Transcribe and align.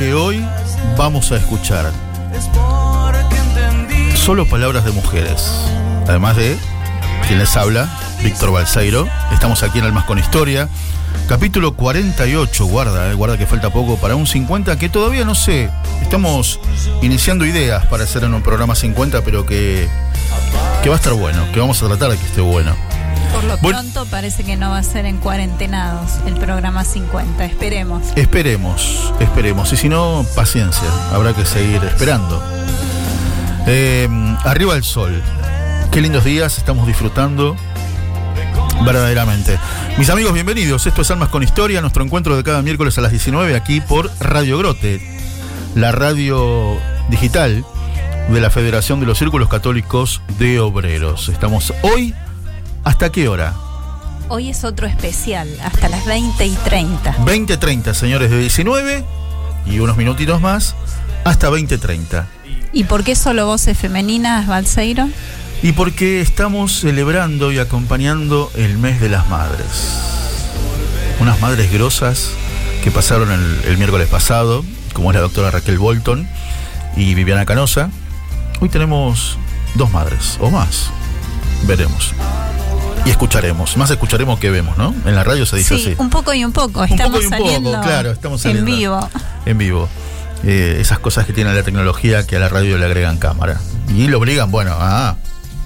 que 0.00 0.14
hoy 0.14 0.42
vamos 0.96 1.30
a 1.30 1.36
escuchar. 1.36 1.92
Solo 4.14 4.48
palabras 4.48 4.86
de 4.86 4.92
mujeres. 4.92 5.52
Además 6.08 6.36
de 6.36 6.56
quien 7.26 7.38
les 7.38 7.54
habla, 7.54 7.86
Víctor 8.24 8.50
Balseiro. 8.50 9.06
Estamos 9.30 9.62
aquí 9.62 9.78
en 9.78 9.84
Almas 9.84 10.06
con 10.06 10.18
Historia. 10.18 10.70
Capítulo 11.28 11.74
48, 11.74 12.64
guarda, 12.64 13.10
eh, 13.10 13.14
guarda 13.14 13.36
que 13.36 13.44
falta 13.44 13.68
poco 13.68 13.98
para 13.98 14.16
un 14.16 14.26
50, 14.26 14.78
que 14.78 14.88
todavía 14.88 15.26
no 15.26 15.34
sé. 15.34 15.68
Estamos 16.00 16.60
iniciando 17.02 17.44
ideas 17.44 17.84
para 17.84 18.04
hacer 18.04 18.24
en 18.24 18.32
un 18.32 18.42
programa 18.42 18.74
50, 18.74 19.20
pero 19.20 19.44
que, 19.44 19.86
que 20.82 20.88
va 20.88 20.94
a 20.94 20.98
estar 20.98 21.12
bueno, 21.12 21.44
que 21.52 21.60
vamos 21.60 21.82
a 21.82 21.88
tratar 21.88 22.10
de 22.10 22.16
que 22.16 22.24
esté 22.24 22.40
bueno. 22.40 22.74
Por 23.40 23.48
lo 23.48 23.56
pronto 23.56 24.04
parece 24.04 24.44
que 24.44 24.58
no 24.58 24.68
va 24.68 24.76
a 24.76 24.82
ser 24.82 25.06
en 25.06 25.16
cuarentenados 25.16 26.18
el 26.26 26.34
programa 26.34 26.84
50. 26.84 27.42
Esperemos. 27.46 28.08
Esperemos, 28.14 29.14
esperemos. 29.18 29.72
Y 29.72 29.78
si 29.78 29.88
no, 29.88 30.26
paciencia. 30.36 30.86
Habrá 31.10 31.32
que 31.32 31.46
seguir 31.46 31.82
esperando. 31.84 32.42
Eh, 33.66 34.06
arriba 34.44 34.76
el 34.76 34.84
sol. 34.84 35.22
Qué 35.90 36.02
lindos 36.02 36.24
días 36.24 36.58
estamos 36.58 36.86
disfrutando. 36.86 37.56
Verdaderamente. 38.84 39.58
Mis 39.96 40.10
amigos, 40.10 40.34
bienvenidos. 40.34 40.86
Esto 40.86 41.00
es 41.00 41.10
Almas 41.10 41.30
con 41.30 41.42
Historia, 41.42 41.80
nuestro 41.80 42.04
encuentro 42.04 42.36
de 42.36 42.44
cada 42.44 42.60
miércoles 42.60 42.98
a 42.98 43.00
las 43.00 43.10
19 43.10 43.56
aquí 43.56 43.80
por 43.80 44.10
Radio 44.20 44.58
Grote, 44.58 45.00
la 45.74 45.92
radio 45.92 46.76
digital 47.08 47.64
de 48.28 48.40
la 48.42 48.50
Federación 48.50 49.00
de 49.00 49.06
los 49.06 49.16
Círculos 49.16 49.48
Católicos 49.48 50.20
de 50.38 50.60
Obreros. 50.60 51.30
Estamos 51.30 51.72
hoy 51.80 52.14
¿Hasta 52.84 53.12
qué 53.12 53.28
hora? 53.28 53.54
Hoy 54.28 54.48
es 54.48 54.64
otro 54.64 54.86
especial, 54.86 55.48
hasta 55.62 55.88
las 55.88 56.06
20 56.06 56.46
y 56.46 56.54
30. 56.54 57.16
20 57.24 57.52
y 57.52 57.56
30, 57.56 57.94
señores, 57.94 58.30
de 58.30 58.38
19 58.38 59.04
y 59.66 59.80
unos 59.80 59.96
minutitos 59.96 60.40
más, 60.40 60.74
hasta 61.24 61.50
20 61.50 61.74
y 61.74 61.78
30. 61.78 62.26
¿Y 62.72 62.84
por 62.84 63.04
qué 63.04 63.16
solo 63.16 63.46
voces 63.46 63.76
femeninas, 63.76 64.46
Balseiro? 64.46 65.08
Y 65.62 65.72
porque 65.72 66.22
estamos 66.22 66.80
celebrando 66.80 67.52
y 67.52 67.58
acompañando 67.58 68.50
el 68.54 68.78
mes 68.78 69.00
de 69.00 69.10
las 69.10 69.28
madres. 69.28 69.98
Unas 71.20 71.38
madres 71.40 71.70
grosas 71.70 72.30
que 72.82 72.90
pasaron 72.90 73.30
el, 73.30 73.60
el 73.66 73.76
miércoles 73.76 74.08
pasado, 74.08 74.64
como 74.94 75.10
es 75.10 75.16
la 75.16 75.20
doctora 75.20 75.50
Raquel 75.50 75.78
Bolton 75.78 76.26
y 76.96 77.14
Viviana 77.14 77.44
Canosa. 77.44 77.90
Hoy 78.60 78.70
tenemos 78.70 79.36
dos 79.74 79.90
madres, 79.90 80.38
o 80.40 80.50
más. 80.50 80.90
Veremos 81.64 82.14
y 83.04 83.10
escucharemos. 83.10 83.76
Más 83.76 83.90
escucharemos 83.90 84.38
que 84.38 84.50
vemos, 84.50 84.76
¿no? 84.76 84.94
En 85.04 85.14
la 85.14 85.24
radio 85.24 85.46
se 85.46 85.56
dice 85.56 85.76
sí, 85.76 85.86
así. 85.86 85.94
Un 85.98 86.10
poco 86.10 86.32
y 86.34 86.44
un 86.44 86.52
poco. 86.52 86.84
Estamos 86.84 87.24
un 87.24 87.30
poco 87.30 87.50
y 87.50 87.56
un 87.56 87.64
poco, 87.64 87.80
claro, 87.82 88.10
estamos 88.10 88.40
saliendo. 88.40 88.70
En 88.70 88.78
vivo. 88.78 89.10
En 89.46 89.58
vivo. 89.58 89.88
Eh, 90.44 90.78
esas 90.80 90.98
cosas 90.98 91.26
que 91.26 91.32
tiene 91.32 91.52
la 91.54 91.62
tecnología 91.62 92.26
que 92.26 92.36
a 92.36 92.38
la 92.38 92.48
radio 92.48 92.78
le 92.78 92.86
agregan 92.86 93.18
cámara. 93.18 93.60
Y 93.94 94.08
lo 94.08 94.18
obligan, 94.18 94.50
bueno, 94.50 94.74
a 94.78 95.16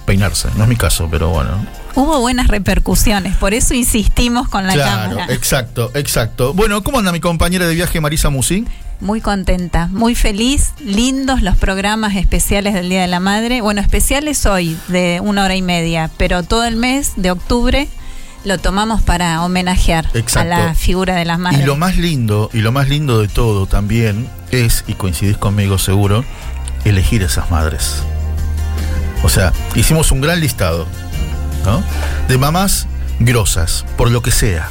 peinarse. 0.05 0.49
No 0.55 0.63
es 0.63 0.69
mi 0.69 0.75
caso, 0.75 1.07
pero 1.09 1.29
bueno. 1.29 1.65
Hubo 1.95 2.19
buenas 2.19 2.47
repercusiones, 2.49 3.37
por 3.37 3.53
eso 3.53 3.73
insistimos 3.73 4.49
con 4.49 4.67
la 4.67 4.73
claro, 4.73 5.15
cámara. 5.15 5.33
Exacto, 5.33 5.91
exacto. 5.93 6.53
Bueno, 6.53 6.83
¿cómo 6.83 6.99
anda 6.99 7.13
mi 7.13 7.21
compañera 7.21 7.67
de 7.67 7.73
viaje 7.73 8.01
Marisa 8.01 8.29
Musi? 8.29 8.65
Muy 8.99 9.21
contenta, 9.21 9.87
muy 9.87 10.13
feliz, 10.13 10.73
lindos 10.79 11.41
los 11.41 11.55
programas 11.55 12.15
especiales 12.15 12.73
del 12.73 12.89
Día 12.89 13.01
de 13.01 13.07
la 13.07 13.21
Madre. 13.21 13.61
Bueno, 13.61 13.79
especiales 13.79 14.45
hoy 14.45 14.77
de 14.89 15.21
una 15.23 15.45
hora 15.45 15.55
y 15.55 15.61
media, 15.61 16.09
pero 16.17 16.43
todo 16.43 16.65
el 16.65 16.75
mes 16.75 17.13
de 17.15 17.31
octubre 17.31 17.87
lo 18.43 18.57
tomamos 18.57 19.01
para 19.01 19.41
homenajear 19.43 20.07
a 20.35 20.43
la 20.43 20.75
figura 20.75 21.15
de 21.15 21.25
las 21.25 21.39
madres. 21.39 21.61
Y 21.61 21.65
lo 21.65 21.77
más 21.77 21.97
lindo, 21.97 22.49
y 22.53 22.59
lo 22.59 22.71
más 22.71 22.89
lindo 22.89 23.21
de 23.21 23.27
todo 23.27 23.67
también 23.67 24.27
es, 24.51 24.83
y 24.87 24.93
coincidís 24.93 25.37
conmigo 25.37 25.77
seguro, 25.77 26.25
elegir 26.83 27.23
esas 27.23 27.49
madres. 27.51 28.03
O 29.23 29.29
sea, 29.29 29.53
hicimos 29.75 30.11
un 30.11 30.21
gran 30.21 30.39
listado, 30.39 30.87
¿no? 31.65 31.83
De 32.27 32.37
mamás 32.37 32.87
grosas, 33.19 33.85
por 33.97 34.11
lo 34.11 34.21
que 34.21 34.31
sea. 34.31 34.69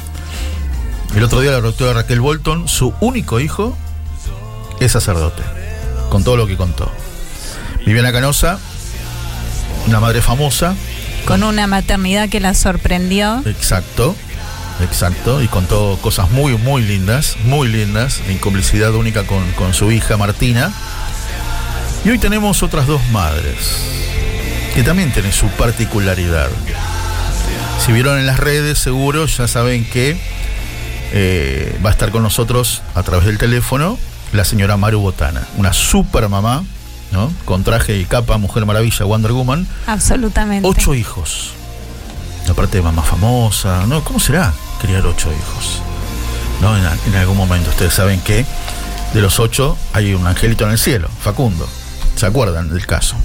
El 1.15 1.23
otro 1.23 1.39
día 1.39 1.51
la 1.51 1.61
doctora 1.61 1.93
Raquel 1.93 2.19
Bolton, 2.19 2.67
su 2.67 2.93
único 2.99 3.39
hijo, 3.39 3.77
es 4.79 4.91
sacerdote, 4.91 5.43
con 6.09 6.23
todo 6.23 6.37
lo 6.37 6.47
que 6.47 6.57
contó. 6.57 6.91
Viviana 7.85 8.11
Canosa, 8.11 8.59
una 9.87 9.99
madre 9.99 10.21
famosa. 10.21 10.75
Con 11.25 11.43
una 11.43 11.67
maternidad 11.67 12.29
que 12.29 12.39
la 12.39 12.53
sorprendió. 12.53 13.41
Exacto, 13.45 14.15
exacto, 14.81 15.41
y 15.41 15.47
contó 15.47 15.97
cosas 16.01 16.31
muy, 16.31 16.57
muy 16.57 16.81
lindas, 16.81 17.37
muy 17.45 17.67
lindas, 17.67 18.21
en 18.27 18.37
complicidad 18.37 18.93
única 18.93 19.23
con, 19.23 19.49
con 19.53 19.73
su 19.73 19.91
hija 19.91 20.17
Martina. 20.17 20.73
Y 22.03 22.09
hoy 22.09 22.19
tenemos 22.19 22.61
otras 22.61 22.87
dos 22.87 23.01
madres, 23.11 23.79
que 24.75 24.83
también 24.83 25.11
tienen 25.11 25.31
su 25.31 25.47
particularidad. 25.47 26.49
Si 27.79 27.91
vieron 27.91 28.17
en 28.17 28.25
las 28.25 28.39
redes, 28.39 28.79
seguro 28.79 29.25
ya 29.25 29.47
saben 29.47 29.85
que 29.85 30.17
eh, 31.13 31.79
va 31.85 31.89
a 31.89 31.93
estar 31.93 32.11
con 32.11 32.23
nosotros 32.23 32.81
a 32.95 33.03
través 33.03 33.25
del 33.25 33.37
teléfono 33.37 33.97
la 34.33 34.43
señora 34.43 34.75
Maru 34.75 34.99
Botana, 34.99 35.47
una 35.57 35.71
super 35.71 36.27
mamá, 36.29 36.63
¿no? 37.11 37.31
Con 37.45 37.63
traje 37.63 37.97
y 37.97 38.05
capa, 38.05 38.37
Mujer 38.37 38.65
Maravilla, 38.65 39.05
Wonder 39.05 39.31
Woman. 39.31 39.67
Absolutamente. 39.87 40.67
Ocho 40.67 40.93
hijos. 40.93 41.51
Aparte 42.49 42.77
de 42.77 42.83
mamá 42.83 43.01
famosa, 43.01 43.85
¿no? 43.87 44.03
¿Cómo 44.03 44.19
será 44.19 44.53
criar 44.81 45.05
ocho 45.05 45.29
hijos? 45.31 45.81
¿No? 46.61 46.75
En, 46.77 47.15
algún 47.15 47.37
momento 47.37 47.69
ustedes 47.69 47.93
saben 47.93 48.19
que 48.21 48.45
de 49.13 49.21
los 49.21 49.39
ocho 49.39 49.77
hay 49.93 50.13
un 50.13 50.25
angelito 50.27 50.65
en 50.65 50.71
el 50.71 50.77
cielo, 50.77 51.09
Facundo. 51.21 51.67
¿Se 52.15 52.25
acuerdan 52.25 52.69
del 52.69 52.85
caso? 52.85 53.15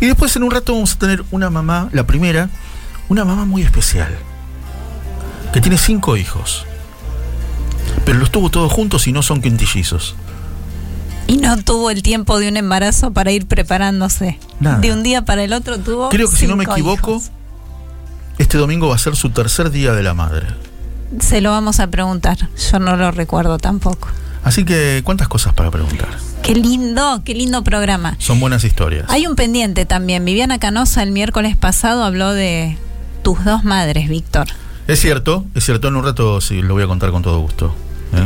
Y 0.00 0.06
después 0.06 0.34
en 0.36 0.42
un 0.42 0.50
rato 0.50 0.74
vamos 0.74 0.92
a 0.92 0.98
tener 0.98 1.24
una 1.30 1.50
mamá, 1.50 1.88
la 1.92 2.06
primera, 2.06 2.50
una 3.08 3.24
mamá 3.24 3.44
muy 3.44 3.62
especial, 3.62 4.08
que 5.52 5.60
tiene 5.60 5.78
cinco 5.78 6.16
hijos. 6.16 6.66
Pero 8.04 8.18
los 8.18 8.30
tuvo 8.30 8.50
todos 8.50 8.72
juntos 8.72 9.06
y 9.06 9.12
no 9.12 9.22
son 9.22 9.40
quintillizos. 9.40 10.14
Y 11.26 11.38
no 11.38 11.56
tuvo 11.62 11.90
el 11.90 12.02
tiempo 12.02 12.38
de 12.38 12.48
un 12.48 12.56
embarazo 12.56 13.12
para 13.12 13.32
ir 13.32 13.46
preparándose. 13.46 14.38
De 14.60 14.92
un 14.92 15.02
día 15.02 15.24
para 15.24 15.42
el 15.42 15.52
otro 15.52 15.78
tuvo. 15.78 16.08
Creo 16.08 16.30
que 16.30 16.36
si 16.36 16.46
no 16.46 16.56
me 16.56 16.64
equivoco, 16.64 17.20
este 18.38 18.58
domingo 18.58 18.88
va 18.88 18.94
a 18.94 18.98
ser 18.98 19.16
su 19.16 19.30
tercer 19.30 19.70
día 19.70 19.92
de 19.92 20.02
la 20.02 20.14
madre. 20.14 20.46
Se 21.20 21.40
lo 21.40 21.50
vamos 21.50 21.80
a 21.80 21.88
preguntar. 21.88 22.48
Yo 22.70 22.78
no 22.78 22.96
lo 22.96 23.10
recuerdo 23.10 23.58
tampoco. 23.58 24.08
Así 24.44 24.64
que, 24.64 25.02
¿cuántas 25.04 25.26
cosas 25.26 25.54
para 25.54 25.72
preguntar? 25.72 26.08
Qué 26.42 26.54
lindo, 26.54 27.22
qué 27.24 27.34
lindo 27.34 27.64
programa. 27.64 28.14
Son 28.18 28.38
buenas 28.38 28.62
historias. 28.62 29.06
Hay 29.08 29.26
un 29.26 29.34
pendiente 29.34 29.86
también. 29.86 30.24
Viviana 30.24 30.60
Canosa 30.60 31.02
el 31.02 31.10
miércoles 31.10 31.56
pasado 31.56 32.04
habló 32.04 32.32
de 32.32 32.78
tus 33.26 33.44
dos 33.44 33.64
madres, 33.64 34.08
Víctor. 34.08 34.46
Es 34.86 35.00
cierto, 35.00 35.44
es 35.56 35.64
cierto. 35.64 35.88
En 35.88 35.96
un 35.96 36.04
rato 36.04 36.40
sí 36.40 36.62
lo 36.62 36.74
voy 36.74 36.84
a 36.84 36.86
contar 36.86 37.10
con 37.10 37.22
todo 37.22 37.40
gusto. 37.40 37.74
¿eh? 38.12 38.24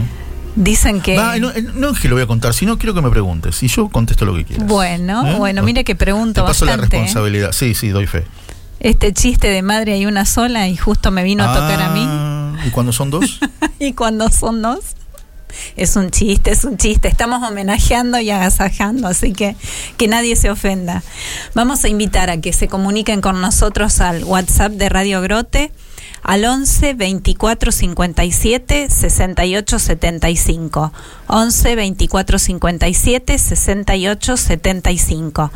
Dicen 0.57 1.01
que. 1.01 1.17
no, 1.17 1.89
es 1.89 1.99
que 1.99 2.09
lo 2.11 2.17
voy 2.17 2.25
a 2.25 2.27
contar, 2.27 2.53
sino 2.53 2.77
quiero 2.77 2.93
que 2.93 3.01
me 3.01 3.09
preguntes. 3.09 3.63
Y 3.63 3.69
yo 3.69 3.89
contesto 3.89 4.27
lo 4.27 4.35
que 4.35 4.45
quieras. 4.45 4.67
Bueno, 4.67 5.27
¿Eh? 5.27 5.37
bueno, 5.39 5.63
mire 5.63 5.85
que 5.85 5.95
pregunto 5.95 6.43
Te 6.43 6.47
paso 6.47 6.67
la 6.67 6.75
¿eh? 6.75 6.77
responsabilidad. 6.77 7.53
Sí, 7.53 7.75
sí, 7.75 7.89
doy 7.89 8.07
fe. 8.07 8.27
Este 8.79 9.15
chiste 9.15 9.49
de 9.49 9.63
madre 9.63 9.95
hay 9.95 10.05
una 10.05 10.27
sola 10.27 10.69
y 10.69 10.77
justo 10.77 11.11
me 11.11 11.25
vino 11.25 11.45
a 11.45 11.55
tocar 11.55 11.81
a 11.81 11.89
mí. 11.93 12.05
Ah, 12.07 12.57
¿Y 12.67 12.69
cuando 12.69 12.93
son 12.93 13.09
dos? 13.09 13.41
¿Y 13.79 13.95
cuando 13.95 14.29
son 14.29 14.61
dos? 14.61 14.81
Es 15.77 15.97
un 15.97 16.11
chiste, 16.11 16.51
es 16.51 16.65
un 16.65 16.77
chiste. 16.77 17.09
Estamos 17.09 17.49
homenajeando 17.49 18.19
y 18.21 18.31
agasajando, 18.31 19.09
así 19.09 19.33
que 19.33 19.57
que 19.97 20.09
nadie 20.09 20.37
se 20.37 20.51
ofenda. 20.51 21.03
Vamos 21.55 21.85
a 21.85 21.89
invitar 21.89 22.31
a 22.31 22.41
que 22.41 22.53
se 22.53 22.69
comuniquen 22.69 23.21
con 23.21 23.41
nosotros 23.41 24.01
al 24.01 24.25
WhatsApp 24.25 24.73
de 24.73 24.89
Radio 24.89 25.21
Grote 25.21 25.73
al 26.23 26.45
11 26.45 26.95
24 26.95 27.73
57 27.73 28.91
68 28.91 29.79
75. 29.79 30.93
11 31.27 31.77
24 31.77 32.39
57 32.39 33.39
68 33.39 34.37
75. 34.37 35.53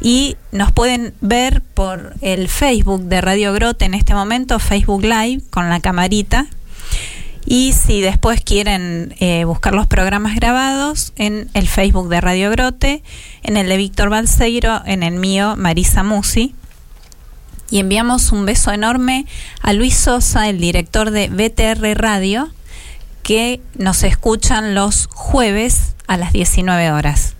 Y 0.00 0.36
nos 0.52 0.72
pueden 0.72 1.14
ver 1.20 1.62
por 1.62 2.14
el 2.20 2.48
Facebook 2.48 3.02
de 3.04 3.20
Radio 3.20 3.52
Grote 3.52 3.84
en 3.84 3.94
este 3.94 4.14
momento, 4.14 4.58
Facebook 4.58 5.02
Live, 5.02 5.42
con 5.50 5.68
la 5.68 5.80
camarita. 5.80 6.46
Y 7.46 7.72
si 7.72 8.00
después 8.00 8.42
quieren 8.42 9.14
eh, 9.18 9.44
buscar 9.44 9.74
los 9.74 9.86
programas 9.86 10.36
grabados 10.36 11.12
en 11.16 11.48
el 11.54 11.68
Facebook 11.68 12.08
de 12.08 12.20
Radio 12.20 12.50
Grote, 12.50 13.02
en 13.42 13.56
el 13.56 13.68
de 13.68 13.76
Víctor 13.76 14.10
Balseiro, 14.10 14.82
en 14.84 15.02
el 15.02 15.14
mío, 15.14 15.56
Marisa 15.56 16.02
Musi 16.02 16.54
y 17.70 17.78
enviamos 17.78 18.32
un 18.32 18.46
beso 18.46 18.72
enorme 18.72 19.26
a 19.62 19.72
Luis 19.72 19.96
Sosa, 19.96 20.48
el 20.48 20.58
director 20.58 21.10
de 21.10 21.28
BTR 21.28 21.96
Radio, 22.00 22.50
que 23.22 23.60
nos 23.74 24.02
escuchan 24.02 24.74
los 24.74 25.06
jueves 25.12 25.94
a 26.08 26.16
las 26.16 26.32
19 26.32 26.90
horas. 26.90 27.36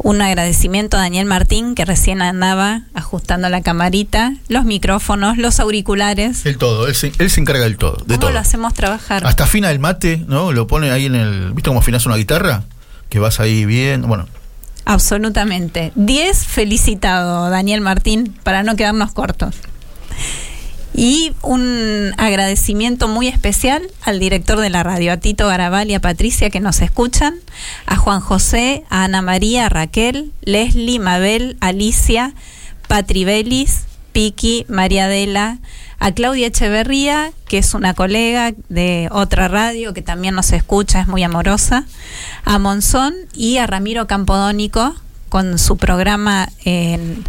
Un 0.00 0.22
agradecimiento 0.22 0.96
a 0.96 1.00
Daniel 1.00 1.26
Martín, 1.26 1.74
que 1.74 1.84
recién 1.84 2.22
andaba 2.22 2.82
ajustando 2.94 3.48
la 3.48 3.62
camarita, 3.62 4.34
los 4.48 4.64
micrófonos, 4.64 5.38
los 5.38 5.58
auriculares. 5.60 6.46
El 6.46 6.56
todo, 6.56 6.86
él 6.86 6.94
se, 6.94 7.12
él 7.18 7.30
se 7.30 7.40
encarga 7.40 7.64
del 7.64 7.76
todo. 7.76 7.96
De 8.06 8.14
¿Cómo 8.14 8.18
todo. 8.20 8.30
lo 8.30 8.38
hacemos 8.38 8.74
trabajar? 8.74 9.26
Hasta 9.26 9.44
afina 9.44 9.70
el 9.70 9.80
mate, 9.80 10.24
¿no? 10.28 10.52
Lo 10.52 10.66
pone 10.66 10.90
ahí 10.92 11.06
en 11.06 11.16
el. 11.16 11.52
¿Viste 11.52 11.68
cómo 11.68 11.80
afinas 11.80 12.06
una 12.06 12.16
guitarra? 12.16 12.62
Que 13.08 13.18
vas 13.18 13.40
ahí 13.40 13.64
bien. 13.64 14.02
Bueno, 14.02 14.26
Absolutamente. 14.84 15.92
10 15.96 16.46
felicitado, 16.46 17.50
Daniel 17.50 17.82
Martín, 17.82 18.34
para 18.42 18.62
no 18.62 18.74
quedarnos 18.74 19.12
cortos. 19.12 19.54
Y 20.98 21.32
un 21.42 22.12
agradecimiento 22.16 23.06
muy 23.06 23.28
especial 23.28 23.88
al 24.02 24.18
director 24.18 24.58
de 24.58 24.68
la 24.68 24.82
radio, 24.82 25.12
a 25.12 25.16
Tito 25.18 25.46
Garabal 25.46 25.88
y 25.88 25.94
a 25.94 26.00
Patricia 26.00 26.50
que 26.50 26.58
nos 26.58 26.80
escuchan, 26.80 27.36
a 27.86 27.94
Juan 27.94 28.18
José, 28.18 28.82
a 28.90 29.04
Ana 29.04 29.22
María, 29.22 29.66
a 29.66 29.68
Raquel, 29.68 30.32
Leslie, 30.42 30.98
Mabel, 30.98 31.56
Alicia, 31.60 32.34
Patri 32.88 33.24
Belis, 33.24 33.84
Piki, 34.12 34.66
María 34.68 35.04
Adela, 35.04 35.58
a 36.00 36.10
Claudia 36.10 36.48
Echeverría, 36.48 37.30
que 37.46 37.58
es 37.58 37.74
una 37.74 37.94
colega 37.94 38.52
de 38.68 39.08
otra 39.12 39.46
radio 39.46 39.94
que 39.94 40.02
también 40.02 40.34
nos 40.34 40.50
escucha, 40.50 41.02
es 41.02 41.06
muy 41.06 41.22
amorosa, 41.22 41.86
a 42.44 42.58
Monzón 42.58 43.14
y 43.34 43.58
a 43.58 43.68
Ramiro 43.68 44.08
Campodónico 44.08 44.96
con 45.28 45.60
su 45.60 45.76
programa 45.76 46.48
en, 46.64 47.22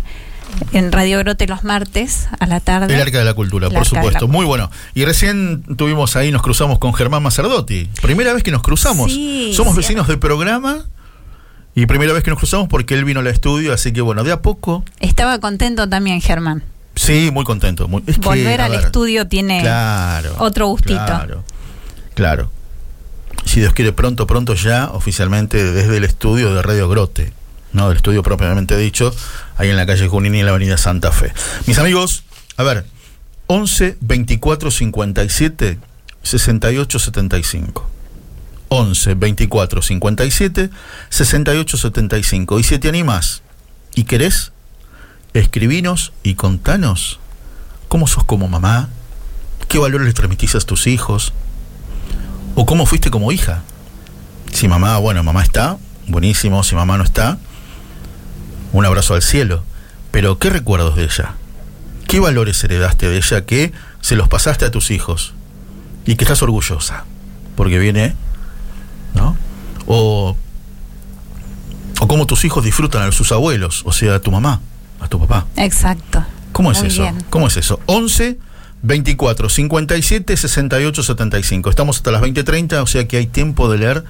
en 0.74 0.92
Radio 0.92 1.20
Grote 1.20 1.48
los 1.48 1.64
martes 1.64 2.28
a 2.40 2.46
la 2.46 2.60
tarde. 2.60 2.94
el 2.94 3.02
Arca 3.02 3.20
de 3.20 3.26
la 3.26 3.34
Cultura, 3.34 3.68
El 3.68 3.74
por 3.74 3.86
supuesto. 3.86 4.28
Muy 4.28 4.46
bueno. 4.46 4.70
Y 4.94 5.06
recién 5.06 5.64
tuvimos 5.78 6.16
ahí, 6.16 6.32
nos 6.32 6.42
cruzamos 6.42 6.80
con 6.80 6.94
Germán 6.94 7.24
Macerdotti. 7.24 7.90
Primera 8.02 8.34
vez 8.34 8.44
que 8.44 8.52
nos 8.52 8.62
cruzamos. 8.62 9.12
Sí, 9.12 9.54
Somos 9.56 9.74
sí. 9.74 9.80
vecinos 9.82 10.08
de 10.08 10.18
programa. 10.18 10.86
Y 11.76 11.86
primera 11.86 12.12
vez 12.14 12.24
que 12.24 12.30
nos 12.32 12.40
cruzamos 12.40 12.68
porque 12.68 12.94
él 12.96 13.06
vino 13.06 13.20
al 13.22 13.28
estudio, 13.28 13.74
así 13.74 13.94
que 13.94 14.02
bueno, 14.02 14.24
de 14.24 14.32
a 14.32 14.42
poco. 14.42 14.84
Estaba 15.00 15.40
contento 15.40 15.88
también 15.88 16.20
Germán. 16.20 16.64
Sí, 16.96 17.30
muy 17.32 17.46
contento. 17.46 17.88
muy- 17.88 18.04
es 18.08 18.18
que, 18.18 18.26
Volver 18.26 18.60
al 18.60 18.72
ver, 18.72 18.82
estudio 18.86 19.28
tiene 19.28 19.62
Claro. 19.62 20.36
otro 20.40 20.68
gustito. 20.68 20.96
Claro. 21.06 21.44
Claro. 22.16 22.52
Si 23.46 23.62
Dios 23.62 23.72
quiere, 23.74 23.94
pronto, 23.94 24.28
pronto 24.28 24.54
ya, 24.56 24.90
oficialmente 24.92 25.64
desde 25.72 25.96
el 25.98 26.04
estudio 26.04 26.54
de 26.54 26.62
Radio 26.62 26.90
Grote, 26.90 27.32
¿no? 27.74 27.88
Del 27.90 27.98
estudio 27.98 28.24
propiamente 28.24 28.78
dicho, 28.78 29.14
ahí 29.58 29.70
en 29.70 29.78
la 29.78 29.86
calle 29.86 30.08
Junín 30.08 30.36
y 30.36 30.40
en 30.40 30.46
la 30.46 30.52
avenida 30.52 30.78
Santa 30.78 31.12
Fe. 31.12 31.34
Mis 31.66 31.80
amigos, 31.80 32.24
a 32.58 32.64
ver, 32.64 32.86
11 33.48 33.98
24 34.02 34.72
57 34.72 35.80
68 36.24 37.00
75. 37.00 37.90
11 38.70 39.14
24 39.16 39.82
57 39.82 40.70
68 41.10 41.78
75. 41.78 42.60
Y 42.60 42.64
si 42.64 42.80
te 42.80 42.90
animas 42.90 43.42
y 43.96 44.04
querés, 44.04 44.52
escribinos 45.34 46.14
y 46.24 46.36
contanos 46.36 47.20
cómo 47.88 48.08
sos 48.08 48.24
como 48.24 48.48
mamá, 48.48 48.90
qué 49.68 49.80
valores 49.80 50.08
le 50.08 50.14
transmitís 50.14 50.56
a 50.56 50.60
tus 50.60 50.88
hijos, 50.88 51.34
o 52.56 52.66
cómo 52.66 52.86
fuiste 52.86 53.10
como 53.10 53.32
hija. 53.32 53.64
Si 54.54 54.68
mamá, 54.68 54.98
bueno, 54.98 55.24
mamá 55.24 55.44
está, 55.44 55.78
buenísimo, 56.08 56.64
si 56.64 56.76
mamá 56.76 56.98
no 56.98 57.04
está, 57.04 57.40
un 58.74 58.86
abrazo 58.86 59.14
al 59.16 59.22
cielo. 59.22 59.64
Pero, 60.12 60.40
¿qué 60.40 60.50
recuerdos 60.50 60.96
de 60.96 61.04
ella? 61.04 61.36
¿Qué 62.08 62.20
valores 62.20 62.64
heredaste 62.64 63.08
de 63.10 63.18
ella 63.18 63.46
que 63.46 63.72
se 64.02 64.16
los 64.16 64.28
pasaste 64.28 64.66
a 64.66 64.72
tus 64.72 64.92
hijos? 64.92 65.34
Y 66.06 66.16
que 66.16 66.24
estás 66.24 66.42
orgullosa, 66.42 67.06
porque 67.56 67.78
viene, 67.78 68.16
¿no? 69.14 69.38
O, 69.86 70.36
o 72.00 72.08
cómo 72.08 72.26
tus 72.26 72.46
hijos 72.46 72.64
disfrutan 72.64 73.04
a 73.04 73.12
sus 73.12 73.32
abuelos, 73.32 73.84
o 73.86 73.92
sea, 73.92 74.16
a 74.16 74.20
tu 74.20 74.32
mamá, 74.32 74.62
a 75.00 75.08
tu 75.08 75.20
papá. 75.20 75.46
Exacto. 75.56 76.26
¿Cómo 76.52 76.72
es 76.72 76.80
Muy 76.80 76.88
eso? 76.88 77.04
bien. 77.04 77.24
¿Cómo 77.30 77.48
es 77.48 77.58
eso? 77.58 77.80
11 77.86 78.40
24 78.82 79.50
57 79.50 80.38
68 80.38 81.04
75. 81.04 81.70
Estamos 81.70 81.98
hasta 81.98 82.12
las 82.12 82.22
20:30, 82.22 82.82
o 82.82 82.88
sea 82.88 83.08
que 83.08 83.18
hay 83.18 83.28
tiempo 83.28 83.70
de 83.70 83.78
leer 83.78 84.04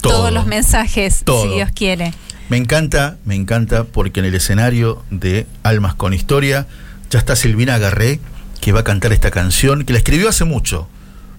todo. 0.00 0.14
Todos 0.14 0.32
los 0.32 0.46
mensajes, 0.46 1.22
Todo. 1.24 1.44
si 1.44 1.54
Dios 1.54 1.70
quiere. 1.74 2.12
Me 2.48 2.56
encanta, 2.58 3.16
me 3.24 3.34
encanta 3.34 3.84
porque 3.84 4.20
en 4.20 4.26
el 4.26 4.34
escenario 4.34 5.02
de 5.10 5.46
Almas 5.62 5.94
con 5.94 6.12
Historia 6.12 6.66
ya 7.08 7.18
está 7.18 7.36
Silvina 7.36 7.78
Garré 7.78 8.20
que 8.60 8.72
va 8.72 8.80
a 8.80 8.84
cantar 8.84 9.12
esta 9.12 9.30
canción 9.30 9.84
que 9.84 9.92
la 9.92 9.98
escribió 9.98 10.28
hace 10.28 10.44
mucho 10.44 10.88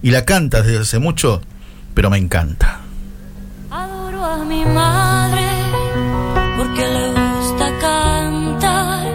y 0.02 0.10
la 0.10 0.24
canta 0.24 0.62
desde 0.62 0.80
hace 0.80 0.98
mucho, 0.98 1.42
pero 1.94 2.10
me 2.10 2.18
encanta. 2.18 2.80
Adoro 3.70 4.24
a 4.24 4.44
mi 4.44 4.64
madre 4.64 5.46
porque 6.56 6.88
le 6.88 7.10
gusta 7.10 7.70
cantar, 7.80 9.06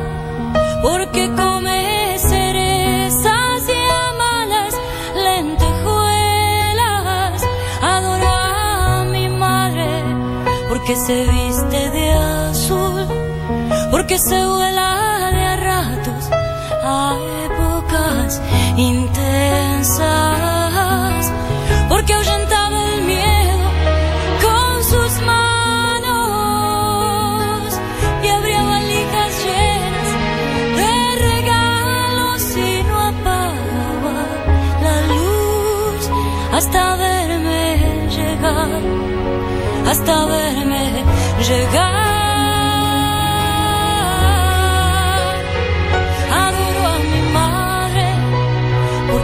porque 0.81 1.29
come 1.35 2.17
cerezas 2.19 3.67
y 3.67 3.73
ama 4.09 4.45
las 4.45 4.73
lentejuelas. 5.15 7.43
Adoro 7.81 8.29
a 8.29 9.03
mi 9.11 9.27
madre 9.29 10.03
porque 10.69 10.95
se 10.95 11.23
azul, 11.23 11.50
porque 14.11 14.27
se 14.27 14.45
vuela 14.45 15.31
de 15.31 15.45
a 15.45 15.55
ratos 15.55 16.29
a 16.83 17.15
épocas 17.45 18.41
intensas, 18.75 20.01
porque 21.87 22.13
ahuyentaba 22.13 22.93
el 22.93 23.03
miedo 23.03 23.69
con 24.45 24.83
sus 24.83 25.21
manos 25.21 26.11
y 28.21 28.27
abría 28.27 28.63
valijas 28.63 29.45
llenas 29.45 30.09
de 30.75 30.93
regalos 31.29 32.41
y 32.57 32.83
no 32.83 32.99
apagaba 33.11 34.17
la 34.83 34.97
luz 35.07 36.03
hasta 36.51 36.95
verme 36.97 38.09
llegar, 38.09 38.81
hasta 39.87 40.25
verme 40.25 40.83
llegar. 41.47 42.00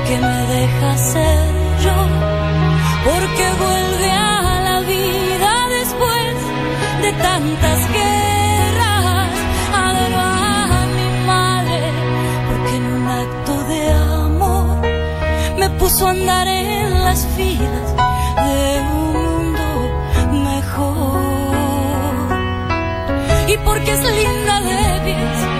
Porque 0.07 0.21
me 0.21 0.47
deja 0.47 0.97
ser 0.97 1.53
yo, 1.83 1.97
porque 3.03 3.45
vuelve 3.59 4.11
a 4.11 4.61
la 4.63 4.79
vida 4.81 5.51
después 5.79 6.35
de 7.01 7.11
tantas 7.11 7.79
guerras. 7.91 9.31
Adoro 9.73 10.19
a 10.19 10.85
mi 10.95 11.09
madre 11.25 11.91
porque 12.47 12.75
en 12.77 12.85
un 12.85 13.07
acto 13.07 13.63
de 13.65 13.91
amor 13.91 14.81
me 15.59 15.69
puso 15.71 16.07
a 16.07 16.11
andar 16.11 16.47
en 16.47 17.03
las 17.03 17.27
filas 17.35 17.87
de 18.45 18.81
un 18.93 19.13
mundo 19.13 19.67
mejor. 20.31 21.19
Y 23.49 23.57
porque 23.57 23.91
es 23.91 24.03
linda 24.03 24.61
de 24.61 25.01
pies 25.03 25.56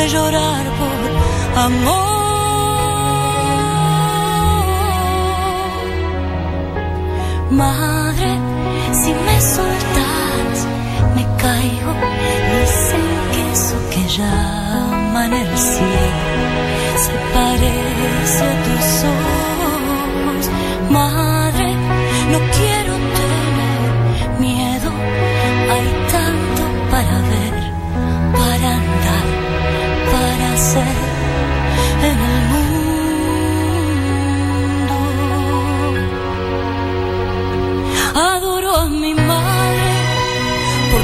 de 0.00 0.08
llorar 0.08 0.64
por 0.80 0.98
amor. 1.66 2.10
Madre, 7.50 8.32
si 9.00 9.12
me 9.26 9.36
soltas, 9.54 10.56
me 11.16 11.24
caigo. 11.42 11.92
Dicen 12.52 13.06
que 13.32 13.42
eso 13.52 13.76
que 13.92 14.02
llaman 14.16 15.32
el 15.32 15.58
cielo 15.58 16.50
se 17.04 17.14
parece 17.34 18.42
a 18.44 18.54
tus 18.64 19.04
ojos. 19.04 19.39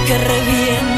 Porque 0.06 0.18
revienta 0.18 0.95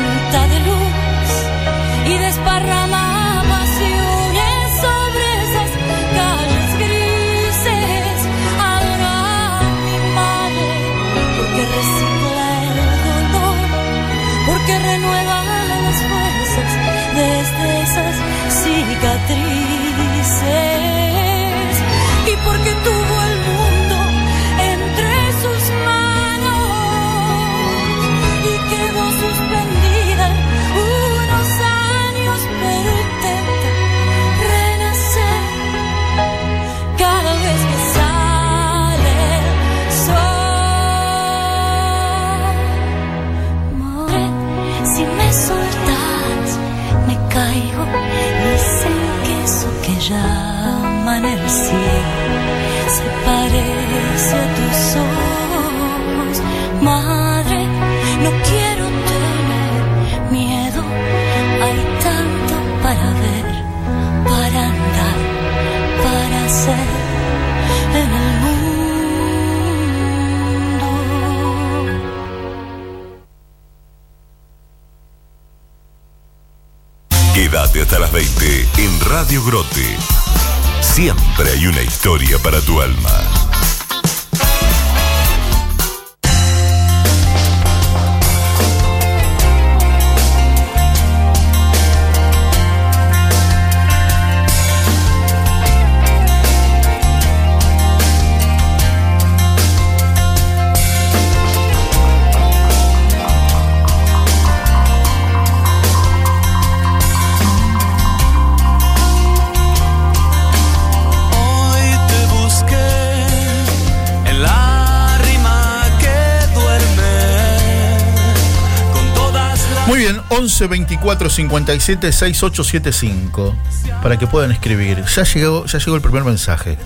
11 120.39 120.69
24 120.69 121.31
57 121.31 122.13
6875 122.13 123.57
para 124.03 124.17
que 124.19 124.29
puedan 124.29 124.53
escribir. 124.53 125.05
Ya 125.05 125.25
llegó, 125.25 125.67
ya 125.67 125.79
llegó 125.79 125.97
el 125.97 126.03
primer 126.03 126.23
mensaje. 126.23 126.79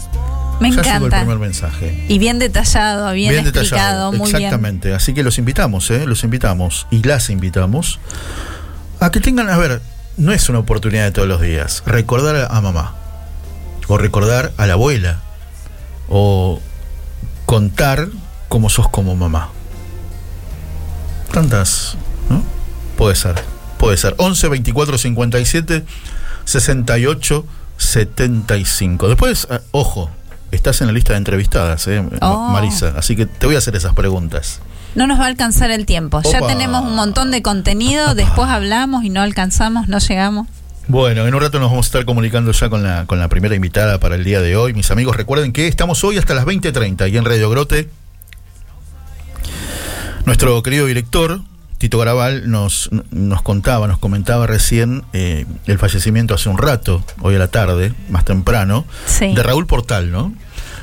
Me 0.59 0.71
ya 0.71 0.77
llegó 0.83 0.97
el 0.97 1.05
encanta. 1.05 1.19
primer 1.19 1.39
mensaje. 1.39 2.07
Y 2.09 2.19
bien 2.19 2.39
detallado, 2.39 3.13
bien, 3.13 3.47
explicado, 3.47 4.13
muy 4.13 4.31
bien. 4.31 4.37
exactamente. 4.37 4.95
Así 4.95 5.13
que 5.13 5.23
los 5.23 5.37
invitamos, 5.37 5.91
¿eh? 5.91 6.07
los 6.07 6.25
invitamos 6.25 6.87
y 6.91 7.03
las 7.03 7.29
invitamos 7.29 8.01
a 9.01 9.11
que 9.11 9.21
tengan, 9.21 9.51
a 9.51 9.59
ver, 9.59 9.83
no 10.17 10.33
es 10.33 10.49
una 10.49 10.61
oportunidad 10.61 11.05
de 11.05 11.11
todos 11.13 11.29
los 11.29 11.43
días. 11.43 11.83
Recordar 11.85 12.49
a 12.51 12.61
mamá, 12.63 12.95
o 13.87 13.99
recordar 13.99 14.53
a 14.57 14.67
la 14.67 14.75
abuela, 14.75 15.21
o 16.09 16.59
contar 17.45 18.09
cómo 18.49 18.71
sos 18.71 18.89
como 18.89 19.15
mamá. 19.15 19.51
Tantas. 21.33 21.99
Puede 23.03 23.17
ser, 23.17 23.35
puede 23.79 23.97
ser. 23.97 24.15
11 24.17 24.49
24 24.49 24.97
57 24.97 25.85
68 26.45 27.47
75. 27.77 29.09
Después, 29.09 29.49
eh, 29.51 29.59
ojo, 29.73 30.09
estás 30.53 30.81
en 30.83 30.87
la 30.87 30.93
lista 30.93 31.15
de 31.15 31.17
entrevistadas, 31.17 31.89
¿eh? 31.89 32.01
Oh. 32.21 32.51
Marisa. 32.51 32.95
Así 32.97 33.17
que 33.17 33.27
te 33.27 33.47
voy 33.47 33.57
a 33.57 33.59
hacer 33.59 33.75
esas 33.75 33.93
preguntas. 33.95 34.61
No 34.95 35.09
nos 35.09 35.19
va 35.19 35.25
a 35.25 35.27
alcanzar 35.27 35.73
el 35.73 35.85
tiempo. 35.85 36.23
Ya 36.23 36.47
tenemos 36.47 36.83
un 36.83 36.95
montón 36.95 37.33
de 37.33 37.43
contenido, 37.43 38.15
después 38.15 38.49
hablamos 38.49 39.03
y 39.03 39.11
no 39.11 39.21
alcanzamos, 39.21 39.89
no 39.89 39.99
llegamos. 39.99 40.47
Bueno, 40.87 41.27
en 41.27 41.35
un 41.35 41.41
rato 41.41 41.59
nos 41.59 41.71
vamos 41.71 41.87
a 41.87 41.89
estar 41.89 42.05
comunicando 42.05 42.53
ya 42.53 42.69
con 42.69 42.85
la, 42.85 43.07
con 43.07 43.19
la 43.19 43.27
primera 43.27 43.57
invitada 43.57 43.99
para 43.99 44.15
el 44.15 44.23
día 44.23 44.41
de 44.41 44.57
hoy. 44.57 44.75
Mis 44.75 44.93
amigos, 44.93 45.17
recuerden 45.17 45.53
que 45.53 45.67
estamos 45.67 46.05
hoy 46.05 46.19
hasta 46.19 46.35
las 46.35 46.45
20.30 46.45 47.11
y 47.11 47.17
en 47.17 47.25
Radio 47.25 47.51
Grote. 47.51 47.91
Nuestro 50.25 50.63
querido 50.63 50.87
director, 50.87 51.41
Tito 51.83 51.99
Garabal, 51.99 52.49
nos, 52.49 52.91
nos 53.11 53.43
contaba, 53.43 53.89
nos 53.89 53.99
comentaba 53.99 54.47
recién 54.47 55.03
eh, 55.13 55.47
el 55.67 55.79
fallecimiento 55.81 56.33
hace 56.33 56.49
un 56.49 56.57
rato, 56.57 57.05
hoy 57.23 57.35
a 57.35 57.41
la 57.41 57.49
tarde, 57.49 57.93
más 58.09 58.25
temprano, 58.25 58.85
Sí. 59.07 59.35
de 59.35 59.43
Raúl 59.43 59.67
Portal, 59.67 60.13
¿no? 60.13 60.33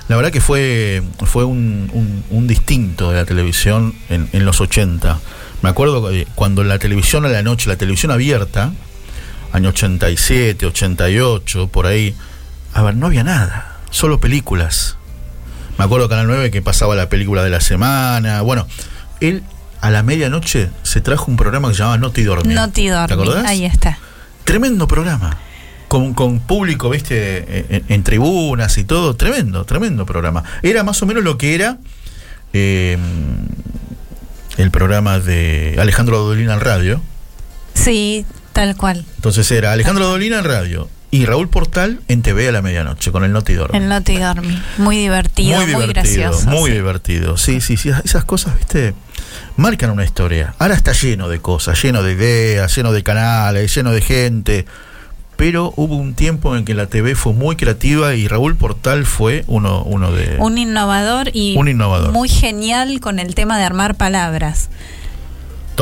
La 0.10 0.18
verdad 0.18 0.30
que 0.34 0.42
fue, 0.42 1.02
fue 1.24 1.46
un, 1.46 1.90
un- 1.94 2.26
un 2.32 2.48
distinto 2.48 3.12
de 3.12 3.16
la 3.16 3.24
televisión 3.24 3.96
en, 4.10 4.28
en 4.34 4.44
los 4.44 4.60
80. 4.60 5.22
Me 5.62 5.70
acuerdo 5.70 6.10
que 6.10 6.28
cuando 6.36 6.66
la 6.66 6.80
televisión 6.80 7.24
a 7.26 7.30
la 7.30 7.44
noche, 7.44 7.70
la 7.70 7.78
televisión 7.78 8.12
abierta, 8.12 8.74
año 9.54 9.70
87, 9.70 10.66
88, 10.66 11.70
por 11.70 11.86
ahí, 11.88 12.14
a 12.74 12.82
ver, 12.82 12.98
no 12.98 13.06
había 13.06 13.24
nada, 13.24 13.78
solo 13.90 14.20
películas. 14.20 14.98
Me 15.78 15.86
acuerdo 15.86 16.10
Canal 16.10 16.28
9 16.28 16.52
que 16.52 16.62
pasaba 16.62 16.94
la 16.98 17.08
película 17.08 17.42
de 17.42 17.52
la 17.52 17.62
semana. 17.62 18.42
Bueno, 18.42 18.68
él 19.22 19.44
a 19.82 19.90
la 19.90 20.04
medianoche 20.04 20.70
se 20.84 21.02
trajo 21.02 21.26
un 21.32 21.38
programa 21.38 21.70
que 21.70 21.74
se 21.76 21.80
llamaba 21.80 21.98
Noti 21.98 22.24
Dormir. 22.24 22.56
No 22.56 22.68
te 22.70 22.82
¿Te 22.84 22.90
dormí. 22.90 23.14
acordás? 23.14 23.46
Ahí 23.46 23.66
está. 23.66 23.98
Tremendo 24.44 24.88
programa. 24.88 25.38
Con, 25.88 26.14
con 26.14 26.40
público, 26.40 26.90
viste, 26.90 27.76
en, 27.76 27.84
en 27.88 28.04
tribunas 28.04 28.78
y 28.78 28.84
todo. 28.84 29.16
Tremendo, 29.16 29.66
tremendo 29.66 30.06
programa. 30.06 30.44
Era 30.62 30.84
más 30.84 31.02
o 31.02 31.06
menos 31.08 31.24
lo 31.24 31.38
que 31.38 31.56
era 31.56 31.78
eh, 32.54 32.98
el 34.58 34.72
programa 34.72 35.20
de 35.20 35.78
Alejandro 35.80 36.20
Dolina 36.20 36.54
en 36.54 36.60
radio. 36.60 37.02
Sí, 37.74 38.26
tal 38.54 38.76
cual. 38.76 39.06
Entonces 39.16 39.50
era 39.52 39.72
Alejandro 39.72 40.06
Dolina 40.08 40.40
en 40.40 40.46
radio 40.46 40.90
y 41.12 41.26
Raúl 41.26 41.50
Portal 41.50 42.02
en 42.08 42.22
TV 42.22 42.50
a 42.50 42.52
la 42.52 42.62
medianoche 42.62 43.12
con 43.12 43.24
el 43.24 43.32
Noti 43.32 43.54
Dormir. 43.54 43.82
El 43.82 43.90
no 43.90 44.02
te 44.04 44.20
dormí. 44.20 44.62
Muy 44.78 44.98
divertido, 44.98 45.60
muy, 45.66 45.88
gracioso. 45.88 46.48
Muy 46.50 46.70
sí. 46.70 46.76
divertido. 46.76 47.38
Sí, 47.38 47.62
sí, 47.62 47.78
sí. 47.78 47.90
Esas 48.04 48.26
cosas, 48.26 48.56
viste, 48.58 48.94
marcan 49.56 49.90
una 49.90 50.06
historia. 50.06 50.54
Ahora 50.60 50.76
está 50.76 50.92
lleno 50.92 51.28
de 51.28 51.40
cosas, 51.40 51.82
lleno 51.82 52.04
de 52.04 52.14
ideas, 52.14 52.76
lleno 52.76 52.92
de 52.92 53.04
canales, 53.04 53.74
lleno 53.74 53.92
de 53.92 54.02
gente. 54.02 54.66
Pero 55.36 55.74
hubo 55.78 55.96
un 55.96 56.16
tiempo 56.16 56.58
en 56.58 56.66
que 56.66 56.74
la 56.74 56.88
TV 56.88 57.16
fue 57.16 57.32
muy 57.32 57.56
creativa 57.56 58.14
y 58.14 58.28
Raúl 58.28 58.58
Portal 58.58 59.06
fue 59.06 59.46
uno, 59.48 59.84
uno 59.84 60.12
de. 60.12 60.36
Un 60.38 60.58
innovador 60.58 61.32
y 61.34 61.56
Un 61.58 61.70
innovador. 61.70 62.12
muy 62.12 62.28
genial 62.28 63.00
con 63.00 63.20
el 63.20 63.36
tema 63.36 63.58
de 63.58 63.64
armar 63.64 63.96
palabras. 63.96 64.70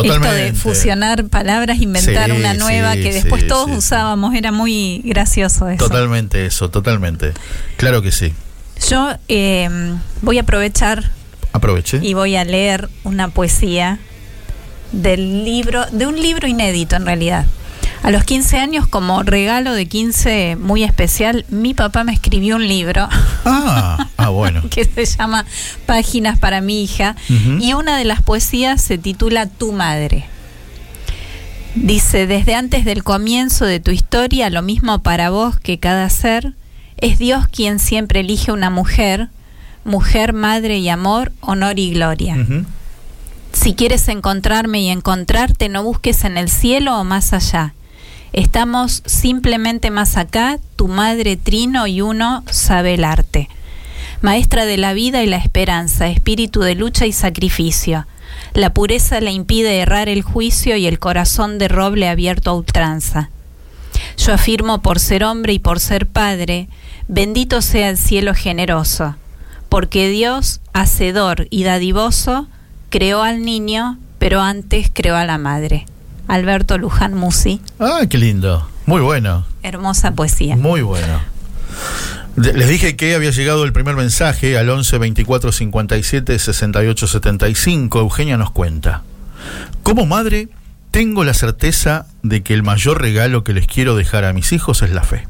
Totalmente. 0.03 0.47
Esto 0.47 0.53
de 0.53 0.73
fusionar 0.75 1.25
palabras, 1.25 1.79
inventar 1.79 2.29
Sí, 2.29 2.31
una 2.37 2.53
nueva 2.53 2.93
sí, 2.93 3.03
que 3.03 3.13
después 3.13 3.43
sí, 3.43 3.47
todos 3.47 3.69
usábamos, 3.71 4.35
era 4.35 4.51
muy 4.51 5.01
gracioso 5.03 5.69
eso. 5.69 5.87
Totalmente 5.87 6.45
eso, 6.45 6.69
totalmente. 6.69 7.33
Claro 7.77 8.01
que 8.01 8.11
sí. 8.11 8.33
Yo 8.89 9.09
eh, 9.27 9.69
voy 10.21 10.37
a 10.37 10.41
aprovechar 10.41 11.11
Aproveche. 11.53 11.99
y 12.01 12.13
voy 12.13 12.35
a 12.35 12.43
leer 12.43 12.89
una 13.03 13.29
poesía 13.29 13.99
del 14.91 15.43
libro, 15.43 15.85
de 15.91 16.05
un 16.05 16.15
libro 16.21 16.47
inédito 16.47 16.95
en 16.95 17.05
realidad. 17.05 17.45
A 18.07 18.11
los 18.11 18.23
15 18.23 18.57
años, 18.59 18.87
como 18.87 19.21
regalo 19.21 19.73
de 19.73 19.85
15 19.85 20.55
muy 20.55 20.85
especial, 20.85 21.45
mi 21.49 21.73
papá 21.73 22.05
me 22.05 22.13
escribió 22.13 22.55
un 22.55 22.65
libro 22.65 23.09
Ah, 23.43 24.07
ah, 24.15 24.29
bueno. 24.29 24.61
que 24.69 24.85
se 24.85 25.05
llama 25.05 25.45
Páginas 25.85 26.39
para 26.39 26.61
mi 26.61 26.81
hija 26.81 27.17
y 27.59 27.73
una 27.73 27.97
de 27.97 28.05
las 28.05 28.21
poesías 28.21 28.81
se 28.81 28.97
titula 28.97 29.47
Tu 29.47 29.73
madre. 29.73 30.23
Dice, 31.75 32.27
desde 32.27 32.55
antes 32.55 32.85
del 32.85 33.03
comienzo 33.03 33.65
de 33.65 33.81
tu 33.81 33.91
historia, 33.91 34.49
lo 34.49 34.61
mismo 34.61 34.99
para 34.99 35.29
vos 35.29 35.59
que 35.59 35.77
cada 35.77 36.09
ser, 36.09 36.53
es 36.95 37.19
Dios 37.19 37.49
quien 37.49 37.77
siempre 37.77 38.21
elige 38.21 38.53
una 38.53 38.69
mujer, 38.69 39.27
mujer, 39.83 40.31
madre 40.31 40.77
y 40.77 40.87
amor, 40.87 41.33
honor 41.41 41.77
y 41.77 41.91
gloria. 41.91 42.37
Si 43.51 43.73
quieres 43.73 44.07
encontrarme 44.07 44.79
y 44.79 44.87
encontrarte, 44.87 45.67
no 45.67 45.83
busques 45.83 46.23
en 46.23 46.37
el 46.37 46.47
cielo 46.47 46.97
o 46.97 47.03
más 47.03 47.33
allá. 47.33 47.73
Estamos 48.37 49.01
simplemente 49.07 49.89
más 49.89 50.15
acá, 50.15 50.59
tu 50.75 50.87
madre 50.87 51.37
trino 51.37 51.87
y 51.87 52.01
uno 52.01 52.43
sabe 52.51 52.93
el 52.93 53.03
arte. 53.03 53.49
Maestra 54.21 54.65
de 54.65 54.77
la 54.77 54.93
vida 54.93 55.23
y 55.23 55.25
la 55.25 55.37
esperanza, 55.37 56.07
espíritu 56.07 56.59
de 56.59 56.75
lucha 56.75 57.07
y 57.07 57.13
sacrificio. 57.13 58.05
La 58.53 58.75
pureza 58.75 59.21
le 59.21 59.31
impide 59.31 59.79
errar 59.79 60.07
el 60.07 60.21
juicio 60.21 60.77
y 60.77 60.85
el 60.85 60.99
corazón 60.99 61.57
de 61.57 61.67
roble 61.67 62.07
abierto 62.07 62.51
a 62.51 62.53
ultranza. 62.53 63.31
Yo 64.17 64.35
afirmo 64.35 64.83
por 64.83 64.99
ser 64.99 65.23
hombre 65.23 65.53
y 65.53 65.59
por 65.59 65.79
ser 65.79 66.05
padre, 66.05 66.69
bendito 67.07 67.63
sea 67.63 67.89
el 67.89 67.97
cielo 67.97 68.35
generoso, 68.35 69.15
porque 69.67 70.09
Dios, 70.09 70.61
hacedor 70.73 71.47
y 71.49 71.63
dadivoso, 71.63 72.47
creó 72.91 73.23
al 73.23 73.41
niño, 73.41 73.97
pero 74.19 74.41
antes 74.41 74.91
creó 74.93 75.15
a 75.15 75.25
la 75.25 75.39
madre. 75.39 75.87
Alberto 76.27 76.77
Luján 76.77 77.13
Musi, 77.13 77.61
Ah, 77.79 78.01
qué 78.09 78.17
lindo. 78.17 78.67
Muy 78.85 79.01
bueno. 79.01 79.45
hermosa 79.63 80.11
poesía. 80.11 80.55
Muy 80.55 80.81
bueno. 80.81 81.19
Les 82.35 82.69
dije 82.69 82.95
que 82.95 83.15
había 83.15 83.31
llegado 83.31 83.63
el 83.63 83.73
primer 83.73 83.95
mensaje 83.95 84.57
al 84.57 84.69
11 84.69 84.97
24 84.99 85.51
57 85.51 86.37
68 86.39 87.07
75. 87.07 87.99
Eugenia 87.99 88.37
nos 88.37 88.51
cuenta. 88.51 89.03
Como 89.83 90.05
madre, 90.05 90.49
tengo 90.91 91.23
la 91.23 91.33
certeza 91.33 92.05
de 92.23 92.43
que 92.43 92.53
el 92.53 92.63
mayor 92.63 93.01
regalo 93.01 93.43
que 93.43 93.53
les 93.53 93.65
quiero 93.67 93.95
dejar 93.95 94.23
a 94.23 94.33
mis 94.33 94.51
hijos 94.53 94.81
es 94.83 94.91
la 94.91 95.03
fe. 95.03 95.25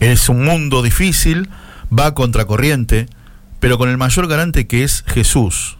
Es 0.00 0.28
un 0.28 0.44
mundo 0.44 0.82
difícil, 0.82 1.48
va 1.96 2.06
a 2.06 2.14
contracorriente, 2.14 3.06
pero 3.60 3.78
con 3.78 3.88
el 3.88 3.96
mayor 3.98 4.28
garante 4.28 4.66
que 4.66 4.84
es 4.84 5.04
Jesús. 5.06 5.76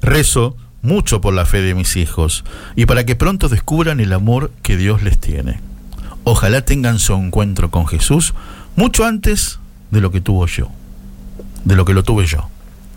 Rezo 0.00 0.56
mucho 0.88 1.20
por 1.20 1.34
la 1.34 1.44
fe 1.44 1.60
de 1.60 1.74
mis 1.74 1.96
hijos 1.96 2.44
y 2.74 2.86
para 2.86 3.04
que 3.04 3.14
pronto 3.14 3.48
descubran 3.48 4.00
el 4.00 4.12
amor 4.12 4.50
que 4.62 4.76
Dios 4.76 5.02
les 5.02 5.18
tiene. 5.18 5.60
Ojalá 6.24 6.62
tengan 6.62 6.98
su 6.98 7.14
encuentro 7.14 7.70
con 7.70 7.86
Jesús 7.86 8.34
mucho 8.74 9.04
antes 9.04 9.60
de 9.90 10.00
lo 10.00 10.10
que 10.10 10.20
tuvo 10.20 10.46
yo, 10.46 10.68
de 11.64 11.76
lo 11.76 11.84
que 11.84 11.94
lo 11.94 12.02
tuve 12.02 12.26
yo. 12.26 12.48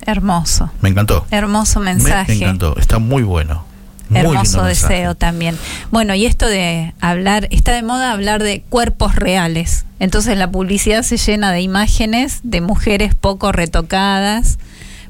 Hermoso, 0.05 0.71
Me 0.81 0.89
encantó. 0.89 1.25
hermoso 1.29 1.79
Me 1.79 1.93
mensaje. 1.93 2.33
encantó. 2.33 2.75
Está 2.77 2.97
muy 2.99 3.21
bueno. 3.23 3.65
Muy 4.09 4.19
Hermoso 4.19 4.63
mensaje. 4.63 4.93
deseo 4.95 5.15
también. 5.15 5.57
Bueno, 5.91 6.13
y 6.15 6.25
esto 6.25 6.47
de 6.47 6.93
hablar, 6.99 7.47
está 7.51 7.71
de 7.73 7.83
moda 7.83 8.11
hablar 8.11 8.43
de 8.43 8.61
cuerpos 8.67 9.15
reales. 9.15 9.85
Entonces 9.99 10.37
la 10.37 10.51
publicidad 10.51 11.03
se 11.03 11.17
llena 11.17 11.51
de 11.53 11.61
imágenes 11.61 12.39
de 12.43 12.59
mujeres 12.59 13.15
poco 13.15 13.51
retocadas, 13.53 14.57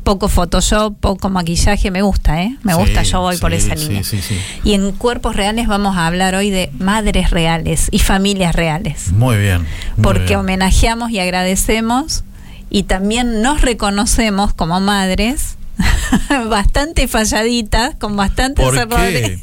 poco 0.03 0.27
Photoshop, 0.29 0.95
poco 0.99 1.29
maquillaje. 1.29 1.91
Me 1.91 2.01
gusta, 2.01 2.41
¿eh? 2.43 2.57
Me 2.63 2.73
Sí, 2.73 2.79
gusta, 2.79 3.03
yo 3.03 3.21
voy 3.21 3.37
por 3.37 3.53
esa 3.53 3.75
línea. 3.75 4.03
sí, 4.03 4.21
sí. 4.21 4.37
Y 4.63 4.73
en 4.73 4.91
cuerpos 4.93 5.35
reales 5.35 5.67
vamos 5.67 5.97
a 5.97 6.07
hablar 6.07 6.35
hoy 6.35 6.49
de 6.49 6.71
madres 6.79 7.29
reales 7.31 7.87
y 7.91 7.99
familias 7.99 8.55
reales. 8.55 9.11
Muy 9.11 9.37
bien. 9.37 9.61
muy 9.97 10.03
Porque 10.03 10.25
bien. 10.25 10.39
homenajeamos 10.39 11.11
y 11.11 11.19
agradecemos 11.19 12.23
y 12.69 12.83
también 12.83 13.41
nos 13.41 13.61
reconocemos 13.61 14.53
como 14.53 14.79
madres. 14.79 15.57
bastante 16.49 17.07
falladitas, 17.07 17.95
con 17.95 18.15
bastantes 18.15 18.63
¿Por 18.63 18.77
errores. 18.77 19.39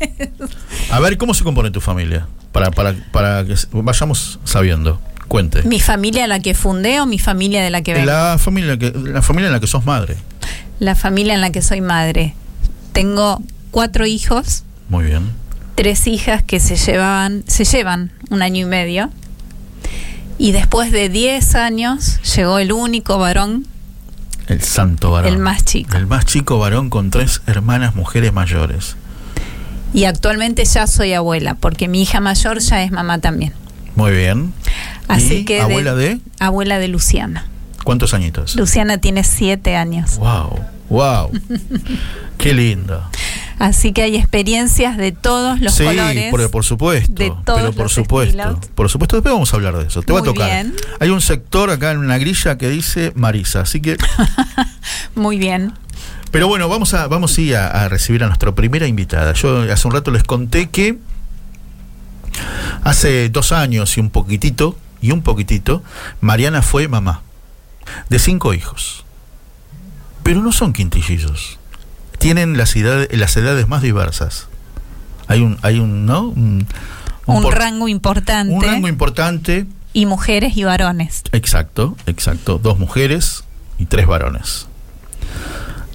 A 0.90 1.00
ver, 1.00 1.16
¿cómo 1.18 1.34
se 1.34 1.42
compone 1.44 1.70
tu 1.70 1.80
familia? 1.80 2.26
Para, 2.52 2.70
para, 2.70 2.94
para 3.12 3.44
que 3.44 3.54
vayamos 3.72 4.38
sabiendo. 4.44 5.00
Cuente. 5.28 5.62
¿Mi 5.64 5.78
familia 5.78 6.26
la 6.26 6.40
que 6.40 6.54
fundé 6.54 7.00
o 7.00 7.06
mi 7.06 7.18
familia 7.18 7.62
de 7.62 7.70
la 7.70 7.82
que 7.82 7.92
vengo? 7.94 8.06
La, 8.06 8.30
La 8.32 8.38
familia, 8.38 8.78
que, 8.78 8.90
la 8.92 9.22
familia 9.22 9.48
en 9.48 9.52
la 9.52 9.60
que 9.60 9.66
sos 9.66 9.84
madre. 9.84 10.16
familia 10.96 11.34
en 11.34 11.40
la 11.42 11.50
que 11.50 11.60
soy 11.62 11.80
madre. 11.82 12.34
Tengo 12.92 13.40
cuatro 13.70 14.06
hijos, 14.06 14.64
Muy 14.88 15.04
bien. 15.04 15.30
tres 15.74 16.06
hijas 16.06 16.42
que 16.42 16.58
se 16.60 16.76
llevaban, 16.76 17.44
se 17.46 17.64
llevan 17.64 18.10
un 18.30 18.42
año 18.42 18.62
y 18.66 18.68
medio. 18.68 19.10
Y 20.38 20.52
después 20.52 20.92
de 20.92 21.08
10 21.08 21.56
años 21.56 22.20
llegó 22.36 22.58
el 22.60 22.70
único 22.72 23.18
varón, 23.18 23.66
El 24.46 24.62
santo 24.62 25.10
varón. 25.10 25.32
El 25.34 25.38
más 25.40 25.64
chico. 25.64 25.96
El 25.96 26.06
más 26.06 26.24
chico 26.24 26.58
varón 26.58 26.90
con 26.90 27.10
tres 27.10 27.42
hermanas 27.46 27.94
mujeres 27.96 28.32
mayores. 28.32 28.96
y 29.92 30.04
actualmente 30.04 30.64
ya 30.64 30.86
soy 30.86 31.12
abuela, 31.12 31.54
porque 31.54 31.88
mi 31.88 32.02
hija 32.02 32.20
mayor 32.20 32.60
ya 32.60 32.82
es 32.82 32.90
mamá 32.92 33.18
también. 33.18 33.52
Muy 33.98 34.12
bien. 34.12 34.54
Así 35.08 35.38
¿Y 35.38 35.44
que 35.44 35.60
abuela 35.60 35.94
de 35.96 36.20
Abuela 36.38 36.78
de 36.78 36.86
Luciana. 36.86 37.46
cuántos 37.82 38.14
añitos? 38.14 38.54
Luciana 38.54 38.98
tiene 38.98 39.24
siete 39.24 39.74
años. 39.74 40.18
Wow, 40.18 40.60
wow. 40.88 41.32
Qué 42.38 42.54
lindo. 42.54 43.02
Así 43.58 43.92
que 43.92 44.02
hay 44.02 44.14
experiencias 44.14 44.96
de 44.96 45.10
todos 45.10 45.60
los 45.60 45.74
sí, 45.74 45.82
colores. 45.84 46.30
por, 46.30 46.48
por 46.48 46.64
supuesto. 46.64 47.12
de 47.12 47.32
todos 47.44 47.58
pero 47.60 47.72
por 47.72 47.82
los 47.86 47.92
supuesto. 47.92 48.40
estilos. 48.40 48.66
Por 48.76 48.88
supuesto, 48.88 49.16
después 49.16 49.32
vamos 49.32 49.52
a 49.52 49.56
hablar 49.56 49.76
de 49.76 49.88
eso. 49.88 50.00
Te 50.02 50.12
va 50.12 50.20
a 50.20 50.22
Muy 50.22 50.32
tocar. 50.32 50.48
bien. 50.48 50.76
Hay 51.00 51.08
un 51.10 51.20
sector 51.20 51.68
acá 51.70 51.90
en 51.90 51.98
una 51.98 52.18
grilla 52.18 52.56
que 52.56 52.68
dice 52.68 53.10
Marisa, 53.16 53.62
así 53.62 53.80
que 53.80 53.96
Muy 55.16 55.38
bien. 55.38 55.72
Pero 56.30 56.46
bueno, 56.46 56.68
vamos 56.68 56.94
a, 56.94 57.08
vamos 57.08 57.32
sí 57.32 57.52
a, 57.52 57.66
a 57.66 57.88
recibir 57.88 58.22
a 58.22 58.28
nuestra 58.28 58.54
primera 58.54 58.86
invitada. 58.86 59.32
Yo 59.32 59.62
hace 59.72 59.88
un 59.88 59.94
rato 59.94 60.12
les 60.12 60.22
conté 60.22 60.68
que 60.68 60.98
hace 62.84 63.28
dos 63.28 63.52
años 63.52 63.96
y 63.96 64.00
un 64.00 64.10
poquitito, 64.10 64.76
y 65.00 65.12
un 65.12 65.22
poquitito, 65.22 65.82
Mariana 66.20 66.62
fue 66.62 66.88
mamá 66.88 67.22
de 68.08 68.18
cinco 68.18 68.54
hijos. 68.54 69.04
Pero 70.22 70.42
no 70.42 70.52
son 70.52 70.72
quintillizos. 70.72 71.58
Tienen 72.18 72.56
las 72.58 72.74
edades, 72.76 73.08
las 73.16 73.36
edades 73.36 73.68
más 73.68 73.80
diversas. 73.82 74.48
Hay 75.28 75.40
un, 75.40 75.58
hay 75.62 75.78
un, 75.78 76.04
¿no? 76.06 76.22
Un, 76.22 76.66
Un, 77.26 77.42
por- 77.42 77.54
rango 77.56 77.88
importante. 77.88 78.52
un 78.52 78.62
rango 78.62 78.88
importante. 78.88 79.66
y 79.92 80.06
mujeres 80.06 80.56
y 80.56 80.64
varones. 80.64 81.22
Exacto, 81.32 81.96
exacto. 82.06 82.58
Dos 82.62 82.78
mujeres 82.78 83.44
y 83.78 83.86
tres 83.86 84.06
varones. 84.06 84.66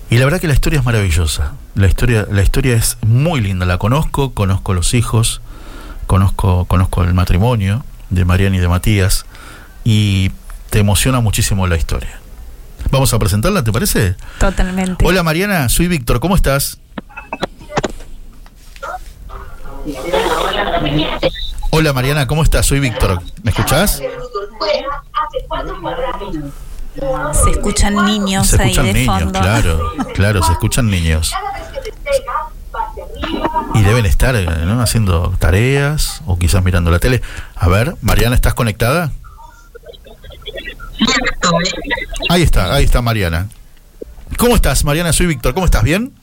Y 0.10 0.18
la 0.18 0.26
verdad 0.26 0.40
que 0.40 0.48
la 0.48 0.54
historia 0.54 0.80
es 0.80 0.86
maravillosa. 0.86 1.54
La 1.76 1.88
historia, 1.88 2.28
la 2.32 2.44
historia 2.44 2.76
es 2.76 2.98
muy 3.06 3.42
linda. 3.42 3.66
La 3.66 3.78
conozco, 3.80 4.34
conozco 4.34 4.74
los 4.74 4.94
hijos, 4.94 5.42
conozco, 6.08 6.66
conozco 6.66 7.04
el 7.04 7.14
matrimonio 7.14 7.84
de 8.10 8.26
Mariana 8.26 8.56
y 8.58 8.60
de 8.60 8.68
Matías. 8.68 9.26
Y 9.84 10.32
te 10.70 10.80
emociona 10.80 11.20
muchísimo 11.20 11.68
la 11.68 11.76
historia. 11.78 12.20
Vamos 12.92 13.14
a 13.14 13.20
presentarla, 13.20 13.64
¿te 13.64 13.72
parece? 13.72 14.16
Totalmente. 14.40 15.06
Hola 15.06 15.24
Mariana, 15.24 15.70
soy 15.70 15.88
Víctor, 15.88 16.20
¿cómo 16.20 16.36
estás? 16.36 16.80
Hola 21.72 21.94
Mariana, 21.94 22.28
¿cómo 22.28 22.44
estás? 22.44 22.66
Soy 22.66 22.80
Víctor. 22.80 23.22
¿Me 23.44 23.52
escuchás? 23.52 24.02
Se 27.44 27.50
escuchan 27.50 28.06
niños 28.06 28.48
Se 28.48 28.62
ahí 28.62 28.70
escuchan 28.72 28.86
de 28.86 28.94
niños, 28.94 29.20
fondo. 29.24 29.40
claro, 29.40 29.92
claro, 30.14 30.44
se 30.44 30.52
escuchan 30.52 30.90
niños. 30.90 31.34
Y 33.74 33.82
deben 33.82 34.06
estar 34.06 34.36
eh, 34.36 34.46
¿no? 34.66 34.82
haciendo 34.82 35.36
tareas 35.40 36.22
o 36.26 36.38
quizás 36.38 36.64
mirando 36.64 36.92
la 36.92 37.00
tele. 37.00 37.22
A 37.56 37.68
ver, 37.68 37.96
Mariana, 38.02 38.36
¿estás 38.36 38.54
conectada? 38.54 39.12
Ahí 42.30 42.42
está, 42.42 42.74
ahí 42.74 42.84
está 42.84 43.02
Mariana. 43.02 43.50
¿Cómo 44.38 44.56
estás, 44.56 44.84
Mariana? 44.86 45.14
Soy 45.14 45.28
Víctor. 45.28 45.54
¿Cómo 45.54 45.66
estás? 45.66 45.84
¿Bien? 45.84 46.14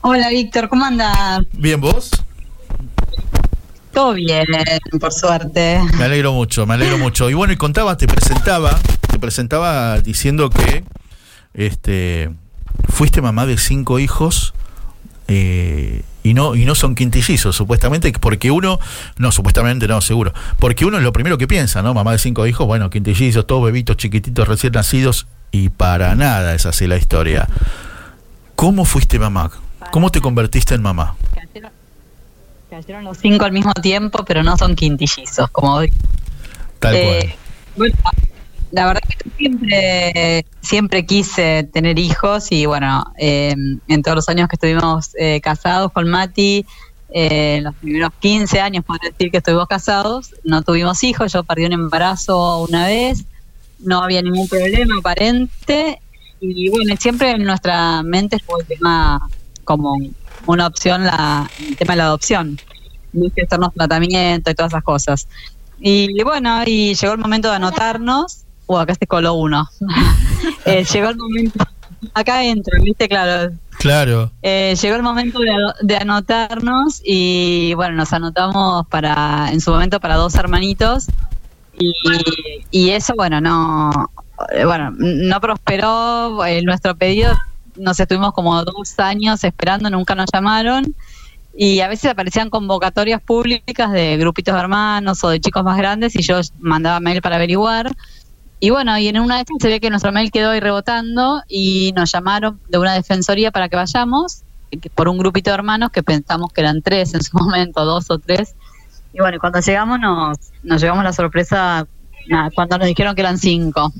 Hola 0.00 0.28
Víctor, 0.28 0.68
¿cómo 0.68 0.84
andas? 0.84 1.40
¿Bien 1.52 1.80
vos? 1.80 2.10
Todo 3.92 4.14
bien, 4.14 4.46
por 5.00 5.12
suerte. 5.12 5.80
Me 5.98 6.04
alegro 6.04 6.32
mucho, 6.32 6.66
me 6.66 6.74
alegro 6.74 6.98
mucho. 6.98 7.28
Y 7.30 7.34
bueno, 7.34 7.52
y 7.52 7.56
contaba, 7.56 7.96
te 7.96 8.06
presentaba, 8.06 8.78
te 9.10 9.18
presentaba 9.18 10.00
diciendo 10.00 10.50
que 10.50 10.84
este 11.52 12.30
fuiste 12.88 13.20
mamá 13.20 13.44
de 13.46 13.58
cinco 13.58 13.98
hijos 13.98 14.54
eh, 15.28 16.02
y 16.22 16.34
no 16.34 16.54
y 16.54 16.64
no 16.64 16.74
son 16.74 16.94
quintillizos, 16.94 17.54
supuestamente, 17.54 18.10
porque 18.12 18.50
uno, 18.50 18.80
no, 19.18 19.30
supuestamente 19.30 19.86
no, 19.86 20.00
seguro, 20.00 20.32
porque 20.58 20.84
uno 20.84 20.96
es 20.96 21.02
lo 21.02 21.12
primero 21.12 21.38
que 21.38 21.46
piensa, 21.46 21.82
¿no? 21.82 21.94
Mamá 21.94 22.12
de 22.12 22.18
cinco 22.18 22.46
hijos, 22.46 22.66
bueno, 22.66 22.90
quintillizos, 22.90 23.46
todos 23.46 23.64
bebitos 23.64 23.96
chiquititos 23.96 24.48
recién 24.48 24.72
nacidos, 24.72 25.26
Y 25.50 25.70
para 25.70 26.14
nada 26.14 26.54
es 26.54 26.66
así 26.66 26.86
la 26.86 26.96
historia. 26.96 27.48
¿Cómo 28.54 28.84
fuiste 28.84 29.18
mamá? 29.18 29.50
¿Cómo 29.90 30.10
te 30.10 30.20
convertiste 30.20 30.74
en 30.74 30.82
mamá? 30.82 31.14
Cayeron, 31.34 31.70
cayeron 32.68 33.04
los 33.04 33.18
cinco 33.18 33.44
al 33.44 33.52
mismo 33.52 33.72
tiempo, 33.74 34.24
pero 34.26 34.42
no 34.42 34.56
son 34.56 34.74
quintillizos, 34.74 35.48
como 35.50 35.74
hoy. 35.74 35.92
Tal 36.78 36.94
Eh, 36.94 37.36
bueno, 37.76 37.94
la 38.70 38.86
verdad 38.86 39.00
que 39.00 39.30
siempre, 39.36 40.44
siempre 40.60 41.06
quise 41.06 41.68
tener 41.72 41.98
hijos 41.98 42.52
y 42.52 42.66
bueno, 42.66 43.04
eh, 43.18 43.54
en 43.88 44.02
todos 44.02 44.16
los 44.16 44.28
años 44.28 44.48
que 44.48 44.56
estuvimos 44.56 45.10
eh, 45.18 45.40
casados 45.40 45.92
con 45.92 46.08
Mati, 46.08 46.66
eh, 47.10 47.56
en 47.56 47.64
los 47.64 47.74
primeros 47.76 48.10
15 48.20 48.60
años, 48.60 48.84
podría 48.84 49.10
decir 49.10 49.30
que 49.30 49.38
estuvimos 49.38 49.66
casados, 49.66 50.34
no 50.44 50.62
tuvimos 50.62 51.02
hijos, 51.04 51.32
yo 51.32 51.42
perdí 51.44 51.64
un 51.64 51.72
embarazo 51.72 52.62
una 52.64 52.86
vez, 52.86 53.24
no 53.78 54.02
había 54.02 54.20
ningún 54.22 54.48
problema 54.48 54.96
aparente 54.98 56.00
y 56.40 56.68
bueno, 56.68 56.94
siempre 56.98 57.30
en 57.30 57.44
nuestra 57.44 58.02
mente 58.02 58.36
estuvo 58.36 58.60
el 58.60 58.66
tema 58.66 59.28
como 59.64 59.96
una 60.46 60.66
opción, 60.66 61.04
la, 61.04 61.50
el 61.66 61.76
tema 61.76 61.94
de 61.94 61.98
la 61.98 62.04
adopción, 62.04 62.58
no 63.12 63.26
hacernos 63.26 63.74
tratamiento 63.74 64.50
y 64.50 64.54
todas 64.54 64.72
esas 64.72 64.84
cosas. 64.84 65.28
Y 65.80 66.22
bueno, 66.22 66.62
y 66.66 66.94
llegó 66.94 67.12
el 67.12 67.18
momento 67.18 67.48
de 67.50 67.56
anotarnos. 67.56 68.44
Uh, 68.68 68.78
acá 68.78 68.94
se 68.94 69.06
coló 69.06 69.34
uno. 69.34 69.68
Eh, 70.64 70.84
llegó 70.84 71.08
el 71.08 71.16
momento. 71.16 71.64
Acá 72.14 72.44
entran, 72.44 72.82
viste, 72.82 73.08
claro. 73.08 73.52
Claro. 73.78 74.30
Eh, 74.42 74.76
llegó 74.80 74.96
el 74.96 75.02
momento 75.02 75.40
de, 75.40 75.50
de 75.80 75.96
anotarnos 75.96 77.00
y 77.04 77.72
bueno, 77.74 77.96
nos 77.96 78.12
anotamos 78.12 78.86
para, 78.88 79.50
en 79.50 79.60
su 79.60 79.70
momento, 79.70 79.98
para 79.98 80.16
dos 80.16 80.34
hermanitos. 80.34 81.06
Y, 81.78 81.92
y 82.70 82.90
eso, 82.90 83.14
bueno, 83.16 83.40
no, 83.40 84.10
eh, 84.52 84.64
bueno, 84.64 84.92
no 84.96 85.40
prosperó 85.40 86.44
eh, 86.44 86.62
nuestro 86.62 86.96
pedido. 86.96 87.34
Nos 87.76 87.98
estuvimos 87.98 88.32
como 88.32 88.64
dos 88.64 88.98
años 88.98 89.42
esperando, 89.44 89.90
nunca 89.90 90.14
nos 90.14 90.26
llamaron. 90.32 90.94
Y 91.56 91.80
a 91.80 91.88
veces 91.88 92.10
aparecían 92.10 92.50
convocatorias 92.50 93.20
públicas 93.20 93.90
de 93.90 94.16
grupitos 94.16 94.54
de 94.54 94.60
hermanos 94.60 95.24
o 95.24 95.28
de 95.30 95.40
chicos 95.40 95.64
más 95.64 95.76
grandes 95.76 96.14
y 96.14 96.22
yo 96.22 96.40
mandaba 96.60 97.00
mail 97.00 97.20
para 97.20 97.36
averiguar. 97.36 97.90
Y 98.60 98.70
bueno, 98.70 98.98
y 98.98 99.08
en 99.08 99.20
una 99.20 99.36
de 99.36 99.40
estas 99.42 99.56
se 99.60 99.68
ve 99.68 99.80
que 99.80 99.90
nuestro 99.90 100.12
mail 100.12 100.30
quedó 100.30 100.50
ahí 100.50 100.60
rebotando 100.60 101.42
y 101.48 101.92
nos 101.94 102.10
llamaron 102.10 102.60
de 102.68 102.78
una 102.78 102.94
defensoría 102.94 103.50
para 103.52 103.68
que 103.68 103.76
vayamos 103.76 104.42
por 104.94 105.08
un 105.08 105.16
grupito 105.16 105.50
de 105.50 105.54
hermanos 105.54 105.90
que 105.90 106.02
pensamos 106.02 106.52
que 106.52 106.60
eran 106.60 106.82
tres 106.82 107.14
en 107.14 107.22
su 107.22 107.36
momento, 107.38 107.84
dos 107.84 108.10
o 108.10 108.18
tres. 108.18 108.54
Y 109.12 109.20
bueno, 109.20 109.38
cuando 109.40 109.60
llegamos 109.60 110.00
nos, 110.00 110.38
nos 110.62 110.80
llevamos 110.80 111.04
la 111.04 111.12
sorpresa 111.12 111.86
nada, 112.28 112.50
cuando 112.54 112.78
nos 112.78 112.86
dijeron 112.86 113.14
que 113.14 113.22
eran 113.22 113.38
cinco. 113.38 113.92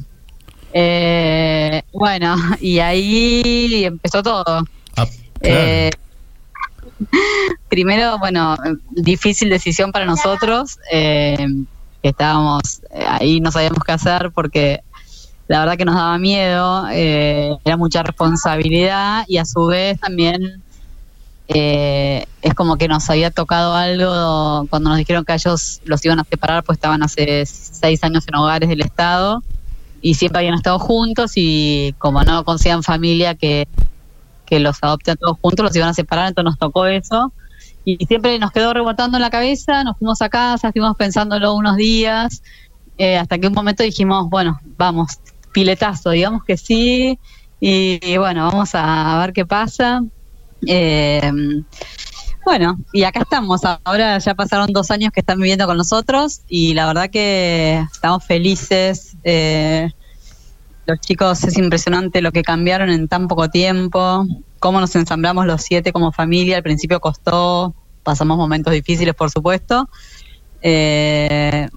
Eh, 0.72 1.82
bueno, 1.92 2.36
y 2.60 2.78
ahí 2.78 3.84
empezó 3.84 4.22
todo. 4.22 4.64
Ah, 4.96 5.06
claro. 5.40 5.60
Eh, 5.60 5.90
primero, 7.68 8.18
bueno, 8.18 8.56
difícil 8.90 9.48
decisión 9.50 9.92
para 9.92 10.04
nosotros, 10.04 10.78
eh, 10.90 11.46
que 12.02 12.10
estábamos 12.10 12.82
eh, 12.90 13.04
ahí, 13.08 13.40
no 13.40 13.50
sabíamos 13.50 13.82
qué 13.84 13.92
hacer 13.92 14.30
porque 14.34 14.80
la 15.46 15.60
verdad 15.60 15.76
que 15.76 15.84
nos 15.84 15.94
daba 15.94 16.18
miedo, 16.18 16.88
eh, 16.90 17.56
era 17.64 17.76
mucha 17.76 18.02
responsabilidad 18.02 19.24
y 19.28 19.38
a 19.38 19.44
su 19.44 19.66
vez 19.66 19.98
también 19.98 20.62
eh, 21.48 22.26
es 22.42 22.54
como 22.54 22.76
que 22.76 22.88
nos 22.88 23.08
había 23.08 23.30
tocado 23.30 23.74
algo 23.74 24.66
cuando 24.68 24.90
nos 24.90 24.98
dijeron 24.98 25.24
que 25.24 25.32
ellos 25.32 25.80
los 25.84 26.04
iban 26.04 26.20
a 26.20 26.24
separar, 26.24 26.64
pues 26.64 26.76
estaban 26.76 27.02
hace 27.02 27.46
seis 27.46 28.04
años 28.04 28.28
en 28.28 28.34
hogares 28.34 28.68
del 28.68 28.82
Estado 28.82 29.42
y 30.02 30.14
siempre 30.14 30.40
habían 30.40 30.54
estado 30.54 30.78
juntos 30.78 31.32
y 31.34 31.94
como 31.98 32.22
no 32.22 32.44
consideran 32.44 32.82
familia 32.82 33.34
que 33.34 33.66
que 34.48 34.60
los 34.60 34.78
adopten 34.82 35.16
todos 35.16 35.36
juntos, 35.40 35.62
los 35.62 35.76
iban 35.76 35.90
a 35.90 35.94
separar, 35.94 36.28
entonces 36.28 36.50
nos 36.52 36.58
tocó 36.58 36.86
eso. 36.86 37.32
Y 37.90 38.04
siempre 38.04 38.38
nos 38.38 38.50
quedó 38.50 38.74
rebotando 38.74 39.16
en 39.16 39.22
la 39.22 39.30
cabeza, 39.30 39.82
nos 39.82 39.96
fuimos 39.96 40.20
a 40.20 40.28
casa, 40.28 40.68
estuvimos 40.68 40.94
pensándolo 40.98 41.54
unos 41.54 41.76
días, 41.76 42.42
eh, 42.98 43.16
hasta 43.16 43.38
que 43.38 43.46
un 43.46 43.54
momento 43.54 43.82
dijimos, 43.82 44.28
bueno, 44.28 44.60
vamos, 44.76 45.20
piletazo, 45.54 46.10
digamos 46.10 46.44
que 46.44 46.58
sí, 46.58 47.18
y, 47.58 47.98
y 48.02 48.18
bueno, 48.18 48.44
vamos 48.44 48.72
a, 48.74 49.18
ver 49.20 49.32
qué 49.32 49.46
pasa. 49.46 50.02
Eh, 50.66 51.32
bueno, 52.44 52.76
y 52.92 53.04
acá 53.04 53.20
estamos, 53.20 53.62
ahora 53.64 54.18
ya 54.18 54.34
pasaron 54.34 54.70
dos 54.70 54.90
años 54.90 55.10
que 55.10 55.20
están 55.20 55.38
viviendo 55.38 55.64
con 55.66 55.78
nosotros 55.78 56.42
y 56.46 56.74
la 56.74 56.88
verdad 56.88 57.08
que 57.08 57.82
estamos 57.90 58.22
felices. 58.22 59.16
eh, 59.24 59.88
los 60.84 61.00
chicos 61.00 61.42
es 61.44 61.56
impresionante 61.56 62.20
lo 62.20 62.32
que 62.32 62.42
cambiaron 62.42 62.90
en 62.90 63.08
tan 63.08 63.28
poco 63.28 63.48
tiempo, 63.48 64.26
cómo 64.58 64.80
nos 64.80 64.94
ensamblamos 64.96 65.46
los 65.46 65.62
siete 65.62 65.92
como 65.92 66.12
familia. 66.12 66.56
Al 66.56 66.62
principio 66.62 67.00
costó, 67.00 67.74
pasamos 68.02 68.36
momentos 68.36 68.72
difíciles, 68.72 69.14
por 69.14 69.30
supuesto. 69.30 69.88
Eh, 70.62 71.68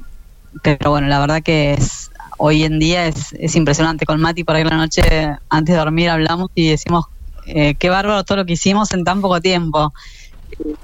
pero 0.61 0.91
bueno, 0.91 1.07
la 1.07 1.19
verdad 1.19 1.41
que 1.41 1.73
es, 1.73 2.11
hoy 2.37 2.63
en 2.63 2.79
día 2.79 3.07
es, 3.07 3.33
es 3.33 3.55
impresionante. 3.55 4.05
Con 4.05 4.19
Mati 4.19 4.43
por 4.43 4.55
ahí 4.55 4.63
la 4.63 4.77
noche, 4.77 5.01
antes 5.49 5.73
de 5.73 5.79
dormir, 5.79 6.09
hablamos 6.09 6.49
y 6.55 6.69
decimos, 6.69 7.05
eh, 7.45 7.75
qué 7.75 7.89
bárbaro 7.89 8.23
todo 8.23 8.39
lo 8.39 8.45
que 8.45 8.53
hicimos 8.53 8.91
en 8.93 9.03
tan 9.03 9.21
poco 9.21 9.41
tiempo. 9.41 9.93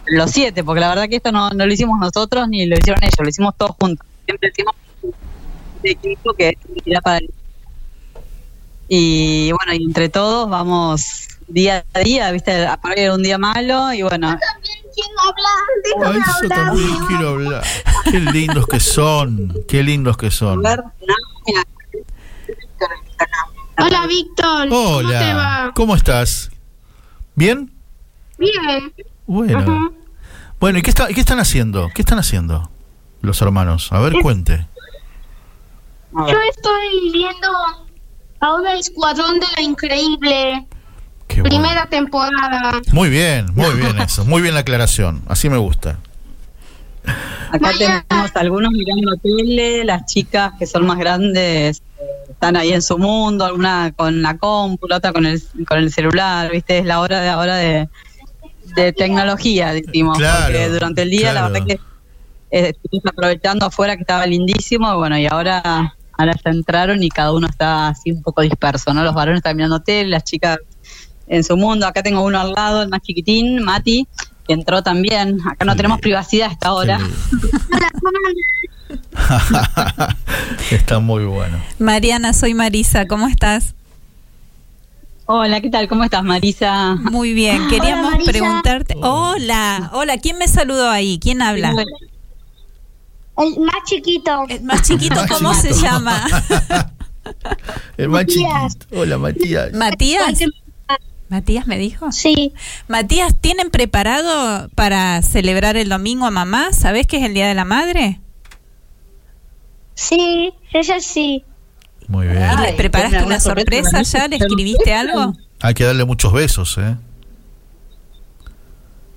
Los 0.05 0.31
siete, 0.31 0.63
porque 0.63 0.79
la 0.79 0.89
verdad 0.89 1.09
que 1.09 1.17
esto 1.17 1.31
no, 1.31 1.49
lo 1.49 1.71
hicimos 1.71 1.99
nosotros 1.99 2.47
ni 2.47 2.65
lo 2.65 2.77
hicieron 2.77 3.03
ellos, 3.03 3.19
lo 3.19 3.29
hicimos 3.29 3.55
todos 3.57 3.75
juntos. 3.79 4.07
Siempre 4.25 4.49
decimos 4.49 4.75
de 5.83 5.91
equipo 5.91 6.33
que 6.33 6.57
era 6.85 7.01
para 7.01 7.17
el 7.19 7.29
y 8.89 9.51
bueno, 9.51 9.73
y 9.73 9.83
entre 9.83 10.09
todos 10.09 10.49
vamos 10.49 11.27
día 11.47 11.85
a 11.93 11.99
día, 11.99 12.31
¿viste? 12.31 12.67
Era 12.95 13.13
un 13.13 13.23
día 13.23 13.37
malo 13.37 13.93
y 13.93 14.01
bueno. 14.01 14.29
A 14.29 14.39
eso 16.09 16.47
también 16.49 16.97
quiero 17.07 17.29
hablar. 17.29 17.63
Qué 18.05 18.19
lindos 18.19 18.67
que 18.67 18.79
son, 18.79 19.53
qué 19.67 19.83
lindos 19.83 20.17
que 20.17 20.31
son. 20.31 20.65
a. 20.65 20.83
Hola, 23.79 24.07
Víctor. 24.07 24.69
¿Cómo 24.69 24.99
te 24.99 25.05
Hola, 25.05 25.35
va? 25.35 25.71
¿cómo 25.75 25.95
estás? 25.95 26.49
¿Bien? 27.35 27.71
Bien. 28.37 28.93
Bueno. 29.27 29.59
Ajá. 29.59 29.91
Bueno, 30.59 30.79
¿y 30.79 30.81
qué, 30.81 30.89
está, 30.89 31.07
qué 31.07 31.19
están 31.19 31.39
haciendo? 31.39 31.89
¿Qué 31.93 32.01
están 32.01 32.17
haciendo 32.17 32.71
los 33.21 33.39
hermanos? 33.43 33.91
A 33.91 33.99
ver, 33.99 34.13
cuente. 34.23 34.67
A. 36.15 36.27
Yo 36.27 36.37
estoy 36.49 37.11
viendo 37.11 37.47
ahora 38.39 38.73
Escuadrón 38.75 39.39
de 39.39 39.45
la 39.55 39.61
Increíble. 39.61 40.67
Qué 41.27 41.41
bueno. 41.41 41.49
Primera 41.55 41.85
temporada. 41.87 42.81
Muy 42.91 43.09
bien, 43.09 43.47
muy 43.53 43.73
bien 43.75 43.99
eso. 44.01 44.25
Muy 44.25 44.41
bien 44.41 44.53
la 44.53 44.61
aclaración. 44.61 45.21
Así 45.27 45.49
me 45.49 45.57
gusta. 45.57 45.99
Acá 47.51 47.59
Mañana. 47.59 48.05
tenemos 48.07 48.35
algunos 48.35 48.71
mirando 48.73 49.15
tele, 49.23 49.85
las 49.85 50.05
chicas 50.05 50.51
que 50.59 50.65
son 50.65 50.85
más 50.85 50.97
grandes 50.97 51.81
eh, 51.99 52.03
están 52.29 52.57
ahí 52.57 52.73
en 52.73 52.81
su 52.81 52.97
mundo, 52.97 53.45
alguna 53.45 53.93
con 53.95 54.21
la 54.21 54.37
compu, 54.37 54.87
la 54.87 54.97
otra 54.97 55.13
con 55.13 55.25
el, 55.25 55.41
con 55.65 55.77
el 55.77 55.91
celular, 55.91 56.51
¿viste? 56.51 56.79
Es 56.79 56.85
la 56.85 56.99
hora 56.99 57.21
de 57.21 57.29
ahora 57.29 57.55
de, 57.55 57.87
de 58.75 58.91
tecnología, 58.91 59.71
decimos, 59.71 60.17
Claro, 60.17 60.45
porque 60.47 60.67
durante 60.69 61.01
el 61.03 61.09
día 61.09 61.31
claro. 61.31 61.35
la 61.35 61.49
verdad 61.49 61.67
que 61.67 61.73
eh, 62.51 62.73
estuvimos 62.75 63.05
aprovechando 63.05 63.65
afuera 63.65 63.95
que 63.95 64.01
estaba 64.01 64.25
lindísimo, 64.25 64.91
y 64.93 64.97
bueno, 64.97 65.17
y 65.17 65.25
ahora, 65.27 65.95
ahora 66.17 66.33
ya 66.43 66.51
entraron 66.51 67.01
y 67.01 67.07
cada 67.09 67.31
uno 67.31 67.47
está 67.47 67.87
así 67.87 68.11
un 68.11 68.21
poco 68.21 68.41
disperso, 68.41 68.93
¿no? 68.93 69.01
Los 69.03 69.15
varones 69.15 69.39
están 69.39 69.55
mirando 69.55 69.79
tele, 69.79 70.09
las 70.09 70.25
chicas 70.25 70.57
en 71.27 71.43
su 71.43 71.57
mundo, 71.57 71.85
acá 71.87 72.03
tengo 72.03 72.21
uno 72.21 72.39
al 72.39 72.53
lado, 72.53 72.81
el 72.81 72.89
más 72.89 73.01
chiquitín, 73.01 73.61
Mati, 73.63 74.07
que 74.47 74.53
entró 74.53 74.81
también, 74.81 75.39
acá 75.47 75.65
no 75.65 75.75
tenemos 75.75 75.99
privacidad 75.99 76.49
hasta 76.51 76.69
ahora. 76.69 76.99
Está 80.71 80.99
muy 80.99 81.25
bueno. 81.25 81.57
Mariana, 81.79 82.33
soy 82.33 82.53
Marisa, 82.53 83.05
¿cómo 83.07 83.27
estás? 83.27 83.73
Hola, 85.25 85.59
¿qué 85.59 85.69
tal? 85.69 85.89
¿Cómo 85.89 86.05
estás, 86.05 86.23
Marisa? 86.23 86.95
Muy 86.95 87.33
bien, 87.33 87.67
queríamos 87.67 88.23
preguntarte. 88.23 88.95
Hola, 89.01 89.89
hola, 89.93 90.17
¿quién 90.19 90.37
me 90.37 90.47
saludó 90.47 90.89
ahí? 90.89 91.19
¿Quién 91.19 91.41
habla? 91.41 91.73
El 93.37 93.59
más 93.59 93.83
chiquito. 93.85 94.45
El 94.47 94.63
más 94.63 94.83
chiquito, 94.83 95.15
Más 95.15 95.29
¿cómo 95.29 95.53
se 95.53 95.73
llama? 95.73 96.25
El 97.97 98.07
más 98.07 98.21
Matías. 98.21 98.77
chiquito. 98.77 99.01
Hola, 99.01 99.17
Matías. 99.17 99.73
Matías. 99.73 100.39
Matías 101.29 101.67
me 101.67 101.77
dijo. 101.77 102.11
Sí. 102.11 102.53
Matías, 102.87 103.35
¿tienen 103.39 103.69
preparado 103.69 104.69
para 104.75 105.21
celebrar 105.21 105.75
el 105.77 105.89
domingo 105.89 106.25
a 106.25 106.31
mamá? 106.31 106.71
¿Sabés 106.71 107.05
que 107.07 107.17
es 107.17 107.23
el 107.23 107.33
Día 107.33 107.47
de 107.47 107.53
la 107.53 107.65
Madre? 107.65 108.21
Sí, 109.93 110.53
ella 110.73 110.99
sí. 110.99 111.43
Muy 112.07 112.27
bien. 112.27 112.39
¿Y 112.39 112.45
Ay, 112.45 112.65
les 112.67 112.75
preparaste 112.75 113.11
¿tienen 113.17 113.27
una 113.27 113.39
sorpresa 113.39 114.01
ya? 114.03 114.27
¿Le 114.27 114.37
escribiste 114.37 114.93
algo? 114.93 115.33
Hay 115.59 115.73
que 115.73 115.83
darle 115.83 116.05
muchos 116.05 116.31
besos, 116.31 116.77
¿eh? 116.77 116.95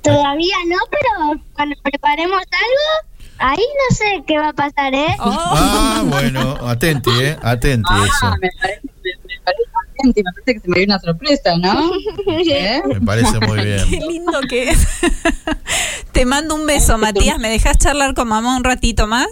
Todavía 0.02 0.56
no, 0.66 0.76
pero 0.90 1.42
cuando 1.52 1.76
preparemos 1.82 2.40
algo, 2.40 3.28
ahí 3.38 3.58
no 3.58 3.94
sé 3.96 4.24
qué 4.26 4.38
va 4.38 4.48
a 4.48 4.52
pasar, 4.54 4.94
¿eh? 4.94 5.14
Oh, 5.18 5.30
Ah, 5.30 6.02
bueno, 6.06 6.56
atenti, 6.66 7.10
¿eh? 7.20 7.36
Atenti 7.42 7.88
Ah, 7.92 8.06
eso. 8.06 8.36
me 8.40 8.48
parece 8.60 8.89
gente 10.02 10.20
y 10.20 10.24
me 10.24 10.32
parece 10.32 10.54
que 10.54 10.60
se 10.60 10.68
me 10.68 10.76
dio 10.78 10.84
una 10.86 10.98
sorpresa, 10.98 11.56
¿no? 11.58 11.90
¿Eh? 12.44 12.82
Me 12.86 13.00
parece 13.00 13.38
muy 13.40 13.58
Qué 13.62 13.64
bien. 13.64 14.08
lindo 14.08 14.40
que 14.48 14.70
es. 14.70 14.86
Te 16.12 16.24
mando 16.24 16.54
un 16.54 16.66
beso, 16.66 16.98
Matías. 16.98 17.38
¿Me 17.38 17.48
dejas 17.50 17.78
charlar 17.78 18.14
con 18.14 18.28
mamá 18.28 18.56
un 18.56 18.64
ratito 18.64 19.06
más? 19.06 19.28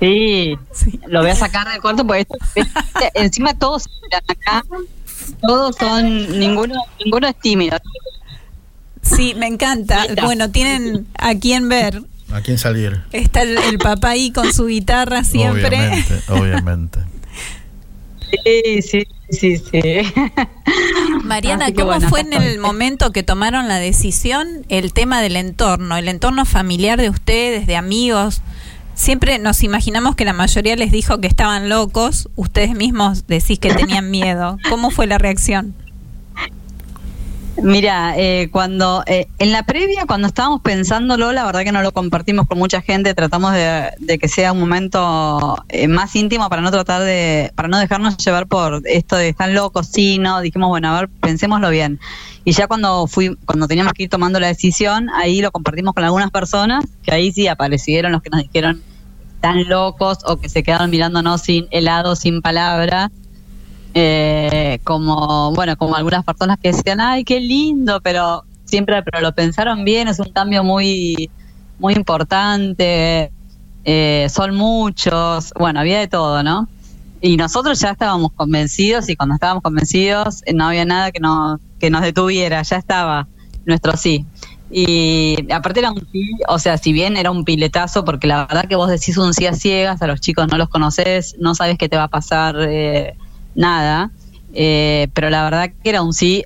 Sí, 0.00 0.56
Sí. 0.72 1.00
lo 1.06 1.20
voy 1.22 1.30
a 1.30 1.36
sacar 1.36 1.68
del 1.70 1.80
cuarto 1.80 2.04
porque 2.06 2.22
esto- 2.22 2.36
encima 3.14 3.54
todos 3.56 3.88
miran 4.02 4.22
acá, 4.28 4.64
todos 5.40 5.76
son, 5.76 6.38
ninguno, 6.40 6.74
ninguno 7.04 7.28
es 7.28 7.36
tímido. 7.38 7.78
Sí, 9.02 9.34
me 9.36 9.46
encanta. 9.46 10.06
Bueno, 10.22 10.50
tienen 10.50 11.06
a 11.18 11.34
quién 11.36 11.68
ver. 11.68 12.02
¿A 12.32 12.40
quién 12.40 12.58
salir? 12.58 13.02
Está 13.12 13.42
el, 13.42 13.58
el 13.58 13.78
papá 13.78 14.10
ahí 14.10 14.32
con 14.32 14.52
su 14.52 14.66
guitarra 14.66 15.22
siempre. 15.22 15.66
Obviamente, 15.66 16.22
obviamente. 16.28 16.98
Sí, 18.44 18.82
sí, 18.82 19.06
sí, 19.30 19.56
sí. 19.58 19.80
Mariana, 21.24 21.72
¿cómo 21.72 21.86
bueno, 21.86 22.08
fue 22.08 22.20
en 22.20 22.32
el 22.32 22.58
momento 22.58 23.12
que 23.12 23.22
tomaron 23.22 23.68
la 23.68 23.78
decisión 23.78 24.64
el 24.68 24.92
tema 24.92 25.20
del 25.20 25.36
entorno, 25.36 25.96
el 25.96 26.08
entorno 26.08 26.44
familiar 26.44 27.00
de 27.00 27.10
ustedes, 27.10 27.66
de 27.66 27.76
amigos? 27.76 28.40
Siempre 28.94 29.38
nos 29.38 29.62
imaginamos 29.62 30.16
que 30.16 30.24
la 30.24 30.32
mayoría 30.32 30.76
les 30.76 30.92
dijo 30.92 31.18
que 31.20 31.26
estaban 31.26 31.68
locos, 31.68 32.28
ustedes 32.36 32.74
mismos 32.74 33.26
decís 33.26 33.58
que 33.58 33.74
tenían 33.74 34.10
miedo. 34.10 34.58
¿Cómo 34.68 34.90
fue 34.90 35.06
la 35.06 35.18
reacción? 35.18 35.74
Mira, 37.60 38.14
eh, 38.16 38.48
cuando 38.50 39.04
eh, 39.06 39.28
en 39.38 39.52
la 39.52 39.64
previa, 39.64 40.06
cuando 40.06 40.26
estábamos 40.26 40.62
pensándolo, 40.62 41.32
la 41.32 41.44
verdad 41.44 41.64
que 41.64 41.72
no 41.72 41.82
lo 41.82 41.92
compartimos 41.92 42.48
con 42.48 42.58
mucha 42.58 42.80
gente, 42.80 43.14
tratamos 43.14 43.52
de, 43.52 43.90
de 43.98 44.18
que 44.18 44.26
sea 44.26 44.52
un 44.52 44.60
momento 44.60 45.62
eh, 45.68 45.86
más 45.86 46.16
íntimo 46.16 46.48
para 46.48 46.62
no 46.62 46.70
tratar 46.70 47.02
de, 47.02 47.52
para 47.54 47.68
no 47.68 47.78
dejarnos 47.78 48.16
llevar 48.16 48.46
por 48.46 48.82
esto 48.86 49.16
de 49.16 49.28
están 49.28 49.54
locos, 49.54 49.86
sí, 49.86 50.18
no, 50.18 50.40
dijimos, 50.40 50.70
bueno, 50.70 50.88
a 50.88 51.00
ver, 51.00 51.08
pensémoslo 51.20 51.68
bien. 51.68 52.00
Y 52.44 52.52
ya 52.52 52.66
cuando 52.66 53.06
fui, 53.06 53.36
cuando 53.44 53.68
teníamos 53.68 53.92
que 53.92 54.04
ir 54.04 54.08
tomando 54.08 54.40
la 54.40 54.46
decisión, 54.46 55.10
ahí 55.10 55.42
lo 55.42 55.52
compartimos 55.52 55.92
con 55.92 56.04
algunas 56.04 56.30
personas, 56.30 56.84
que 57.02 57.12
ahí 57.12 57.32
sí 57.32 57.48
aparecieron 57.48 58.12
los 58.12 58.22
que 58.22 58.30
nos 58.30 58.42
dijeron 58.42 58.82
están 59.34 59.68
locos 59.68 60.18
o 60.24 60.36
que 60.36 60.48
se 60.48 60.62
quedaron 60.62 60.88
mirándonos 60.88 61.42
sin 61.42 61.66
helado, 61.70 62.16
sin 62.16 62.40
palabra 62.42 63.10
eh, 63.94 64.31
como 64.78 65.52
bueno 65.52 65.76
como 65.76 65.96
algunas 65.96 66.24
personas 66.24 66.58
que 66.62 66.72
decían 66.72 67.00
ay 67.00 67.24
qué 67.24 67.40
lindo 67.40 68.00
pero 68.00 68.44
siempre 68.64 69.02
pero 69.02 69.20
lo 69.20 69.32
pensaron 69.34 69.84
bien 69.84 70.08
es 70.08 70.18
un 70.18 70.30
cambio 70.32 70.64
muy 70.64 71.30
muy 71.78 71.94
importante 71.94 73.30
eh, 73.84 74.26
son 74.30 74.54
muchos 74.54 75.52
bueno 75.58 75.80
había 75.80 75.98
de 75.98 76.08
todo 76.08 76.42
no 76.42 76.68
y 77.20 77.36
nosotros 77.36 77.78
ya 77.80 77.90
estábamos 77.90 78.32
convencidos 78.32 79.08
y 79.08 79.16
cuando 79.16 79.34
estábamos 79.34 79.62
convencidos 79.62 80.42
eh, 80.46 80.54
no 80.54 80.66
había 80.66 80.84
nada 80.84 81.12
que 81.12 81.20
nos 81.20 81.60
que 81.78 81.90
nos 81.90 82.02
detuviera 82.02 82.62
ya 82.62 82.76
estaba 82.76 83.28
nuestro 83.64 83.96
sí. 83.96 84.26
Y 84.70 85.52
aparte 85.52 85.80
era 85.80 85.90
un 85.90 86.06
sí, 86.10 86.30
o 86.48 86.58
sea, 86.58 86.78
si 86.78 86.92
bien 86.94 87.16
era 87.18 87.30
un 87.30 87.44
piletazo, 87.44 88.04
porque 88.04 88.26
la 88.26 88.46
verdad 88.46 88.66
que 88.66 88.76
vos 88.76 88.88
decís 88.88 89.18
un 89.18 89.34
sí 89.34 89.46
a 89.46 89.52
ciegas, 89.52 90.00
a 90.00 90.06
los 90.06 90.20
chicos 90.20 90.48
no 90.50 90.56
los 90.56 90.70
conoces, 90.70 91.36
no 91.38 91.54
sabes 91.54 91.76
qué 91.76 91.90
te 91.90 91.98
va 91.98 92.04
a 92.04 92.08
pasar, 92.08 92.56
eh, 92.58 93.14
nada, 93.54 94.10
eh, 94.52 95.08
pero 95.14 95.30
la 95.30 95.44
verdad 95.44 95.70
que 95.82 95.90
era 95.90 96.02
un 96.02 96.12
sí 96.12 96.44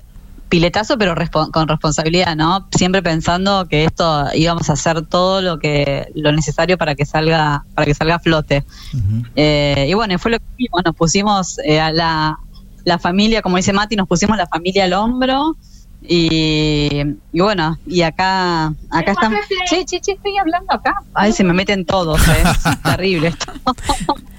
piletazo, 0.49 0.97
pero 0.97 1.13
respo- 1.13 1.51
con 1.51 1.67
responsabilidad, 1.67 2.35
¿no? 2.37 2.67
Siempre 2.71 3.01
pensando 3.03 3.67
que 3.67 3.83
esto 3.83 4.27
íbamos 4.33 4.69
a 4.69 4.73
hacer 4.73 5.05
todo 5.05 5.41
lo 5.41 5.59
que 5.59 6.07
lo 6.15 6.31
necesario 6.31 6.77
para 6.77 6.95
que 6.95 7.05
salga 7.05 7.65
para 7.75 7.85
que 7.85 7.93
salga 7.93 8.15
a 8.15 8.19
flote. 8.19 8.63
Ujú. 8.93 9.23
Eh, 9.35 9.87
y 9.89 9.93
bueno, 9.93 10.17
fue 10.19 10.31
lo 10.31 10.39
que 10.39 10.45
hicimos, 10.57 10.81
nos 10.85 10.95
pusimos 10.95 11.59
eh, 11.65 11.81
a 11.81 11.91
la, 11.91 12.37
la 12.85 12.97
familia, 12.97 13.41
como 13.41 13.57
dice 13.57 13.73
Mati, 13.73 13.97
nos 13.97 14.07
pusimos 14.07 14.37
la 14.37 14.47
familia 14.47 14.85
al 14.85 14.93
hombro 14.93 15.57
y, 16.01 17.01
y 17.33 17.39
bueno, 17.41 17.77
y 17.85 18.03
acá 18.03 18.67
acá 18.89 19.11
estamos. 19.11 19.39
Che, 19.69 19.83
che, 19.83 19.99
che, 19.99 20.11
estoy 20.13 20.37
hablando 20.37 20.71
acá. 20.73 21.01
Ay, 21.13 21.33
se 21.33 21.43
me 21.43 21.51
meten 21.53 21.85
todos, 21.85 22.25
¿eh? 22.29 22.43
es 22.43 22.81
terrible 22.83 23.27
esto. 23.29 23.51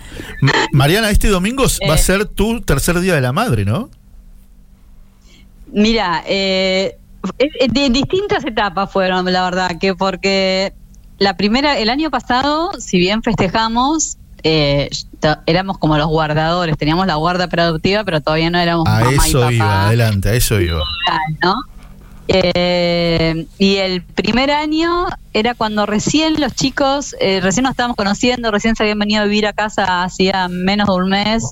Mariana, 0.72 1.10
este 1.10 1.28
domingo 1.28 1.64
va 1.88 1.94
a 1.94 1.96
Eh. 1.96 1.98
ser 1.98 2.26
tu 2.26 2.60
tercer 2.60 2.98
día 3.00 3.14
de 3.14 3.20
la 3.20 3.32
madre, 3.32 3.64
¿no? 3.64 3.90
Mira, 5.72 6.22
eh, 6.26 6.96
eh, 7.38 7.68
de 7.70 7.90
distintas 7.90 8.44
etapas 8.44 8.90
fueron, 8.90 9.30
la 9.30 9.44
verdad, 9.44 9.78
que 9.78 9.94
porque 9.94 10.72
la 11.18 11.36
primera, 11.36 11.78
el 11.78 11.90
año 11.90 12.10
pasado, 12.10 12.70
si 12.78 12.98
bien 12.98 13.22
festejamos, 13.22 14.16
eh, 14.44 14.88
éramos 15.46 15.78
como 15.78 15.98
los 15.98 16.06
guardadores, 16.06 16.78
teníamos 16.78 17.06
la 17.06 17.16
guarda 17.16 17.48
productiva, 17.48 18.04
pero 18.04 18.20
todavía 18.20 18.50
no 18.50 18.58
éramos 18.58 18.86
A 18.88 19.00
mamá 19.00 19.10
y 19.12 19.14
eso 19.28 19.40
papá. 19.40 19.52
iba, 19.52 19.86
adelante, 19.88 20.28
a 20.30 20.34
eso 20.34 20.60
iba. 20.60 20.80
¿no? 21.42 21.54
Eh, 22.28 23.46
y 23.58 23.76
el 23.76 24.02
primer 24.02 24.50
año 24.50 25.06
era 25.32 25.54
cuando 25.54 25.86
recién 25.86 26.38
los 26.38 26.52
chicos, 26.54 27.16
eh, 27.20 27.40
recién 27.40 27.62
nos 27.62 27.70
estábamos 27.70 27.96
conociendo, 27.96 28.50
recién 28.50 28.76
se 28.76 28.82
habían 28.82 28.98
venido 28.98 29.22
a 29.22 29.24
vivir 29.24 29.46
a 29.46 29.54
casa 29.54 30.04
hacía 30.04 30.48
menos 30.48 30.88
de 30.88 30.94
un 30.94 31.08
mes. 31.08 31.44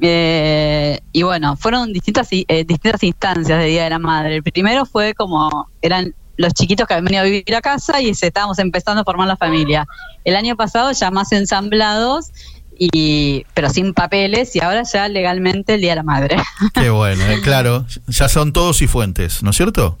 eh, 0.00 1.00
y 1.12 1.22
bueno, 1.22 1.56
fueron 1.56 1.92
distintas 1.92 2.28
eh, 2.30 2.64
distintas 2.64 3.02
instancias 3.02 3.58
de 3.58 3.66
Día 3.66 3.84
de 3.84 3.90
la 3.90 3.98
Madre. 3.98 4.36
El 4.36 4.42
primero 4.42 4.86
fue 4.86 5.14
como, 5.14 5.68
eran 5.80 6.14
los 6.36 6.54
chiquitos 6.54 6.86
que 6.86 6.94
habían 6.94 7.04
venido 7.04 7.22
a 7.22 7.24
vivir 7.24 7.54
a 7.54 7.60
casa 7.60 8.00
y 8.00 8.14
se, 8.14 8.28
estábamos 8.28 8.58
empezando 8.58 9.02
a 9.02 9.04
formar 9.04 9.28
la 9.28 9.36
familia. 9.36 9.86
El 10.24 10.34
año 10.36 10.56
pasado 10.56 10.92
ya 10.92 11.10
más 11.10 11.30
ensamblados, 11.32 12.30
y 12.78 13.44
pero 13.54 13.70
sin 13.70 13.92
papeles, 13.94 14.56
y 14.56 14.60
ahora 14.60 14.82
ya 14.82 15.06
legalmente 15.08 15.74
el 15.74 15.80
Día 15.80 15.90
de 15.90 15.96
la 15.96 16.02
Madre. 16.02 16.36
Qué 16.74 16.90
bueno, 16.90 17.24
eh, 17.24 17.40
claro, 17.42 17.86
ya 18.08 18.28
son 18.28 18.52
todos 18.52 18.82
y 18.82 18.86
fuentes, 18.86 19.42
¿no 19.42 19.50
es 19.50 19.56
cierto? 19.56 19.98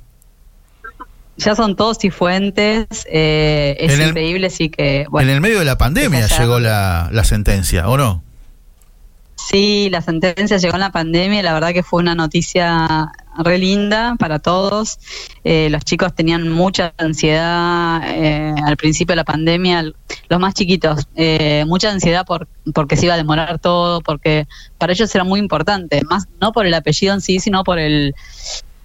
Ya 1.36 1.54
son 1.56 1.76
todos 1.76 1.98
cifuentes, 1.98 2.86
eh, 3.10 3.76
es 3.80 3.98
el- 3.98 4.08
increíble, 4.08 4.50
sí 4.50 4.68
que, 4.68 5.06
bueno, 5.10 5.30
en 5.30 5.34
el 5.36 5.40
medio 5.40 5.58
de 5.58 5.64
la 5.64 5.78
pandemia 5.78 6.26
llegó 6.26 6.60
la, 6.60 7.08
la 7.12 7.24
sentencia, 7.24 7.88
¿o 7.88 7.96
no? 7.96 8.22
sí, 9.34 9.88
la 9.90 10.00
sentencia 10.02 10.56
llegó 10.58 10.74
en 10.74 10.80
la 10.80 10.92
pandemia, 10.92 11.40
y 11.40 11.42
la 11.42 11.52
verdad 11.52 11.72
que 11.72 11.82
fue 11.82 12.00
una 12.00 12.14
noticia 12.14 13.10
re 13.38 13.58
linda 13.58 14.14
para 14.18 14.38
todos. 14.38 14.98
Eh, 15.42 15.68
los 15.70 15.84
chicos 15.84 16.14
tenían 16.14 16.48
mucha 16.48 16.94
ansiedad 16.96 18.00
eh, 18.06 18.54
al 18.64 18.76
principio 18.76 19.12
de 19.12 19.16
la 19.16 19.24
pandemia, 19.24 19.82
los 20.28 20.40
más 20.40 20.54
chiquitos, 20.54 21.08
eh, 21.16 21.64
mucha 21.66 21.90
ansiedad 21.90 22.24
por 22.24 22.46
porque 22.72 22.96
se 22.96 23.06
iba 23.06 23.14
a 23.14 23.16
demorar 23.16 23.58
todo, 23.58 24.00
porque 24.00 24.46
para 24.78 24.92
ellos 24.92 25.12
era 25.12 25.24
muy 25.24 25.40
importante, 25.40 26.02
más 26.08 26.26
no 26.40 26.52
por 26.52 26.64
el 26.66 26.74
apellido 26.74 27.12
en 27.12 27.20
sí, 27.20 27.40
sino 27.40 27.64
por 27.64 27.80
el 27.80 28.14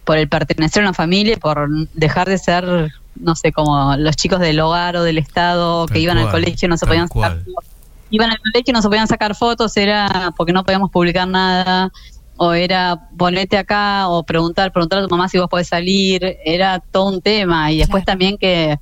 por 0.08 0.18
el 0.18 0.30
pertenecer 0.30 0.84
a 0.84 0.86
una 0.86 0.94
familia, 0.94 1.36
por 1.36 1.68
dejar 1.94 2.30
de 2.30 2.38
ser, 2.38 2.94
no 3.18 3.36
sé, 3.36 3.52
como 3.52 3.98
los 3.98 4.16
chicos 4.16 4.40
del 4.40 4.58
hogar 4.62 4.96
o 4.96 5.04
del 5.04 5.18
Estado 5.18 5.86
que 5.86 6.00
iban 6.00 6.18
al 6.18 6.32
colegio 6.32 6.70
no 6.70 6.78
se 6.78 6.86
podían 6.86 7.10
sacar 7.10 7.44
cual. 7.44 7.64
iban 8.10 8.30
al 8.30 8.38
colegio 8.40 8.74
no 8.74 8.82
se 8.82 8.88
podían 8.88 9.10
sacar 9.10 9.36
fotos, 9.36 9.76
era 9.76 10.34
porque 10.38 10.54
no 10.54 10.64
podíamos 10.64 10.92
publicar 10.92 11.28
nada, 11.28 11.92
o 12.38 12.54
era 12.54 13.10
ponerte 13.18 13.58
acá 13.58 14.08
o 14.08 14.24
preguntar, 14.24 14.72
preguntar 14.72 15.00
a 15.00 15.04
tu 15.04 15.10
mamá 15.10 15.28
si 15.28 15.40
vos 15.40 15.50
podés 15.50 15.68
salir, 15.68 16.38
era 16.46 16.80
todo 16.80 17.10
un 17.10 17.22
tema. 17.22 17.70
Y 17.74 17.80
después 17.80 18.06
también 18.06 18.38
que 18.38 18.80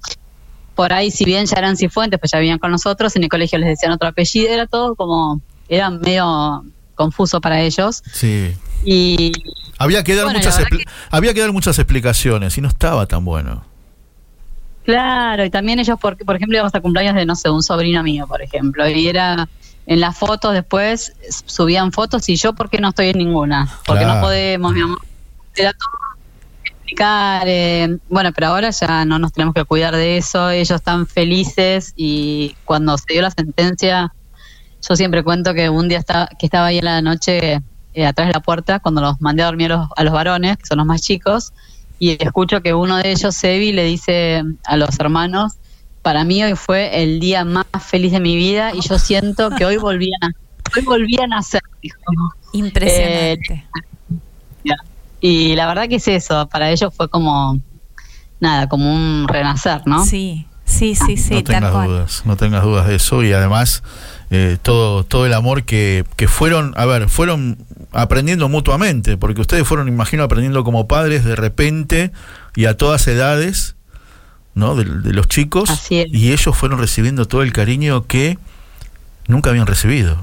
por 0.76 0.94
ahí, 0.94 1.10
si 1.10 1.26
bien 1.26 1.48
ya 1.48 1.58
eran 1.58 1.76
cifuentes, 1.76 2.20
pues 2.20 2.34
ya 2.34 2.38
vivían 2.38 2.60
con 2.60 2.70
nosotros, 2.70 3.16
en 3.16 3.24
el 3.24 3.30
colegio 3.30 3.58
les 3.58 3.70
decían 3.70 3.92
otro 3.92 4.08
apellido, 4.08 4.54
era 4.54 4.68
todo 4.68 4.94
como, 4.94 5.42
era 5.70 5.90
medio 5.90 6.64
confuso 6.96 7.40
para 7.42 7.62
ellos. 7.62 8.02
Sí. 8.12 8.56
Y 8.84 9.32
Había 9.78 10.04
que 10.04 10.16
dar 10.16 10.26
Bueno, 10.26 10.40
muchas 10.40 10.60
expli- 10.60 10.86
había 11.12 11.34
que 11.34 11.42
dar 11.42 11.52
muchas 11.52 11.78
explicaciones 11.80 12.58
y 12.58 12.62
no 12.62 12.68
estaba 12.70 13.06
tan 13.06 13.26
bueno. 13.26 13.64
Claro, 14.86 15.44
y 15.44 15.50
también 15.50 15.80
ellos, 15.80 16.00
por, 16.00 16.16
por 16.18 16.36
ejemplo, 16.36 16.56
íbamos 16.58 16.76
a 16.76 16.80
cumpleaños 16.80 17.16
de, 17.16 17.26
no 17.26 17.36
sé, 17.36 17.50
un 17.50 17.64
sobrino 17.64 18.04
mío, 18.04 18.28
por 18.28 18.42
ejemplo, 18.42 18.88
y 18.88 19.08
era 19.08 19.50
en 19.88 20.00
las 20.00 20.18
fotos 20.18 20.54
después 20.54 21.14
subían 21.46 21.92
fotos 21.92 22.28
y 22.30 22.36
yo, 22.36 22.54
¿por 22.54 22.70
qué 22.70 22.80
no 22.80 22.90
estoy 22.90 23.10
en 23.10 23.18
ninguna? 23.18 23.68
Porque 23.86 24.04
Claro. 24.04 24.16
no 24.20 24.22
podemos, 24.26 24.74
mi 24.74 24.82
amor. 24.82 25.00
Era 25.56 25.74
todo 25.74 25.90
explicar. 26.64 27.44
eh, 27.48 27.98
bueno, 28.10 28.32
pero 28.34 28.48
ahora 28.48 28.70
ya 28.70 29.06
no 29.06 29.18
nos 29.20 29.34
tenemos 29.34 29.56
que 29.56 29.64
cuidar 29.66 29.96
de 29.96 30.18
eso, 30.18 30.50
ellos 30.52 30.70
están 30.72 31.08
felices 31.08 31.94
y 31.96 32.56
cuando 32.66 32.96
se 32.98 33.06
dio 33.14 33.22
la 33.24 33.32
sentencia, 33.32 34.14
yo 34.88 34.96
siempre 34.96 35.24
cuento 35.24 35.54
que 35.54 35.70
un 35.70 35.88
día 35.88 36.00
estaba, 36.00 36.28
que 36.28 36.46
estaba 36.46 36.68
ahí 36.68 36.80
en 36.80 36.86
la 36.86 37.02
noche 37.02 37.62
eh, 37.94 38.06
atrás 38.06 38.28
de 38.28 38.34
la 38.34 38.40
puerta, 38.42 38.80
cuando 38.80 39.02
los 39.02 39.22
mandé 39.22 39.44
a 39.44 39.48
dormir 39.48 39.72
a 39.72 39.78
los, 39.78 39.90
a 39.96 40.04
los 40.04 40.14
varones, 40.14 40.58
que 40.58 40.66
son 40.66 40.78
los 40.78 40.86
más 40.86 41.02
chicos, 41.02 41.54
y 41.98 42.22
escucho 42.22 42.62
que 42.62 42.74
uno 42.74 42.98
de 42.98 43.12
ellos, 43.12 43.36
Sebi, 43.36 43.72
le 43.72 43.86
dice 43.86 44.44
a 44.66 44.78
los 44.78 45.00
hermanos, 45.00 45.54
para 46.02 46.24
mí 46.24 46.44
hoy 46.44 46.56
fue 46.56 47.02
el 47.02 47.20
día 47.20 47.46
más 47.46 47.66
feliz 47.80 48.12
de 48.12 48.20
mi 48.20 48.36
vida 48.36 48.74
y 48.76 48.82
yo 48.82 49.00
siento 49.00 49.50
que 49.50 49.66
hoy 49.66 49.78
volvían 49.78 50.24
a, 50.24 50.32
hoy 50.76 50.84
volvían 50.84 51.34
a 51.34 51.40
dijo. 51.82 51.98
Impresionante. 52.54 53.66
Y 55.22 55.56
la 55.56 55.66
verdad 55.66 55.88
que 55.88 55.96
es 55.96 56.08
eso, 56.08 56.48
para 56.48 56.70
ellos 56.70 56.94
fue 56.96 57.10
como, 57.10 57.60
nada, 58.40 58.70
como 58.70 58.94
un 58.94 59.28
renacer, 59.28 59.82
¿no? 59.88 60.06
Sí. 60.06 60.46
Sí, 60.66 60.96
sí, 60.96 61.16
sí, 61.18 61.36
no 61.36 61.44
tal 61.44 61.56
tengas 61.56 61.72
cual. 61.72 61.88
dudas, 61.88 62.22
no 62.26 62.38
tengas 62.38 62.64
dudas 62.64 62.88
de 62.88 62.96
eso 62.96 63.24
y 63.24 63.32
además 63.34 63.84
eh, 64.32 64.58
todo 64.62 65.04
todo 65.04 65.26
el 65.28 65.34
amor 65.34 65.64
que, 65.64 66.04
que 66.16 66.28
fueron, 66.28 66.74
a 66.76 66.86
ver, 66.86 67.08
fueron 67.08 67.58
aprendiendo 67.92 68.50
mutuamente, 68.50 69.16
porque 69.16 69.42
ustedes 69.42 69.68
fueron, 69.68 69.88
imagino, 69.88 70.24
aprendiendo 70.24 70.64
como 70.64 70.88
padres 70.88 71.24
de 71.24 71.36
repente 71.36 72.12
y 72.56 72.66
a 72.66 72.76
todas 72.78 73.08
edades, 73.08 73.76
¿no? 74.56 74.76
De, 74.76 74.86
de 74.86 75.14
los 75.14 75.28
chicos 75.28 75.70
Así 75.70 76.00
es. 76.00 76.08
y 76.12 76.32
ellos 76.34 76.58
fueron 76.58 76.80
recibiendo 76.80 77.26
todo 77.28 77.44
el 77.44 77.54
cariño 77.54 78.06
que 78.08 78.40
nunca 79.28 79.52
habían 79.52 79.68
recibido. 79.68 80.18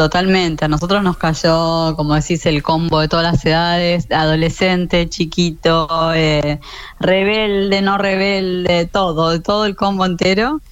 Totalmente, 0.00 0.64
a 0.64 0.68
nosotros 0.68 1.02
nos 1.02 1.18
cayó, 1.18 1.94
como 1.94 2.14
decís, 2.14 2.46
el 2.46 2.62
combo 2.62 3.00
de 3.00 3.08
todas 3.08 3.34
las 3.34 3.44
edades, 3.44 4.10
adolescente, 4.10 5.10
chiquito, 5.10 6.14
eh, 6.14 6.58
rebelde, 6.98 7.82
no 7.82 7.98
rebelde, 7.98 8.86
todo, 8.86 9.42
todo 9.42 9.66
el 9.66 9.76
combo 9.76 10.06
entero. 10.06 10.62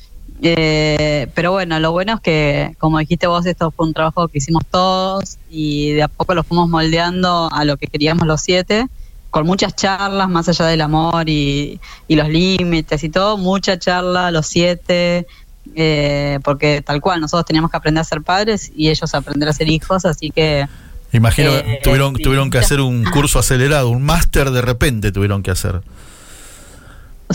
Eh, 0.40 1.30
pero 1.34 1.52
bueno, 1.52 1.78
lo 1.78 1.92
bueno 1.92 2.14
es 2.14 2.20
que, 2.20 2.74
como 2.78 3.00
dijiste 3.00 3.26
vos, 3.26 3.44
esto 3.44 3.70
fue 3.70 3.88
un 3.88 3.92
trabajo 3.92 4.28
que 4.28 4.38
hicimos 4.38 4.62
todos 4.70 5.36
y 5.50 5.92
de 5.92 6.04
a 6.04 6.08
poco 6.08 6.34
lo 6.34 6.42
fuimos 6.42 6.70
moldeando 6.70 7.50
a 7.52 7.66
lo 7.66 7.76
que 7.76 7.86
queríamos 7.86 8.26
los 8.26 8.40
siete, 8.40 8.86
con 9.28 9.44
muchas 9.44 9.76
charlas 9.76 10.30
más 10.30 10.48
allá 10.48 10.64
del 10.64 10.80
amor 10.80 11.28
y, 11.28 11.78
y 12.06 12.16
los 12.16 12.30
límites 12.30 13.04
y 13.04 13.10
todo, 13.10 13.36
mucha 13.36 13.78
charla 13.78 14.30
los 14.30 14.46
siete, 14.46 15.26
eh, 15.74 16.38
porque 16.44 16.82
tal 16.82 17.00
cual, 17.00 17.20
nosotros 17.20 17.46
teníamos 17.46 17.70
que 17.70 17.76
aprender 17.76 18.00
a 18.00 18.04
ser 18.04 18.22
padres 18.22 18.70
y 18.74 18.88
ellos 18.88 19.14
aprender 19.14 19.48
a 19.48 19.52
ser 19.52 19.68
hijos, 19.68 20.04
así 20.04 20.30
que 20.30 20.66
Imagino 21.12 21.50
Eh, 21.52 21.80
tuvieron, 21.82 22.16
sí, 22.16 22.22
tuvieron 22.22 22.50
que 22.50 22.58
hacer 22.58 22.80
un 22.80 23.04
curso 23.12 23.38
acelerado, 23.38 23.88
un 23.88 24.02
máster 24.02 24.50
de 24.50 24.60
repente 24.60 25.12
tuvieron 25.12 25.42
que 25.42 25.50
hacer. 25.50 25.80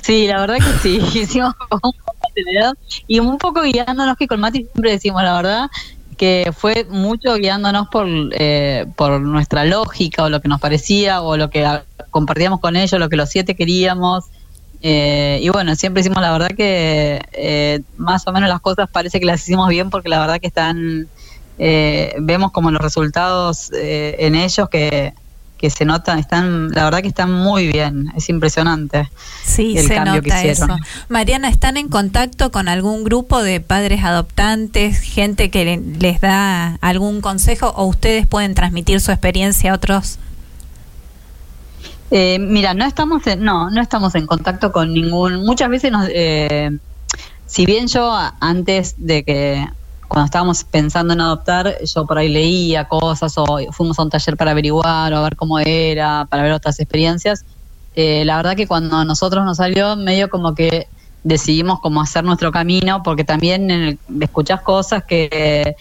sí, 0.01 0.27
la 0.27 0.39
verdad 0.41 0.57
que 0.57 0.79
sí, 0.81 1.01
hicimos 1.19 1.53
un 1.59 1.79
poco 1.79 1.95
acelerado 2.29 2.73
y 3.07 3.19
un 3.19 3.37
poco 3.37 3.61
guiándonos, 3.61 4.17
que 4.17 4.27
con 4.27 4.39
Mati 4.39 4.63
siempre 4.63 4.91
decimos 4.91 5.23
la 5.23 5.35
verdad, 5.35 5.69
que 6.17 6.53
fue 6.55 6.85
mucho 6.89 7.35
guiándonos 7.35 7.87
por, 7.87 8.07
eh, 8.07 8.85
por 8.95 9.19
nuestra 9.19 9.65
lógica 9.65 10.23
o 10.23 10.29
lo 10.29 10.41
que 10.41 10.47
nos 10.47 10.59
parecía 10.59 11.21
o 11.21 11.37
lo 11.37 11.49
que 11.49 11.67
compartíamos 12.11 12.59
con 12.59 12.75
ellos, 12.75 12.99
lo 12.99 13.09
que 13.09 13.15
los 13.15 13.29
siete 13.29 13.55
queríamos. 13.55 14.25
Eh, 14.85 15.39
y 15.41 15.47
bueno, 15.47 15.75
siempre 15.77 16.01
hicimos 16.01 16.21
la 16.21 16.31
verdad 16.33 16.49
que 16.49 17.21
eh, 17.31 17.79
más 17.97 18.27
o 18.27 18.33
menos 18.33 18.49
las 18.49 18.59
cosas 18.59 18.89
parece 18.91 19.19
que 19.21 19.25
las 19.25 19.41
hicimos 19.41 19.69
bien 19.69 19.89
porque 19.89 20.09
la 20.09 20.19
verdad 20.19 20.41
que 20.41 20.47
están, 20.47 21.07
eh, 21.57 22.13
vemos 22.19 22.51
como 22.51 22.69
los 22.69 22.81
resultados 22.81 23.71
eh, 23.73 24.17
en 24.19 24.35
ellos 24.35 24.67
que, 24.67 25.13
que 25.57 25.69
se 25.69 25.85
notan, 25.85 26.19
están, 26.19 26.71
la 26.71 26.83
verdad 26.83 27.01
que 27.01 27.07
están 27.07 27.31
muy 27.31 27.67
bien, 27.71 28.11
es 28.17 28.27
impresionante. 28.27 29.09
Sí, 29.45 29.77
el 29.77 29.87
se 29.87 29.95
cambio 29.95 30.21
que 30.21 30.27
nota 30.27 30.43
eso. 30.43 30.63
hicieron. 30.65 30.81
Mariana, 31.07 31.47
¿están 31.47 31.77
en 31.77 31.87
contacto 31.87 32.51
con 32.51 32.67
algún 32.67 33.05
grupo 33.05 33.41
de 33.41 33.61
padres 33.61 34.03
adoptantes, 34.03 34.99
gente 34.99 35.49
que 35.49 35.63
le- 35.63 35.77
les 35.77 36.19
da 36.19 36.75
algún 36.81 37.21
consejo 37.21 37.69
o 37.77 37.85
ustedes 37.85 38.27
pueden 38.27 38.53
transmitir 38.53 38.99
su 38.99 39.11
experiencia 39.11 39.71
a 39.71 39.75
otros? 39.75 40.19
Eh, 42.15 42.37
mira, 42.39 42.75
no 42.75 42.85
estamos 42.85 43.25
en, 43.27 43.43
no, 43.43 43.71
no 43.71 43.81
estamos 43.81 44.13
en 44.15 44.27
contacto 44.27 44.71
con 44.71 44.93
ningún. 44.93 45.43
Muchas 45.45 45.67
veces 45.69 45.91
nos, 45.91 46.07
eh, 46.13 46.69
si 47.45 47.65
bien 47.65 47.87
yo 47.87 48.13
antes 48.41 48.95
de 48.97 49.23
que 49.23 49.65
cuando 50.09 50.25
estábamos 50.25 50.63
pensando 50.65 51.13
en 51.13 51.21
adoptar, 51.21 51.75
yo 51.83 52.05
por 52.05 52.19
ahí 52.19 52.29
leía 52.29 52.85
cosas 52.87 53.33
o 53.37 53.45
fuimos 53.71 53.97
a 53.99 54.03
un 54.03 54.09
taller 54.11 54.37
para 54.37 54.51
averiguar 54.51 55.13
o 55.13 55.17
a 55.17 55.23
ver 55.23 55.35
cómo 55.35 55.59
era, 55.59 56.27
para 56.29 56.43
ver 56.43 56.53
otras 56.53 56.79
experiencias. 56.79 57.45
eh, 57.93 58.25
la 58.25 58.37
verdad 58.37 58.55
que 58.57 58.67
cuando 58.67 58.97
a 58.97 59.05
nosotros 59.05 59.45
nos 59.45 59.57
salió 59.57 59.95
medio 59.97 60.29
como 60.29 60.55
que 60.55 60.87
decidimos 61.23 61.79
como 61.81 62.01
hacer 62.01 62.23
nuestro 62.25 62.51
camino, 62.51 63.01
porque 63.03 63.23
también 63.25 63.71
en 63.71 63.83
el- 63.83 64.01
escuchás 64.21 64.61
cosas 64.63 65.03
que 65.07 65.75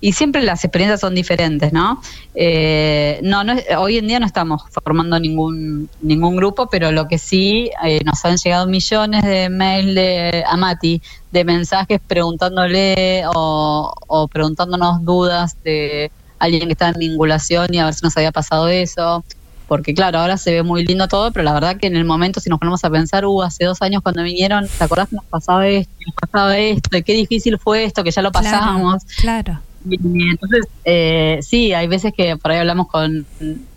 y 0.00 0.12
siempre 0.12 0.42
las 0.42 0.64
experiencias 0.64 1.00
son 1.00 1.14
diferentes, 1.14 1.72
¿no? 1.72 2.00
Eh, 2.34 3.20
no, 3.22 3.44
no 3.44 3.54
hoy 3.78 3.98
en 3.98 4.08
día 4.08 4.18
no 4.18 4.26
estamos 4.26 4.62
formando 4.82 5.18
ningún 5.20 5.88
ningún 6.00 6.36
grupo, 6.36 6.68
pero 6.70 6.90
lo 6.90 7.06
que 7.06 7.18
sí 7.18 7.70
eh, 7.84 8.00
nos 8.04 8.24
han 8.24 8.36
llegado 8.36 8.66
millones 8.66 9.22
de 9.22 9.50
mail 9.50 9.94
de 9.94 10.44
a 10.46 10.56
Mati 10.56 11.02
de 11.30 11.44
mensajes 11.44 12.00
preguntándole 12.06 13.24
o, 13.34 13.92
o 14.06 14.28
preguntándonos 14.28 15.04
dudas 15.04 15.56
de 15.64 16.10
alguien 16.38 16.66
que 16.66 16.72
está 16.72 16.88
en 16.88 16.98
vinculación 16.98 17.72
y 17.72 17.78
a 17.78 17.84
ver 17.84 17.94
si 17.94 18.00
nos 18.02 18.16
había 18.16 18.32
pasado 18.32 18.68
eso. 18.68 19.24
Porque 19.68 19.94
claro, 19.94 20.18
ahora 20.18 20.36
se 20.36 20.50
ve 20.52 20.62
muy 20.64 20.84
lindo 20.84 21.06
todo, 21.06 21.30
pero 21.30 21.44
la 21.44 21.52
verdad 21.52 21.76
que 21.76 21.86
en 21.86 21.94
el 21.94 22.04
momento 22.04 22.40
si 22.40 22.50
nos 22.50 22.58
ponemos 22.58 22.82
a 22.82 22.90
pensar, 22.90 23.24
uh, 23.24 23.42
hace 23.42 23.66
dos 23.66 23.80
años 23.82 24.02
cuando 24.02 24.24
vinieron, 24.24 24.66
¿te 24.66 24.82
acordás 24.82 25.08
que 25.10 25.14
nos 25.14 25.24
pasaba 25.26 25.68
esto? 25.68 25.92
Nos 26.06 26.16
pasaba 26.16 26.58
esto, 26.58 26.96
y 26.96 27.02
qué 27.04 27.12
difícil 27.12 27.56
fue 27.56 27.84
esto, 27.84 28.02
que 28.02 28.10
ya 28.10 28.20
lo 28.20 28.32
pasamos. 28.32 29.04
Claro. 29.20 29.60
Entonces, 29.88 30.66
eh, 30.84 31.38
sí, 31.42 31.72
hay 31.72 31.86
veces 31.86 32.12
que 32.16 32.36
por 32.36 32.50
ahí 32.50 32.58
hablamos 32.58 32.88
con, 32.88 33.26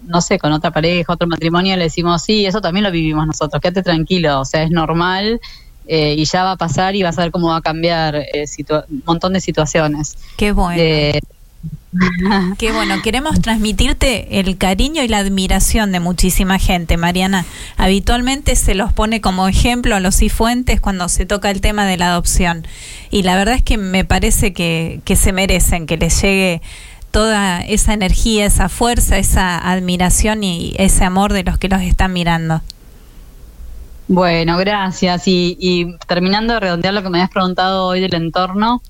no 0.05 0.21
sé, 0.21 0.37
con 0.37 0.51
otra 0.51 0.71
pareja, 0.71 1.13
otro 1.13 1.27
matrimonio, 1.27 1.73
y 1.73 1.77
le 1.77 1.83
decimos, 1.85 2.21
sí, 2.23 2.45
eso 2.45 2.61
también 2.61 2.83
lo 2.83 2.91
vivimos 2.91 3.25
nosotros, 3.25 3.61
quédate 3.61 3.83
tranquilo, 3.83 4.41
o 4.41 4.45
sea, 4.45 4.63
es 4.63 4.71
normal 4.71 5.39
eh, 5.87 6.15
y 6.17 6.25
ya 6.25 6.43
va 6.43 6.51
a 6.51 6.57
pasar 6.57 6.95
y 6.95 7.03
vas 7.03 7.17
a 7.17 7.23
ver 7.23 7.31
cómo 7.31 7.49
va 7.49 7.57
a 7.57 7.61
cambiar 7.61 8.15
eh, 8.15 8.45
un 8.89 9.03
montón 9.05 9.33
de 9.33 9.41
situaciones. 9.41 10.17
Qué 10.37 10.51
bueno. 10.51 10.81
Qué 12.57 12.71
bueno, 12.71 13.01
queremos 13.03 13.39
transmitirte 13.39 14.39
el 14.39 14.57
cariño 14.57 15.03
y 15.03 15.07
la 15.07 15.19
admiración 15.19 15.91
de 15.91 15.99
muchísima 15.99 16.57
gente, 16.57 16.97
Mariana. 16.97 17.45
Habitualmente 17.77 18.55
se 18.55 18.73
los 18.73 18.91
pone 18.91 19.21
como 19.21 19.47
ejemplo 19.47 19.95
a 19.95 19.99
los 19.99 20.17
cifuentes 20.17 20.81
cuando 20.81 21.07
se 21.07 21.27
toca 21.27 21.51
el 21.51 21.61
tema 21.61 21.85
de 21.85 21.97
la 21.97 22.07
adopción. 22.07 22.65
Y 23.11 23.21
la 23.21 23.35
verdad 23.35 23.55
es 23.55 23.61
que 23.61 23.77
me 23.77 24.05
parece 24.05 24.53
que, 24.53 25.01
que 25.05 25.15
se 25.15 25.33
merecen, 25.33 25.85
que 25.85 25.97
les 25.97 26.19
llegue 26.19 26.61
toda 27.11 27.61
esa 27.61 27.93
energía, 27.93 28.47
esa 28.47 28.69
fuerza, 28.69 29.19
esa 29.19 29.57
admiración 29.59 30.43
y 30.43 30.73
ese 30.77 31.03
amor 31.03 31.31
de 31.31 31.43
los 31.43 31.59
que 31.59 31.69
los 31.69 31.81
están 31.81 32.11
mirando. 32.11 32.61
Bueno, 34.07 34.57
gracias. 34.57 35.27
Y, 35.27 35.55
y 35.59 35.95
terminando 36.07 36.55
de 36.55 36.59
redondear 36.59 36.95
lo 36.95 37.03
que 37.03 37.09
me 37.09 37.19
habías 37.19 37.29
preguntado 37.29 37.85
hoy 37.85 38.01
del 38.01 38.15
entorno, 38.15 38.81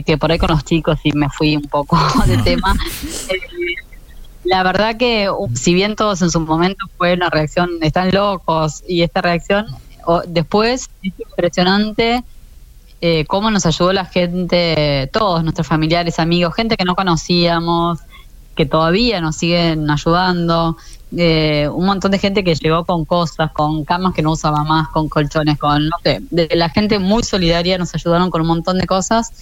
que 0.00 0.16
por 0.16 0.32
ahí 0.32 0.38
con 0.38 0.50
los 0.50 0.64
chicos 0.64 0.98
y 1.04 1.12
me 1.12 1.28
fui 1.28 1.56
un 1.56 1.64
poco 1.64 1.98
de 2.26 2.38
tema. 2.38 2.74
Eh, 3.28 3.38
la 4.44 4.62
verdad 4.64 4.96
que 4.96 5.30
uh, 5.30 5.48
si 5.54 5.72
bien 5.74 5.94
todos 5.94 6.20
en 6.22 6.30
su 6.30 6.40
momento 6.40 6.86
fue 6.98 7.12
una 7.14 7.30
reacción, 7.30 7.70
están 7.80 8.10
locos, 8.10 8.82
y 8.88 9.02
esta 9.02 9.20
reacción 9.20 9.66
o- 10.04 10.22
después 10.26 10.90
es 11.02 11.12
impresionante 11.18 12.24
eh, 13.00 13.24
cómo 13.26 13.50
nos 13.50 13.66
ayudó 13.66 13.92
la 13.92 14.04
gente, 14.04 15.08
todos 15.12 15.42
nuestros 15.44 15.66
familiares, 15.66 16.18
amigos, 16.18 16.54
gente 16.54 16.76
que 16.76 16.84
no 16.84 16.94
conocíamos, 16.96 17.98
que 18.56 18.64
todavía 18.66 19.20
nos 19.20 19.36
siguen 19.36 19.88
ayudando, 19.90 20.76
eh, 21.16 21.68
un 21.72 21.84
montón 21.86 22.10
de 22.12 22.18
gente 22.18 22.42
que 22.44 22.54
llegó 22.54 22.84
con 22.84 23.04
cosas, 23.04 23.50
con 23.52 23.84
camas 23.84 24.12
que 24.14 24.22
no 24.22 24.32
usaba 24.32 24.62
más, 24.64 24.88
con 24.88 25.08
colchones, 25.08 25.58
con, 25.58 25.84
no 25.88 25.96
sé, 26.04 26.20
de 26.30 26.48
la 26.54 26.68
gente 26.68 26.98
muy 26.98 27.22
solidaria 27.24 27.76
nos 27.78 27.94
ayudaron 27.94 28.30
con 28.30 28.40
un 28.42 28.46
montón 28.48 28.78
de 28.78 28.86
cosas 28.86 29.32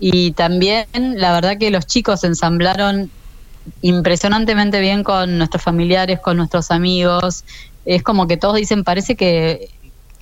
y 0.00 0.32
también 0.32 0.86
la 1.16 1.32
verdad 1.32 1.58
que 1.58 1.70
los 1.70 1.86
chicos 1.86 2.20
se 2.20 2.28
ensamblaron 2.28 3.10
impresionantemente 3.82 4.80
bien 4.80 5.04
con 5.04 5.38
nuestros 5.38 5.62
familiares, 5.62 6.20
con 6.20 6.36
nuestros 6.36 6.70
amigos, 6.70 7.44
es 7.84 8.02
como 8.02 8.26
que 8.26 8.36
todos 8.36 8.56
dicen, 8.56 8.84
parece 8.84 9.16
que, 9.16 9.68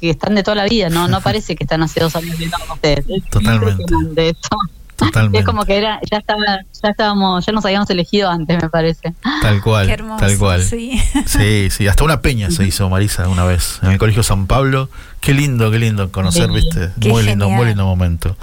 que 0.01 0.11
están 0.11 0.35
de 0.35 0.43
toda 0.43 0.55
la 0.57 0.65
vida, 0.65 0.89
no 0.89 1.09
no 1.09 1.21
parece 1.23 1.57
que 1.57 1.65
están 1.65 1.83
hace 1.83 2.01
dos 2.01 2.15
años 2.17 2.37
viendo 2.39 2.57
con 2.59 2.73
ustedes. 2.73 3.05
Es 3.09 3.25
Totalmente. 3.31 4.29
esto. 4.29 4.57
Totalmente. 4.97 5.41
Es 5.41 5.45
como 5.45 5.67
que 5.67 5.77
era, 5.77 6.01
ya 6.11 6.17
estaba, 6.17 6.41
ya 6.83 6.89
estábamos, 6.89 7.45
ya 7.45 7.53
nos 7.53 7.63
habíamos 7.67 7.91
elegido 7.91 8.31
antes, 8.31 8.63
me 8.63 8.71
parece. 8.71 9.13
Tal 9.43 9.61
cual, 9.61 9.87
Qué 9.87 9.93
hermoso. 9.93 10.25
tal 10.25 10.39
cual. 10.39 10.63
Sí. 10.63 10.99
Sí, 11.27 11.69
sí, 11.71 11.87
hasta 11.87 12.03
una 12.03 12.23
peña 12.23 12.51
se 12.51 12.65
hizo 12.65 12.89
Marisa 12.89 13.29
una 13.29 13.45
vez 13.45 13.79
en 13.83 13.91
el 13.91 13.99
Colegio 13.99 14.23
San 14.23 14.47
Pablo. 14.47 14.89
Qué 15.21 15.35
lindo, 15.35 15.71
qué 15.73 15.79
lindo 15.81 16.13
conocer, 16.13 16.49
viste, 16.53 16.91
muy 17.11 17.23
lindo, 17.25 17.47
muy 17.51 17.67
lindo 17.67 17.85
momento. 17.85 18.37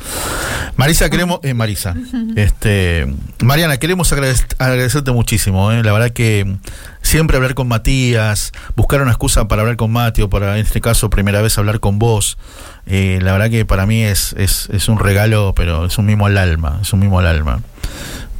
Marisa, 0.76 1.10
queremos, 1.10 1.40
eh, 1.44 1.54
Marisa, 1.54 1.96
este, 2.36 3.08
Mariana, 3.42 3.78
queremos 3.78 4.12
agradec- 4.12 4.56
agradecerte 4.60 5.12
muchísimo, 5.12 5.72
eh. 5.72 5.82
la 5.82 5.94
verdad 5.94 6.12
que 6.12 6.58
siempre 7.02 7.38
hablar 7.38 7.54
con 7.56 7.70
Matías, 7.70 8.52
buscar 8.76 9.02
una 9.02 9.12
excusa 9.12 9.48
para 9.48 9.62
hablar 9.62 9.78
con 9.78 9.92
Mati 9.92 10.24
o 10.24 10.30
para, 10.30 10.58
en 10.60 10.66
este 10.66 10.82
caso, 10.82 11.10
primera 11.10 11.42
vez 11.42 11.58
hablar 11.58 11.80
con 11.80 12.00
vos, 12.00 12.38
eh, 12.86 13.20
la 13.22 13.32
verdad 13.32 13.50
que 13.50 13.64
para 13.66 13.86
mí 13.86 14.02
es, 14.04 14.34
es, 14.38 14.68
es 14.74 14.90
un 14.90 15.00
regalo, 15.00 15.54
pero 15.56 15.86
es 15.86 15.98
un 15.98 16.06
mimo 16.06 16.26
al 16.26 16.38
alma, 16.38 16.80
es 16.82 16.92
un 16.92 17.00
mimo 17.00 17.20
al 17.20 17.28
alma. 17.28 17.62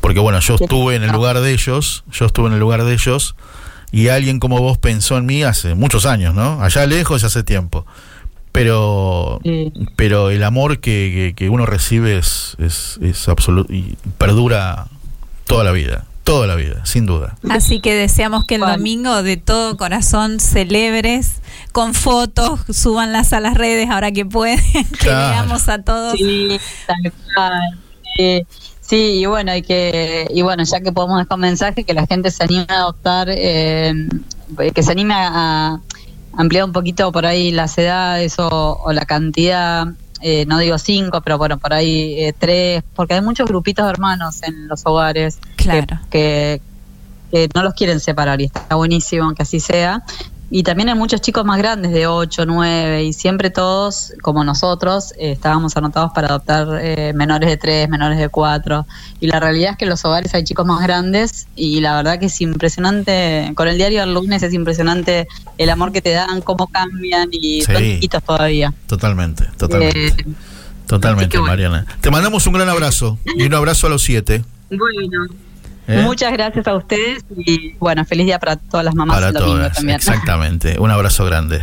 Porque 0.02 0.20
bueno, 0.20 0.40
yo 0.42 0.56
estuve 0.56 0.96
en 0.96 1.04
el 1.04 1.12
lugar 1.12 1.40
de 1.40 1.54
ellos, 1.54 2.04
yo 2.12 2.26
estuve 2.26 2.48
en 2.48 2.54
el 2.54 2.60
lugar 2.60 2.84
de 2.84 2.92
ellos, 2.92 3.36
y 3.90 4.10
alguien 4.10 4.40
como 4.40 4.60
vos 4.60 4.78
pensó 4.78 5.18
en 5.18 5.26
mí 5.26 5.44
hace 5.44 5.76
muchos 5.76 6.06
años, 6.06 6.34
¿no? 6.36 6.62
Allá 6.62 6.86
lejos 6.88 7.24
y 7.24 7.26
hace 7.26 7.44
tiempo. 7.44 7.86
Pero, 8.54 9.39
Sí. 9.43 9.74
pero 9.97 10.30
el 10.30 10.43
amor 10.43 10.80
que, 10.80 11.12
que- 11.14 11.34
que 11.36 11.49
uno 11.49 11.66
recibe 11.66 12.18
es, 12.18 12.56
es, 12.60 12.97
es 13.01 13.28
absoluto 13.28 13.74
y 13.74 13.97
perdura 14.18 14.86
toda 15.47 15.64
la 15.66 15.72
vida, 15.72 16.06
toda 16.24 16.47
la 16.47 16.56
vida, 16.56 16.86
sin 16.86 17.06
duda. 17.08 17.36
Así 17.49 17.82
que 17.82 17.93
deseamos 17.95 18.45
que 18.45 18.56
el 18.56 18.62
Bueno. 18.62 18.78
domingo 18.78 19.24
de 19.24 19.38
todo 19.38 19.76
corazón 19.76 20.39
celebres 20.39 21.41
con 21.72 21.93
fotos, 21.95 22.60
súbanlas 22.72 23.34
a 23.34 23.39
las 23.39 23.56
redes 23.56 23.89
ahora 23.89 24.12
que 24.12 24.24
pueden, 24.26 24.60
que 24.74 24.97
Claro. 24.99 25.30
veamos 25.32 25.68
a 25.68 25.82
todos. 25.82 26.14
Sí, 26.14 26.60
tal 26.88 27.12
cual. 27.36 27.80
Sí, 28.16 28.43
sí, 28.82 28.95
y 29.22 29.26
bueno, 29.26 29.56
y 29.56 29.64
que 29.64 30.28
y 30.30 30.43
bueno, 30.43 30.64
ya 30.64 30.80
que 30.82 30.91
podemos 30.91 31.18
dejar 31.18 31.36
un 31.38 31.41
mensaje 31.41 31.84
que 31.84 31.95
la 31.95 32.06
gente 32.06 32.30
se 32.30 32.43
anime 32.43 32.68
a 32.70 32.76
adoptar, 32.76 33.28
eh, 33.32 33.93
que 34.76 34.84
se 34.84 34.91
anime 34.91 35.16
a, 35.18 35.80
a 36.36 36.42
ampliar 36.42 36.66
un 36.66 36.72
poquito 36.74 37.12
por 37.12 37.26
ahí 37.26 37.52
las 37.52 37.78
edades 37.78 38.38
o, 38.40 38.48
o 38.84 38.92
la 38.94 39.06
cantidad. 39.06 39.88
eh, 40.22 40.46
no 40.48 40.58
digo 40.60 40.78
cinco, 40.78 41.20
pero 41.22 41.38
bueno, 41.38 41.58
por 41.58 41.74
ahí 41.74 42.16
eh, 42.18 42.34
tres, 42.38 42.82
porque 42.96 43.14
hay 43.16 43.22
muchos 43.22 43.46
grupitos 43.48 43.86
de 43.86 43.92
hermanos 43.92 44.42
en 44.44 44.68
los 44.70 44.82
hogares 44.86 45.38
que- 45.58 45.64
Claro. 45.66 46.00
que, 46.10 46.62
que 47.32 47.50
no 47.54 47.62
los 47.64 47.74
quieren 47.74 48.00
separar 48.00 48.40
y 48.42 48.46
está 48.46 48.76
buenísimo 48.76 49.34
que 49.34 49.44
así 49.44 49.60
sea. 49.60 50.04
Y 50.56 50.62
también 50.62 50.88
hay 50.88 50.93
muchos 50.93 51.20
chicos 51.20 51.43
más 51.45 51.58
grandes 51.58 51.91
de 51.93 52.06
8, 52.06 52.45
9 52.45 53.06
y 53.06 53.14
siempre 53.14 53.49
todos, 53.49 54.14
como 54.22 54.43
nosotros, 54.43 55.12
eh, 55.18 55.32
estábamos 55.32 55.76
anotados 55.78 56.12
para 56.14 56.28
adoptar 56.28 56.68
eh, 56.80 57.12
menores 57.16 57.49
de 57.49 57.58
3, 57.58 57.89
menores 57.89 58.20
de 58.20 58.30
4. 58.30 58.86
Y 59.20 59.26
la 59.26 59.39
realidad 59.39 59.72
es 59.72 59.78
que 59.78 59.86
en 59.86 59.89
los 59.89 60.06
hogares 60.06 60.32
hay 60.36 60.43
chicos 60.43 60.64
más 60.68 60.84
grandes 60.84 61.47
y 61.56 61.82
la 61.82 61.95
verdad 61.95 62.20
que 62.20 62.28
es 62.28 62.39
impresionante, 62.39 63.51
con 63.56 63.68
el 63.68 63.78
diario 63.78 64.01
del 64.01 64.14
lunes 64.14 64.43
es 64.43 64.54
impresionante 64.54 65.28
el 65.58 65.72
amor 65.72 65.91
que 65.91 66.04
te 66.04 66.12
dan, 66.12 66.41
cómo 66.41 66.68
cambian 66.68 67.30
y 67.32 67.64
son 67.64 67.78
Sí. 67.78 67.95
chiquitos 67.95 68.22
todavía. 68.22 68.72
Totalmente, 68.86 69.45
totalmente. 69.58 70.22
Eh, 70.22 70.26
totalmente, 70.86 71.36
bueno. 71.39 71.51
Mariana. 71.51 71.88
Te 71.99 72.12
mandamos 72.12 72.45
un 72.45 72.54
gran 72.54 72.70
abrazo 72.70 73.18
y 73.26 73.41
un 73.41 73.56
abrazo 73.56 73.88
a 73.88 73.89
los 73.89 74.04
siete. 74.04 74.45
bueno, 74.70 75.26
¿eh? 75.88 76.02
muchas 76.04 76.32
gracias 76.34 76.68
a 76.68 76.76
ustedes 76.76 77.24
y 77.38 77.74
bueno, 77.80 78.06
feliz 78.06 78.26
día 78.26 78.40
para 78.40 78.56
todas 78.58 78.86
las 78.86 78.96
mamás 78.96 79.16
Para 79.16 79.28
el 79.30 79.34
domingo 79.34 79.58
todas, 79.58 79.74
también. 79.78 79.96
exactamente. 79.98 80.80
Un 80.80 80.92
abrazo 80.92 81.26
grande. 81.26 81.62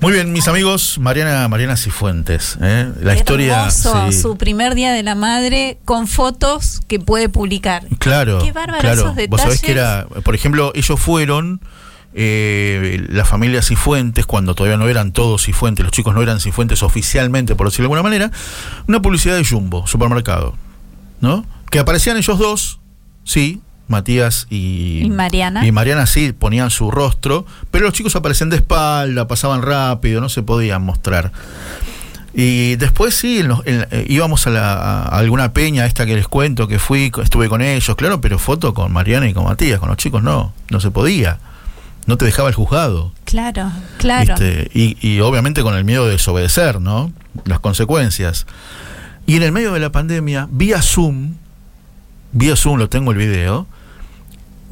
Muy 0.00 0.12
bien, 0.12 0.32
mis 0.32 0.46
amigos, 0.46 0.98
Mariana, 1.00 1.48
Mariana 1.48 1.76
Cifuentes. 1.76 2.56
¿eh? 2.62 2.92
La 3.02 3.16
historia. 3.16 3.58
Hermoso, 3.58 4.12
sí. 4.12 4.20
su 4.20 4.36
primer 4.36 4.74
día 4.76 4.92
de 4.92 5.02
la 5.02 5.16
madre 5.16 5.78
con 5.84 6.06
fotos 6.06 6.80
que 6.86 7.00
puede 7.00 7.28
publicar. 7.28 7.84
Claro, 7.98 8.38
Qué 8.40 8.52
bárbaro 8.52 8.80
claro. 8.80 9.00
esos 9.12 9.28
Vos 9.28 9.40
sabés 9.40 9.60
que 9.60 9.74
detalles. 9.74 10.06
era, 10.12 10.22
por 10.22 10.36
ejemplo, 10.36 10.70
ellos 10.76 11.00
fueron, 11.00 11.60
eh, 12.14 13.06
la 13.10 13.24
familia 13.24 13.60
Cifuentes, 13.60 14.24
cuando 14.24 14.54
todavía 14.54 14.76
no 14.76 14.88
eran 14.88 15.10
todos 15.12 15.44
Cifuentes, 15.44 15.84
los 15.84 15.92
chicos 15.92 16.14
no 16.14 16.22
eran 16.22 16.38
Cifuentes 16.38 16.84
oficialmente, 16.84 17.56
por 17.56 17.66
decirlo 17.66 17.88
de 17.88 17.94
alguna 17.96 18.02
manera, 18.08 18.30
una 18.86 19.02
publicidad 19.02 19.34
de 19.36 19.44
Jumbo, 19.44 19.84
supermercado, 19.88 20.54
¿no? 21.20 21.44
Que 21.70 21.80
aparecían 21.80 22.16
ellos 22.16 22.38
dos, 22.38 22.78
sí, 23.28 23.60
Matías 23.88 24.46
y, 24.50 25.02
Y 25.04 25.10
Mariana. 25.10 25.66
Y 25.66 25.72
Mariana 25.72 26.06
sí 26.06 26.32
ponían 26.32 26.70
su 26.70 26.90
rostro, 26.90 27.44
pero 27.70 27.84
los 27.84 27.92
chicos 27.94 28.16
aparecían 28.16 28.48
de 28.50 28.56
espalda, 28.56 29.28
pasaban 29.28 29.60
rápido, 29.62 30.20
no 30.22 30.28
se 30.28 30.42
podían 30.42 30.82
mostrar. 30.82 31.30
Y 32.34 32.76
después 32.76 33.14
sí, 33.14 33.40
en 33.40 33.48
los- 33.48 33.66
en- 33.66 33.86
eh, 33.90 34.04
íbamos 34.08 34.46
a, 34.46 34.50
la, 34.50 34.72
a 34.74 35.18
alguna 35.18 35.52
peña 35.52 35.86
esta 35.86 36.06
que 36.06 36.14
les 36.14 36.28
cuento, 36.28 36.68
que 36.68 36.78
fui, 36.78 37.10
estuve 37.22 37.48
con 37.48 37.62
ellos, 37.62 37.96
claro, 37.96 38.20
pero 38.20 38.38
foto 38.38 38.74
con 38.74 38.92
Mariana 38.92 39.28
y 39.28 39.34
con 39.34 39.44
Matías, 39.44 39.80
con 39.80 39.88
los 39.88 39.96
chicos 39.98 40.22
no, 40.22 40.52
no 40.70 40.80
se 40.80 40.90
podía. 40.90 41.38
No 42.06 42.16
te 42.16 42.24
dejaba 42.24 42.48
el 42.48 42.54
juzgado. 42.54 43.12
Claro, 43.24 43.70
claro. 43.98 44.34
¿viste? 44.34 44.70
Y, 44.72 44.96
y 45.06 45.20
obviamente 45.20 45.62
con 45.62 45.74
el 45.74 45.84
miedo 45.84 46.06
de 46.06 46.12
desobedecer, 46.12 46.80
¿no? 46.80 47.12
Las 47.44 47.60
consecuencias. 47.60 48.46
Y 49.26 49.36
en 49.36 49.42
el 49.42 49.52
medio 49.52 49.72
de 49.74 49.80
la 49.80 49.92
pandemia, 49.92 50.48
vía 50.50 50.80
Zoom, 50.80 51.34
vía 52.32 52.56
Zoom, 52.56 52.78
lo 52.78 52.88
tengo 52.88 53.12
el 53.12 53.18
video, 53.18 53.66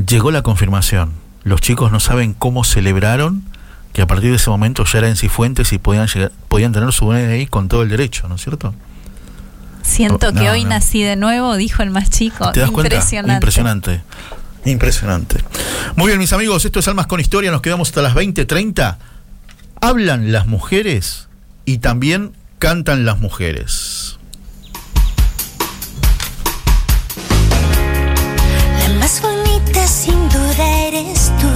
llegó 0.07 0.31
la 0.31 0.43
confirmación. 0.43 1.13
Los 1.45 1.61
chicos 1.61 1.93
no 1.93 2.01
saben 2.01 2.35
cómo 2.35 2.65
celebraron 2.65 3.45
que 3.93 4.03
a 4.03 4.07
partir 4.07 4.31
de 4.31 4.37
ese 4.37 4.51
momento 4.51 4.85
ya 4.85 4.99
eran 4.99 5.17
cifuentes 5.17 5.73
y 5.73 5.79
podían 5.79 6.07
llegar, 6.09 6.33
podían 6.49 6.73
tener 6.73 6.93
su 6.93 7.11
DNI 7.11 7.47
con 7.47 7.69
todo 7.69 7.83
el 7.83 7.89
derecho, 7.89 8.29
¿no 8.29 8.35
es 8.35 8.43
cierto? 8.43 8.75
Siento 9.83 10.29
Oh, 10.31 10.33
que 10.33 10.51
hoy 10.51 10.65
no. 10.65 10.71
nací 10.71 11.03
de 11.03 11.15
nuevo, 11.17 11.57
dijo 11.57 11.83
el 11.83 11.91
más 11.91 12.11
chico. 12.11 12.51
¿Te 12.53 12.61
das 12.61 12.71
cuenta? 12.73 12.95
Impresionante. 12.97 13.35
Impresionante. 13.37 14.01
Impresionante. 14.65 15.39
Muy 15.95 16.09
bien, 16.09 16.19
mis 16.19 16.33
amigos, 16.33 16.65
esto 16.65 16.81
es 16.81 16.89
Almas 16.89 17.07
con 17.07 17.21
Historia, 17.21 17.53
nos 17.53 17.63
quedamos 17.63 17.89
hasta 17.89 18.03
las 18.03 18.15
20:30. 18.15 18.99
Hablan 19.81 20.33
las 20.33 20.47
mujeres 20.49 21.29
y 21.65 21.79
también 21.79 22.33
cantan 22.59 23.05
las 23.05 23.21
mujeres. 23.21 24.16
Eres 30.89 31.32
tú. 31.41 31.49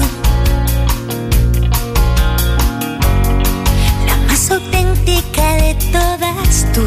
La 4.06 4.16
más 4.26 4.50
auténtica 4.50 5.54
de 5.54 5.74
todas 5.92 6.66
tú. 6.74 6.84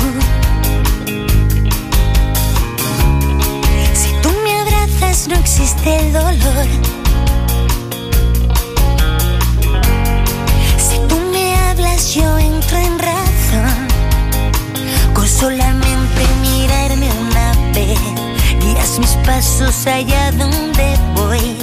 Si 3.94 4.10
tú 4.22 4.30
me 4.44 4.60
abrazas 4.62 5.28
no 5.30 5.36
existe 5.36 6.00
el 6.00 6.12
dolor. 6.12 6.68
Si 10.78 10.98
tú 11.08 11.18
me 11.32 11.56
hablas 11.56 12.14
yo 12.14 12.38
entro 12.38 12.78
en 12.78 13.00
razón. 13.00 13.88
Con 15.14 15.28
solamente 15.28 16.22
mirarme 16.42 17.10
una 17.30 17.54
vez, 17.74 18.00
guías 18.60 19.00
mis 19.00 19.16
pasos 19.26 19.88
allá 19.88 20.32
donde 20.32 20.98
voy. 21.16 21.63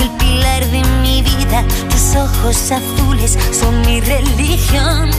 El 0.00 0.10
pilar 0.18 0.66
de 0.66 0.82
mi 1.02 1.22
vida, 1.22 1.64
tus 1.90 2.16
ojos 2.16 2.70
azules 2.70 3.38
son 3.52 3.80
mi 3.82 4.00
religión. 4.00 5.10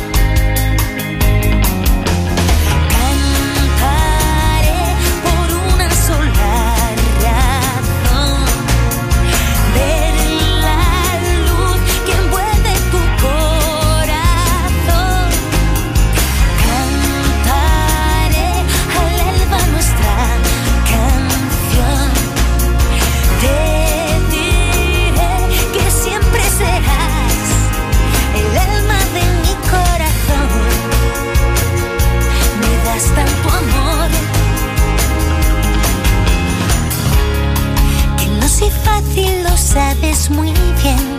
Soy 39.09 39.23
fácil, 39.23 39.43
lo 39.43 39.57
sabes 39.57 40.29
muy 40.29 40.51
bien. 40.81 41.17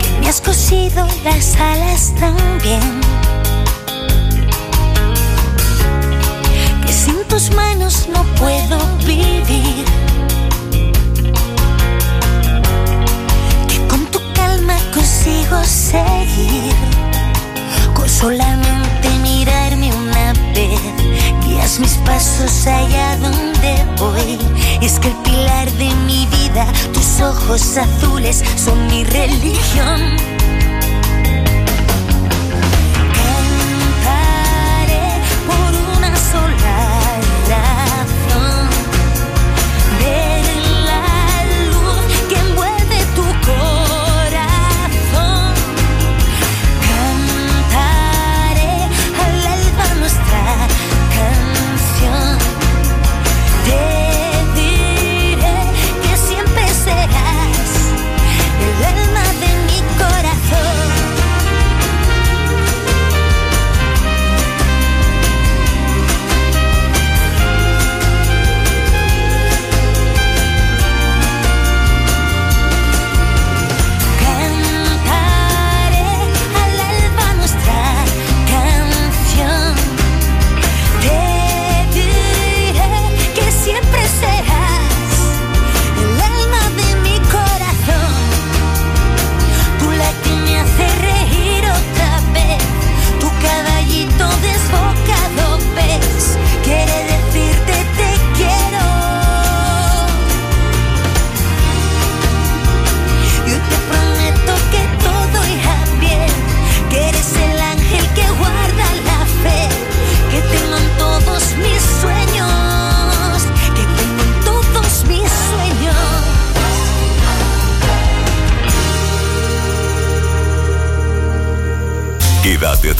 que 0.00 0.20
me 0.20 0.28
has 0.28 0.40
cosido 0.40 1.06
las 1.24 1.56
alas 1.56 2.12
también. 2.18 3.00
Que 6.86 6.92
sin 6.92 7.24
tus 7.28 7.50
manos 7.54 8.08
no 8.12 8.22
puedo 8.36 8.78
vivir. 9.06 9.84
Que 13.68 13.86
con 13.88 14.06
tu 14.06 14.20
calma 14.34 14.76
consigo 14.92 15.62
seguir. 15.64 16.74
Con 17.94 18.08
guías 21.46 21.78
mis 21.80 21.94
pasos 21.98 22.66
allá 22.66 23.16
donde 23.16 23.84
voy. 23.98 24.38
Es 24.80 24.98
que 24.98 25.08
el 25.08 25.16
pilar 25.16 25.70
de 25.72 25.90
mi 26.06 26.26
vida, 26.26 26.66
tus 26.92 27.20
ojos 27.20 27.76
azules 27.76 28.42
son 28.56 28.86
mi 28.88 29.04
religión. 29.04 30.16
Cantaré 34.04 35.20
por 35.46 35.70
una 35.96 36.16
sola 36.16 36.97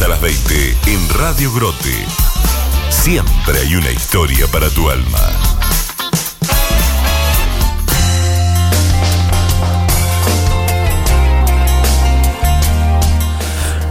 Las 0.09 0.23
20 0.23 0.77
en 0.87 1.09
Radio 1.11 1.53
Grote. 1.53 2.07
Siempre 2.89 3.59
hay 3.59 3.75
una 3.75 3.91
historia 3.91 4.47
para 4.47 4.71
tu 4.71 4.89
alma. 4.89 5.19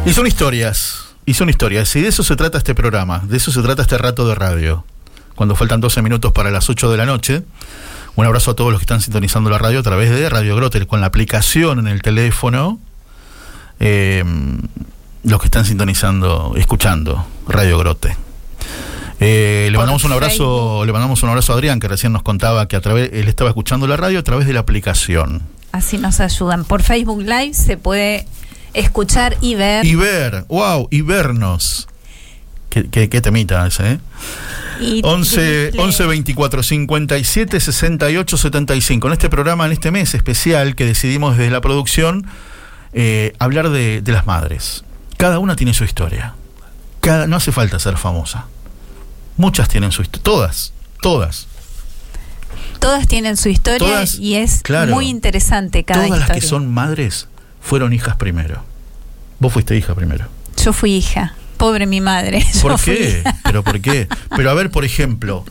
Y 0.07 0.13
son 0.13 0.26
historias, 0.26 1.05
y 1.28 1.36
son 1.36 1.49
historias. 1.49 1.95
Y 1.95 2.01
de 2.01 2.07
eso 2.07 2.24
se 2.24 2.36
trata 2.36 2.57
este 2.57 2.74
programa, 2.74 3.22
de 3.28 3.38
eso 3.38 3.51
se 3.51 3.61
trata 3.61 3.84
este 3.84 3.99
rato 3.99 4.28
de 4.28 4.34
radio. 4.34 4.86
Cuando 5.36 5.55
faltan 5.55 5.82
12 5.82 6.01
minutos 6.01 6.32
para 6.32 6.49
las 6.49 6.68
8 6.68 6.89
de 6.89 6.97
la 6.97 7.05
noche. 7.05 7.43
Un 8.15 8.26
abrazo 8.26 8.51
a 8.51 8.55
todos 8.55 8.72
los 8.72 8.80
que 8.80 8.86
están 8.86 9.01
sintonizando 9.01 9.51
la 9.51 9.59
radio 9.59 9.82
a 9.82 9.84
través 9.84 10.09
de 10.09 10.28
Radio 10.30 10.55
Grotel, 10.55 10.88
con 10.88 10.99
la 10.99 11.07
aplicación 11.07 11.78
en 11.78 11.88
el 11.88 12.01
teléfono. 12.01 12.80
Eh, 13.80 14.24
los 15.28 15.39
que 15.39 15.47
están 15.47 15.65
sintonizando, 15.65 16.53
escuchando 16.57 17.25
Radio 17.47 17.78
Grote. 17.78 18.15
Eh, 19.19 19.67
le 19.71 19.78
mandamos 19.78 20.03
un 20.03 20.11
abrazo, 20.13 20.86
le 20.86 20.91
mandamos 20.93 21.23
un 21.23 21.30
abrazo 21.30 21.53
a 21.53 21.55
Adrián, 21.55 21.80
que 21.80 21.88
recién 21.88 22.13
nos 22.13 22.21
contaba 22.21 22.67
que 22.67 22.75
a 22.75 22.82
través, 22.82 23.09
él 23.13 23.28
estaba 23.28 23.49
escuchando 23.49 23.88
la 23.88 23.97
radio 23.97 24.19
a 24.19 24.23
través 24.23 24.45
de 24.47 24.53
la 24.53 24.59
aplicación. 24.59 25.41
Así 25.71 25.97
nos 25.97 26.19
ayudan. 26.19 26.65
Por 26.65 26.82
Facebook 26.84 27.21
Live 27.21 27.53
se 27.53 27.78
puede 27.78 28.25
escuchar 28.73 29.38
y 29.41 29.55
ver. 29.55 29.86
Y 29.86 29.95
ver, 29.95 30.45
wow, 30.49 30.88
y 30.91 31.01
vernos. 31.01 31.88
Qué, 32.69 32.88
qué, 32.89 33.09
qué 33.09 33.21
temita 33.21 33.65
ese, 33.65 33.93
¿eh? 33.93 33.99
y 34.80 35.01
11, 35.03 35.71
decirle- 35.71 35.80
11 35.82 36.05
24 36.05 36.61
57 36.63 37.59
68 37.59 38.38
75. 38.38 39.07
En 39.07 39.13
este 39.13 39.30
programa, 39.30 39.65
en 39.65 39.71
este 39.71 39.89
mes 39.89 40.13
especial 40.13 40.75
que 40.75 40.86
decidimos 40.86 41.38
desde 41.38 41.49
la 41.49 41.61
producción, 41.61 42.28
eh, 42.93 43.34
hablar 43.39 43.69
de, 43.69 44.01
de 44.01 44.11
las 44.11 44.28
madres. 44.28 44.84
Cada 45.18 45.39
una 45.39 45.55
tiene 45.55 45.74
su 45.74 45.84
historia. 45.84 46.36
Cada, 47.01 47.28
no 47.28 47.36
hace 47.36 47.51
falta 47.51 47.80
ser 47.80 47.97
famosa. 47.97 48.45
Muchas 49.36 49.68
tienen 49.68 49.91
su 49.91 50.03
historia. 50.03 50.24
Todas, 50.24 50.74
todas. 51.01 51.47
Todas 52.80 53.07
tienen 53.07 53.38
su 53.38 53.49
historia 53.49 53.80
Todas, 53.80 54.15
y 54.15 54.36
es 54.36 54.61
claro. 54.61 54.93
muy 54.93 55.09
interesante 55.09 55.84
cada 55.84 56.05
todas 56.05 56.20
las 56.20 56.32
que 56.32 56.41
son 56.41 56.72
madres 56.72 57.28
fueron 57.59 57.91
hijas 57.93 58.15
primero. 58.18 58.63
Vos 59.39 59.51
fuiste 59.53 59.76
hija 59.76 59.95
primero. 59.95 60.28
Yo 60.63 60.74
fui 60.74 60.95
hija. 60.95 61.34
Pobre 61.57 61.88
mi 61.88 62.01
madre. 62.01 62.45
¿Por 62.61 62.80
qué? 62.80 63.24
¿Pero 63.43 63.63
por 63.63 63.82
qué? 63.82 64.07
Pero 64.36 64.51
a 64.51 64.53
ver, 64.53 64.70
por 64.70 64.86
ejemplo, 64.86 65.43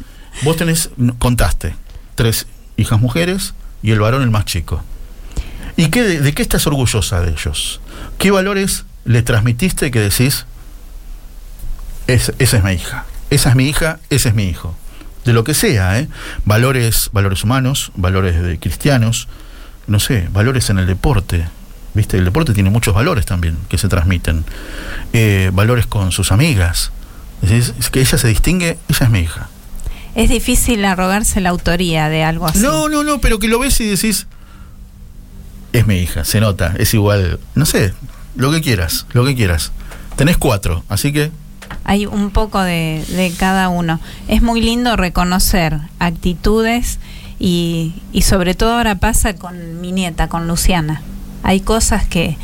vos 0.42 0.56
tenés, 0.56 0.90
contaste, 1.18 1.74
tres 2.14 2.46
hijas 2.76 3.00
mujeres 3.00 3.54
y 3.82 3.90
el 3.90 3.98
varón 3.98 4.22
el 4.22 4.30
más 4.30 4.44
chico. 4.44 4.82
¿Y 5.76 5.88
qué, 5.88 6.02
de, 6.02 6.20
de 6.20 6.32
qué 6.32 6.42
estás 6.42 6.66
orgullosa 6.66 7.20
de 7.20 7.32
ellos? 7.32 7.80
¿Qué 8.18 8.30
valores 8.30 8.84
le 9.06 9.22
transmitiste 9.22 9.90
que 9.90 10.00
decís, 10.00 10.46
es, 12.06 12.32
esa 12.38 12.56
es 12.58 12.64
mi 12.64 12.72
hija, 12.72 13.06
esa 13.30 13.50
es 13.50 13.54
mi 13.56 13.68
hija, 13.68 13.98
ese 14.10 14.28
es 14.28 14.34
mi 14.34 14.44
hijo? 14.44 14.76
De 15.24 15.32
lo 15.32 15.44
que 15.44 15.54
sea, 15.54 15.98
¿eh? 15.98 16.08
Valores, 16.44 17.10
valores 17.12 17.42
humanos, 17.42 17.92
valores 17.94 18.42
de 18.42 18.58
cristianos, 18.58 19.28
no 19.86 19.98
sé, 19.98 20.28
valores 20.32 20.70
en 20.70 20.78
el 20.78 20.86
deporte. 20.86 21.48
¿Viste? 21.94 22.18
El 22.18 22.26
deporte 22.26 22.52
tiene 22.52 22.68
muchos 22.68 22.94
valores 22.94 23.24
también 23.24 23.56
que 23.68 23.78
se 23.78 23.88
transmiten. 23.88 24.44
Eh, 25.14 25.50
valores 25.52 25.86
con 25.86 26.12
sus 26.12 26.30
amigas. 26.30 26.92
Decís, 27.40 27.72
es 27.78 27.90
que 27.90 28.00
ella 28.00 28.18
se 28.18 28.28
distingue, 28.28 28.78
ella 28.88 29.06
es 29.06 29.10
mi 29.10 29.20
hija. 29.20 29.48
Es 30.14 30.28
difícil 30.28 30.84
arrogarse 30.84 31.40
la 31.40 31.50
autoría 31.50 32.08
de 32.08 32.22
algo 32.22 32.46
así. 32.46 32.58
No, 32.58 32.88
no, 32.88 33.02
no, 33.02 33.20
pero 33.20 33.38
que 33.38 33.48
lo 33.48 33.58
ves 33.58 33.80
y 33.80 33.86
decís, 33.86 34.26
es 35.72 35.86
mi 35.86 35.96
hija, 35.98 36.24
se 36.24 36.40
nota, 36.40 36.74
es 36.78 36.94
igual, 36.94 37.38
no 37.54 37.66
sé, 37.66 37.92
lo 38.36 38.50
que 38.52 38.60
quieras, 38.60 39.06
lo 39.12 39.24
que 39.24 39.34
quieras. 39.34 39.72
Tenés 40.16 40.36
cuatro, 40.36 40.82
así 40.88 41.12
que 41.12 41.30
Hay 41.84 42.06
un 42.06 42.30
poco 42.30 42.60
de, 42.62 43.04
de 43.08 43.32
cada 43.36 43.68
uno. 43.68 44.00
Es 44.28 44.40
muy 44.42 44.60
lindo 44.60 44.96
reconocer 44.96 45.78
actitudes 45.98 46.98
y, 47.38 47.94
y 48.12 48.22
sobre 48.22 48.54
todo 48.54 48.74
ahora 48.76 48.94
pasa 48.96 49.34
con 49.34 49.80
mi 49.80 49.92
nieta, 49.92 50.28
con 50.28 50.46
Luciana. 50.48 51.02
Hay 51.42 51.60
cosas 51.60 52.06
que 52.06 52.36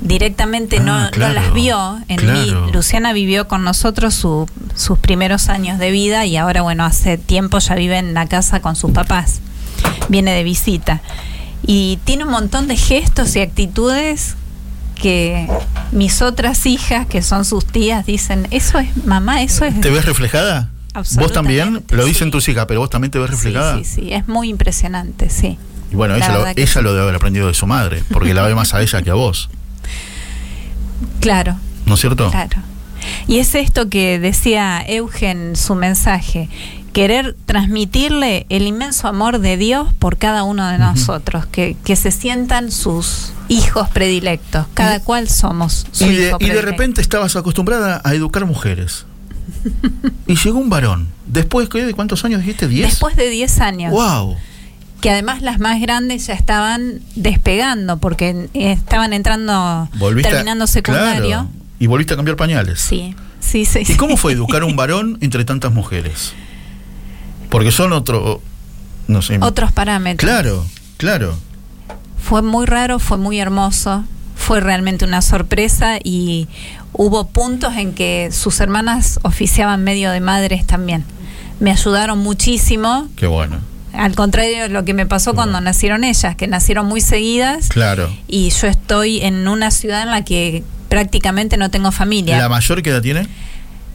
directamente 0.00 0.78
Ah, 0.78 0.82
no, 0.82 1.10
no 1.10 1.28
las 1.32 1.52
vio 1.52 1.98
en 2.08 2.16
claro. 2.18 2.66
mí. 2.66 2.72
Luciana 2.72 3.12
vivió 3.12 3.48
con 3.48 3.64
nosotros 3.64 4.14
su- 4.14 4.48
sus 4.76 4.98
primeros 4.98 5.48
años 5.48 5.78
de 5.78 5.90
vida 5.90 6.24
y 6.24 6.36
ahora, 6.36 6.62
bueno, 6.62 6.84
hace 6.84 7.18
tiempo 7.18 7.58
ya 7.58 7.74
vive 7.74 7.98
en 7.98 8.14
la 8.14 8.26
casa 8.26 8.60
con 8.60 8.76
sus 8.76 8.92
papás. 8.92 9.40
Viene 10.08 10.32
de 10.32 10.44
visita. 10.44 11.00
Y 11.66 11.98
tiene 12.04 12.24
un 12.24 12.30
montón 12.30 12.68
de 12.68 12.76
gestos 12.76 13.34
y 13.34 13.40
actitudes 13.40 14.36
que 15.00 15.48
mis 15.92 16.20
otras 16.22 16.66
hijas, 16.66 17.06
que 17.06 17.22
son 17.22 17.44
sus 17.44 17.64
tías, 17.64 18.04
dicen, 18.06 18.46
eso 18.50 18.78
es 18.78 19.04
mamá, 19.06 19.42
eso 19.42 19.64
es... 19.64 19.80
¿te 19.80 19.90
ves 19.90 20.04
reflejada? 20.04 20.70
¿Vos 20.94 21.32
también? 21.32 21.84
Lo 21.90 22.04
dicen 22.04 22.28
sí. 22.28 22.32
tus 22.32 22.48
hijas, 22.48 22.66
pero 22.66 22.80
vos 22.80 22.90
también 22.90 23.10
te 23.10 23.18
ves 23.18 23.30
reflejada. 23.30 23.78
Sí, 23.78 23.84
sí, 23.84 24.00
sí, 24.02 24.12
es 24.12 24.26
muy 24.28 24.48
impresionante, 24.48 25.30
sí. 25.30 25.56
Y 25.90 25.94
bueno, 25.94 26.16
La 26.16 26.26
ella, 26.26 26.38
lo, 26.38 26.46
ella 26.48 26.66
sí. 26.66 26.80
lo 26.82 26.90
debe 26.90 27.02
haber 27.04 27.14
aprendido 27.14 27.46
de 27.46 27.54
su 27.54 27.66
madre, 27.66 28.02
porque 28.12 28.34
la 28.34 28.42
ve 28.42 28.54
más 28.54 28.74
a 28.74 28.82
ella 28.82 29.00
que 29.02 29.10
a 29.10 29.14
vos, 29.14 29.48
Claro, 31.20 31.56
¿no 31.86 31.94
es 31.94 32.00
cierto? 32.00 32.30
claro. 32.30 32.58
Y 33.26 33.38
es 33.38 33.54
esto 33.54 33.88
que 33.88 34.18
decía 34.18 34.82
Eugen 34.86 35.54
su 35.56 35.74
mensaje, 35.74 36.48
querer 36.98 37.36
transmitirle 37.46 38.44
el 38.48 38.66
inmenso 38.66 39.06
amor 39.06 39.38
de 39.38 39.56
Dios 39.56 39.94
por 40.00 40.16
cada 40.16 40.42
uno 40.42 40.66
de 40.66 40.78
nosotros, 40.78 41.46
que, 41.46 41.76
que 41.84 41.94
se 41.94 42.10
sientan 42.10 42.72
sus 42.72 43.30
hijos 43.46 43.88
predilectos, 43.90 44.66
cada 44.74 44.96
Y- 44.96 45.00
cual 45.02 45.28
somos 45.28 45.86
su 45.92 46.06
Y 46.06 46.16
de, 46.16 46.28
hijo 46.30 46.38
y 46.40 46.48
de 46.48 46.60
repente 46.60 47.00
estabas 47.00 47.36
acostumbrada 47.36 48.00
a 48.02 48.14
educar 48.14 48.44
mujeres. 48.46 49.06
y 50.26 50.34
llegó 50.34 50.58
un 50.58 50.70
varón. 50.70 51.06
Después 51.28 51.68
de 51.68 51.94
cuántos 51.94 52.24
años 52.24 52.40
dijiste, 52.40 52.68
¿10? 52.68 52.80
Después 52.82 53.14
de 53.14 53.30
10 53.30 53.60
años. 53.60 53.92
¡Wow! 53.92 54.36
que 55.00 55.10
además 55.10 55.40
las 55.40 55.60
más 55.60 55.80
grandes 55.80 56.26
ya 56.26 56.34
estaban 56.34 57.00
despegando 57.14 57.98
porque 57.98 58.48
estaban 58.54 59.12
entrando 59.12 59.88
Volviste 60.00 60.30
terminando 60.32 60.66
secundario. 60.66 61.28
Claro, 61.28 61.48
y 61.78 61.86
volviste 61.86 62.14
a 62.14 62.16
cambiar 62.16 62.36
pañales. 62.36 62.80
Sí, 62.80 63.14
sí, 63.38 63.64
sí. 63.64 63.78
¿Y 63.82 63.84
sí. 63.84 63.96
cómo 63.96 64.16
fue 64.16 64.32
educar 64.32 64.62
a 64.62 64.64
un 64.64 64.74
varón 64.76 65.16
entre 65.20 65.44
tantas 65.44 65.72
mujeres? 65.72 66.34
Porque 67.50 67.70
son 67.72 67.92
otro. 67.92 68.40
No 69.06 69.22
sé. 69.22 69.38
Otros 69.40 69.72
parámetros. 69.72 70.28
Claro, 70.30 70.64
claro. 70.98 71.36
Fue 72.22 72.42
muy 72.42 72.66
raro, 72.66 72.98
fue 72.98 73.16
muy 73.16 73.38
hermoso, 73.38 74.04
fue 74.36 74.60
realmente 74.60 75.04
una 75.04 75.22
sorpresa 75.22 75.98
y 76.02 76.46
hubo 76.92 77.28
puntos 77.28 77.74
en 77.76 77.94
que 77.94 78.30
sus 78.32 78.60
hermanas 78.60 79.18
oficiaban 79.22 79.82
medio 79.84 80.10
de 80.10 80.20
madres 80.20 80.66
también. 80.66 81.04
Me 81.60 81.70
ayudaron 81.70 82.18
muchísimo, 82.18 83.08
Qué 83.16 83.26
bueno. 83.26 83.58
al 83.94 84.14
contrario 84.14 84.62
de 84.64 84.68
lo 84.68 84.84
que 84.84 84.92
me 84.94 85.06
pasó 85.06 85.34
cuando 85.34 85.60
nacieron 85.60 86.04
ellas, 86.04 86.36
que 86.36 86.46
nacieron 86.48 86.86
muy 86.86 87.00
seguidas 87.00 87.68
Claro. 87.68 88.10
y 88.26 88.50
yo 88.50 88.66
estoy 88.66 89.20
en 89.22 89.48
una 89.48 89.70
ciudad 89.70 90.02
en 90.02 90.10
la 90.10 90.22
que 90.24 90.62
prácticamente 90.90 91.56
no 91.56 91.70
tengo 91.70 91.92
familia. 91.92 92.36
¿La 92.38 92.48
mayor 92.48 92.82
qué 92.82 92.90
edad 92.90 93.02
tiene? 93.02 93.26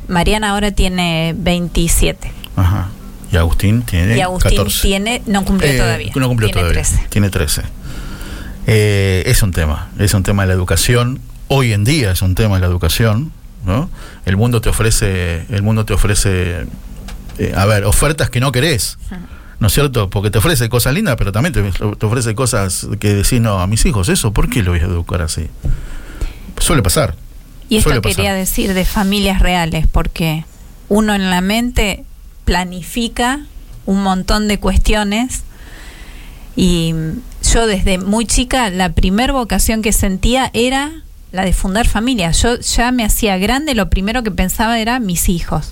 Mariana 0.07 0.49
ahora 0.51 0.71
tiene 0.71 1.33
27 1.37 2.31
Ajá. 2.55 2.89
Y 3.33 3.37
Agustín 3.37 3.81
tiene 3.81 4.15
y 4.17 4.21
Agustín 4.21 4.51
14. 4.57 4.81
tiene, 4.81 5.21
no 5.25 5.43
cumplió 5.43 5.71
Eh, 5.71 5.77
todavía. 5.77 6.11
No 6.15 6.27
cumplió 6.27 6.47
tiene 6.49 6.61
todavía. 6.61 6.83
13. 6.83 7.07
Tiene 7.09 7.29
13. 7.29 7.61
Eh, 8.67 9.23
es 9.25 9.41
un 9.43 9.51
tema. 9.51 9.89
Es 9.99 10.13
un 10.13 10.23
tema 10.23 10.43
de 10.43 10.47
la 10.49 10.53
educación. 10.53 11.19
Hoy 11.47 11.73
en 11.73 11.83
día 11.83 12.11
es 12.11 12.21
un 12.21 12.35
tema 12.35 12.55
de 12.55 12.61
la 12.61 12.67
educación. 12.67 13.31
¿no? 13.65 13.89
El 14.25 14.37
mundo 14.37 14.61
te 14.61 14.69
ofrece. 14.69 15.45
El 15.49 15.63
mundo 15.63 15.85
te 15.85 15.93
ofrece. 15.93 16.65
eh, 17.39 17.53
a 17.55 17.65
ver, 17.65 17.85
ofertas 17.85 18.29
que 18.29 18.39
no 18.39 18.51
querés. 18.51 18.97
¿No 19.59 19.67
es 19.67 19.73
cierto? 19.73 20.09
Porque 20.09 20.29
te 20.29 20.37
ofrece 20.39 20.67
cosas 20.69 20.93
lindas, 20.93 21.15
pero 21.17 21.31
también 21.31 21.53
te, 21.53 21.63
te 21.71 22.05
ofrece 22.05 22.35
cosas 22.35 22.85
que 22.99 23.13
decís, 23.13 23.39
no, 23.39 23.59
a 23.61 23.67
mis 23.67 23.85
hijos, 23.85 24.09
eso, 24.09 24.33
¿por 24.33 24.49
qué 24.49 24.61
lo 24.61 24.71
voy 24.71 24.81
a 24.81 24.83
educar 24.83 25.21
así? 25.21 25.47
Suele 26.59 26.81
pasar. 26.81 27.15
Y 27.69 27.77
esto 27.77 27.89
Suele 27.89 28.01
pasar. 28.01 28.15
quería 28.17 28.33
decir 28.33 28.73
de 28.73 28.83
familias 28.83 29.39
reales, 29.41 29.87
porque 29.87 30.43
uno 30.89 31.15
en 31.15 31.29
la 31.29 31.39
mente 31.39 32.03
planifica 32.45 33.45
un 33.85 34.03
montón 34.03 34.47
de 34.47 34.59
cuestiones 34.59 35.43
y 36.55 36.93
yo 37.51 37.65
desde 37.67 37.97
muy 37.97 38.25
chica 38.25 38.69
la 38.69 38.93
primer 38.93 39.31
vocación 39.31 39.81
que 39.81 39.91
sentía 39.91 40.49
era 40.53 40.91
la 41.31 41.43
de 41.43 41.53
fundar 41.53 41.87
familia. 41.87 42.31
Yo 42.31 42.59
ya 42.59 42.91
me 42.91 43.03
hacía 43.03 43.37
grande, 43.37 43.73
lo 43.73 43.89
primero 43.89 44.21
que 44.23 44.31
pensaba 44.31 44.79
era 44.79 44.99
mis 44.99 45.29
hijos. 45.29 45.71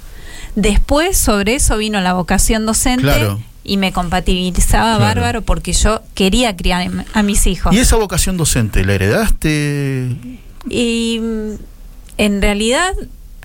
Después 0.56 1.18
sobre 1.18 1.56
eso 1.56 1.78
vino 1.78 2.02
la 2.02 2.14
vocación 2.14 2.66
docente 2.66 3.04
Claro. 3.04 3.40
y 3.64 3.78
me 3.78 3.94
compatibilizaba 3.94 4.98
Claro. 4.98 5.00
bárbaro 5.22 5.42
porque 5.44 5.72
yo 5.74 6.02
quería 6.16 6.56
criar 6.58 6.90
a 7.14 7.24
mis 7.24 7.46
hijos. 7.48 7.74
¿Y 7.74 7.80
esa 7.80 7.96
vocación 7.96 8.38
docente 8.38 8.84
la 8.84 8.96
heredaste? 8.96 10.18
Y 10.70 11.20
mm, 11.22 11.52
en 12.18 12.42
realidad 12.42 12.92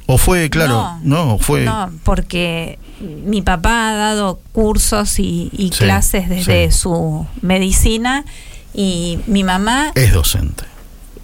¿O 0.07 0.19
fue, 0.19 0.49
claro, 0.51 0.99
no, 1.03 1.39
fue... 1.39 1.65
No, 1.65 1.91
porque 2.05 2.79
mi 3.25 3.43
papá 3.43 3.91
ha 3.91 3.95
dado 3.97 4.39
cursos 4.53 5.19
y, 5.19 5.51
y 5.53 5.71
Sí, 5.73 5.79
clases 5.85 6.29
desde 6.29 6.71
sí. 6.71 6.79
su 6.79 7.27
medicina 7.43 8.25
y 8.73 9.19
mi 9.27 9.43
mamá 9.43 9.91
Es 9.97 10.13
docente. 10.13 10.65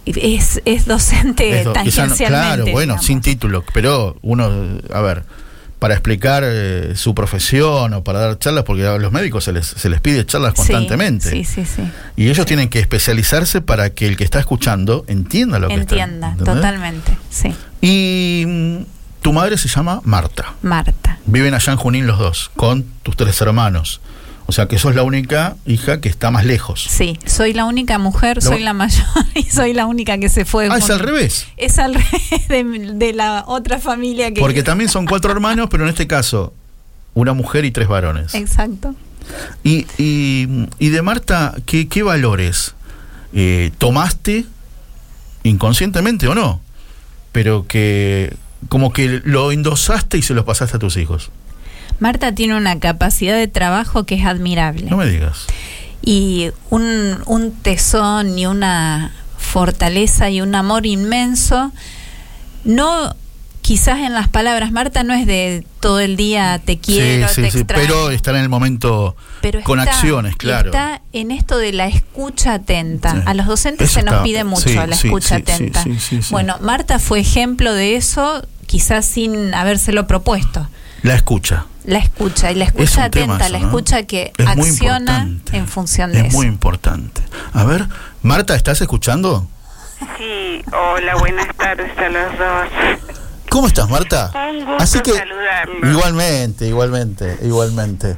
es, 0.05 0.61
es 0.65 0.85
docente 0.85 1.59
Es 1.59 1.65
do- 1.65 1.71
quizá 1.73 2.03
no- 2.03 2.09
tangencialmente. 2.09 2.27
claro, 2.27 2.63
bueno, 2.65 2.79
digamos. 2.93 3.05
sin 3.05 3.21
título, 3.21 3.63
pero 3.73 4.17
uno, 4.21 4.51
a 4.93 4.99
ver, 5.01 5.23
para 5.79 5.93
explicar 5.95 6.43
eh, 6.45 6.93
su 6.95 7.13
profesión 7.15 7.93
o 7.93 8.03
para 8.03 8.19
dar 8.19 8.37
charlas, 8.39 8.63
porque 8.65 8.85
a 8.85 8.97
los 8.97 9.11
médicos 9.11 9.43
se 9.45 9.53
les, 9.53 9.65
se 9.65 9.89
les 9.89 9.99
pide 10.01 10.25
charlas 10.25 10.53
constantemente. 10.53 11.29
Sí, 11.29 11.43
sí, 11.45 11.65
sí. 11.65 11.81
Y 12.17 12.29
ellos 12.29 12.45
tienen 12.45 12.69
que 12.69 12.79
especializarse 12.79 13.61
para 13.61 13.89
que 13.91 14.07
el 14.07 14.15
que 14.17 14.23
está 14.25 14.39
escuchando 14.39 15.05
entienda 15.07 15.57
lo 15.59 15.67
que 15.69 15.73
está- 15.75 15.95
Entienda, 15.95 16.35
totalmente. 16.43 17.17
Sí. 17.29 17.53
Y 17.83 18.45
mm, 18.47 18.77
tu 19.21 19.33
madre 19.33 19.57
se 19.57 19.67
llama 19.67 19.99
Marta. 20.05 20.53
Marta. 20.61 21.19
Viven 21.25 21.53
allá 21.53 21.73
en 21.73 21.77
Junín 21.77 22.07
los 22.07 22.17
dos, 22.17 22.49
con 22.55 22.85
tus 23.03 23.17
tres 23.17 23.41
hermanos. 23.41 23.99
O 24.45 24.53
sea 24.53 24.69
que 24.69 24.79
sos 24.79 24.95
la 24.95 25.03
única 25.03 25.57
hija 25.65 25.99
que 25.99 26.07
está 26.07 26.31
más 26.31 26.45
lejos. 26.45 26.85
Sí, 26.89 27.19
soy 27.25 27.51
la 27.51 27.65
única 27.65 27.97
mujer, 27.97 28.41
soy 28.41 28.63
la 28.63 28.71
mayor 28.71 29.05
y 29.35 29.43
soy 29.43 29.73
la 29.73 29.85
única 29.85 30.17
que 30.17 30.29
se 30.29 30.45
fue. 30.45 30.69
Ah, 30.71 30.77
es 30.77 30.89
al 30.89 30.99
revés. 30.99 31.47
Es 31.57 31.77
al 31.77 31.93
revés 31.95 32.47
de, 32.47 32.63
de 32.95 33.13
la 33.13 33.43
otra 33.47 33.79
familia 33.79 34.33
que. 34.33 34.39
Porque 34.39 34.63
también 34.63 34.89
son 34.89 35.05
cuatro 35.05 35.33
hermanos, 35.33 35.67
pero 35.69 35.83
en 35.83 35.89
este 35.89 36.07
caso, 36.07 36.53
una 37.13 37.33
mujer 37.33 37.65
y 37.65 37.71
tres 37.71 37.89
varones. 37.89 38.33
Exacto. 38.33 38.95
Y, 39.63 39.87
y, 39.97 40.67
y 40.79 40.89
de 40.89 41.01
Marta, 41.01 41.53
¿qué, 41.65 41.89
qué 41.89 42.01
valores 42.03 42.75
eh, 43.33 43.71
tomaste, 43.77 44.45
inconscientemente 45.43 46.29
o 46.29 46.35
no? 46.35 46.61
Pero 47.33 47.67
que 47.67 48.33
como 48.69 48.93
que 48.93 49.21
lo 49.25 49.51
endosaste 49.51 50.17
y 50.17 50.21
se 50.21 50.33
los 50.33 50.45
pasaste 50.45 50.77
a 50.77 50.79
tus 50.79 50.95
hijos. 50.95 51.31
Marta 51.99 52.33
tiene 52.33 52.55
una 52.55 52.79
capacidad 52.79 53.35
de 53.35 53.49
trabajo 53.49 54.05
que 54.05 54.15
es 54.15 54.25
admirable. 54.25 54.89
No 54.89 54.95
me 54.97 55.05
digas. 55.05 55.47
y 56.01 56.51
un, 56.69 57.17
un 57.25 57.51
tesón 57.51 58.39
y 58.39 58.45
una 58.45 59.13
fortaleza 59.37 60.29
y 60.29 60.41
un 60.41 60.55
amor 60.55 60.85
inmenso. 60.85 61.71
No, 62.63 63.15
quizás 63.63 63.99
en 64.01 64.13
las 64.13 64.27
palabras, 64.27 64.71
Marta 64.71 65.03
no 65.03 65.13
es 65.15 65.25
de 65.25 65.65
todo 65.79 65.99
el 66.01 66.15
día 66.17 66.59
te 66.63 66.77
quiero, 66.77 67.27
sí, 67.29 67.41
te 67.41 67.49
sí, 67.49 67.57
sí, 67.59 67.63
pero 67.63 68.11
estar 68.11 68.35
en 68.35 68.41
el 68.41 68.49
momento 68.49 69.15
Pero 69.41 69.61
con 69.63 69.79
está- 69.79 69.91
acciones, 69.93 70.35
claro. 70.35 70.69
Está 70.69 71.01
en 71.13 71.31
esto 71.31 71.57
de 71.57 71.71
la 71.73 71.87
escucha 71.87 72.53
atenta. 72.55 73.13
Sí. 73.13 73.17
A 73.25 73.33
los 73.33 73.47
docentes 73.47 73.89
Eso 73.89 73.99
se 74.01 74.05
nos 74.05 74.13
está- 74.15 74.23
pide 74.23 74.43
mucho 74.43 74.69
sí, 74.69 74.75
la 74.75 74.95
sí, 74.95 75.07
escucha 75.07 75.37
sí, 75.37 75.43
sí, 75.47 75.53
atenta. 75.53 75.83
sí, 75.83 75.97
sí, 75.99 76.21
sí. 76.21 76.27
Bueno, 76.31 76.57
Marta 76.61 76.99
fue 76.99 77.21
ejemplo 77.21 77.73
de 77.73 77.95
eso, 77.95 78.45
quizás 78.67 79.05
sin 79.05 79.53
habérselo 79.55 80.05
propuesto. 80.07 80.67
La 81.01 81.15
escucha. 81.15 81.65
La 81.85 81.99
escucha 81.99 82.51
y 82.51 82.55
la 82.55 82.65
Es 82.65 82.69
escucha 82.69 83.05
atenta, 83.05 83.45
eso, 83.45 83.49
la 83.53 83.57
escucha 83.59 84.03
que 84.03 84.31
Es 84.37 84.47
acciona 84.47 85.27
en 85.51 85.67
función 85.67 86.11
de 86.11 86.19
Es 86.19 86.27
eso. 86.27 86.37
muy 86.37 86.47
importante. 86.47 87.21
A 87.53 87.63
ver, 87.63 87.87
Marta, 88.21 88.55
¿estás 88.55 88.79
escuchando? 88.81 89.47
Sí, 90.17 90.61
hola, 90.73 91.15
buenas 91.15 91.47
tardes 91.57 91.91
a 91.97 92.09
los 92.09 92.37
dos. 92.37 93.12
¿Cómo 93.53 93.67
estás, 93.67 93.87
Marta? 93.87 94.31
Un 94.49 94.65
gusto 94.65 94.83
Así 94.83 94.99
que 95.01 95.11
saludarlos. 95.13 95.77
igualmente, 95.91 96.65
igualmente, 96.67 97.37
igualmente. 97.43 98.17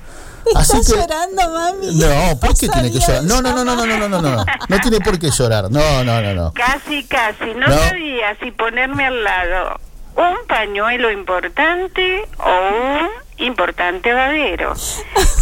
Así 0.55 0.77
¿Estás 0.77 0.93
que 0.93 1.01
llorando, 1.01 1.49
mami? 1.51 1.87
no, 1.99 2.39
¿por 2.39 2.57
qué 2.57 2.67
No 2.67 2.71
tiene 2.73 2.91
que 2.93 2.99
llorar? 2.99 3.23
No, 3.23 3.41
no, 3.41 3.51
no, 3.53 3.65
no, 3.65 3.75
no, 3.75 3.85
no, 3.85 3.97
no, 3.97 4.07
no, 4.07 4.21
no. 4.21 4.45
No 4.69 4.79
tiene 4.79 5.01
por 5.01 5.19
qué 5.19 5.29
llorar. 5.31 5.69
No, 5.69 6.05
no, 6.05 6.21
no, 6.21 6.33
no. 6.33 6.53
Casi, 6.53 7.03
casi. 7.03 7.53
No, 7.53 7.67
No. 7.67 7.77
sabía 7.79 8.37
si 8.41 8.51
ponerme 8.51 9.07
al 9.07 9.25
lado 9.25 9.77
un 10.15 10.47
pañuelo 10.47 11.11
importante 11.11 12.21
o 12.37 12.49
un 13.01 13.09
importante 13.45 14.13
babero. 14.13 14.73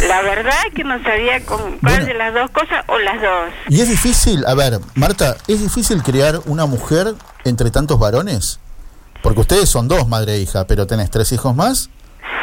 La 0.08 0.22
verdad 0.22 0.54
es 0.66 0.74
que 0.74 0.82
no 0.82 1.00
sabía 1.04 1.44
con 1.46 1.60
cuál 1.78 1.78
Bueno. 1.82 2.06
de 2.06 2.14
las 2.14 2.34
dos 2.34 2.50
cosas 2.50 2.84
o 2.88 2.98
las 2.98 3.22
dos. 3.22 3.50
Y 3.68 3.80
es 3.80 3.88
difícil, 3.88 4.44
a 4.44 4.54
ver, 4.54 4.80
Marta, 4.96 5.36
¿es 5.46 5.60
difícil 5.60 6.02
crear 6.02 6.40
una 6.46 6.66
mujer 6.66 7.14
entre 7.44 7.70
tantos 7.70 8.00
varones? 8.00 8.58
Porque 9.24 9.40
ustedes 9.40 9.70
son 9.70 9.88
dos, 9.88 10.06
madre 10.06 10.34
e 10.34 10.40
hija, 10.40 10.66
pero 10.66 10.86
tenés 10.86 11.10
tres 11.10 11.32
hijos 11.32 11.56
más. 11.56 11.88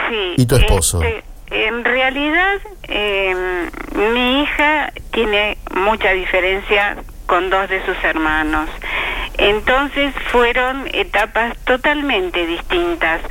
Sí. 0.10 0.34
¿Y 0.38 0.48
tu 0.48 0.56
esposo? 0.56 1.00
este, 1.04 1.24
en 1.68 1.86
realidad, 1.86 2.58
eh, 2.88 3.70
mi 3.96 4.42
hija 4.42 4.92
tiene 5.14 5.60
mucha 5.76 6.10
diferencia 6.14 6.98
con 7.28 7.52
dos 7.52 7.70
de 7.70 7.86
sus 7.86 8.04
hermanos. 8.04 8.68
Entonces 9.38 10.12
fueron 10.32 10.88
etapas 10.92 11.56
totalmente 11.66 12.48
distintas. 12.48 13.22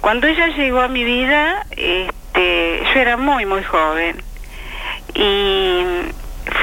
Cuando 0.00 0.28
ella 0.28 0.46
llegó 0.56 0.80
a 0.80 0.86
mi 0.86 1.02
vida, 1.02 1.66
este, 1.72 2.80
yo 2.94 3.00
era 3.00 3.16
muy, 3.16 3.44
muy 3.44 3.64
joven. 3.64 4.22
Y 5.14 5.82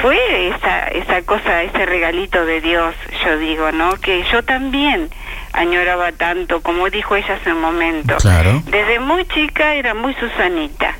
fue 0.00 0.48
esa, 0.48 0.88
esa 0.88 1.20
cosa, 1.26 1.62
ese 1.62 1.84
regalito 1.84 2.42
de 2.46 2.62
Dios, 2.62 2.94
yo 3.22 3.36
digo, 3.36 3.70
¿no? 3.70 3.96
Que 3.96 4.24
yo 4.32 4.42
también 4.42 5.10
añoraba 5.52 6.12
tanto, 6.12 6.60
como 6.62 6.88
dijo 6.90 7.16
ella 7.16 7.34
hace 7.40 7.52
un 7.52 7.60
momento. 7.60 8.16
Claro. 8.16 8.62
Desde 8.66 9.00
muy 9.00 9.26
chica 9.26 9.74
era 9.74 9.94
muy 9.94 10.14
Susanita. 10.14 10.94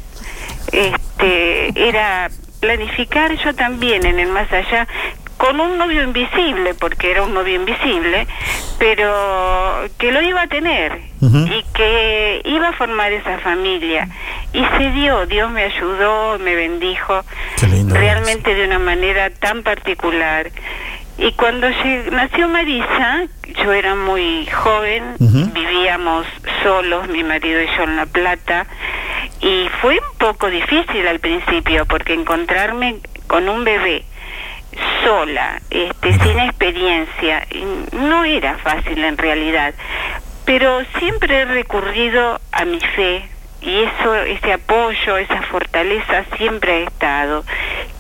Este, 0.73 1.89
era 1.89 2.31
planificar 2.61 3.33
yo 3.37 3.55
también 3.55 4.05
en 4.05 4.19
el 4.19 4.29
más 4.29 4.53
allá 4.53 4.87
con 5.37 5.61
un 5.61 5.79
novio 5.79 6.03
invisible, 6.03 6.75
porque 6.75 7.13
era 7.13 7.23
un 7.23 7.33
novio 7.33 7.55
invisible, 7.55 8.27
pero 8.79 9.85
que 9.97 10.11
lo 10.11 10.21
iba 10.21 10.43
a 10.43 10.47
tener 10.49 11.01
y 11.21 11.65
que 11.75 12.43
iba 12.45 12.69
a 12.69 12.73
formar 12.73 13.13
esa 13.13 13.39
familia. 13.39 14.09
Y 14.53 14.65
se 14.77 14.91
dio, 14.91 15.27
Dios 15.27 15.51
me 15.53 15.63
ayudó, 15.63 16.39
me 16.41 16.57
bendijo 16.57 17.25
Qué 17.59 17.69
lindo 17.69 17.95
es. 17.95 18.01
realmente 18.01 18.53
de 18.55 18.65
una 18.65 18.81
manera 18.81 19.31
tan 19.31 19.63
particular. 19.63 20.51
Y 21.19 21.33
cuando 21.33 21.69
nació 22.13 22.49
Marisa, 22.49 23.25
yo 23.65 23.73
era 23.73 23.97
muy 23.97 24.47
joven, 24.47 25.03
vivíamos 25.19 26.27
solos, 26.63 27.09
mi 27.09 27.25
marido 27.25 27.61
y 27.61 27.67
yo 27.77 27.83
en 27.83 27.97
La 27.97 28.07
Plata, 28.07 28.67
y 29.41 29.69
fue 29.81 29.95
un 29.95 30.19
poco 30.19 30.49
difícil 30.49 31.07
al 31.09 31.19
principio, 31.19 31.87
porque 31.87 32.15
encontrarme 32.15 32.97
con 33.27 33.49
un 33.49 33.65
bebé 33.65 34.05
sola, 35.05 35.61
este, 35.71 36.13
sin 36.21 36.39
experiencia, 36.39 37.47
no 37.93 38.25
era 38.25 38.57
fácil 38.59 39.03
en 39.03 39.19
realidad. 39.19 39.75
Pero 40.45 40.83
siempre 40.99 41.41
he 41.41 41.45
recurrido 41.45 42.41
a 42.53 42.65
mi 42.65 42.79
fe 42.81 43.29
y 43.61 43.83
eso, 43.83 44.15
ese 44.15 44.53
apoyo, 44.53 45.17
esa 45.17 45.43
fortaleza 45.43 46.25
siempre 46.37 46.73
ha 46.73 46.79
estado. 46.87 47.45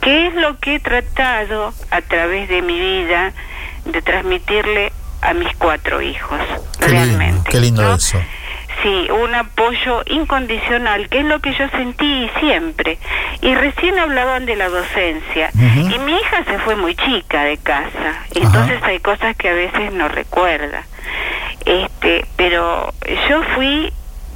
¿Qué 0.00 0.28
es 0.28 0.34
lo 0.34 0.58
que 0.58 0.76
he 0.76 0.80
tratado 0.80 1.72
a 1.90 2.00
través 2.02 2.48
de 2.48 2.62
mi 2.62 2.78
vida 2.78 3.32
de 3.84 4.00
transmitirle 4.02 4.92
a 5.20 5.34
mis 5.34 5.54
cuatro 5.56 6.00
hijos? 6.00 6.40
Qué 6.78 6.88
lindo, 6.88 7.04
realmente. 7.18 7.50
qué 7.50 7.60
lindo 7.60 7.82
¿no? 7.82 7.94
eso. 7.96 8.20
Sí, 8.82 9.08
un 9.10 9.34
apoyo 9.34 10.04
incondicional, 10.06 11.08
que 11.08 11.18
es 11.18 11.24
lo 11.24 11.40
que 11.40 11.52
yo 11.52 11.68
sentí 11.70 12.30
siempre. 12.38 12.98
Y 13.40 13.52
recién 13.56 13.98
hablaban 13.98 14.46
de 14.46 14.54
la 14.54 14.68
docencia. 14.68 15.50
Y 15.54 15.98
mi 15.98 16.12
hija 16.12 16.44
se 16.44 16.58
fue 16.60 16.76
muy 16.76 16.94
chica 16.94 17.42
de 17.42 17.56
casa, 17.56 18.22
entonces 18.34 18.80
hay 18.84 19.00
cosas 19.00 19.36
que 19.36 19.48
a 19.48 19.54
veces 19.54 19.92
no 19.92 20.08
recuerda. 20.08 20.84
Este, 21.64 22.24
pero 22.36 22.94
yo 23.28 23.42
fui 23.56 23.92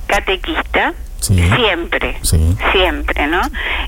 catequista 0.08 0.92
Sí. 1.22 1.40
siempre, 1.56 2.16
Sí. 2.22 2.56
siempre, 2.72 3.26
¿no? 3.28 3.40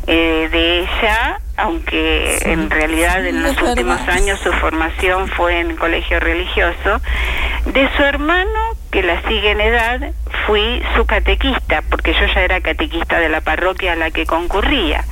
Eh, 0.06 0.48
de 0.52 0.80
ella, 0.80 1.40
aunque 1.56 2.38
en 2.44 2.70
realidad 2.70 3.26
en 3.26 3.42
los 3.42 3.50
es 3.52 3.56
verdad. 3.56 3.70
últimos 3.72 4.00
años 4.08 4.38
su 4.40 4.52
formación 4.52 5.28
fue 5.28 5.58
en 5.60 5.74
colegio 5.76 6.20
religioso, 6.20 7.00
de 7.66 7.88
su 7.96 8.02
hermano, 8.02 8.60
que 8.92 9.02
la 9.02 9.20
sigue 9.22 9.50
en 9.50 9.60
edad, 9.60 10.00
fui 10.46 10.82
su 10.96 11.06
catequista, 11.06 11.82
porque 11.90 12.12
yo 12.14 12.26
ya 12.34 12.40
era 12.42 12.60
catequista 12.60 13.18
de 13.18 13.28
la 13.28 13.40
parroquia 13.40 13.92
a 13.92 13.96
la 13.96 14.10
que 14.10 14.26
concurría. 14.26 15.04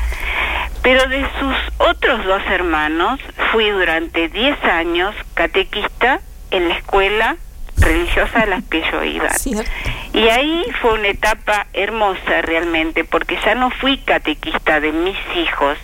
Pero 0.83 1.07
de 1.09 1.25
sus 1.41 1.57
otros 1.79 2.25
dos 2.25 2.43
hermanos, 2.51 3.19
fui 3.51 3.69
durante 3.71 4.29
10 4.29 4.63
años 4.65 5.15
catequista 5.35 6.21
en 6.51 6.69
la 6.69 6.75
escuela 6.77 7.37
religiosa 7.79 8.41
a 8.43 8.47
la 8.47 8.61
que 8.71 8.83
yo 8.93 9.03
iba. 9.05 9.31
Cierto. 9.31 9.71
Y 10.15 10.29
ahí 10.29 10.65
fue 10.81 10.93
una 10.95 11.09
etapa 11.09 11.67
hermosa 11.73 12.43
realmente, 12.43 13.05
porque 13.05 13.39
ya 13.45 13.55
no 13.55 13.71
fui 13.71 13.97
catequista 13.99 14.79
de 14.79 14.93
mis 14.93 15.17
hijos, 15.37 15.79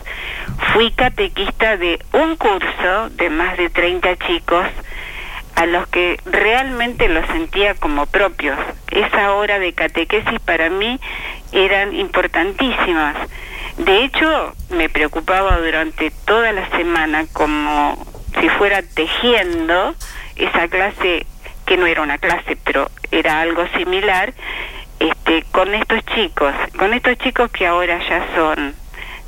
fui 0.72 0.90
catequista 0.90 1.78
de 1.78 1.98
un 2.12 2.36
curso 2.36 3.08
de 3.10 3.30
más 3.30 3.56
de 3.56 3.70
30 3.70 4.16
chicos 4.16 4.66
a 5.54 5.66
los 5.66 5.88
que 5.88 6.20
realmente 6.26 7.08
los 7.08 7.26
sentía 7.28 7.74
como 7.74 8.06
propios. 8.06 8.58
Esa 8.90 9.32
hora 9.32 9.58
de 9.58 9.72
catequesis 9.72 10.38
para 10.40 10.68
mí 10.68 11.00
eran 11.52 11.96
importantísimas. 11.96 13.16
De 13.78 14.04
hecho, 14.04 14.54
me 14.70 14.88
preocupaba 14.88 15.58
durante 15.58 16.10
toda 16.26 16.52
la 16.52 16.68
semana 16.76 17.24
como 17.32 17.96
si 18.40 18.48
fuera 18.50 18.82
tejiendo 18.82 19.94
esa 20.36 20.68
clase 20.68 21.26
que 21.66 21.76
no 21.76 21.86
era 21.86 22.02
una 22.02 22.18
clase, 22.18 22.56
pero 22.62 22.90
era 23.10 23.40
algo 23.40 23.66
similar, 23.76 24.32
este, 25.00 25.44
con 25.52 25.74
estos 25.74 26.04
chicos, 26.14 26.52
con 26.76 26.92
estos 26.94 27.16
chicos 27.18 27.50
que 27.50 27.66
ahora 27.66 28.00
ya 28.08 28.26
son 28.34 28.74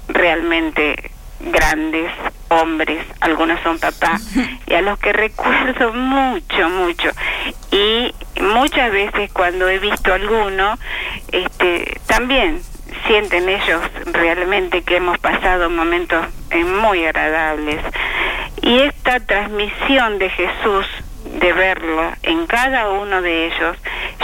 realmente 0.08 1.10
grandes 1.40 2.10
hombres, 2.48 3.04
algunos 3.20 3.60
son 3.62 3.78
papás, 3.78 4.22
y 4.66 4.74
a 4.74 4.82
los 4.82 4.98
que 4.98 5.12
recuerdo 5.12 5.92
mucho, 5.92 6.68
mucho. 6.68 7.10
Y 7.70 8.14
muchas 8.40 8.92
veces 8.92 9.32
cuando 9.32 9.68
he 9.68 9.78
visto 9.78 10.12
alguno, 10.12 10.78
este, 11.32 12.00
también 12.06 12.60
sienten 13.06 13.48
ellos 13.48 13.80
realmente 14.06 14.82
que 14.82 14.96
hemos 14.96 15.18
pasado 15.18 15.70
momentos 15.70 16.26
eh, 16.50 16.64
muy 16.64 17.04
agradables. 17.06 17.80
Y 18.62 18.80
esta 18.80 19.20
transmisión 19.20 20.18
de 20.18 20.28
Jesús, 20.30 20.86
de 21.38 21.52
verlo 21.52 22.12
en 22.22 22.46
cada 22.46 22.90
uno 22.90 23.22
de 23.22 23.46
ellos, 23.46 23.76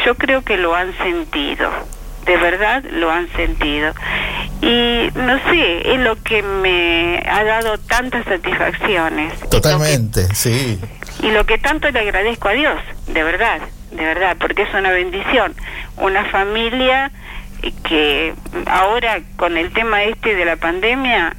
yo 0.05 0.15
creo 0.17 0.43
que 0.43 0.57
lo 0.57 0.75
han 0.75 0.97
sentido, 0.99 1.71
de 2.25 2.37
verdad 2.37 2.85
lo 2.91 3.11
han 3.11 3.31
sentido. 3.33 3.95
Y 4.61 5.11
no 5.15 5.39
sé, 5.51 5.95
es 5.95 6.01
lo 6.01 6.17
que 6.23 6.43
me 6.43 7.23
ha 7.29 7.45
dado 7.45 7.79
tantas 7.79 8.25
satisfacciones. 8.25 9.39
Totalmente, 9.51 10.35
sí. 10.35 10.81
Y 11.23 11.31
lo 11.31 11.47
que 11.47 11.59
tanto 11.59 11.91
le 11.91 12.01
agradezco 12.01 12.49
a 12.49 12.53
Dios, 12.53 12.81
de 13.07 13.23
verdad, 13.23 13.61
de 13.93 14.05
verdad, 14.05 14.37
porque 14.39 14.63
es 14.63 14.75
una 14.75 14.91
bendición. 14.91 15.55
Una 15.97 16.25
familia 16.27 17.11
que 17.85 18.35
ahora 18.67 19.21
con 19.37 19.57
el 19.57 19.73
tema 19.73 20.05
este 20.05 20.35
de 20.35 20.45
la 20.45 20.57
pandemia, 20.57 21.35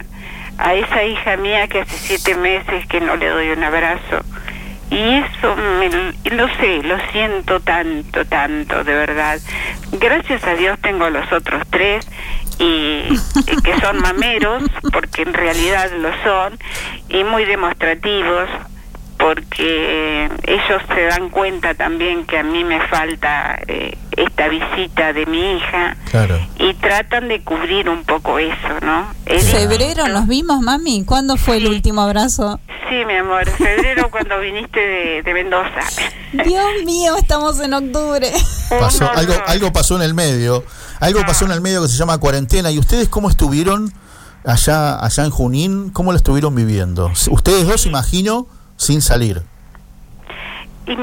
a 0.57 0.73
esa 0.73 1.03
hija 1.03 1.37
mía 1.37 1.67
que 1.67 1.81
hace 1.81 1.97
siete 1.97 2.35
meses 2.35 2.87
que 2.87 2.99
no 2.99 3.15
le 3.15 3.27
doy 3.27 3.49
un 3.49 3.63
abrazo, 3.63 4.23
y 4.89 4.95
eso, 4.97 5.55
me, 5.55 5.89
lo 6.35 6.47
sé, 6.55 6.81
lo 6.83 6.97
siento 7.11 7.59
tanto, 7.59 8.25
tanto, 8.25 8.83
de 8.83 8.93
verdad. 8.93 9.39
Gracias 9.93 10.43
a 10.45 10.55
Dios 10.55 10.79
tengo 10.81 11.09
los 11.09 11.29
otros 11.31 11.63
tres 11.69 12.07
y, 12.59 13.03
que 13.63 13.79
son 13.81 13.99
mameros, 13.99 14.63
porque 14.93 15.23
en 15.23 15.33
realidad 15.33 15.91
lo 15.91 16.09
son, 16.23 16.57
y 17.09 17.23
muy 17.23 17.43
demostrativos, 17.45 18.49
porque 19.17 20.29
ellos 20.43 20.81
se 20.93 21.01
dan 21.03 21.29
cuenta 21.29 21.73
también 21.73 22.25
que 22.25 22.37
a 22.37 22.43
mí 22.43 22.63
me 22.63 22.79
falta 22.87 23.59
eh, 23.67 23.97
esta 24.17 24.49
visita 24.49 25.13
de 25.13 25.25
mi 25.27 25.39
hija 25.57 25.95
Claro. 26.11 26.37
y 26.59 26.73
tratan 26.73 27.27
de 27.29 27.41
cubrir 27.43 27.87
un 27.87 28.03
poco 28.03 28.39
eso, 28.39 28.55
¿no? 28.83 29.05
¿En 29.25 29.41
febrero 29.41 30.07
nos 30.09 30.27
vimos, 30.27 30.59
mami? 30.61 31.05
¿Cuándo 31.05 31.37
fue 31.37 31.57
el 31.57 31.67
último 31.67 32.01
abrazo? 32.01 32.59
Sí, 32.89 33.05
mi 33.05 33.15
amor, 33.15 33.47
febrero 33.49 34.09
cuando 34.11 34.39
viniste 34.39 34.79
de, 34.79 35.21
de 35.23 35.33
Mendoza. 35.33 35.79
Dios 36.33 36.65
mío, 36.85 37.15
estamos 37.17 37.59
en 37.59 37.73
octubre. 37.73 38.31
Pasó, 38.79 39.09
algo, 39.11 39.33
algo 39.45 39.71
pasó 39.71 39.95
en 39.95 40.01
el 40.01 40.13
medio. 40.13 40.63
Algo 40.99 41.21
pasó 41.25 41.45
en 41.45 41.51
el 41.51 41.61
medio 41.61 41.81
que 41.83 41.87
se 41.87 41.97
llama 41.97 42.17
cuarentena. 42.17 42.71
¿Y 42.71 42.79
ustedes 42.79 43.07
cómo 43.09 43.29
estuvieron 43.29 43.93
allá, 44.43 44.99
allá 45.03 45.25
en 45.25 45.29
Junín? 45.29 45.89
¿Cómo 45.91 46.11
lo 46.11 46.17
estuvieron 46.17 46.55
viviendo? 46.55 47.11
Ustedes 47.29 47.67
dos, 47.67 47.85
imagino, 47.85 48.47
sin 48.77 49.01
salir. 49.03 49.43
Y 50.87 50.95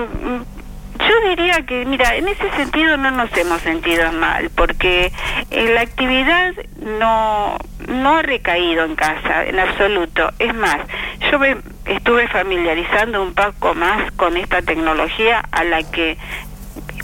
yo 0.98 1.28
diría 1.28 1.62
que, 1.66 1.84
mira, 1.84 2.14
en 2.16 2.28
ese 2.28 2.50
sentido 2.52 2.96
no 2.96 3.10
nos 3.10 3.36
hemos 3.36 3.60
sentido 3.62 4.12
mal, 4.12 4.50
porque 4.54 5.12
eh, 5.50 5.74
la 5.74 5.80
actividad 5.80 6.54
no, 6.80 7.56
no 7.88 8.16
ha 8.16 8.22
recaído 8.22 8.84
en 8.84 8.94
casa, 8.94 9.44
en 9.44 9.58
absoluto. 9.58 10.30
Es 10.38 10.54
más, 10.54 10.78
yo 11.30 11.38
me 11.38 11.56
estuve 11.86 12.28
familiarizando 12.28 13.22
un 13.22 13.34
poco 13.34 13.74
más 13.74 14.12
con 14.12 14.36
esta 14.36 14.62
tecnología 14.62 15.42
a 15.50 15.64
la 15.64 15.82
que 15.82 16.16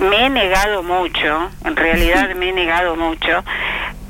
me 0.01 0.26
he 0.26 0.30
negado 0.30 0.82
mucho, 0.82 1.51
en 1.64 1.76
realidad 1.76 2.34
me 2.34 2.51
he 2.51 2.53
negado 2.53 2.97
mucho, 2.97 3.45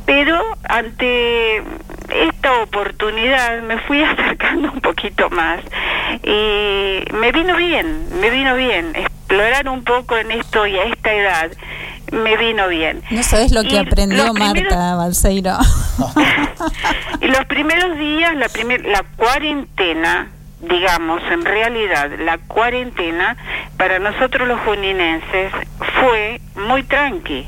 pero 0.07 0.41
ante 0.69 1.63
esta 2.11 2.63
oportunidad 2.63 3.63
me 3.63 3.79
fui 3.81 4.03
acercando 4.05 4.71
un 4.73 4.81
poquito 4.81 5.31
más 5.31 5.61
y 6.23 7.03
me 7.15 7.33
vino 7.33 7.57
bien, 7.57 8.09
me 8.21 8.31
vino 8.31 8.55
bien, 8.57 8.93
explorar 8.95 9.69
un 9.69 9.85
poco 9.85 10.17
en 10.17 10.31
esto 10.33 10.67
y 10.67 10.77
a 10.77 10.85
esta 10.85 11.13
edad 11.13 11.51
me 12.13 12.37
vino 12.37 12.67
bien. 12.69 13.03
No 13.11 13.23
sabes 13.23 13.53
lo 13.53 13.63
que 13.63 13.75
Y 13.75 13.79
aprendió 13.79 14.25
los 14.25 14.31
primeros- 14.35 14.73
Marta 14.75 14.95
Balseiro. 14.97 15.57
y 17.21 17.27
los 17.29 17.45
primeros 17.47 17.97
días, 17.99 18.35
la, 18.37 18.49
primer, 18.49 18.85
la 18.85 19.05
cuarentena, 19.17 20.29
digamos, 20.61 21.23
en 21.31 21.45
realidad, 21.45 22.11
la 22.19 22.39
cuarentena 22.39 23.37
para 23.77 23.99
nosotros 24.01 24.49
los 24.49 24.61
juninenses 24.61 25.53
fue 26.01 26.41
muy 26.57 26.83
tranqui. 26.83 27.47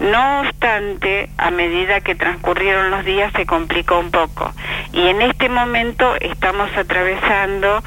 No 0.00 0.40
obstante, 0.40 1.28
a 1.36 1.50
medida 1.50 2.00
que 2.00 2.14
transcurrieron 2.14 2.90
los 2.90 3.04
días 3.04 3.32
se 3.36 3.46
complicó 3.46 3.98
un 3.98 4.10
poco. 4.10 4.52
Y 4.92 5.08
en 5.08 5.22
este 5.22 5.48
momento 5.48 6.14
estamos 6.20 6.70
atravesando 6.76 7.82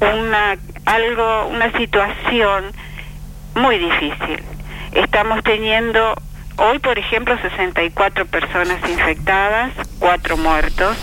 una 0.00 0.56
algo 0.86 1.46
una 1.48 1.70
situación 1.72 2.72
muy 3.54 3.78
difícil. 3.78 4.42
Estamos 4.92 5.42
teniendo 5.44 6.14
hoy, 6.56 6.78
por 6.78 6.98
ejemplo, 6.98 7.36
64 7.40 8.26
personas 8.26 8.78
infectadas, 8.88 9.72
cuatro 9.98 10.36
muertos, 10.36 10.96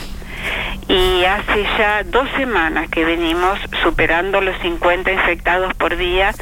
y 0.88 1.26
hace 1.26 1.64
ya 1.78 2.04
dos 2.04 2.28
semanas 2.38 2.90
que 2.90 3.06
venimos 3.06 3.60
superando 3.84 4.42
los 4.42 4.58
50 4.60 5.12
infectados 5.12 5.74
por 5.76 5.98
día 5.98 6.34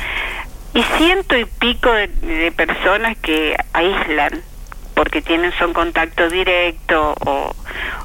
y 0.75 0.83
ciento 0.97 1.35
y 1.37 1.45
pico 1.45 1.91
de, 1.91 2.07
de 2.07 2.51
personas 2.51 3.17
que 3.17 3.57
aíslan 3.73 4.43
porque 4.93 5.21
tienen 5.21 5.51
son 5.59 5.73
contacto 5.73 6.29
directo 6.29 7.15
o, 7.25 7.55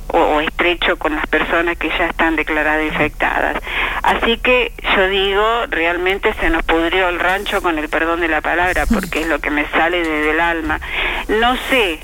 o, 0.08 0.18
o 0.18 0.40
estrecho 0.40 0.96
con 0.98 1.14
las 1.14 1.26
personas 1.26 1.76
que 1.78 1.88
ya 1.88 2.06
están 2.06 2.36
declaradas 2.36 2.84
infectadas. 2.84 3.56
Así 4.02 4.38
que 4.38 4.72
yo 4.96 5.08
digo, 5.08 5.66
realmente 5.68 6.34
se 6.34 6.50
nos 6.50 6.62
pudrió 6.64 7.08
el 7.08 7.18
rancho 7.18 7.62
con 7.62 7.78
el 7.78 7.88
perdón 7.88 8.20
de 8.20 8.28
la 8.28 8.40
palabra, 8.40 8.86
porque 8.86 9.22
es 9.22 9.28
lo 9.28 9.38
que 9.38 9.50
me 9.50 9.68
sale 9.70 9.98
desde 9.98 10.30
el 10.30 10.40
alma. 10.40 10.80
No 11.28 11.56
sé, 11.70 12.00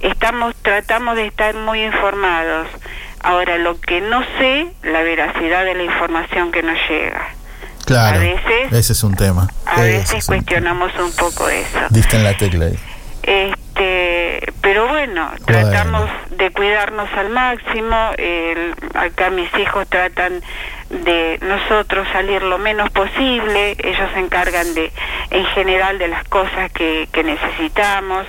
estamos 0.00 0.54
tratamos 0.56 1.16
de 1.16 1.26
estar 1.26 1.54
muy 1.54 1.82
informados. 1.82 2.68
Ahora, 3.20 3.58
lo 3.58 3.80
que 3.80 4.00
no 4.00 4.22
sé, 4.38 4.66
la 4.82 5.02
veracidad 5.02 5.64
de 5.64 5.74
la 5.74 5.82
información 5.82 6.52
que 6.52 6.62
nos 6.62 6.78
llega. 6.88 7.36
Claro. 7.86 8.18
A 8.18 8.20
veces- 8.20 8.72
ese 8.72 8.92
es 8.92 9.02
un 9.02 9.14
tema. 9.16 9.48
A 9.64 9.80
veces 9.80 10.18
es 10.18 10.26
cuestionamos 10.26 10.92
un 10.98 11.12
poco 11.12 11.48
eso. 11.48 11.78
Diste 11.90 12.16
en 12.16 12.24
la 12.24 12.36
tecla 12.36 12.66
ahí. 12.66 12.78
Este, 13.22 14.52
pero 14.60 14.88
bueno, 14.88 15.30
tratamos 15.44 16.08
de 16.30 16.50
cuidarnos 16.50 17.08
al 17.16 17.30
máximo. 17.30 18.10
el- 18.18 18.74
acá 18.94 19.30
mis 19.30 19.52
hijos 19.58 19.86
tratan 19.88 20.42
de 20.90 21.38
nosotros 21.42 22.06
salir 22.12 22.42
lo 22.42 22.58
menos 22.58 22.90
posible. 22.90 23.76
Ellos 23.82 24.08
se 24.14 24.20
encargan 24.20 24.72
de, 24.74 24.92
en 25.30 25.44
general, 25.46 25.98
de 25.98 26.08
las 26.08 26.24
cosas 26.24 26.70
que, 26.72 27.08
que 27.12 27.22
necesitamos. 27.24 28.26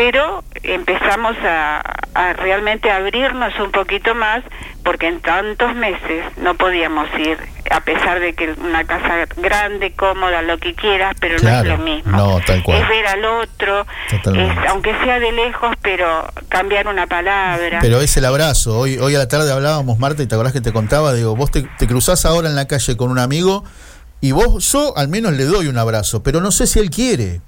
Pero 0.00 0.42
empezamos 0.62 1.36
a, 1.44 1.82
a 2.14 2.32
realmente 2.32 2.90
abrirnos 2.90 3.52
un 3.60 3.70
poquito 3.70 4.14
más 4.14 4.42
porque 4.82 5.08
en 5.08 5.20
tantos 5.20 5.74
meses 5.74 6.24
no 6.38 6.54
podíamos 6.54 7.06
ir, 7.18 7.36
a 7.70 7.80
pesar 7.82 8.18
de 8.18 8.32
que 8.32 8.54
una 8.64 8.84
casa 8.84 9.26
grande, 9.36 9.92
cómoda, 9.92 10.40
lo 10.40 10.56
que 10.56 10.74
quieras, 10.74 11.14
pero 11.20 11.36
no 11.42 11.50
es 11.50 11.66
lo 11.66 11.76
mismo. 11.76 12.16
no, 12.16 12.40
tal 12.46 12.62
cual. 12.62 12.80
Es 12.80 12.88
ver 12.88 13.06
al 13.08 13.24
otro, 13.26 13.86
es, 14.10 14.68
aunque 14.70 14.94
sea 15.04 15.20
de 15.20 15.32
lejos, 15.32 15.76
pero 15.82 16.32
cambiar 16.48 16.88
una 16.88 17.06
palabra. 17.06 17.80
Pero 17.82 18.00
es 18.00 18.16
el 18.16 18.24
abrazo. 18.24 18.78
Hoy, 18.78 18.96
hoy 18.96 19.14
a 19.16 19.18
la 19.18 19.28
tarde 19.28 19.52
hablábamos, 19.52 19.98
Marta, 19.98 20.22
y 20.22 20.26
te 20.26 20.34
acordás 20.34 20.54
que 20.54 20.62
te 20.62 20.72
contaba, 20.72 21.12
digo, 21.12 21.36
vos 21.36 21.50
te, 21.50 21.68
te 21.78 21.86
cruzás 21.86 22.24
ahora 22.24 22.48
en 22.48 22.56
la 22.56 22.66
calle 22.66 22.96
con 22.96 23.10
un 23.10 23.18
amigo 23.18 23.64
y 24.22 24.32
vos, 24.32 24.72
yo 24.72 24.96
al 24.96 25.08
menos 25.08 25.32
le 25.32 25.44
doy 25.44 25.66
un 25.66 25.76
abrazo, 25.76 26.22
pero 26.22 26.40
no 26.40 26.52
sé 26.52 26.66
si 26.66 26.78
él 26.78 26.88
quiere. 26.88 27.42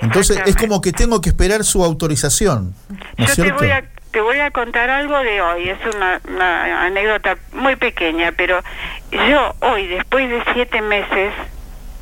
Entonces 0.00 0.40
es 0.46 0.56
como 0.56 0.80
que 0.80 0.92
tengo 0.92 1.20
que 1.20 1.30
esperar 1.30 1.64
su 1.64 1.84
autorización. 1.84 2.74
¿No 3.16 3.24
es 3.24 3.36
Yo 3.36 3.44
te 3.44 3.52
voy, 3.52 3.70
a, 3.70 3.84
te 4.10 4.20
voy 4.20 4.38
a 4.40 4.50
contar 4.50 4.90
algo 4.90 5.18
de 5.18 5.40
hoy, 5.40 5.68
es 5.68 5.78
una, 5.94 6.20
una 6.28 6.86
anécdota 6.86 7.36
muy 7.52 7.76
pequeña, 7.76 8.32
pero 8.36 8.60
yo 9.10 9.54
hoy, 9.60 9.86
después 9.86 10.28
de 10.28 10.42
siete 10.52 10.82
meses 10.82 11.32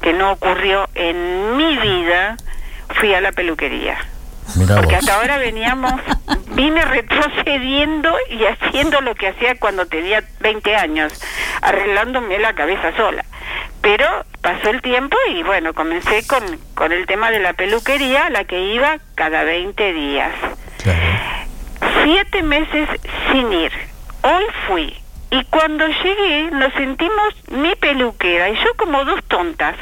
que 0.01 0.13
no 0.13 0.33
ocurrió 0.33 0.89
en 0.95 1.57
mi 1.57 1.77
vida, 1.79 2.37
fui 3.01 3.15
a 3.15 3.21
la 3.21 3.33
peluquería. 3.33 3.97
Mirá 4.57 4.77
Porque 4.77 4.97
vos. 4.97 5.05
hasta 5.05 5.17
ahora 5.17 5.39
veníamos, 5.39 5.95
vine 6.49 6.85
retrocediendo 6.85 8.13
y 8.31 8.45
haciendo 8.45 9.01
lo 9.01 9.15
que 9.15 9.29
hacía 9.29 9.59
cuando 9.59 9.87
tenía 9.87 10.25
20 10.41 10.77
años, 10.77 11.13
arreglándome 11.61 12.39
la 12.39 12.55
cabeza 12.55 12.95
sola. 12.97 13.25
Pero 13.81 14.07
pasó 14.43 14.71
el 14.71 14.83
tiempo 14.83 15.17
y 15.31 15.43
bueno, 15.43 15.73
comencé 15.73 16.27
con, 16.27 16.43
con 16.75 16.93
el 16.93 17.07
tema 17.07 17.31
de 17.31 17.39
la 17.39 17.55
peluquería, 17.55 18.27
a 18.27 18.31
la 18.31 18.45
que 18.45 18.61
iba 18.61 18.99
cada 19.15 19.45
20 19.45 19.93
días. 19.93 20.33
Siete 22.05 22.43
meses 22.43 22.89
sin 23.31 23.53
ir. 23.53 23.73
Hoy 24.23 24.45
fui. 24.67 24.97
Y 25.31 25.45
cuando 25.45 25.87
llegué 25.87 26.51
nos 26.51 26.75
sentimos 26.75 27.35
mi 27.51 27.75
peluquera 27.77 28.51
y 28.51 28.55
yo 28.57 28.75
como 28.77 29.03
dos 29.05 29.25
tontas, 29.29 29.77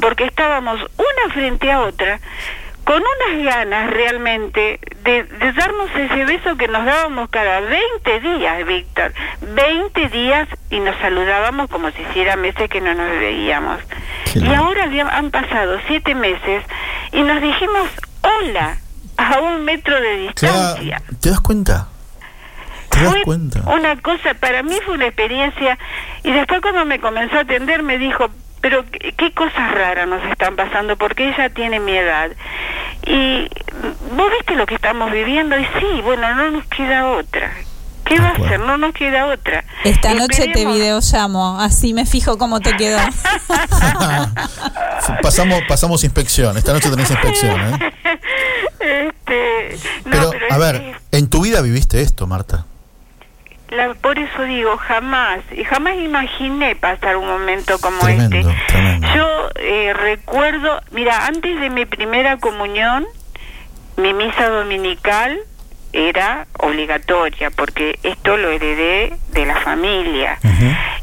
porque 0.00 0.24
estábamos 0.24 0.80
una 0.80 1.34
frente 1.34 1.72
a 1.72 1.80
otra 1.80 2.20
con 2.84 3.00
unas 3.02 3.44
ganas 3.44 3.90
realmente 3.90 4.80
de, 5.04 5.22
de 5.24 5.52
darnos 5.52 5.88
ese 5.94 6.24
beso 6.24 6.56
que 6.56 6.68
nos 6.68 6.84
dábamos 6.84 7.28
cada 7.30 7.60
20 7.60 8.20
días, 8.20 8.66
Víctor. 8.66 9.12
20 9.40 10.08
días 10.08 10.48
y 10.70 10.80
nos 10.80 10.96
saludábamos 10.98 11.68
como 11.70 11.90
si 11.92 12.02
hiciera 12.02 12.36
meses 12.36 12.68
que 12.68 12.80
no 12.80 12.92
nos 12.94 13.08
veíamos. 13.10 13.78
Y 14.34 14.52
ahora 14.54 14.88
han 15.12 15.30
pasado 15.30 15.78
siete 15.86 16.14
meses 16.14 16.64
y 17.12 17.22
nos 17.22 17.40
dijimos 17.40 17.88
hola 18.22 18.76
a 19.16 19.38
un 19.40 19.64
metro 19.64 19.94
de 20.00 20.32
¿Te, 20.34 20.46
da- 20.46 20.52
distancia. 20.74 21.02
¿Te 21.20 21.30
das 21.30 21.40
cuenta? 21.40 21.88
¿Te 22.88 23.00
das 23.04 23.10
Fue 23.12 23.22
cuenta? 23.22 23.60
una 23.70 23.96
cosa, 24.00 24.34
para 24.34 24.62
mí 24.62 24.74
fue 24.84 24.94
una 24.94 25.06
experiencia 25.06 25.78
y 26.24 26.32
después 26.32 26.60
cuando 26.60 26.84
me 26.84 26.98
comenzó 27.00 27.36
a 27.36 27.40
atender 27.40 27.82
me 27.82 27.98
dijo, 27.98 28.28
pero 28.62 28.84
qué, 28.90 29.12
qué 29.12 29.32
cosas 29.32 29.72
raras 29.72 30.08
nos 30.08 30.24
están 30.30 30.56
pasando 30.56 30.96
porque 30.96 31.28
ella 31.28 31.50
tiene 31.50 31.80
mi 31.80 31.94
edad. 31.96 32.30
Y 33.04 33.48
mm, 33.50 34.16
vos 34.16 34.30
viste 34.38 34.54
lo 34.54 34.64
que 34.64 34.76
estamos 34.76 35.10
viviendo 35.12 35.58
y 35.58 35.64
sí, 35.78 36.00
bueno, 36.02 36.34
no 36.34 36.50
nos 36.52 36.64
queda 36.66 37.08
otra. 37.08 37.52
¿Qué 38.04 38.18
va 38.18 38.28
a 38.28 38.32
hacer? 38.32 38.60
No 38.60 38.76
nos 38.78 38.92
queda 38.94 39.26
otra. 39.26 39.64
Esta 39.84 40.12
noche 40.14 40.44
te 40.44 40.50
Esperemos- 40.64 40.74
videollamo, 40.74 41.60
así 41.60 41.94
me 41.94 42.04
fijo 42.04 42.36
cómo 42.38 42.60
te 42.60 42.76
quedó. 42.76 42.98
pasamos, 45.22 45.62
pasamos 45.68 46.04
inspección. 46.04 46.56
Esta 46.56 46.72
noche 46.72 46.90
tenés 46.90 47.10
inspección, 47.10 47.60
¿eh? 47.60 47.92
Este, 48.82 49.76
no, 50.04 50.10
Pero, 50.10 50.30
pero 50.30 50.46
a 50.50 50.54
es- 50.54 50.58
ver, 50.58 50.94
en 51.12 51.30
tu 51.30 51.40
vida 51.42 51.60
viviste 51.62 52.02
esto, 52.02 52.26
Marta. 52.26 52.66
La- 53.76 53.94
por 53.94 54.18
eso 54.18 54.42
digo, 54.42 54.76
jamás, 54.76 55.40
y 55.56 55.64
jamás 55.64 55.96
imaginé 55.96 56.76
pasar 56.76 57.16
un 57.16 57.26
momento 57.26 57.78
como 57.80 57.98
Tremendo, 58.00 58.36
este. 58.36 58.54
tremendo. 58.68 59.08
Yo 59.14 59.48
eh, 59.56 59.92
recuerdo, 59.94 60.80
mira, 60.90 61.26
antes 61.26 61.58
de 61.60 61.70
mi 61.70 61.86
primera 61.86 62.36
comunión, 62.38 63.06
mi 63.96 64.12
misa 64.14 64.48
dominical 64.48 65.38
era 65.94 66.46
obligatoria, 66.58 67.50
porque 67.50 67.98
esto 68.02 68.36
lo 68.36 68.50
heredé 68.50 69.14
de 69.30 69.46
la 69.46 69.56
familia. 69.60 70.38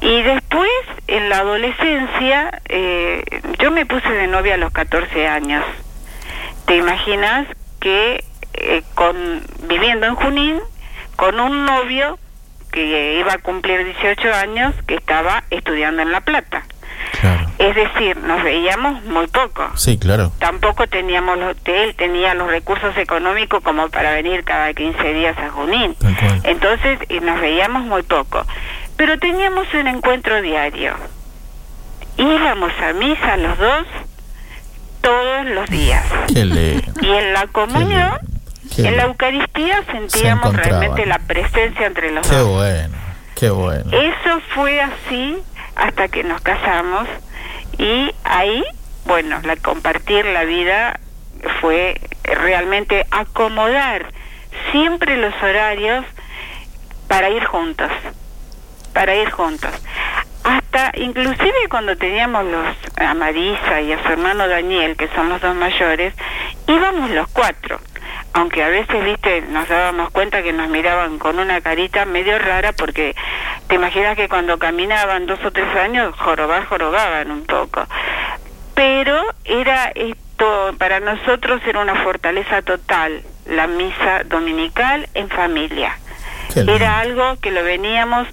Y 0.01 0.21
después, 0.23 0.69
en 1.07 1.29
la 1.29 1.39
adolescencia, 1.39 2.59
eh, 2.69 3.23
yo 3.59 3.69
me 3.71 3.85
puse 3.85 4.09
de 4.09 4.27
novia 4.27 4.55
a 4.55 4.57
los 4.57 4.71
14 4.71 5.27
años. 5.27 5.63
¿Te 6.65 6.77
imaginas 6.77 7.45
que 7.79 8.23
eh, 8.53 8.81
con 8.95 9.43
viviendo 9.67 10.05
en 10.07 10.15
Junín, 10.15 10.59
con 11.15 11.39
un 11.39 11.65
novio 11.65 12.17
que 12.71 13.19
iba 13.19 13.33
a 13.33 13.37
cumplir 13.37 13.83
18 13.85 14.33
años, 14.33 14.73
que 14.87 14.95
estaba 14.95 15.43
estudiando 15.49 16.01
en 16.01 16.11
La 16.11 16.21
Plata? 16.21 16.63
Claro. 17.21 17.49
Es 17.57 17.75
decir, 17.75 18.17
nos 18.17 18.43
veíamos 18.43 19.03
muy 19.03 19.27
poco. 19.27 19.69
Sí, 19.75 19.97
claro. 19.97 20.31
Tampoco 20.39 20.87
teníamos 20.87 21.37
los, 21.37 21.55
él 21.65 21.95
tenía 21.95 22.33
los 22.33 22.47
recursos 22.49 22.95
económicos 22.97 23.61
como 23.63 23.89
para 23.89 24.11
venir 24.13 24.43
cada 24.43 24.73
15 24.73 25.13
días 25.13 25.37
a 25.37 25.49
Junín. 25.49 25.95
Entonces 26.43 26.99
y 27.09 27.19
nos 27.19 27.41
veíamos 27.41 27.83
muy 27.83 28.03
poco. 28.03 28.45
Pero 28.95 29.17
teníamos 29.17 29.67
un 29.73 29.87
encuentro 29.87 30.41
diario. 30.41 30.93
Íbamos 32.17 32.71
a 32.81 32.93
misa 32.93 33.37
los 33.37 33.57
dos 33.57 33.85
todos 35.01 35.45
los 35.47 35.69
días. 35.69 36.05
Y 36.29 36.39
en 37.09 37.33
la 37.33 37.47
comunión, 37.47 38.19
Qué 38.81 38.87
en 38.89 38.97
la. 38.97 39.03
Eucaristía 39.03 39.83
sentíamos 39.91 40.55
realmente 40.55 41.05
la 41.05 41.19
presencia 41.19 41.85
entre 41.85 42.11
los 42.11 42.27
Qué 42.27 42.35
dos. 42.35 42.47
bueno, 42.47 42.97
qué 43.35 43.49
bueno. 43.49 43.91
Eso 43.91 44.41
fue 44.53 44.81
así 44.81 45.37
hasta 45.75 46.07
que 46.07 46.23
nos 46.23 46.41
casamos 46.41 47.07
y 47.77 48.11
ahí, 48.23 48.63
bueno, 49.05 49.39
la 49.43 49.55
compartir 49.55 50.25
la 50.25 50.43
vida 50.43 50.99
fue 51.61 51.99
realmente 52.23 53.05
acomodar 53.11 54.11
siempre 54.71 55.17
los 55.17 55.33
horarios 55.41 56.05
para 57.07 57.29
ir 57.29 57.43
juntos, 57.45 57.89
para 58.93 59.15
ir 59.15 59.29
juntos. 59.31 59.71
Hasta 60.43 60.91
inclusive 60.95 61.67
cuando 61.69 61.95
teníamos 61.97 62.45
los 62.45 62.67
a 62.97 63.13
Marisa 63.13 63.81
y 63.81 63.93
a 63.93 64.03
su 64.03 64.09
hermano 64.09 64.47
Daniel, 64.47 64.95
que 64.95 65.07
son 65.09 65.29
los 65.29 65.41
dos 65.41 65.55
mayores, 65.55 66.13
íbamos 66.67 67.09
los 67.11 67.27
cuatro. 67.29 67.79
Aunque 68.33 68.63
a 68.63 68.69
veces, 68.69 69.03
viste, 69.03 69.41
nos 69.41 69.67
dábamos 69.67 70.11
cuenta 70.11 70.43
que 70.43 70.53
nos 70.53 70.69
miraban 70.69 71.17
con 71.17 71.39
una 71.39 71.61
carita 71.61 72.05
medio 72.05 72.37
rara 72.37 72.73
porque 72.73 73.15
te 73.67 73.75
imaginas 73.75 74.15
que 74.15 74.29
cuando 74.29 74.59
caminaban 74.59 75.25
dos 75.25 75.39
o 75.43 75.51
tres 75.51 75.75
años, 75.75 76.15
jorobar, 76.17 76.65
jorobaban 76.65 77.31
un 77.31 77.45
poco. 77.45 77.85
Pero 78.75 79.21
era 79.45 79.91
esto, 79.95 80.73
para 80.77 80.99
nosotros 80.99 81.61
era 81.67 81.81
una 81.81 82.03
fortaleza 82.03 82.61
total, 82.61 83.23
la 83.45 83.67
misa 83.67 84.23
dominical 84.25 85.09
en 85.13 85.29
familia. 85.29 85.97
Era 86.55 86.99
algo 86.99 87.37
que 87.41 87.51
lo 87.51 87.63
veníamos 87.63 88.27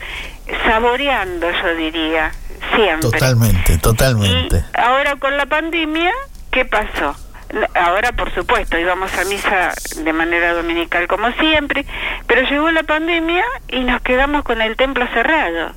saboreando, 0.65 1.51
yo 1.51 1.75
diría, 1.77 2.33
siempre. 2.75 3.11
Totalmente, 3.11 3.79
totalmente. 3.79 4.57
Y 4.57 4.81
ahora 4.81 5.17
con 5.17 5.37
la 5.37 5.47
pandemia, 5.47 6.13
¿qué 6.51 6.65
pasó? 6.65 7.15
Ahora, 7.75 8.13
por 8.13 8.35
supuesto, 8.35 8.79
íbamos 8.79 9.13
a 9.17 9.25
misa 9.25 9.73
de 9.97 10.13
manera 10.13 10.53
dominical 10.53 11.07
como 11.07 11.31
siempre, 11.33 11.87
pero 12.27 12.43
llegó 12.43 12.71
la 12.71 12.83
pandemia 12.83 13.45
y 13.69 13.85
nos 13.85 14.03
quedamos 14.03 14.43
con 14.43 14.61
el 14.61 14.77
templo 14.77 15.07
cerrado. 15.15 15.73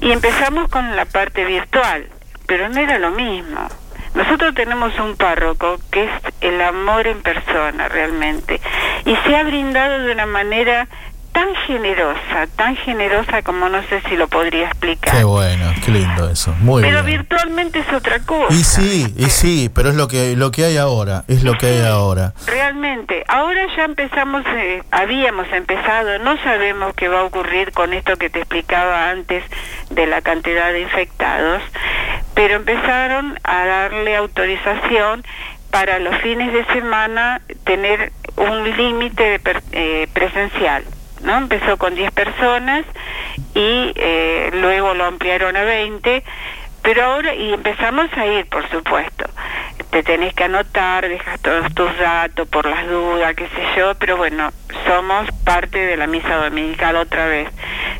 Y 0.00 0.12
empezamos 0.12 0.68
con 0.68 0.94
la 0.94 1.04
parte 1.06 1.44
virtual, 1.44 2.08
pero 2.46 2.68
no 2.68 2.80
era 2.80 2.98
lo 2.98 3.10
mismo. 3.10 3.68
Nosotros 4.14 4.54
tenemos 4.54 4.96
un 5.00 5.16
párroco 5.16 5.78
que 5.90 6.04
es 6.04 6.10
el 6.40 6.60
amor 6.60 7.08
en 7.08 7.20
persona 7.22 7.88
realmente 7.88 8.60
y 9.04 9.16
se 9.16 9.36
ha 9.36 9.42
brindado 9.42 10.04
de 10.04 10.12
una 10.12 10.26
manera 10.26 10.86
tan 11.34 11.52
generosa, 11.66 12.46
tan 12.54 12.76
generosa 12.76 13.42
como 13.42 13.68
no 13.68 13.82
sé 13.88 14.00
si 14.08 14.16
lo 14.16 14.28
podría 14.28 14.66
explicar. 14.66 15.16
Qué 15.16 15.24
bueno, 15.24 15.72
qué 15.84 15.90
lindo 15.90 16.30
eso. 16.30 16.54
Muy 16.60 16.80
Pero 16.80 17.02
bien. 17.02 17.18
virtualmente 17.18 17.80
es 17.80 17.92
otra 17.92 18.20
cosa. 18.20 18.54
Y 18.54 18.62
sí, 18.62 19.12
y 19.18 19.24
sí, 19.24 19.68
pero 19.74 19.90
es 19.90 19.96
lo 19.96 20.06
que 20.06 20.36
lo 20.36 20.52
que 20.52 20.64
hay 20.64 20.76
ahora, 20.76 21.24
es 21.26 21.42
lo 21.42 21.58
que 21.58 21.66
hay 21.66 21.80
ahora. 21.80 22.34
Realmente, 22.46 23.24
ahora 23.26 23.66
ya 23.76 23.84
empezamos, 23.84 24.44
eh, 24.46 24.84
habíamos 24.92 25.52
empezado, 25.52 26.20
no 26.20 26.36
sabemos 26.44 26.94
qué 26.94 27.08
va 27.08 27.22
a 27.22 27.24
ocurrir 27.24 27.72
con 27.72 27.92
esto 27.92 28.16
que 28.16 28.30
te 28.30 28.38
explicaba 28.38 29.10
antes 29.10 29.42
de 29.90 30.06
la 30.06 30.22
cantidad 30.22 30.72
de 30.72 30.82
infectados, 30.82 31.62
pero 32.34 32.54
empezaron 32.54 33.40
a 33.42 33.66
darle 33.66 34.14
autorización 34.16 35.24
para 35.72 35.98
los 35.98 36.16
fines 36.18 36.52
de 36.52 36.64
semana 36.66 37.40
tener 37.64 38.12
un 38.36 38.76
límite 38.76 39.40
eh, 39.72 40.06
presencial. 40.12 40.84
¿No? 41.24 41.36
Empezó 41.36 41.76
con 41.76 41.94
10 41.94 42.12
personas 42.12 42.84
y 43.54 43.92
eh, 43.96 44.50
luego 44.52 44.94
lo 44.94 45.04
ampliaron 45.04 45.56
a 45.56 45.64
20, 45.64 46.22
pero 46.82 47.02
ahora, 47.02 47.34
y 47.34 47.52
empezamos 47.52 48.12
a 48.16 48.26
ir, 48.26 48.46
por 48.46 48.68
supuesto. 48.70 49.24
Te 49.90 50.02
tenés 50.02 50.34
que 50.34 50.44
anotar, 50.44 51.08
dejas 51.08 51.40
todos 51.40 51.72
tus 51.74 51.98
datos 51.98 52.46
por 52.48 52.66
las 52.66 52.86
dudas, 52.88 53.34
qué 53.34 53.46
sé 53.48 53.62
yo, 53.76 53.94
pero 53.94 54.16
bueno, 54.16 54.52
somos 54.86 55.26
parte 55.44 55.78
de 55.78 55.96
la 55.96 56.06
misa 56.06 56.36
dominical 56.36 56.96
otra 56.96 57.26
vez. 57.26 57.48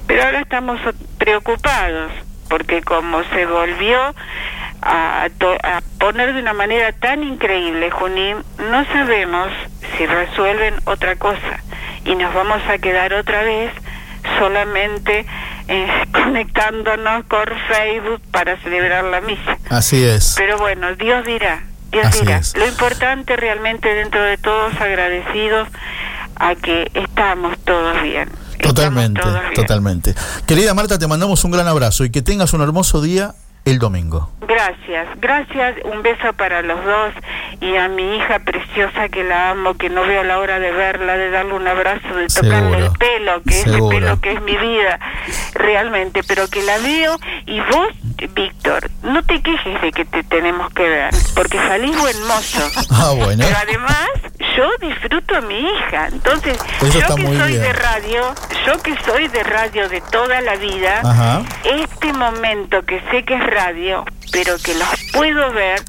Pero 0.07 0.25
ahora 0.25 0.41
estamos 0.41 0.81
preocupados, 1.18 2.12
porque 2.49 2.83
como 2.83 3.22
se 3.31 3.47
volvió 3.47 4.14
a, 4.85 5.28
to- 5.39 5.57
a 5.62 5.80
poner 5.99 6.35
de 6.35 6.41
una 6.41 6.53
manera 6.53 6.93
tan 6.93 7.22
increíble, 7.22 7.91
Junín, 7.91 8.37
no 8.70 8.85
sabemos 8.93 9.49
si 9.97 10.07
resuelven 10.07 10.74
otra 10.85 11.16
cosa 11.16 11.61
y 12.05 12.14
nos 12.16 12.35
vamos 12.35 12.61
a 12.68 12.78
quedar 12.78 13.14
otra 13.14 13.43
vez 13.43 13.72
solamente 14.39 15.26
eh, 15.68 15.87
conectándonos 16.12 17.24
por 17.26 17.53
Facebook 17.68 18.20
para 18.30 18.61
celebrar 18.62 19.05
la 19.05 19.20
misa. 19.20 19.59
Así 19.70 20.05
es. 20.05 20.35
Pero 20.37 20.59
bueno, 20.59 20.95
Dios 20.97 21.24
dirá, 21.24 21.62
Dios 21.91 22.07
Así 22.07 22.20
dirá. 22.20 22.39
es. 22.39 22.57
Lo 22.57 22.66
importante 22.66 23.37
realmente 23.37 23.89
dentro 23.95 24.22
de 24.22 24.37
todos 24.37 24.74
agradecidos 24.80 25.68
a 26.37 26.55
que 26.57 26.91
estamos 26.95 27.57
todos 27.64 28.03
bien. 28.03 28.28
Totalmente, 28.61 29.20
totalmente. 29.55 30.14
Querida 30.47 30.72
Marta, 30.74 30.99
te 30.99 31.07
mandamos 31.07 31.45
un 31.45 31.51
gran 31.51 31.68
abrazo 31.68 32.05
y 32.05 32.11
que 32.11 32.22
tengas 32.22 32.55
un 32.55 32.62
hermoso 32.62 33.03
día 33.03 33.35
el 33.65 33.79
domingo. 33.79 34.31
Gracias, 34.47 35.09
gracias, 35.21 35.77
un 35.85 36.03
beso 36.03 36.33
para 36.35 36.61
los 36.62 36.85
dos 36.85 37.15
y 37.62 37.77
a 37.77 37.89
mi 37.89 38.17
hija 38.17 38.39
preciosa 38.41 39.09
que 39.09 39.25
la 39.25 39.51
amo, 39.51 39.75
que 39.75 39.89
no 39.89 40.03
veo 40.03 40.23
la 40.23 40.39
hora 40.39 40.59
de 40.59 40.71
verla, 40.71 41.17
de 41.17 41.31
darle 41.31 41.55
un 41.55 41.67
abrazo, 41.67 42.15
de 42.15 42.27
tocarle 42.27 42.59
Seguro, 42.61 42.87
el 42.87 42.93
pelo, 42.99 43.43
que 43.43 43.53
seguro. 43.55 43.89
ese 43.97 44.01
pelo 44.01 44.21
que 44.21 44.33
es 44.33 44.43
mi 44.43 44.57
vida, 44.57 45.01
realmente, 45.55 46.23
pero 46.25 46.47
que 46.49 46.62
la 46.62 46.77
veo 46.79 47.17
y 47.47 47.59
vos, 47.61 47.89
Víctor, 48.35 48.91
no 49.03 49.23
te 49.23 49.41
quejes 49.41 49.81
de 49.83 49.93
que 49.93 50.05
te 50.05 50.23
tenemos 50.25 50.71
que 50.75 50.83
ver, 50.89 51.15
porque 51.35 51.57
salís 51.59 51.97
buen 51.99 52.27
mozo. 52.27 52.61
Ah, 52.91 53.12
bueno. 53.17 53.45
Pero 53.45 53.59
además, 53.61 54.09
yo 54.57 54.69
disfruto 54.81 55.37
a 55.37 55.41
mi 55.43 55.59
hija, 55.59 56.07
entonces, 56.12 56.57
Eso 56.81 57.01
yo 57.01 57.15
que 57.17 57.23
soy 57.27 57.49
bien. 57.53 57.62
de 57.62 57.73
radio, 57.73 58.35
yo 58.67 58.83
que 58.83 58.95
soy 59.05 59.29
de 59.29 59.43
radio 59.43 59.89
de 59.89 60.01
toda 60.03 60.41
la 60.43 60.55
vida, 60.57 61.01
Ajá. 61.05 61.43
este 61.65 61.93
momento 62.15 62.85
que 62.85 63.01
sé 63.11 63.25
que 63.25 63.35
es 63.35 63.47
radio, 63.47 64.05
pero 64.33 64.57
que 64.59 64.75
los 64.75 64.89
puedo 65.12 65.53
ver, 65.53 65.81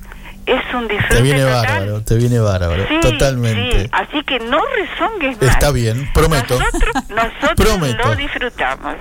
es 0.46 0.74
un 0.74 0.88
disfrute 0.88 1.16
Te 1.16 1.22
viene 1.22 1.42
total. 1.42 1.66
bárbaro, 1.66 2.02
te 2.02 2.16
viene 2.16 2.40
bárbaro, 2.40 2.88
Sí, 2.88 3.00
totalmente. 3.02 3.84
sí, 3.84 3.90
Así 3.92 4.24
que 4.24 4.40
no 4.40 4.60
rezongues 4.76 5.42
más. 5.42 5.50
Está 5.52 5.72
bien, 5.72 6.10
prometo. 6.14 6.58
Nosotros, 6.60 6.94
nosotros 7.10 7.54
Prometo. 7.56 8.08
lo 8.08 8.16
disfrutamos. 8.16 8.96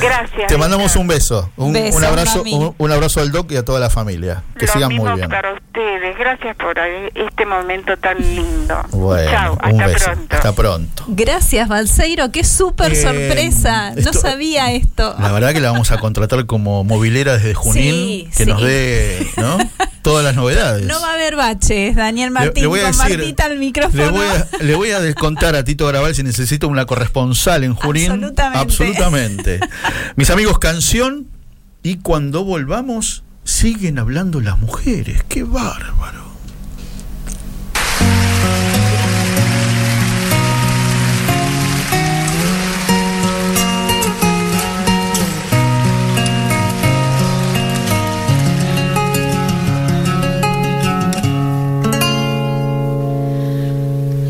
Gracias. 0.00 0.48
Te 0.48 0.56
mandamos 0.58 0.96
un 0.96 1.06
beso, 1.06 1.50
un, 1.56 1.72
Beso, 1.72 1.96
un 1.98 2.04
abrazo, 2.04 2.42
un, 2.42 2.74
un 2.76 2.92
abrazo 2.92 3.20
al 3.20 3.30
doc 3.30 3.50
y 3.52 3.56
a 3.56 3.64
toda 3.64 3.78
la 3.78 3.90
familia. 3.90 4.42
Que 4.58 4.66
Lo 4.66 4.72
sigan 4.72 4.88
mismo 4.88 5.06
muy 5.06 5.16
bien. 5.16 5.28
para 5.30 5.52
ustedes. 5.52 6.18
Gracias 6.18 6.56
por 6.56 6.76
este 6.78 7.46
momento 7.46 7.96
tan 7.96 8.18
lindo. 8.18 8.82
Bueno, 8.90 9.30
Chao, 9.30 9.52
un 9.54 9.80
hasta 9.80 9.86
beso. 9.86 10.04
pronto. 10.06 10.36
Hasta 10.36 10.52
pronto. 10.52 11.04
Gracias, 11.06 11.68
Balseiro. 11.68 12.32
Qué 12.32 12.42
súper 12.42 12.92
Eh, 12.92 12.96
sorpresa. 12.96 13.90
No 13.92 13.98
esto- 14.00 14.12
sabía 14.14 14.72
esto. 14.72 15.14
La 15.20 15.30
verdad 15.30 15.52
que 15.52 15.60
la 15.60 15.70
vamos 15.70 15.92
a 15.92 15.98
contratar 15.98 16.44
como 16.46 16.82
movilera 16.82 17.34
desde 17.34 17.54
Junín, 17.54 17.74
Sí, 17.84 18.28
que 18.36 18.44
sí. 18.44 18.50
nos 18.50 18.62
dé 18.62 19.26
¿no? 19.36 19.58
todas 20.02 20.24
las 20.24 20.34
novedades. 20.34 20.86
No 20.86 21.00
va 21.00 21.10
a 21.10 21.14
haber 21.14 21.36
baches, 21.36 21.94
Daniel 21.96 22.30
Martín. 22.30 22.62
le 22.62 22.66
voy 22.66 22.80
a 22.80 22.84
con 22.90 22.92
decir- 22.92 23.18
Martita 23.18 23.44
al 23.46 23.58
micrófono. 23.58 24.02
Le 24.04 24.10
voy, 24.10 24.26
a, 24.26 24.48
le 24.62 24.74
voy 24.74 24.90
a 24.90 25.00
descontar 25.00 25.54
a 25.56 25.64
Tito 25.64 25.86
Graval 25.86 26.14
si 26.14 26.22
necesita 26.22 26.66
una 26.66 26.84
corresponsal 26.86 27.64
en 27.64 27.74
Junín. 27.74 28.10
Absolutamente. 28.10 28.58
Absolutamente. 28.58 29.60
Mis 30.16 30.30
amigos, 30.30 30.58
canción. 30.58 31.26
Y 31.84 31.96
cuando 31.98 32.44
volvamos, 32.44 33.24
siguen 33.44 33.98
hablando 33.98 34.40
las 34.40 34.58
mujeres. 34.58 35.22
¡Qué 35.28 35.42
bárbaro! 35.42 36.21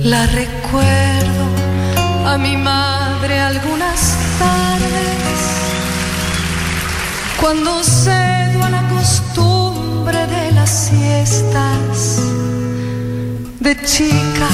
La 0.05 0.27
recuerdo 0.27 1.45
a 2.27 2.37
mi 2.37 2.57
madre 2.57 3.39
algunas 3.39 4.17
tardes, 4.37 5.41
cuando 7.41 7.85
cedo 7.85 8.65
a 8.65 8.71
la 8.71 8.89
costumbre 8.89 10.27
de 10.27 10.51
las 10.53 10.71
siestas. 10.71 12.21
De 13.61 13.81
chica 13.85 14.49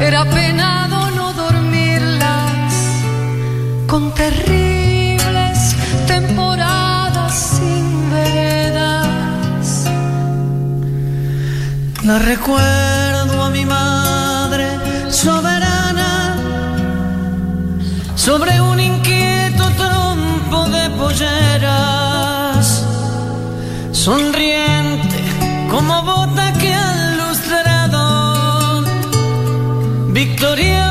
era 0.00 0.24
penado 0.24 1.12
no 1.12 1.32
dormirlas 1.32 2.74
con 3.86 4.12
terribles 4.14 5.76
temporadas 6.08 7.32
sin 7.56 8.10
veredas. 8.10 9.84
La 12.02 12.18
recuerdo 12.18 13.03
sobre 18.24 18.58
un 18.58 18.80
inquieto 18.80 19.64
trompo 19.76 20.64
de 20.70 20.88
polleras, 20.98 22.66
sonriente 23.92 25.18
como 25.70 26.02
bota 26.02 26.52
que 26.54 26.72
al 26.72 27.18
lustrado, 27.18 28.82
victoriosa 30.08 30.83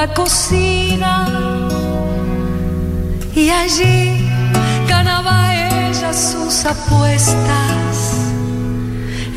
la 0.00 0.14
cocina. 0.14 1.12
Y 3.34 3.50
allí 3.50 4.30
ganaba 4.88 5.34
ella 5.54 6.12
sus 6.12 6.54
apuestas 6.64 7.96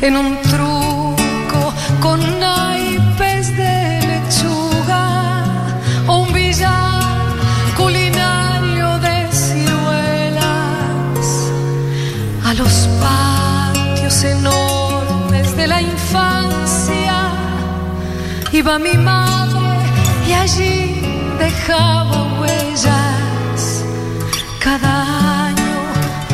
en 0.00 0.16
un 0.16 0.30
truco 0.52 1.62
con 2.00 2.18
naipes 2.40 3.44
de 3.60 3.76
lechuga 4.10 5.06
o 6.06 6.12
un 6.24 6.32
billar 6.32 7.24
culinario 7.76 8.88
de 9.06 9.16
ciruelas. 9.42 11.26
A 12.48 12.54
los 12.60 12.74
patios 13.04 14.16
enormes 14.24 15.56
de 15.58 15.66
la 15.66 15.80
infancia 15.82 17.16
iba 18.52 18.78
mi 18.78 18.96
madre 19.10 19.53
y 20.26 20.32
allí 20.32 21.02
dejaba 21.38 22.40
huellas. 22.40 23.84
Cada 24.62 25.46
año 25.46 25.76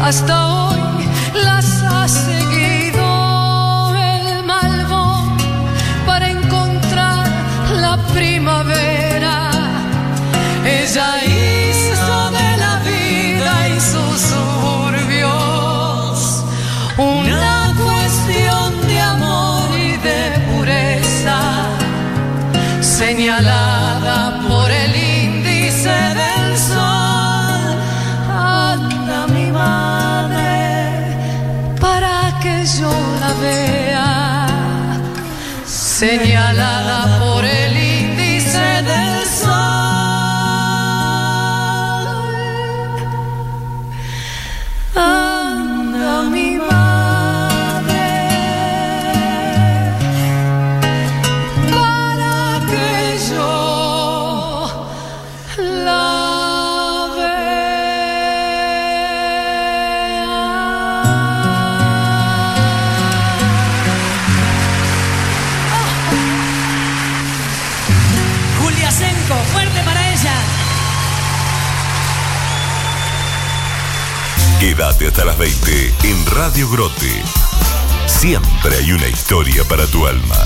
hasta 0.03 0.35
hoy 0.47 1.09
las 1.45 1.83
ha 1.83 2.09
seguido 2.09 2.70
señalada 36.01 37.10
hasta 75.11 75.25
las 75.25 75.39
20 75.39 75.95
en 76.05 76.27
Radio 76.37 76.71
Grote. 76.71 77.11
Siempre 78.07 78.77
hay 78.77 78.93
una 78.93 79.09
historia 79.09 79.65
para 79.65 79.85
tu 79.89 80.07
alma. 80.07 80.37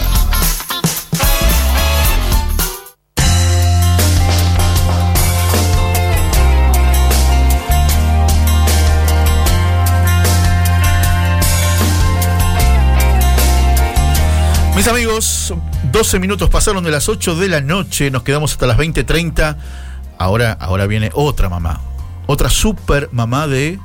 Mis 14.75 14.89
amigos, 14.89 15.53
12 15.93 16.19
minutos 16.19 16.49
pasaron 16.49 16.85
de 16.85 16.91
las 16.91 17.11
8 17.11 17.37
de 17.37 17.49
la 17.51 17.61
noche, 17.61 18.11
nos 18.11 18.23
quedamos 18.23 18.53
hasta 18.53 18.67
las 18.67 18.79
20.30. 18.79 19.59
Ahora, 20.17 20.53
ahora 20.53 20.87
viene 20.87 21.11
otra 21.13 21.51
mamá, 21.51 21.83
otra 22.27 22.49
super 22.49 23.11
mamá 23.13 23.47
de. 23.47 23.79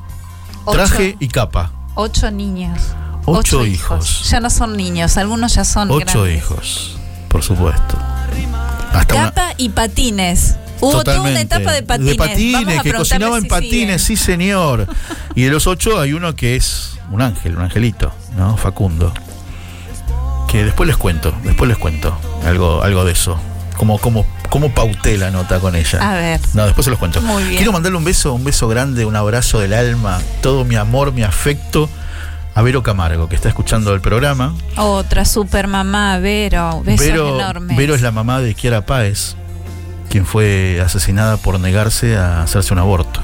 Traje 0.71 1.17
y 1.19 1.27
capa. 1.27 1.71
Ocho 1.95 2.29
niños. 2.31 2.79
Ocho 3.25 3.65
hijos. 3.65 4.29
Ya 4.29 4.39
no 4.39 4.49
son 4.49 4.75
niños, 4.77 5.17
algunos 5.17 5.53
ya 5.53 5.63
son 5.65 5.89
Ocho 5.91 6.21
grandes. 6.23 6.37
hijos, 6.37 6.97
por 7.27 7.43
supuesto. 7.43 7.97
Hasta 8.93 9.13
una- 9.15 9.25
Capa 9.31 9.53
y 9.57 9.69
patines. 9.69 10.55
Hubo 10.81 11.03
toda 11.03 11.21
una 11.21 11.41
etapa 11.41 11.73
de 11.73 11.83
patines. 11.83 12.11
De 12.13 12.15
patines, 12.17 12.59
que 12.59 12.89
preguntarle 12.89 12.93
cocinaba 12.97 13.35
en 13.37 13.43
si 13.43 13.49
patines, 13.49 14.01
sí 14.03 14.15
señor. 14.15 14.87
y 15.35 15.43
de 15.43 15.49
los 15.49 15.67
ocho 15.67 15.99
hay 15.99 16.13
uno 16.13 16.35
que 16.35 16.55
es 16.55 16.91
un 17.11 17.21
ángel, 17.21 17.57
un 17.57 17.63
angelito, 17.63 18.13
¿no? 18.37 18.55
Facundo. 18.57 19.13
Que 20.47 20.63
después 20.63 20.87
les 20.87 20.97
cuento, 20.97 21.33
después 21.43 21.67
les 21.67 21.77
cuento 21.77 22.17
algo, 22.45 22.81
algo 22.81 23.03
de 23.03 23.11
eso. 23.11 23.37
Como, 23.79 23.97
como, 23.97 24.25
como 24.49 24.69
pauté 24.73 25.17
la 25.17 25.31
nota 25.31 25.61
con 25.61 25.73
ella. 25.73 25.99
A 26.01 26.13
ver. 26.15 26.41
No, 26.53 26.65
después 26.65 26.83
se 26.83 26.91
los 26.91 26.99
cuento. 26.99 27.21
Muy 27.21 27.43
bien. 27.43 27.55
Quiero 27.55 27.71
mandarle 27.71 27.97
un 27.97 28.03
beso, 28.03 28.33
un 28.33 28.43
beso 28.43 28.67
grande, 28.67 29.05
un 29.05 29.15
abrazo 29.15 29.59
del 29.59 29.73
alma, 29.73 30.19
todo 30.41 30.65
mi 30.65 30.75
amor, 30.75 31.13
mi 31.13 31.23
afecto 31.23 31.89
a 32.55 32.61
Vero 32.61 32.83
Camargo, 32.83 33.29
que 33.29 33.35
está 33.37 33.47
escuchando 33.47 33.93
el 33.93 34.01
programa. 34.01 34.53
Otra 34.75 35.23
super 35.23 35.67
mamá, 35.67 36.19
Vero. 36.19 36.81
Besos 36.83 37.07
Vero, 37.07 37.39
enormes. 37.39 37.77
Vero 37.77 37.95
es 37.95 38.01
la 38.01 38.11
mamá 38.11 38.41
de 38.41 38.53
Kiara 38.53 38.85
Páez, 38.85 39.35
quien 40.09 40.25
fue 40.25 40.81
asesinada 40.83 41.37
por 41.37 41.57
negarse 41.57 42.17
a 42.17 42.43
hacerse 42.43 42.73
un 42.73 42.79
aborto. 42.79 43.21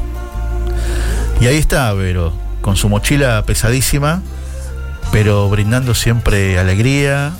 Y 1.41 1.47
ahí 1.47 1.57
está 1.57 1.91
Vero, 1.91 2.31
con 2.61 2.77
su 2.77 2.87
mochila 2.87 3.43
pesadísima, 3.45 4.21
pero 5.11 5.49
brindando 5.49 5.95
siempre 5.95 6.57
alegría, 6.57 7.33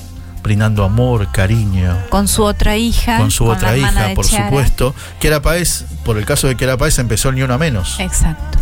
brindando 0.45 0.83
amor, 0.83 1.31
cariño. 1.31 1.97
Con 2.09 2.27
su 2.27 2.43
otra 2.43 2.77
hija. 2.77 3.17
Con 3.17 3.31
su 3.31 3.45
otra 3.45 3.75
hija, 3.75 4.11
por 4.13 4.27
Chiara. 4.27 4.45
supuesto. 4.45 4.93
Kiara 5.19 5.41
Páez, 5.41 5.85
por 6.03 6.19
el 6.19 6.25
caso 6.25 6.47
de 6.47 6.55
Kiara 6.55 6.77
Páez, 6.77 6.99
empezó 6.99 7.29
el 7.29 7.35
Ni 7.35 7.41
Una 7.41 7.57
Menos. 7.57 7.99
Exacto. 7.99 8.59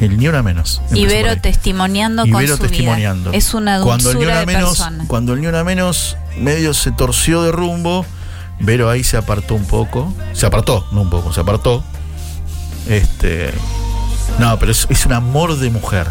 El 0.00 0.16
Ni 0.16 0.26
Una 0.26 0.42
Menos. 0.42 0.80
Ahí. 0.90 1.06
testimoniando 1.42 2.24
y 2.24 2.30
con 2.30 2.48
su 2.48 2.56
testimoniando. 2.56 3.30
vida. 3.30 3.38
Es 3.38 3.52
una 3.52 3.78
cuando 3.82 4.10
el 4.10 4.18
ni 4.18 4.24
una 4.24 4.40
de 4.40 4.46
menos, 4.46 4.68
persona. 4.78 5.04
Cuando 5.06 5.34
el 5.34 5.42
ni 5.42 5.46
una 5.48 5.64
menos 5.64 6.16
medio 6.38 6.72
se 6.72 6.92
torció 6.92 7.42
de 7.42 7.52
rumbo, 7.52 8.06
Vero 8.60 8.88
ahí 8.88 9.04
se 9.04 9.18
apartó 9.18 9.54
un 9.54 9.66
poco. 9.66 10.12
Se 10.32 10.46
apartó, 10.46 10.86
no 10.92 11.02
un 11.02 11.10
poco, 11.10 11.32
se 11.34 11.40
apartó. 11.40 11.84
Este. 12.88 13.52
No, 14.38 14.58
pero 14.58 14.72
es, 14.72 14.86
es 14.88 15.04
un 15.04 15.12
amor 15.12 15.58
de 15.58 15.68
mujer. 15.68 16.06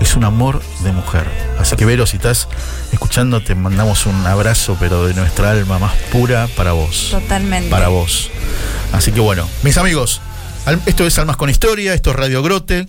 Es 0.00 0.16
un 0.16 0.24
amor 0.24 0.62
de 0.82 0.92
mujer. 0.92 1.24
Así 1.58 1.76
que 1.76 1.84
Vero, 1.84 2.06
si 2.06 2.16
estás 2.16 2.48
escuchando, 2.92 3.42
te 3.42 3.54
mandamos 3.54 4.06
un 4.06 4.26
abrazo, 4.26 4.76
pero 4.78 5.06
de 5.06 5.14
nuestra 5.14 5.50
alma 5.50 5.78
más 5.78 5.94
pura 6.12 6.48
para 6.56 6.72
vos. 6.72 7.08
Totalmente. 7.10 7.70
Para 7.70 7.88
vos. 7.88 8.30
Así 8.92 9.12
que 9.12 9.20
bueno, 9.20 9.48
mis 9.62 9.78
amigos, 9.78 10.20
esto 10.86 11.06
es 11.06 11.18
Almas 11.18 11.36
con 11.36 11.50
Historia, 11.50 11.94
esto 11.94 12.10
es 12.10 12.16
Radio 12.16 12.42
Grote. 12.42 12.88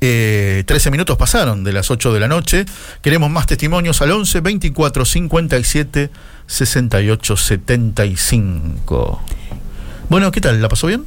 Eh, 0.00 0.62
13 0.66 0.90
minutos 0.90 1.16
pasaron 1.16 1.64
de 1.64 1.72
las 1.72 1.90
8 1.90 2.12
de 2.12 2.20
la 2.20 2.28
noche. 2.28 2.64
Queremos 3.02 3.30
más 3.30 3.46
testimonios 3.46 4.00
al 4.00 4.12
11 4.12 4.40
24 4.40 5.04
57 5.04 6.10
68 6.46 7.36
75. 7.36 9.22
Bueno, 10.08 10.30
¿qué 10.30 10.40
tal? 10.40 10.62
¿La 10.62 10.68
pasó 10.68 10.86
bien? 10.86 11.04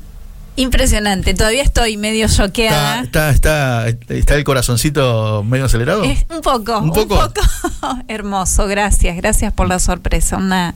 Impresionante. 0.58 1.34
Todavía 1.34 1.64
estoy 1.64 1.98
medio 1.98 2.28
choqueada. 2.28 3.02
¿Está, 3.04 3.30
está, 3.30 3.88
está, 3.88 4.14
está 4.14 4.36
el 4.36 4.44
corazoncito 4.44 5.44
medio 5.44 5.66
acelerado? 5.66 6.04
Es 6.04 6.26
un 6.30 6.42
poco, 6.42 6.78
¿Un 6.80 6.86
un 6.90 6.94
poco? 6.94 7.32
hermoso. 8.08 8.68
Gracias, 8.68 9.16
gracias 9.16 9.54
por 9.54 9.68
la 9.70 9.80
sorpresa. 9.80 10.38
Una 10.38 10.76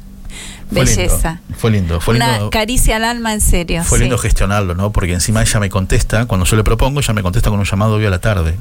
Fue 0.72 0.86
lindo, 0.86 1.02
belleza. 1.02 1.40
Fue 1.58 1.72
lindo, 1.72 2.00
fue 2.02 2.16
Una 2.16 2.32
lindo. 2.34 2.50
caricia 2.52 2.96
al 2.96 3.04
alma, 3.04 3.34
en 3.34 3.42
serio. 3.42 3.84
Fue 3.84 4.00
lindo 4.00 4.18
gestionarlo, 4.18 4.76
¿no? 4.76 4.92
Porque 4.92 5.14
encima 5.14 5.42
ella 5.42 5.60
me 5.60 5.70
contesta, 5.70 6.26
cuando 6.26 6.46
yo 6.46 6.56
le 6.56 6.64
propongo, 6.64 7.02
ella 7.02 7.14
me 7.14 7.22
contesta 7.22 7.50
con 7.50 7.60
un 7.60 7.66
llamado 7.66 7.96
hoy 7.96 8.06
a 8.06 8.10
la 8.10 8.20
tarde. 8.20 8.56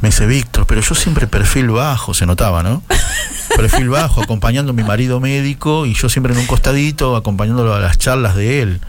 Me 0.00 0.08
dice, 0.08 0.26
Víctor, 0.26 0.66
pero 0.66 0.80
yo 0.80 0.94
siempre 0.96 1.28
perfil 1.28 1.68
bajo, 1.70 2.12
se 2.12 2.26
notaba, 2.26 2.64
¿no? 2.64 2.82
Perfil 3.56 3.88
bajo, 3.88 4.22
acompañando 4.22 4.70
a 4.72 4.74
mi 4.74 4.82
marido 4.82 5.20
médico 5.20 5.86
y 5.86 5.94
yo 5.94 6.08
siempre 6.08 6.32
en 6.34 6.38
un 6.40 6.46
costadito, 6.46 7.16
acompañándolo 7.16 7.74
a 7.74 7.80
las 7.80 7.96
charlas 7.96 8.36
de 8.36 8.60
él. 8.62 8.80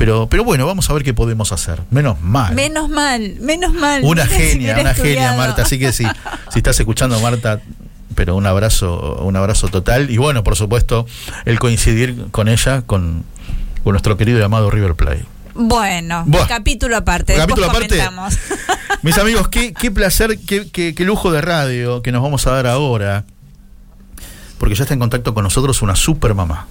Pero, 0.00 0.28
pero 0.30 0.44
bueno, 0.44 0.64
vamos 0.66 0.88
a 0.88 0.94
ver 0.94 1.04
qué 1.04 1.12
podemos 1.12 1.52
hacer. 1.52 1.82
Menos 1.90 2.18
mal. 2.22 2.54
Menos 2.54 2.88
mal, 2.88 3.36
menos 3.38 3.74
mal. 3.74 4.00
Una 4.02 4.24
Mira 4.24 4.34
genia, 4.36 4.78
una 4.80 4.94
genia. 4.94 5.34
Marta. 5.36 5.60
Así 5.60 5.78
que 5.78 5.92
si, 5.92 6.04
si 6.50 6.58
estás 6.58 6.80
escuchando, 6.80 7.20
Marta, 7.20 7.60
pero 8.14 8.34
un 8.34 8.46
abrazo, 8.46 9.16
un 9.22 9.36
abrazo 9.36 9.68
total. 9.68 10.10
Y 10.10 10.16
bueno, 10.16 10.42
por 10.42 10.56
supuesto, 10.56 11.04
el 11.44 11.58
coincidir 11.58 12.28
con 12.30 12.48
ella, 12.48 12.80
con, 12.80 13.24
con 13.84 13.92
nuestro 13.92 14.16
querido 14.16 14.38
y 14.38 14.42
amado 14.42 14.70
River 14.70 14.94
Plate. 14.94 15.26
Bueno, 15.54 16.24
Buah. 16.26 16.46
capítulo 16.46 16.96
aparte. 16.96 17.34
Capítulo 17.34 17.66
aparte. 17.68 18.00
Mis 19.02 19.18
amigos, 19.18 19.48
qué, 19.48 19.74
qué 19.74 19.90
placer, 19.90 20.38
qué, 20.46 20.70
qué- 20.70 20.94
qué 20.94 21.04
lujo 21.04 21.30
de 21.30 21.42
radio 21.42 22.00
que 22.00 22.10
nos 22.10 22.22
vamos 22.22 22.46
a 22.46 22.52
dar 22.52 22.66
ahora. 22.66 23.24
Porque 24.56 24.74
ya 24.74 24.84
está 24.84 24.94
en 24.94 25.00
contacto 25.00 25.34
con 25.34 25.44
nosotros 25.44 25.82
una 25.82 25.94
super 25.94 26.32
mamá. 26.34 26.66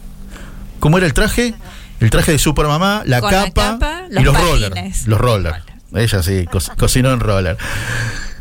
¿Cómo 0.80 0.98
era 0.98 1.06
el 1.06 1.14
traje? 1.14 1.54
El 2.00 2.10
traje 2.10 2.32
de 2.32 2.40
super 2.40 2.66
mamá, 2.68 3.04
la 3.06 3.20
Con 3.20 3.32
la 3.32 3.46
capa, 3.46 3.72
capa, 3.80 4.02
y 4.10 4.24
los 4.24 4.34
patines. 4.36 4.70
rollers. 4.70 5.08
Los 5.08 5.20
rollers. 5.20 5.58
Ella 5.94 6.24
sí, 6.24 6.46
co- 6.50 6.60
cocinó 6.78 7.12
en 7.12 7.20
roller. 7.20 7.58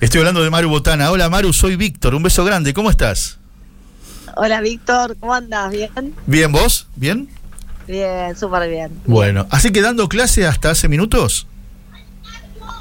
Estoy 0.00 0.20
hablando 0.20 0.42
de 0.44 0.50
Maru 0.50 0.68
Botana. 0.68 1.10
Hola 1.10 1.28
Maru, 1.28 1.52
soy 1.52 1.74
Víctor. 1.76 2.14
Un 2.14 2.22
beso 2.22 2.44
grande. 2.44 2.72
¿Cómo 2.72 2.90
estás? 2.90 3.38
Hola 4.36 4.60
Víctor, 4.60 5.16
¿cómo 5.18 5.34
andas? 5.34 5.72
¿Bien? 5.72 6.14
¿Bien 6.26 6.52
vos? 6.52 6.86
¿Bien? 6.94 7.28
Bien, 7.88 8.36
súper 8.36 8.68
bien. 8.68 8.92
Bueno, 9.06 9.46
así 9.50 9.72
que 9.72 9.80
dando 9.80 10.08
clase 10.08 10.46
hasta 10.46 10.70
hace 10.70 10.88
minutos. 10.88 11.46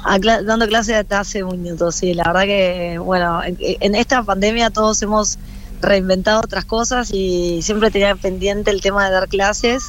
Ah, 0.04 0.18
cla- 0.18 0.42
dando 0.44 0.68
clase 0.68 0.94
hasta 0.94 1.20
hace 1.20 1.42
minutos, 1.42 1.96
sí. 1.96 2.14
La 2.14 2.24
verdad 2.24 2.42
que, 2.42 2.98
bueno, 3.02 3.42
en, 3.42 3.56
en 3.58 3.94
esta 3.96 4.22
pandemia 4.22 4.70
todos 4.70 5.02
hemos 5.02 5.38
reinventado 5.80 6.40
otras 6.40 6.64
cosas 6.66 7.10
y 7.12 7.60
siempre 7.62 7.90
tenía 7.90 8.14
pendiente 8.14 8.70
el 8.70 8.80
tema 8.80 9.04
de 9.06 9.10
dar 9.12 9.28
clases. 9.28 9.82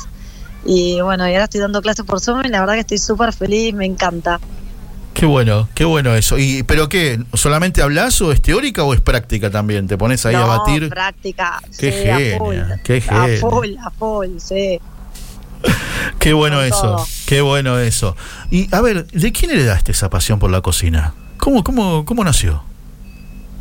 Y 0.66 1.02
bueno, 1.02 1.28
y 1.28 1.32
ahora 1.34 1.46
estoy 1.46 1.62
dando 1.62 1.82
clases 1.82 2.06
por 2.06 2.20
Zoom 2.20 2.46
y 2.46 2.50
la 2.50 2.60
verdad 2.60 2.74
que 2.76 2.82
estoy 2.82 2.98
súper 2.98 3.34
feliz, 3.34 3.74
me 3.74 3.86
encanta. 3.86 4.40
Qué 5.14 5.26
bueno, 5.26 5.68
qué 5.76 5.84
bueno 5.84 6.16
eso. 6.16 6.38
¿Y 6.38 6.64
pero 6.64 6.88
qué? 6.88 7.22
¿Solamente 7.34 7.82
hablas 7.82 8.22
o 8.22 8.32
es 8.32 8.42
teórica 8.42 8.84
o 8.84 8.94
es 8.94 9.02
práctica 9.02 9.50
también? 9.50 9.88
¿Te 9.88 9.98
pones 9.98 10.26
ahí 10.26 10.36
a 10.36 10.46
batir? 10.46 10.88
práctica. 10.90 11.62
Qué 11.78 11.92
sí, 11.92 12.10
a 12.10 12.18
genia, 12.18 12.38
full. 12.38 12.56
qué 12.84 13.04
A 13.10 13.28
full, 13.40 13.70
a 13.84 13.90
full, 13.92 14.28
sí. 14.38 14.80
Qué 16.20 16.32
bueno 16.32 16.62
eso, 16.62 16.82
todo. 16.82 17.08
qué 17.26 17.42
bueno 17.42 17.80
eso. 17.80 18.16
Y 18.50 18.74
a 18.74 18.80
ver, 18.80 19.08
¿de 19.08 19.32
quién 19.34 19.52
heredaste 19.52 19.92
esa 19.92 20.10
pasión 20.10 20.40
por 20.40 20.50
la 20.50 20.62
cocina? 20.62 21.14
¿Cómo, 21.38 21.66
cómo, 21.66 22.06
cómo 22.06 22.24
nació? 22.24 22.64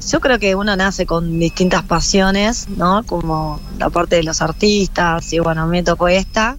Yo 0.08 0.20
creo 0.20 0.38
que 0.38 0.54
uno 0.54 0.76
nace 0.76 1.06
con 1.06 1.40
distintas 1.40 1.82
pasiones, 1.82 2.68
¿no? 2.68 3.02
Como 3.04 3.60
la 3.78 3.90
parte 3.90 4.14
de 4.16 4.22
los 4.22 4.40
artistas, 4.42 5.32
y 5.32 5.40
bueno, 5.40 5.66
me 5.66 5.82
tocó 5.82 6.06
esta. 6.06 6.56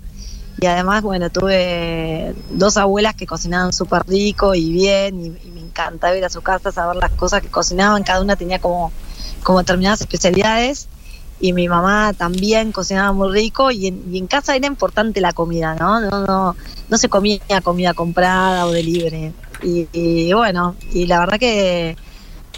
Y 0.60 0.66
además, 0.66 1.04
bueno, 1.04 1.30
tuve 1.30 2.34
dos 2.50 2.78
abuelas 2.78 3.16
que 3.16 3.26
cocinaban 3.26 3.72
súper 3.72 4.04
rico 4.08 4.54
y 4.56 4.72
bien, 4.72 5.20
y, 5.20 5.48
y 5.48 5.52
me 5.52 5.62
encantaba 5.62 6.18
ir 6.18 6.26
a 6.26 6.30
su 6.30 6.42
casa 6.42 6.70
a 6.76 6.88
ver 6.88 6.98
las 6.98 7.12
cosas 7.12 7.42
que 7.42 7.48
cocinaban. 7.50 8.04
Cada 8.04 8.22
una 8.22 8.36
tenía 8.36 8.60
como, 8.60 8.92
como 9.44 9.60
determinadas 9.60 10.02
especialidades. 10.02 10.88
Y 11.42 11.54
mi 11.54 11.70
mamá 11.70 12.12
también 12.18 12.74
cocinaba 12.74 13.14
muy 13.14 13.32
rico, 13.32 13.72
y 13.72 13.88
en, 13.88 14.04
y 14.14 14.18
en 14.18 14.28
casa 14.28 14.58
era 14.58 14.68
importante 14.68 15.22
la 15.22 15.32
comida, 15.32 15.74
¿no? 15.76 16.02
No, 16.02 16.26
no, 16.26 16.56
no 16.90 16.98
se 16.98 17.08
comía 17.08 17.40
comida 17.64 17.94
comprada 17.94 18.66
o 18.66 18.72
de 18.72 18.84
libre. 18.84 19.32
Y 19.64 20.34
bueno, 20.34 20.76
y 20.92 21.06
la 21.06 21.20
verdad 21.20 21.40
que 21.40 21.96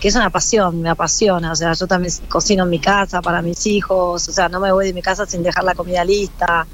que 0.01 0.07
es 0.07 0.15
una 0.15 0.31
pasión, 0.31 0.81
me 0.81 0.89
apasiona, 0.89 1.51
o 1.51 1.55
sea, 1.55 1.73
yo 1.73 1.85
también 1.85 2.11
cocino 2.27 2.63
en 2.63 2.69
mi 2.71 2.79
casa 2.79 3.21
para 3.21 3.43
mis 3.43 3.67
hijos, 3.67 4.27
o 4.27 4.31
sea, 4.31 4.49
no 4.49 4.59
me 4.59 4.71
voy 4.71 4.87
de 4.87 4.93
mi 4.93 5.03
casa 5.03 5.27
sin 5.27 5.43
dejar 5.43 5.63
la 5.63 5.75
comida 5.75 6.03
lista, 6.03 6.67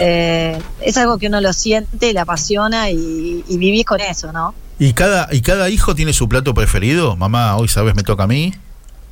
Eh, 0.00 0.58
es 0.80 0.96
algo 0.96 1.18
que 1.18 1.26
uno 1.26 1.40
lo 1.40 1.52
siente, 1.52 2.12
le 2.14 2.18
apasiona 2.18 2.90
y, 2.90 3.44
y 3.46 3.56
vivís 3.58 3.84
con 3.84 4.00
eso, 4.00 4.32
¿no? 4.32 4.54
¿Y 4.78 4.94
cada, 4.94 5.28
¿Y 5.30 5.42
cada 5.42 5.68
hijo 5.68 5.94
tiene 5.94 6.14
su 6.14 6.28
plato 6.28 6.54
preferido? 6.54 7.14
Mamá, 7.14 7.56
hoy 7.56 7.68
sabes, 7.68 7.94
me 7.94 8.02
toca 8.02 8.24
a 8.24 8.26
mí. 8.26 8.52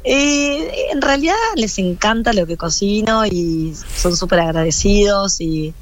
Y 0.02 0.64
en 0.90 1.02
realidad 1.02 1.36
les 1.54 1.78
encanta 1.78 2.32
lo 2.32 2.46
que 2.46 2.56
cocino 2.56 3.26
y 3.26 3.74
son 3.94 4.16
súper 4.16 4.40
agradecidos 4.40 5.40
y 5.42 5.74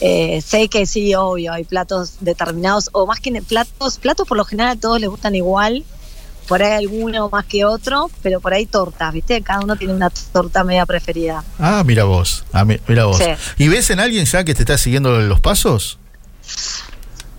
eh, 0.00 0.40
sé 0.42 0.68
que 0.68 0.86
sí, 0.86 1.14
obvio, 1.14 1.52
hay 1.52 1.64
platos 1.64 2.18
determinados, 2.20 2.88
o 2.92 3.06
más 3.06 3.18
que 3.18 3.32
platos, 3.42 3.98
platos 3.98 4.28
por 4.28 4.36
lo 4.36 4.44
general 4.44 4.76
a 4.76 4.80
todos 4.80 5.00
les 5.00 5.10
gustan 5.10 5.34
igual, 5.34 5.84
por 6.48 6.62
ahí 6.62 6.72
alguno 6.72 7.28
más 7.28 7.44
que 7.44 7.64
otro, 7.64 8.10
pero 8.22 8.40
por 8.40 8.52
ahí 8.54 8.66
tortas, 8.66 9.12
¿viste? 9.12 9.40
Cada 9.42 9.60
uno 9.60 9.76
tiene 9.76 9.94
una 9.94 10.10
torta 10.10 10.64
media 10.64 10.86
preferida. 10.86 11.42
Ah, 11.58 11.82
mira 11.84 12.04
vos, 12.04 12.44
ah, 12.52 12.64
mi- 12.64 12.80
mira 12.88 13.04
vos. 13.06 13.18
Sí. 13.18 13.24
¿Y 13.58 13.68
ves 13.68 13.90
en 13.90 14.00
alguien 14.00 14.24
ya 14.24 14.44
que 14.44 14.54
te 14.54 14.62
está 14.62 14.78
siguiendo 14.78 15.18
los 15.20 15.40
pasos? 15.40 15.98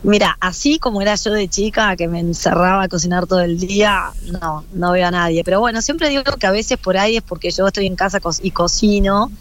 Mira, 0.03 0.37
así 0.39 0.77
como 0.79 1.01
era 1.01 1.15
yo 1.15 1.31
de 1.33 1.47
chica, 1.49 1.95
que 1.95 2.07
me 2.07 2.19
encerraba 2.19 2.83
a 2.83 2.87
cocinar 2.87 3.25
todo 3.25 3.41
el 3.41 3.57
día, 3.57 4.11
no, 4.41 4.63
no 4.73 4.91
veo 4.91 5.07
a 5.07 5.11
nadie. 5.11 5.43
Pero 5.43 5.59
bueno, 5.59 5.81
siempre 5.81 6.09
digo 6.09 6.23
que 6.23 6.47
a 6.47 6.51
veces 6.51 6.77
por 6.77 6.97
ahí 6.97 7.17
es 7.17 7.23
porque 7.23 7.49
yo 7.51 7.67
estoy 7.67 7.87
en 7.87 7.95
casa 7.95 8.19
co- 8.19 8.31
y 8.41 8.51
cocino. 8.51 9.31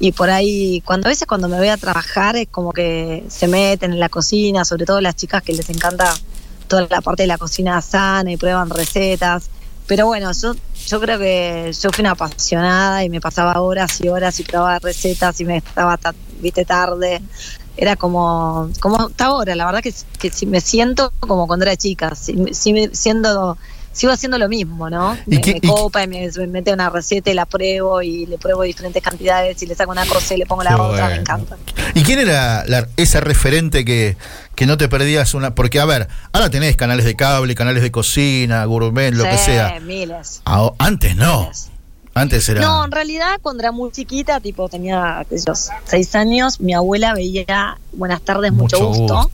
Y 0.00 0.12
por 0.12 0.28
ahí, 0.30 0.82
cuando 0.84 1.06
a 1.06 1.10
veces 1.10 1.28
cuando 1.28 1.48
me 1.48 1.56
voy 1.56 1.68
a 1.68 1.76
trabajar, 1.76 2.34
es 2.36 2.48
como 2.50 2.72
que 2.72 3.24
se 3.28 3.46
meten 3.46 3.92
en 3.92 4.00
la 4.00 4.08
cocina, 4.08 4.64
sobre 4.64 4.84
todo 4.86 5.00
las 5.00 5.14
chicas 5.14 5.42
que 5.42 5.52
les 5.52 5.68
encanta 5.70 6.12
toda 6.72 6.86
la 6.88 7.02
parte 7.02 7.24
de 7.24 7.26
la 7.26 7.36
cocina 7.36 7.82
sana 7.82 8.32
y 8.32 8.38
prueban 8.38 8.70
recetas. 8.70 9.50
Pero 9.86 10.06
bueno, 10.06 10.32
yo, 10.32 10.54
yo 10.86 11.00
creo 11.00 11.18
que 11.18 11.70
yo 11.78 11.90
fui 11.90 12.00
una 12.02 12.12
apasionada 12.12 13.04
y 13.04 13.10
me 13.10 13.20
pasaba 13.20 13.60
horas 13.60 14.00
y 14.00 14.08
horas 14.08 14.40
y 14.40 14.44
probaba 14.44 14.78
recetas 14.78 15.38
y 15.40 15.44
me 15.44 15.58
estaba, 15.58 15.98
ta- 15.98 16.14
viste, 16.40 16.64
tarde. 16.64 17.20
Era 17.76 17.96
como, 17.96 18.70
como 18.80 18.96
hasta 18.96 19.26
ahora, 19.26 19.54
la 19.54 19.66
verdad 19.66 19.82
que, 19.82 19.92
que 20.18 20.46
me 20.46 20.60
siento 20.62 21.12
como 21.20 21.46
cuando 21.46 21.64
era 21.66 21.76
chica, 21.76 22.14
si, 22.14 22.34
siendo, 22.92 23.56
sigo 23.92 24.12
haciendo 24.12 24.38
lo 24.38 24.48
mismo, 24.48 24.88
¿no? 24.90 25.16
¿Y 25.26 25.36
Me, 25.36 25.40
qué- 25.40 25.52
me 25.52 25.56
y 25.58 25.60
qué- 25.60 25.68
copa 25.68 26.02
y 26.02 26.06
me, 26.08 26.30
me 26.36 26.46
mete 26.46 26.72
una 26.72 26.90
receta 26.90 27.30
y 27.30 27.34
la 27.34 27.46
pruebo 27.46 28.02
y 28.02 28.26
le 28.26 28.38
pruebo 28.38 28.62
diferentes 28.62 29.02
cantidades 29.02 29.62
y 29.62 29.66
le 29.66 29.74
saco 29.74 29.90
una 29.92 30.06
cosa 30.06 30.34
y 30.34 30.38
le 30.38 30.46
pongo 30.46 30.62
la 30.64 30.80
otra, 30.80 31.08
me 31.08 31.16
encanta. 31.16 31.56
¿Y 31.94 32.02
quién 32.02 32.18
era 32.18 32.64
la- 32.66 32.88
esa 32.96 33.20
referente 33.20 33.84
que, 33.84 34.16
que 34.54 34.66
no 34.66 34.76
te 34.78 34.88
perdías 34.88 35.34
una? 35.34 35.54
Porque, 35.54 35.78
a 35.80 35.84
ver, 35.84 36.08
ahora 36.32 36.48
tenés 36.50 36.76
canales 36.76 37.04
de 37.04 37.14
cable, 37.16 37.54
canales 37.54 37.82
de 37.82 37.90
cocina, 37.90 38.64
gourmet, 38.64 39.12
lo 39.12 39.24
que 39.24 39.38
sea. 39.38 39.78
miles. 39.80 40.40
Ah, 40.44 40.70
antes 40.78 41.14
no. 41.16 41.50
Antes 42.14 42.46
era. 42.50 42.60
No, 42.60 42.84
en 42.84 42.90
realidad 42.92 43.38
cuando 43.40 43.62
era 43.62 43.72
muy 43.72 43.90
chiquita, 43.90 44.38
tipo 44.38 44.68
tenía 44.68 45.24
seis 45.84 46.14
años, 46.14 46.60
mi 46.60 46.74
abuela 46.74 47.14
veía 47.14 47.78
Buenas 47.94 48.20
tardes, 48.20 48.52
mucho, 48.52 48.86
gusto, 48.86 49.30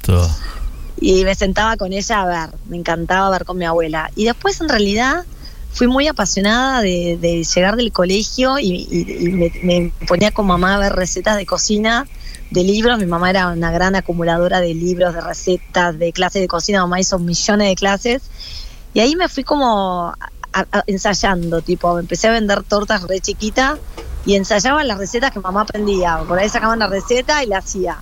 y 1.00 1.24
me 1.24 1.34
sentaba 1.34 1.76
con 1.76 1.92
ella 1.92 2.22
a 2.22 2.26
ver, 2.26 2.56
me 2.66 2.76
encantaba 2.76 3.30
ver 3.30 3.44
con 3.44 3.58
mi 3.58 3.64
abuela. 3.64 4.10
Y 4.16 4.24
después 4.24 4.60
en 4.60 4.68
realidad 4.68 5.24
fui 5.72 5.86
muy 5.86 6.06
apasionada 6.08 6.80
de, 6.80 7.18
de 7.20 7.44
llegar 7.44 7.76
del 7.76 7.92
colegio 7.92 8.58
y, 8.58 8.86
y- 8.90 9.26
y 9.26 9.28
me, 9.30 9.52
me 9.62 9.92
ponía 10.06 10.30
con 10.30 10.46
mamá 10.46 10.74
a 10.74 10.78
ver 10.78 10.92
recetas 10.94 11.36
de 11.36 11.46
cocina, 11.46 12.06
de 12.50 12.64
libros. 12.64 12.98
Mi 12.98 13.06
mamá 13.06 13.30
era 13.30 13.48
una 13.48 13.70
gran 13.70 13.94
acumuladora 13.94 14.60
de 14.60 14.74
libros, 14.74 15.14
de 15.14 15.20
recetas, 15.20 15.98
de 15.98 16.12
clases 16.12 16.40
de 16.42 16.48
cocina. 16.48 16.80
Mamá 16.80 17.00
hizo 17.00 17.18
millones 17.18 17.68
de 17.68 17.74
clases. 17.76 18.22
Y 18.94 19.00
ahí 19.00 19.14
me 19.16 19.28
fui 19.28 19.44
como 19.44 20.14
ensayando, 20.86 21.60
tipo, 21.62 21.98
empecé 21.98 22.28
a 22.28 22.32
vender 22.32 22.62
tortas 22.64 23.02
re 23.04 23.20
chiquita 23.20 23.78
y 24.24 24.34
ensayaba 24.34 24.82
las 24.84 24.98
recetas 24.98 25.30
que 25.30 25.40
mamá 25.40 25.60
aprendía. 25.62 26.18
Por 26.26 26.38
ahí 26.38 26.48
sacaban 26.48 26.78
la 26.78 26.86
receta 26.88 27.44
y 27.44 27.46
la 27.46 27.58
hacía. 27.58 27.98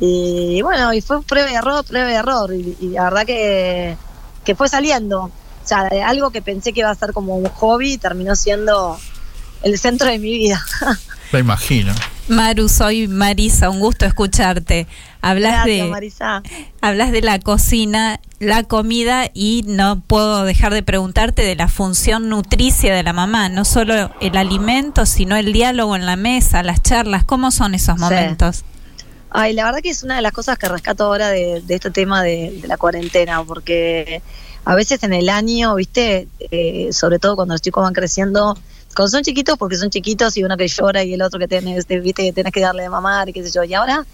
Y 0.00 0.62
bueno, 0.62 0.92
y 0.94 1.00
fue 1.02 1.22
prueba 1.22 1.50
y 1.50 1.54
error, 1.54 1.84
prueba 1.84 2.10
y 2.10 2.14
error. 2.14 2.54
Y, 2.54 2.76
y 2.80 2.88
la 2.88 3.04
verdad 3.04 3.26
que, 3.26 3.96
que 4.44 4.54
fue 4.54 4.68
saliendo. 4.68 5.24
O 5.24 5.30
sea, 5.64 5.84
de 5.84 6.02
algo 6.02 6.30
que 6.30 6.40
pensé 6.42 6.72
que 6.72 6.80
iba 6.80 6.90
a 6.90 6.94
ser 6.94 7.12
como 7.12 7.36
un 7.36 7.46
hobby 7.48 7.98
terminó 7.98 8.34
siendo 8.34 8.98
el 9.62 9.78
centro 9.78 10.08
de 10.08 10.18
mi 10.18 10.30
vida. 10.38 10.64
Me 11.32 11.38
imagino. 11.40 11.94
Maru, 12.28 12.68
soy 12.68 13.06
Marisa, 13.08 13.70
un 13.70 13.78
gusto 13.78 14.04
escucharte. 14.06 14.86
Hablas 15.20 15.52
Gracias, 15.64 15.84
de 15.84 15.90
Marisa. 15.90 16.42
hablas 16.80 17.12
de 17.12 17.20
la 17.22 17.38
cocina, 17.38 18.20
la 18.40 18.62
comida 18.64 19.30
y 19.34 19.62
no 19.66 20.00
puedo 20.00 20.44
dejar 20.44 20.72
de 20.72 20.82
preguntarte 20.82 21.42
de 21.42 21.54
la 21.56 21.68
función 21.68 22.28
nutricia 22.28 22.94
de 22.94 23.02
la 23.02 23.12
mamá, 23.12 23.48
no 23.48 23.64
solo 23.64 24.10
el 24.20 24.36
alimento, 24.36 25.06
sino 25.06 25.36
el 25.36 25.52
diálogo 25.52 25.94
en 25.94 26.06
la 26.06 26.16
mesa, 26.16 26.62
las 26.62 26.82
charlas, 26.82 27.22
¿cómo 27.24 27.50
son 27.50 27.74
esos 27.74 27.96
Sí. 27.96 28.00
momentos? 28.00 28.64
Ay, 29.32 29.52
la 29.52 29.64
verdad 29.64 29.80
que 29.80 29.90
es 29.90 30.02
una 30.02 30.16
de 30.16 30.22
las 30.22 30.32
cosas 30.32 30.58
que 30.58 30.68
rescato 30.68 31.04
ahora 31.04 31.28
de, 31.28 31.60
de 31.64 31.74
este 31.76 31.90
tema 31.90 32.22
de, 32.22 32.58
de 32.60 32.66
la 32.68 32.76
cuarentena, 32.76 33.44
porque 33.44 34.22
a 34.64 34.74
veces 34.74 35.02
en 35.04 35.12
el 35.12 35.28
año, 35.28 35.74
viste, 35.76 36.26
Eh, 36.50 36.88
sobre 36.92 37.18
todo 37.20 37.36
cuando 37.36 37.54
los 37.54 37.60
chicos 37.60 37.82
van 37.82 37.92
creciendo, 37.94 38.56
cuando 38.94 39.08
son 39.10 39.22
chiquitos, 39.22 39.56
porque 39.56 39.76
son 39.76 39.88
chiquitos 39.90 40.36
y 40.36 40.42
uno 40.42 40.56
que 40.56 40.66
llora 40.66 41.04
y 41.04 41.14
el 41.14 41.22
otro 41.22 41.38
que 41.38 41.46
tenés, 41.46 41.86
te- 41.86 42.00
viste, 42.00 42.24
que 42.24 42.32
tenés 42.32 42.52
que 42.52 42.60
darle 42.60 42.82
de 42.82 42.88
mamar 42.90 43.28
y 43.28 43.32
qué 43.32 43.42
sé 43.44 43.50
yo, 43.52 43.62
y 43.62 43.72
ahora 43.74 44.04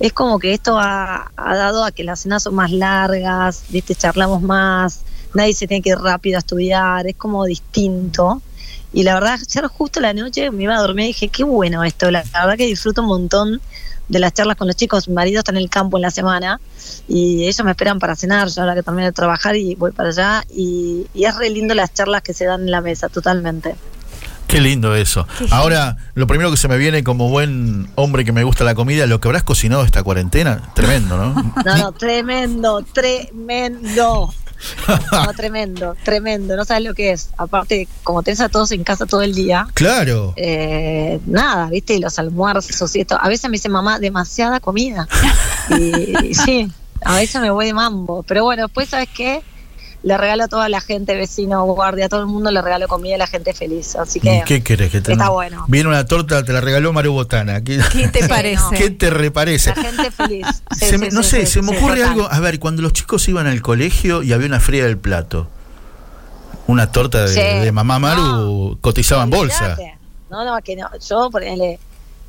es 0.00 0.12
como 0.12 0.38
que 0.38 0.52
esto 0.52 0.78
ha, 0.78 1.30
ha 1.36 1.56
dado 1.56 1.82
a 1.84 1.90
que 1.92 2.04
las 2.04 2.20
cenas 2.20 2.42
son 2.42 2.54
más 2.54 2.70
largas, 2.70 3.64
viste, 3.70 3.94
charlamos 3.94 4.42
más, 4.42 5.00
nadie 5.34 5.54
se 5.54 5.66
tiene 5.66 5.82
que 5.82 5.90
ir 5.90 5.98
rápido 5.98 6.36
a 6.36 6.40
estudiar, 6.40 7.06
es 7.06 7.16
como 7.16 7.44
distinto. 7.46 8.42
Y 8.92 9.02
la 9.02 9.14
verdad, 9.14 9.34
ayer 9.40 9.66
justo 9.66 10.00
la 10.00 10.12
noche 10.14 10.50
me 10.50 10.64
iba 10.64 10.74
a 10.76 10.80
dormir 10.80 11.04
y 11.06 11.08
dije, 11.08 11.28
qué 11.28 11.44
bueno 11.44 11.84
esto, 11.84 12.10
la 12.10 12.22
verdad 12.22 12.56
que 12.56 12.66
disfruto 12.66 13.00
un 13.02 13.08
montón 13.08 13.60
de 14.08 14.18
las 14.18 14.32
charlas 14.32 14.56
con 14.56 14.66
los 14.66 14.76
chicos. 14.76 15.08
Mi 15.08 15.14
marido 15.14 15.40
está 15.40 15.52
en 15.52 15.58
el 15.58 15.70
campo 15.70 15.98
en 15.98 16.02
la 16.02 16.10
semana 16.10 16.60
y 17.06 17.44
ellos 17.44 17.64
me 17.64 17.70
esperan 17.70 17.98
para 17.98 18.16
cenar, 18.16 18.48
yo 18.48 18.62
ahora 18.62 18.74
que 18.74 18.82
termino 18.82 19.06
de 19.06 19.12
trabajar 19.12 19.56
y 19.56 19.74
voy 19.74 19.92
para 19.92 20.10
allá. 20.10 20.44
Y, 20.54 21.06
y 21.14 21.24
es 21.24 21.36
re 21.36 21.50
lindo 21.50 21.74
las 21.74 21.92
charlas 21.92 22.22
que 22.22 22.34
se 22.34 22.44
dan 22.44 22.62
en 22.62 22.70
la 22.70 22.80
mesa, 22.80 23.08
totalmente. 23.08 23.76
Qué 24.48 24.62
lindo 24.62 24.94
eso. 24.94 25.26
Ahora, 25.50 25.98
lo 26.14 26.26
primero 26.26 26.50
que 26.50 26.56
se 26.56 26.68
me 26.68 26.78
viene 26.78 27.04
como 27.04 27.28
buen 27.28 27.90
hombre 27.96 28.24
que 28.24 28.32
me 28.32 28.44
gusta 28.44 28.64
la 28.64 28.74
comida, 28.74 29.06
lo 29.06 29.20
que 29.20 29.28
habrás 29.28 29.42
cocinado 29.42 29.84
esta 29.84 30.02
cuarentena, 30.02 30.72
tremendo, 30.74 31.18
¿no? 31.18 31.52
No, 31.64 31.76
no, 31.76 31.92
tremendo, 31.92 32.82
tremendo. 32.94 34.32
No, 35.12 35.32
tremendo, 35.34 35.96
tremendo. 36.04 36.56
No 36.56 36.64
sabes 36.64 36.84
lo 36.84 36.94
que 36.94 37.12
es. 37.12 37.30
Aparte, 37.36 37.88
como 38.02 38.22
tenés 38.22 38.40
a 38.40 38.48
todos 38.48 38.70
en 38.72 38.84
casa 38.84 39.06
todo 39.06 39.22
el 39.22 39.34
día, 39.34 39.66
Claro. 39.74 40.32
eh, 40.36 41.20
nada, 41.26 41.68
¿viste? 41.70 41.98
Los 41.98 42.18
almuerzos 42.18 42.94
y 42.96 43.00
esto. 43.00 43.16
A 43.20 43.28
veces 43.28 43.48
me 43.50 43.54
dice 43.56 43.68
mamá, 43.68 43.98
demasiada 43.98 44.60
comida. 44.60 45.06
Y, 45.70 46.26
y 46.28 46.34
sí, 46.34 46.70
a 47.04 47.16
veces 47.16 47.40
me 47.40 47.50
voy 47.50 47.66
de 47.66 47.74
mambo. 47.74 48.22
Pero 48.24 48.44
bueno, 48.44 48.64
después, 48.64 48.88
¿sabes 48.88 49.08
qué? 49.14 49.42
Le 50.04 50.16
regalo 50.16 50.44
a 50.44 50.48
toda 50.48 50.68
la 50.68 50.80
gente, 50.80 51.16
vecino, 51.16 51.64
guardia, 51.64 52.06
a 52.06 52.08
todo 52.08 52.20
el 52.20 52.26
mundo 52.26 52.52
le 52.52 52.62
regalo 52.62 52.86
comida 52.86 53.16
y 53.16 53.18
la 53.18 53.26
gente 53.26 53.52
feliz. 53.52 53.96
Así 53.96 54.20
que. 54.20 54.36
¿Y 54.36 54.42
¿Qué 54.42 54.62
querés 54.62 54.92
que 54.92 55.00
te 55.00 55.12
está 55.12 55.28
bueno. 55.30 55.64
Viene 55.68 55.88
una 55.88 56.04
torta, 56.06 56.44
te 56.44 56.52
la 56.52 56.60
regaló 56.60 56.92
Maru 56.92 57.12
Botana. 57.12 57.62
¿Qué, 57.64 57.80
¿Qué 57.92 58.06
te 58.08 58.28
parece? 58.28 58.62
¿Qué 58.76 58.90
te 58.90 59.10
reparece? 59.10 59.72
La 59.74 59.82
gente 59.82 60.10
feliz. 60.12 60.46
Sí, 60.72 60.78
Se 60.86 60.90
sí, 60.90 60.98
me- 60.98 61.10
no 61.10 61.22
sí, 61.24 61.30
sé, 61.30 61.46
sí, 61.46 61.52
se 61.54 61.62
me 61.62 61.76
ocurre 61.76 61.96
total. 61.96 62.12
algo. 62.12 62.28
A 62.30 62.38
ver, 62.38 62.60
cuando 62.60 62.80
los 62.82 62.92
chicos 62.92 63.28
iban 63.28 63.46
al 63.48 63.60
colegio 63.60 64.22
y 64.22 64.32
había 64.32 64.46
una 64.46 64.60
fría 64.60 64.84
del 64.84 64.98
plato, 64.98 65.48
una 66.68 66.92
torta 66.92 67.22
de, 67.22 67.28
Sí. 67.28 67.40
de 67.64 67.72
mamá 67.72 67.98
Maru 67.98 68.78
cotizaba 68.80 69.24
en 69.24 69.30
bolsa. 69.30 69.76
No, 70.30 70.44
no, 70.44 70.60
que 70.62 70.76
no. 70.76 70.88
Yo, 71.08 71.30
ponele, 71.30 71.78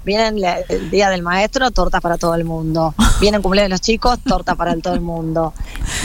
vienen 0.05 0.39
la- 0.41 0.59
el 0.59 0.89
día 0.89 1.09
del 1.09 1.21
maestro, 1.21 1.71
torta 1.71 1.99
para 2.01 2.17
todo 2.17 2.35
el 2.35 2.45
mundo. 2.45 2.93
Viene 3.19 3.37
el 3.37 3.43
cumpleaños 3.43 3.67
de 3.69 3.73
los 3.73 3.81
chicos, 3.81 4.17
torta 4.25 4.55
para 4.55 4.75
todo 4.77 4.93
el 4.93 5.01
mundo. 5.01 5.53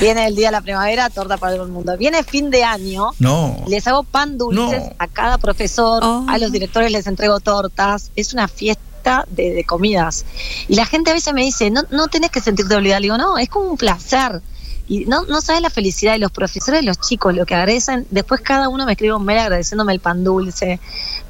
Viene 0.00 0.26
el 0.26 0.34
día 0.34 0.48
de 0.48 0.52
la 0.52 0.60
primavera, 0.60 1.10
torta 1.10 1.36
para 1.36 1.54
todo 1.54 1.64
el 1.66 1.72
mundo. 1.72 1.96
Viene 1.96 2.22
fin 2.24 2.50
de 2.50 2.64
año, 2.64 3.10
No. 3.18 3.56
les 3.66 3.86
hago 3.86 4.02
pan 4.02 4.36
dulces 4.38 4.82
No. 4.82 4.92
a 4.98 5.06
cada 5.06 5.38
profesor, 5.38 6.02
Oh. 6.04 6.26
a 6.28 6.38
los 6.38 6.50
directores 6.52 6.90
les 6.92 7.06
entrego 7.06 7.40
tortas. 7.40 8.10
Es 8.16 8.32
una 8.34 8.48
fiesta 8.48 9.24
de, 9.30 9.52
de 9.52 9.64
comidas. 9.64 10.24
Y 10.68 10.74
la 10.76 10.86
gente 10.86 11.10
a 11.10 11.14
veces 11.14 11.32
me 11.34 11.42
dice, 11.42 11.70
no, 11.70 11.82
no 11.90 12.08
tenés 12.08 12.30
que 12.30 12.40
sentirte 12.40 12.74
obligada. 12.74 13.00
Le 13.00 13.04
digo, 13.06 13.18
no, 13.18 13.36
es 13.38 13.48
como 13.48 13.70
un 13.70 13.76
placer. 13.76 14.40
Y 14.86 15.06
no, 15.06 15.24
no 15.24 15.40
sabes 15.40 15.62
la 15.62 15.70
felicidad 15.70 16.12
de 16.12 16.19
los 16.19 16.31
profesores, 16.31 16.81
de 16.81 16.86
los 16.86 17.01
chicos, 17.01 17.35
lo 17.35 17.47
que 17.47 17.55
agradecen. 17.55 18.06
Después 18.11 18.40
cada 18.43 18.69
uno 18.69 18.85
me 18.85 18.93
escribe 18.93 19.15
un 19.15 19.24
mail 19.24 19.39
agradeciéndome 19.39 19.93
el 19.93 20.01
pan 20.01 20.24
dulce. 20.24 20.78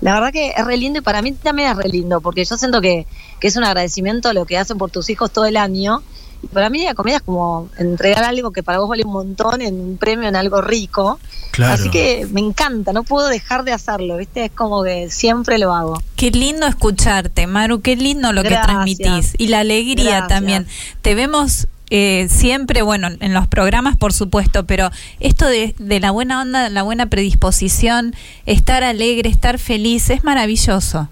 La 0.00 0.14
verdad 0.14 0.32
que 0.32 0.50
es 0.56 0.64
re 0.64 0.76
lindo 0.76 0.98
y 0.98 1.02
para 1.02 1.22
mí 1.22 1.32
también 1.32 1.70
es 1.70 1.76
re 1.76 1.88
lindo, 1.88 2.20
porque 2.20 2.44
yo 2.44 2.56
siento 2.56 2.80
que, 2.80 3.06
que 3.38 3.46
es 3.46 3.56
un 3.56 3.64
agradecimiento 3.64 4.28
a 4.28 4.32
lo 4.32 4.44
que 4.44 4.58
hacen 4.58 4.76
por 4.76 4.90
tus 4.90 5.08
hijos 5.08 5.30
todo 5.30 5.44
el 5.44 5.56
año. 5.56 6.02
Y 6.42 6.48
para 6.48 6.68
mí 6.68 6.84
la 6.84 6.94
comida 6.94 7.16
es 7.16 7.22
como 7.22 7.70
entregar 7.78 8.24
algo 8.24 8.50
que 8.50 8.62
para 8.62 8.78
vos 8.78 8.88
vale 8.88 9.04
un 9.04 9.12
montón 9.12 9.62
en 9.62 9.80
un 9.80 9.96
premio, 9.96 10.28
en 10.28 10.36
algo 10.36 10.60
rico. 10.60 11.18
Claro. 11.52 11.74
Así 11.74 11.90
que 11.90 12.26
me 12.32 12.40
encanta, 12.40 12.92
no 12.92 13.04
puedo 13.04 13.28
dejar 13.28 13.64
de 13.64 13.72
hacerlo, 13.72 14.18
¿viste? 14.18 14.46
Es 14.46 14.50
como 14.50 14.82
que 14.82 15.10
siempre 15.10 15.58
lo 15.58 15.72
hago. 15.72 16.02
Qué 16.16 16.30
lindo 16.32 16.66
escucharte, 16.66 17.46
Maru, 17.46 17.80
qué 17.80 17.96
lindo 17.96 18.32
lo 18.32 18.42
que 18.42 18.50
transmitís. 18.50 19.34
Y 19.38 19.46
la 19.46 19.60
alegría 19.60 20.04
Gracias. 20.04 20.28
también. 20.28 20.66
Te 21.00 21.14
vemos 21.14 21.68
eh, 21.90 22.26
siempre, 22.30 22.82
bueno, 22.82 23.08
en 23.20 23.34
los 23.34 23.46
programas 23.46 23.96
por 23.96 24.12
supuesto, 24.12 24.64
pero 24.66 24.90
esto 25.20 25.46
de, 25.46 25.74
de 25.78 26.00
la 26.00 26.10
buena 26.10 26.40
onda, 26.40 26.68
la 26.70 26.82
buena 26.82 27.06
predisposición, 27.06 28.14
estar 28.46 28.82
alegre, 28.84 29.28
estar 29.28 29.58
feliz, 29.58 30.10
es 30.10 30.24
maravilloso. 30.24 31.08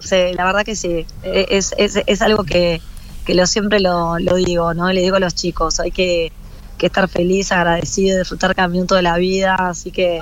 Sí, 0.00 0.16
la 0.36 0.44
verdad 0.44 0.64
que 0.64 0.76
sí. 0.76 1.06
Eh, 1.22 1.46
Es, 1.50 1.74
es, 1.78 1.98
es 2.06 2.22
algo 2.22 2.44
que, 2.44 2.80
que 3.24 3.34
lo 3.34 3.46
siempre 3.46 3.80
lo, 3.80 4.18
lo 4.18 4.34
digo, 4.36 4.74
¿no? 4.74 4.92
Le 4.92 5.00
digo 5.00 5.16
a 5.16 5.20
los 5.20 5.34
chicos, 5.34 5.80
hay 5.80 5.90
que, 5.92 6.32
que 6.76 6.86
estar 6.86 7.08
feliz, 7.08 7.52
agradecido, 7.52 8.18
disfrutar 8.18 8.54
cada 8.54 8.68
minuto 8.68 8.94
de 8.96 9.02
la 9.02 9.16
vida, 9.16 9.54
así 9.54 9.90
que 9.92 10.20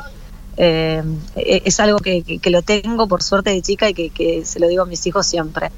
eh, 0.59 1.03
e- 1.35 1.63
es 1.65 1.81
algo 1.81 1.99
que- 1.99 2.23
que 2.23 2.51
lo 2.51 2.63
tengo 2.63 3.09
por 3.09 3.23
suerte 3.23 3.51
de 3.51 3.63
chica 3.63 3.89
y 3.89 3.95
que, 3.95 4.11
que 4.11 4.45
se 4.45 4.61
lo 4.61 4.69
digo 4.69 4.83
a 4.83 4.87
mis 4.87 5.05
hijos 5.07 5.27
siempre. 5.27 5.71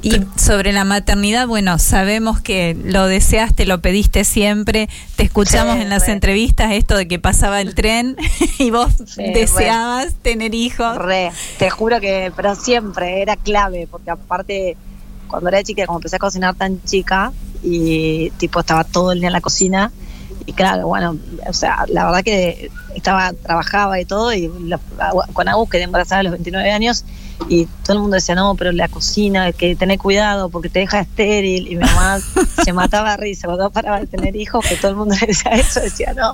Y 0.00 0.20
sobre 0.36 0.72
la 0.72 0.84
maternidad, 0.84 1.46
bueno, 1.48 1.78
sabemos 1.78 2.40
que 2.40 2.76
lo 2.84 3.06
deseaste, 3.06 3.66
lo 3.66 3.80
pediste 3.80 4.24
siempre, 4.24 4.88
te 5.16 5.24
escuchamos 5.24 5.74
Sí, 5.76 5.82
en 5.82 5.88
las 5.88 6.06
re. 6.06 6.12
entrevistas 6.12 6.72
esto 6.72 6.96
de 6.96 7.08
que 7.08 7.18
pasaba 7.18 7.60
el 7.60 7.74
tren 7.74 8.16
y 8.58 8.70
vos 8.70 8.92
Sí, 9.06 9.22
deseabas 9.32 10.14
tener 10.22 10.54
hijos. 10.54 10.96
Re, 10.98 11.32
te 11.58 11.68
juro 11.70 12.00
que, 12.00 12.32
pero 12.36 12.54
siempre 12.54 13.22
era 13.22 13.34
clave, 13.36 13.88
porque 13.90 14.10
aparte, 14.12 14.76
cuando 15.26 15.48
era 15.48 15.62
chica, 15.64 15.84
como 15.86 15.98
empecé 15.98 16.16
a 16.16 16.20
cocinar 16.20 16.54
tan 16.54 16.80
chica, 16.84 17.32
y 17.62 18.30
tipo 18.38 18.60
estaba 18.60 18.84
todo 18.84 19.10
el 19.10 19.18
día 19.18 19.26
en 19.28 19.32
la 19.32 19.40
cocina, 19.40 19.90
y 20.48 20.54
claro, 20.54 20.86
bueno, 20.86 21.14
o 21.46 21.52
sea, 21.52 21.84
la 21.88 22.06
verdad 22.06 22.24
que 22.24 22.70
estaba, 22.94 23.34
trabajaba 23.34 24.00
y 24.00 24.06
todo, 24.06 24.32
y 24.32 24.50
la- 24.64 24.80
con 25.34 25.46
Agus 25.46 25.68
quedé 25.68 25.82
embarazada 25.82 26.20
a 26.20 26.22
los 26.22 26.32
29 26.32 26.72
años, 26.72 27.04
y 27.50 27.66
todo 27.84 27.96
el 27.96 27.98
mundo 28.00 28.14
decía, 28.14 28.34
no, 28.34 28.54
pero 28.54 28.72
la 28.72 28.88
cocina, 28.88 29.52
que 29.52 29.76
tener 29.76 29.98
cuidado 29.98 30.48
porque 30.48 30.68
te 30.70 30.80
deja 30.80 31.00
estéril. 31.00 31.68
Y 31.70 31.76
mi 31.76 31.84
mamá 31.84 32.18
se 32.64 32.72
mataba 32.72 33.12
de 33.12 33.16
risa 33.18 33.46
cuando 33.46 33.70
paraba 33.70 34.00
de 34.00 34.06
tener 34.06 34.34
hijos, 34.36 34.64
que 34.66 34.76
todo 34.76 34.90
el 34.90 34.96
mundo 34.96 35.14
decía 35.26 35.52
eso, 35.52 35.80
decía, 35.80 36.14
no, 36.14 36.32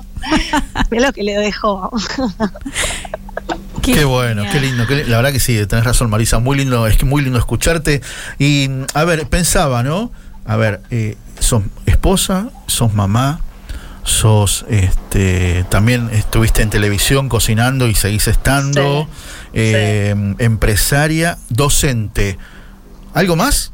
mira 0.89 1.07
lo 1.07 1.13
que 1.13 1.23
le 1.23 1.37
dejó. 1.37 1.91
Qué, 3.81 4.03
bueno, 4.05 4.43
qué 4.51 4.59
lindo, 4.59 4.87
qué 4.87 5.03
La 5.05 5.17
verdad 5.17 5.31
que 5.31 5.39
sí, 5.39 5.63
tenés 5.67 5.85
razón, 5.85 6.09
Marisa. 6.09 6.39
Muy 6.39 6.57
lindo, 6.57 6.87
es 6.87 6.97
que 6.97 7.05
muy 7.05 7.21
lindo 7.21 7.37
escucharte. 7.37 8.01
Y, 8.39 8.69
a 8.93 9.03
ver, 9.03 9.27
pensaba, 9.27 9.83
¿no? 9.83 10.11
A 10.45 10.55
ver, 10.55 10.81
eh, 10.89 11.17
sos 11.39 11.63
esposa, 11.85 12.49
sos 12.65 12.93
mamá, 12.95 13.41
sos, 14.05 14.65
este, 14.69 15.65
también 15.69 16.09
estuviste 16.13 16.61
en 16.61 16.69
televisión 16.69 17.27
cocinando 17.27 17.87
y 17.87 17.95
seguís 17.95 18.27
estando, 18.29 19.07
eh, 19.53 20.15
empresaria, 20.39 21.37
docente. 21.49 22.37
¿Algo 23.13 23.35
más? 23.35 23.71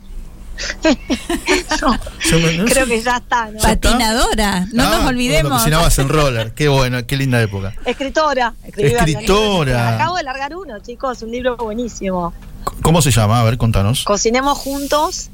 No 1.81 2.65
Creo 2.65 2.85
sé. 2.85 2.91
que 2.91 3.01
ya 3.01 3.17
está, 3.17 3.49
¿no? 3.51 3.59
Patinadora, 3.59 4.67
no 4.73 4.83
Ah, 4.83 4.85
nos 4.85 4.89
cuando 4.89 5.09
olvidemos. 5.09 5.51
cocinabas 5.53 5.97
en 5.99 6.09
roller. 6.09 6.53
Qué 6.53 6.67
bueno, 6.67 7.05
qué 7.07 7.17
linda 7.17 7.41
época. 7.41 7.73
Escritora. 7.85 8.53
Escritora. 8.63 9.95
Acabo 9.95 10.17
de 10.17 10.23
largar 10.23 10.55
uno, 10.55 10.79
chicos, 10.79 11.21
un 11.23 11.31
libro 11.31 11.57
buenísimo. 11.57 12.33
¿Cómo 12.83 13.01
se 13.01 13.09
llama? 13.11 13.41
A 13.41 13.43
ver, 13.43 13.57
contanos. 13.57 14.03
Cocinemos 14.03 14.57
juntos. 14.57 15.29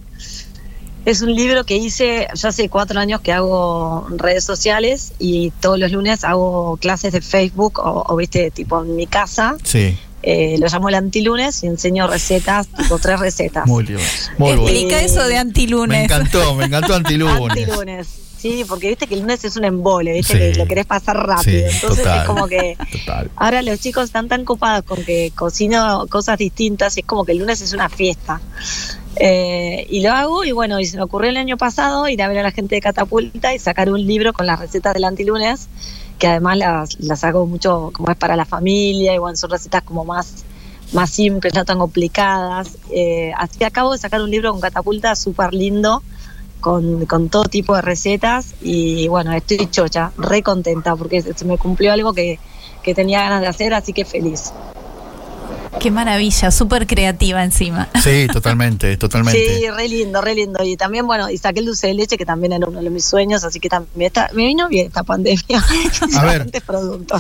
Es 1.07 1.21
un 1.21 1.34
libro 1.34 1.63
que 1.63 1.77
hice, 1.77 2.27
yo 2.35 2.49
hace 2.49 2.67
cuatro 2.67 2.99
años 2.99 3.21
que 3.21 3.31
hago 3.31 4.05
redes 4.17 4.43
sociales 4.43 5.13
y 5.19 5.51
todos 5.61 5.79
los 5.79 5.89
lunes 5.91 6.25
hago 6.25 6.75
clases 6.81 7.13
de 7.13 7.21
Facebook 7.21 7.79
o, 7.79 8.03
o, 8.07 8.15
viste, 8.17 8.51
tipo 8.51 8.84
en 8.84 8.95
mi 8.97 9.07
casa. 9.07 9.55
Sí, 9.63 9.97
Eh, 10.23 10.57
lo 10.59 10.67
llamo 10.67 10.89
el 10.89 10.95
antilunes 10.95 11.63
y 11.63 11.67
enseño 11.67 12.07
recetas, 12.07 12.67
tipo 12.67 12.99
tres 12.99 13.19
recetas. 13.21 13.65
muy 13.65 13.85
lindo. 13.85 14.01
Muy 14.38 14.49
bueno. 14.57 14.61
Explica 14.67 14.99
eso 15.01 15.23
de 15.23 15.35
Me 15.35 15.39
antilunes. 15.39 16.03
encantó, 16.03 16.55
me 16.55 16.65
encantó 16.65 16.95
Antilunes. 16.95 17.51
Antilunes. 17.51 18.07
Sí, 18.38 18.65
porque 18.67 18.89
viste 18.89 19.07
que 19.07 19.13
el 19.15 19.21
lunes 19.21 19.45
es 19.45 19.55
un 19.55 19.63
embole, 19.63 20.11
viste 20.13 20.34
Sí. 20.34 20.39
que 20.39 20.59
lo 20.59 20.67
querés 20.67 20.85
pasar 20.85 21.15
rápido. 21.25 21.69
Sí, 21.69 21.75
Entonces 21.75 22.03
total. 22.03 22.19
es 22.19 22.25
como 22.25 22.47
que 22.47 22.77
Total. 22.91 23.31
ahora 23.38 23.61
los 23.61 23.79
chicos 23.79 24.03
están 24.05 24.27
tan 24.27 24.43
copados 24.43 24.84
con 24.84 25.01
que 25.05 25.31
cocino 25.34 26.05
cosas 26.09 26.38
distintas 26.38 26.97
y 26.97 26.99
es 26.99 27.05
como 27.05 27.23
que 27.23 27.31
el 27.31 27.38
lunes 27.38 27.61
es 27.61 27.71
una 27.73 27.88
fiesta. 27.89 28.41
Eh, 29.19 29.88
y 29.89 30.02
lo 30.02 30.11
hago 30.11 30.44
y 30.44 30.52
bueno, 30.52 30.80
y 30.80 30.85
se 30.85 30.98
me 30.98 31.03
ocurrió 31.03 31.31
el 31.31 31.38
año 31.38 31.57
pasado 31.57 32.07
ir 32.07 32.22
a 32.22 32.27
ver 32.27 32.38
a 32.39 32.44
la 32.44 32.52
gente 32.52 32.76
de 32.76 32.81
Catapulta 32.81 33.53
y 33.53 33.60
sacar 33.60 33.89
un 33.89 34.06
libro 34.06 34.31
con 34.31 34.45
las 34.45 34.60
recetas 34.60 34.94
del 34.94 35.06
antilunes, 35.06 35.69
que 36.19 36.27
además 36.27 36.57
las, 36.57 36.99
las 36.99 37.23
hago 37.23 37.45
mucho 37.48 37.91
como 37.94 38.11
es 38.11 38.18
para 38.18 38.35
la 38.35 38.45
familia 38.45 39.15
y 39.15 39.18
bueno, 39.18 39.35
son 39.35 39.49
recetas 39.49 39.81
como 39.84 40.06
más, 40.06 40.45
más 40.94 41.10
simples, 41.10 41.53
no 41.56 41.65
tan 41.65 41.80
complicadas. 41.80 42.77
Eh, 42.91 43.31
así 43.38 43.57
que 43.57 43.65
acabo 43.65 43.91
de 43.91 43.98
sacar 43.98 44.22
un 44.22 44.30
libro 44.30 44.52
con 44.52 44.61
Catapulta 44.61 45.15
súper 45.15 45.53
lindo. 45.53 46.03
Con, 46.60 47.06
con 47.06 47.30
todo 47.30 47.44
tipo 47.44 47.76
de 47.76 47.84
recetas 47.84 48.56
y 48.64 49.07
bueno, 49.10 49.31
estoy 49.31 49.69
chocha, 49.69 50.11
re 50.18 50.41
contenta 50.41 50.95
porque 50.95 51.22
se 51.22 51.45
me 51.45 51.56
cumplió 51.60 51.94
algo 51.94 52.14
que, 52.14 52.39
que 52.81 52.95
tenía 52.95 53.19
ganas 53.22 53.41
de 53.41 53.48
hacer, 53.48 53.76
así 53.76 53.94
que 53.94 54.06
feliz. 54.06 54.52
Qué 55.80 55.91
maravilla, 55.91 56.52
súper 56.52 56.88
creativa 56.88 57.44
encima. 57.44 57.88
Sí, 58.04 58.28
totalmente, 58.32 58.98
totalmente. 58.98 59.58
Sí, 59.58 59.70
re 59.70 59.88
lindo, 59.88 60.22
re 60.22 60.36
lindo. 60.36 60.64
Y 60.64 60.76
también, 60.78 61.06
bueno, 61.08 61.30
y 61.30 61.38
saqué 61.38 61.60
el 61.60 61.66
dulce 61.68 61.88
de 61.88 61.94
leche, 61.94 62.18
que 62.18 62.26
también 62.26 62.54
era 62.54 62.68
uno 62.68 62.82
de 62.82 62.90
mis 62.90 63.06
sueños, 63.06 63.44
así 63.44 63.60
que 63.60 63.70
también 63.70 64.08
está, 64.08 64.30
me 64.34 64.45
vino 64.45 64.68
bien 64.68 64.88
esta 64.88 65.04
pandemia. 65.04 65.41
A 66.18 66.26
ver. 66.26 66.49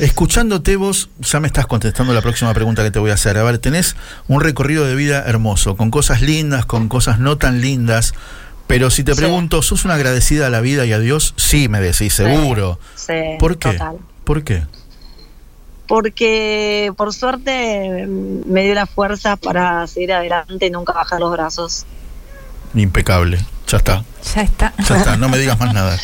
Escuchándote 0.01 0.75
vos, 0.75 1.09
ya 1.19 1.39
me 1.39 1.47
estás 1.47 1.67
contestando 1.67 2.13
la 2.13 2.21
próxima 2.21 2.53
pregunta 2.53 2.83
que 2.83 2.91
te 2.91 2.99
voy 2.99 3.11
a 3.11 3.15
hacer. 3.15 3.37
A 3.37 3.43
ver, 3.43 3.59
tenés 3.59 3.95
un 4.27 4.41
recorrido 4.41 4.85
de 4.85 4.95
vida 4.95 5.23
hermoso, 5.25 5.75
con 5.77 5.91
cosas 5.91 6.21
lindas, 6.21 6.65
con 6.65 6.87
cosas 6.89 7.19
no 7.19 7.37
tan 7.37 7.61
lindas. 7.61 8.13
Pero 8.67 8.89
si 8.89 9.03
te 9.05 9.13
Sí. 9.13 9.19
pregunto, 9.21 9.61
¿sos 9.61 9.85
una 9.85 9.93
agradecida 9.93 10.47
a 10.47 10.49
la 10.49 10.59
vida 10.59 10.85
y 10.85 10.91
a 10.91 10.99
Dios? 10.99 11.33
Sí, 11.37 11.69
me 11.69 11.79
decís, 11.79 12.13
seguro. 12.13 12.79
Sí, 12.95 13.13
¿Por 13.39 13.57
qué? 13.57 13.71
total. 13.71 13.97
¿Por 14.25 14.43
qué? 14.43 14.63
Porque 15.87 16.91
por 16.97 17.13
suerte 17.13 18.05
me 18.07 18.63
dio 18.63 18.73
la 18.73 18.85
fuerza 18.85 19.35
para 19.37 19.87
seguir 19.87 20.13
adelante 20.13 20.65
y 20.65 20.69
nunca 20.69 20.93
bajar 20.93 21.19
los 21.19 21.31
brazos. 21.31 21.85
Impecable. 22.75 23.39
Ya 23.67 23.77
está. 23.77 24.03
Ya 24.35 24.41
está. 24.41 24.73
Ya 24.87 24.97
está, 24.97 25.17
no 25.17 25.27
me 25.29 25.37
digas 25.37 25.59
más 25.59 25.73
nada. 25.73 25.97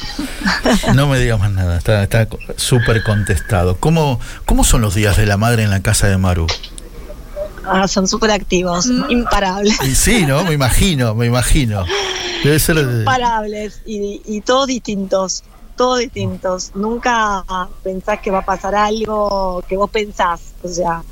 No 0.95 1.07
me 1.07 1.19
digas 1.19 1.39
más 1.39 1.51
nada. 1.51 1.77
Está 1.77 2.03
está 2.03 2.27
súper 2.57 3.03
contestado. 3.03 3.77
¿Cómo, 3.77 4.19
¿Cómo 4.45 4.63
son 4.63 4.81
los 4.81 4.95
días 4.95 5.17
de 5.17 5.25
la 5.25 5.37
madre 5.37 5.63
en 5.63 5.69
la 5.69 5.81
casa 5.81 6.07
de 6.07 6.17
Maru? 6.17 6.47
Ah, 7.65 7.87
son 7.87 8.07
súper 8.09 8.31
activos, 8.31 8.87
Mm. 8.87 9.09
imparables. 9.11 9.81
Y 9.83 9.95
sí, 9.95 10.25
¿no? 10.25 10.43
Me 10.43 10.53
imagino, 10.53 11.15
me 11.15 11.25
imagino. 11.27 11.85
Debe 12.43 12.59
ser. 12.59 12.75
de- 12.85 12.99
Imparables 12.99 13.81
y, 13.85 14.21
y 14.25 14.41
todos 14.41 14.67
distintos, 14.67 15.43
todos 15.83 15.99
distintos. 15.99 16.71
Nunca 16.75 17.43
pensás 17.83 18.19
que 18.21 18.31
va 18.31 18.37
a 18.39 18.45
pasar 18.45 18.73
algo 18.73 19.61
que 19.67 19.75
vos 19.75 19.89
pensás. 19.89 20.53
O 20.63 20.69
sea, 20.69 21.03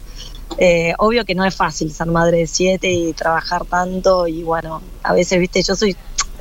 eh, 0.58 0.94
obvio 0.98 1.26
que 1.26 1.36
no 1.36 1.44
es 1.44 1.54
fácil 1.54 1.92
ser 1.94 2.08
madre 2.08 2.38
de 2.38 2.48
siete 2.48 2.90
y 2.90 3.12
trabajar 3.12 3.66
tanto 3.66 4.28
y 4.28 4.44
bueno, 4.44 4.82
a 5.04 5.12
veces, 5.12 5.40
viste, 5.42 5.62
yo 5.62 5.76
soy, 5.76 5.94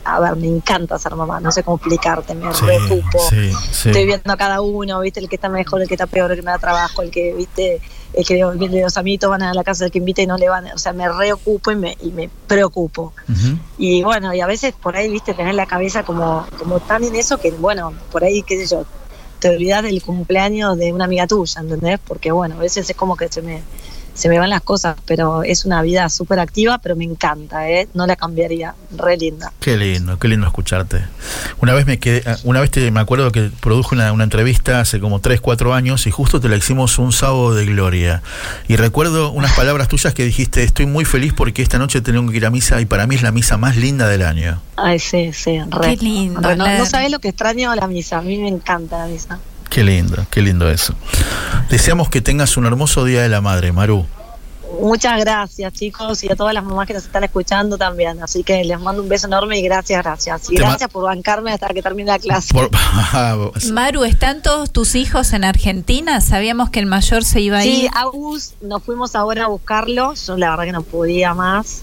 a 0.05 0.21
ver, 0.21 0.37
me 0.37 0.47
encanta 0.47 0.97
ser 0.97 1.17
mamá, 1.17 1.41
no 1.41 1.51
sé 1.51 1.65
cómo 1.65 1.77
explicarte, 1.79 2.37
me 2.37 2.55
Sí, 2.55 2.67
reocupo. 2.67 3.19
sí, 3.29 3.53
sí. 3.73 3.89
Estoy 3.89 4.07
viendo 4.07 4.33
a 4.33 4.37
cada 4.37 4.61
uno, 4.61 5.01
viste, 5.01 5.19
el 5.19 5.29
que 5.29 5.35
está 5.35 5.49
mejor, 5.49 5.83
el 5.83 5.89
que 5.89 5.95
está 5.95 6.07
peor, 6.07 6.31
el 6.31 6.37
que 6.37 6.43
me 6.43 6.53
da 6.53 6.59
trabajo, 6.59 7.03
el 7.03 7.11
que, 7.11 7.35
viste, 7.35 7.81
el 8.13 8.27
que 8.27 8.39
los 8.39 8.97
amiguitos 8.97 9.31
van 9.31 9.43
a 9.43 9.55
la 9.55 9.65
casa 9.65 9.85
del 9.85 9.93
que 9.93 9.99
invita 9.99 10.23
y 10.23 10.27
no 10.27 10.37
le 10.37 10.49
van, 10.49 10.67
o 10.67 10.79
sea, 10.79 10.93
me 10.93 11.09
reocupo 11.09 11.71
y 11.71 11.77
me, 11.77 11.97
y 12.03 12.11
me 12.11 12.29
preocupo. 12.47 13.13
Y 13.79 14.03
bueno, 14.03 14.35
y 14.35 14.41
a 14.41 14.47
veces 14.47 14.75
por 14.75 14.97
ahí, 14.97 15.11
viste, 15.11 15.35
tener 15.35 15.55
la 15.55 15.67
cabeza 15.67 16.03
como, 16.03 16.47
como 16.59 16.81
tan 16.81 17.05
en 17.05 17.15
eso 17.15 17.39
que, 17.39 17.51
bueno, 17.53 17.93
por 18.11 18.25
ahí, 18.25 18.43
qué 18.43 18.59
sé 18.59 18.75
yo, 18.75 18.85
te 19.39 19.49
olvidas 19.49 19.83
del 19.83 20.03
cumpleaños 20.03 20.77
de 20.77 20.93
una 20.93 21.05
amiga 21.05 21.27
tuya, 21.27 21.61
¿entendés? 21.61 21.99
Porque, 22.07 22.31
bueno, 22.33 22.57
a 22.57 22.59
veces 22.59 22.89
es 22.89 22.97
como 22.97 23.17
que 23.17 23.29
se 23.29 23.43
me, 23.43 23.63
se 24.21 24.29
me 24.29 24.39
van 24.39 24.51
las 24.51 24.61
cosas, 24.61 24.97
pero 25.07 25.43
es 25.45 25.65
una 25.65 25.81
vida 25.81 26.07
súper 26.11 26.41
activa, 26.41 26.77
pero 26.77 26.95
me 26.95 27.05
encanta, 27.05 27.71
¿eh? 27.71 27.89
No 27.95 28.07
la 28.07 28.17
cambiaría, 28.17 28.75
re 28.95 29.17
linda. 29.17 29.51
Qué 29.61 29.79
lindo, 29.79 30.19
qué 30.19 30.29
lindo 30.29 30.47
escucharte. 30.47 31.03
Una 31.63 31.73
vez 31.73 31.87
me 31.87 31.99
quedé, 31.99 32.23
una 32.45 32.61
vez 32.61 32.71
te, 32.71 32.91
me 32.91 33.01
acuerdo 33.01 33.33
que 33.33 33.51
produjo 33.61 33.95
una, 33.95 34.13
una 34.13 34.25
entrevista 34.25 34.81
hace 34.81 35.01
como 35.01 35.21
3, 35.21 35.41
4 35.41 35.73
años 35.73 36.07
y 36.07 36.11
justo 36.11 36.39
te 36.39 36.51
la 36.51 36.57
hicimos 36.57 36.99
un 36.99 37.13
sábado 37.13 37.55
de 37.55 37.65
gloria. 37.65 38.23
Y 38.69 38.77
recuerdo 38.77 39.31
unas 39.31 39.57
palabras 39.57 39.89
tuyas 39.89 40.13
que 40.13 40.23
dijiste, 40.23 40.65
estoy 40.65 40.85
muy 40.85 41.07
feliz 41.07 41.33
porque 41.33 41.63
esta 41.63 41.79
noche 41.79 42.03
tengo 42.03 42.31
que 42.31 42.37
ir 42.37 42.45
a 42.45 42.51
misa 42.51 42.79
y 42.83 42.85
para 42.85 43.07
mí 43.07 43.15
es 43.15 43.23
la 43.23 43.33
misa 43.33 43.57
más 43.57 43.79
linda 43.79 44.07
del 44.07 44.21
año. 44.21 44.61
Ay, 44.77 44.99
sí, 44.99 45.33
sí, 45.33 45.61
re. 45.71 45.97
Qué 45.97 46.05
lindo, 46.05 46.47
re. 46.47 46.57
no, 46.57 46.67
no 46.67 46.85
sabés 46.85 47.11
lo 47.11 47.21
que 47.21 47.29
extraño 47.29 47.71
a 47.71 47.77
la 47.77 47.87
misa, 47.87 48.19
a 48.19 48.23
mí 48.23 48.37
me 48.37 48.49
encanta 48.49 48.99
la 48.99 49.07
misa. 49.07 49.41
Qué 49.71 49.83
lindo, 49.85 50.27
qué 50.31 50.43
lindo 50.43 50.69
eso. 50.69 50.95
Deseamos 51.71 52.09
que 52.11 52.21
tengas 52.21 52.57
un 52.57 52.67
hermoso 52.67 53.05
día 53.05 53.23
de 53.23 53.29
la 53.29 53.41
madre, 53.41 53.73
Maru. 53.73 54.05
Muchas 54.81 55.19
gracias, 55.21 55.73
chicos, 55.73 56.23
y 56.25 56.31
a 56.31 56.37
todas 56.37 56.55
las 56.55 56.65
mamás 56.65 56.87
que 56.87 56.95
nos 56.95 57.05
están 57.05 57.25
escuchando 57.25 57.77
también. 57.77 58.23
Así 58.23 58.43
que 58.45 58.65
les 58.65 58.81
mando 58.81 59.03
un 59.03 59.09
beso 59.09 59.27
enorme 59.27 59.59
y 59.59 59.63
gracias, 59.63 60.03
gracias. 60.03 60.51
Y 60.51 60.55
Te 60.57 60.63
gracias 60.63 60.89
por 60.91 61.05
bancarme 61.05 61.53
hasta 61.53 61.69
que 61.69 61.83
termine 61.83 62.11
la 62.13 62.19
clase. 62.19 62.55
Por- 62.55 62.71
Maru, 63.73 64.05
¿están 64.05 64.43
todos 64.43 64.73
tus 64.73 64.95
hijos 64.95 65.33
en 65.33 65.45
Argentina? 65.45 66.21
Sabíamos 66.21 66.71
que 66.71 66.79
el 66.81 66.87
mayor 66.87 67.25
se 67.25 67.41
iba 67.41 67.59
a 67.59 67.63
Sí, 67.63 67.83
ir. 67.85 67.91
Agus, 67.95 68.55
nos 68.61 68.83
fuimos 68.83 69.15
ahora 69.17 69.45
a 69.45 69.49
buscarlo. 69.49 70.15
Yo 70.15 70.37
la 70.37 70.51
verdad 70.51 70.65
que 70.65 70.73
no 70.73 70.83
podía 70.83 71.35
más. 71.35 71.83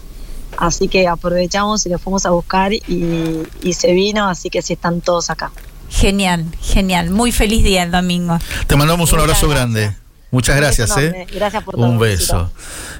Así 0.57 0.87
que 0.87 1.07
aprovechamos 1.07 1.85
y 1.85 1.89
lo 1.89 1.99
fuimos 1.99 2.25
a 2.25 2.31
buscar 2.31 2.73
y, 2.73 3.43
y 3.61 3.73
se 3.73 3.91
vino, 3.91 4.27
así 4.27 4.49
que 4.49 4.61
sí 4.61 4.73
están 4.73 5.01
todos 5.01 5.29
acá. 5.29 5.51
Genial, 5.89 6.45
genial. 6.61 7.09
Muy 7.09 7.31
feliz 7.31 7.63
día 7.63 7.83
el 7.83 7.91
domingo. 7.91 8.39
Te 8.67 8.75
mandamos 8.75 9.11
un 9.13 9.19
abrazo 9.19 9.47
gracias. 9.47 9.73
grande. 9.73 10.07
Muchas 10.29 10.57
gracias, 10.57 10.97
¿eh? 10.97 11.25
Gracias 11.33 11.63
por 11.63 11.75
todo. 11.75 11.85
Un 11.85 11.99
beso. 11.99 12.51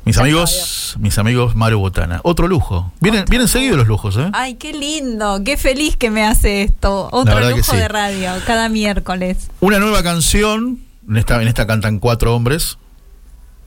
Mis 0.06 0.18
amigos, 0.18 0.96
mis 1.00 1.18
amigos 1.18 1.56
Maru 1.56 1.80
Botana. 1.80 2.22
Otro 2.24 2.48
lujo. 2.48 2.94
Vienen, 3.02 3.26
vienen 3.26 3.50
seguidos 3.50 3.78
los 3.78 3.88
lujos, 3.88 4.16
¿eh? 4.16 4.30
Ay, 4.32 4.56
qué 4.56 4.72
lindo, 4.72 5.42
qué 5.44 5.58
feliz 5.58 5.98
que 5.98 6.10
me 6.10 6.26
hace 6.26 6.64
esto. 6.64 7.10
Otro 7.12 7.40
lujo 7.50 7.72
sí. 7.72 7.78
de 7.78 7.88
radio, 7.90 8.32
cada 8.46 8.70
miércoles. 8.70 9.50
Una 9.60 9.80
nueva 9.80 10.04
canción. 10.04 10.80
En 11.10 11.18
esta, 11.18 11.42
en 11.42 11.48
esta 11.48 11.68
cantan 11.68 12.00
cuatro 12.00 12.36
hombres. 12.36 12.78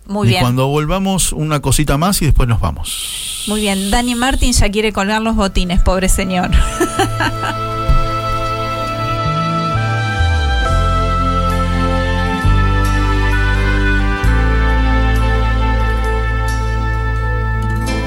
Muy 0.07 0.29
y 0.29 0.31
bien. 0.31 0.43
cuando 0.43 0.67
volvamos, 0.69 1.33
una 1.33 1.61
cosita 1.61 1.99
más 1.99 2.21
y 2.23 2.27
después 2.27 2.49
nos 2.49 2.61
vamos. 2.61 3.45
Muy 3.47 3.61
bien. 3.61 3.91
Dani 3.91 4.15
Martín 4.15 4.53
ya 4.53 4.71
quiere 4.71 4.93
colgar 4.93 5.21
los 5.21 5.37
botines, 5.37 5.81
pobre 5.83 6.09
señor. 6.09 6.51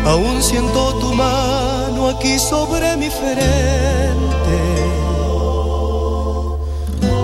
Aún 0.06 0.44
siento 0.44 0.94
tu 0.96 1.14
mano 1.14 2.10
aquí 2.10 2.38
sobre 2.38 2.98
mi 2.98 3.10
frente. 3.10 4.58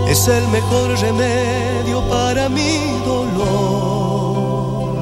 Es 0.09 0.27
el 0.27 0.47
mejor 0.47 0.97
remedio 0.99 2.01
para 2.09 2.49
mi 2.49 2.79
dolor. 3.05 4.97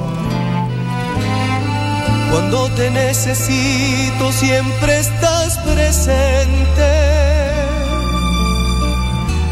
Cuando 2.31 2.69
te 2.71 2.89
necesito 2.89 4.31
siempre 4.31 4.99
estás 4.99 5.57
presente. 5.59 7.07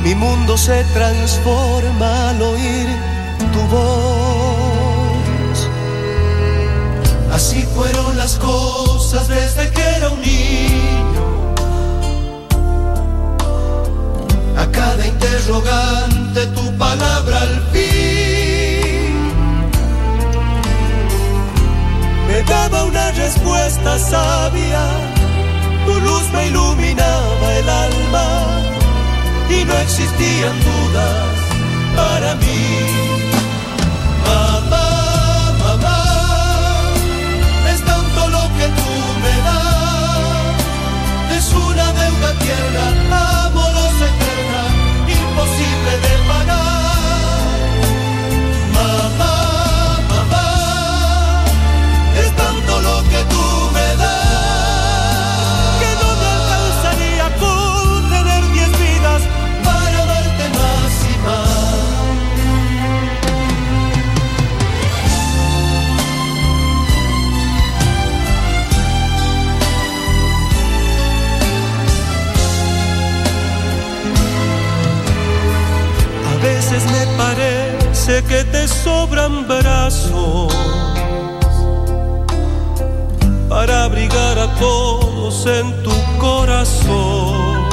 Mi 0.03 0.13
mundo 0.15 0.57
se 0.57 0.83
transforma 0.93 2.29
al 2.29 2.41
oír 2.41 2.87
tu 3.53 3.59
voz. 3.75 4.54
Así 7.35 7.63
fueron 7.75 8.15
las 8.15 8.35
cosas 8.35 9.27
desde 9.27 9.69
que 9.69 9.81
era 9.81 10.07
un 10.09 10.21
niño. 10.21 11.25
A 14.57 14.65
cada 14.71 15.05
interrogante 15.05 16.45
tu 16.55 16.77
palabra 16.77 17.41
al 17.41 17.61
fin 17.73 19.15
me 22.29 22.41
daba 22.43 22.85
una 22.85 23.11
respuesta 23.11 23.99
sabia. 23.99 24.85
Tu 25.85 25.99
luz 25.99 26.23
me 26.31 26.47
iluminaba 26.47 27.53
el 27.59 27.69
alma 27.69 28.27
y 29.49 29.65
no 29.65 29.73
existían 29.79 30.55
dudas 30.63 31.35
para 31.97 32.35
mí. 32.35 33.14
you 42.47 42.53
know. 42.73 42.84
Que 78.27 78.43
te 78.45 78.67
sobran 78.67 79.47
brazos 79.47 80.53
para 83.49 83.83
abrigar 83.85 84.39
a 84.39 84.47
todos 84.55 85.45
en 85.45 85.83
tu 85.83 85.93
corazón. 86.19 87.69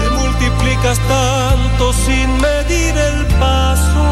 Te 0.00 0.10
multiplicas 0.22 0.98
tanto 1.08 1.92
sin 1.92 2.28
medir 2.40 2.96
el 2.96 3.26
paso 3.38 4.06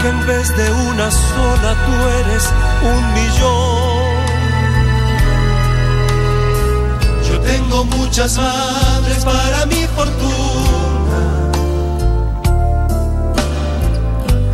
que 0.00 0.08
en 0.08 0.26
vez 0.26 0.56
de 0.56 0.72
una 0.90 1.10
sola 1.10 1.74
tú 1.84 1.94
eres 2.20 2.44
un 2.92 3.02
millón. 3.14 4.16
Yo 7.28 7.40
tengo 7.40 7.84
muchas 7.84 8.38
madres 8.38 8.85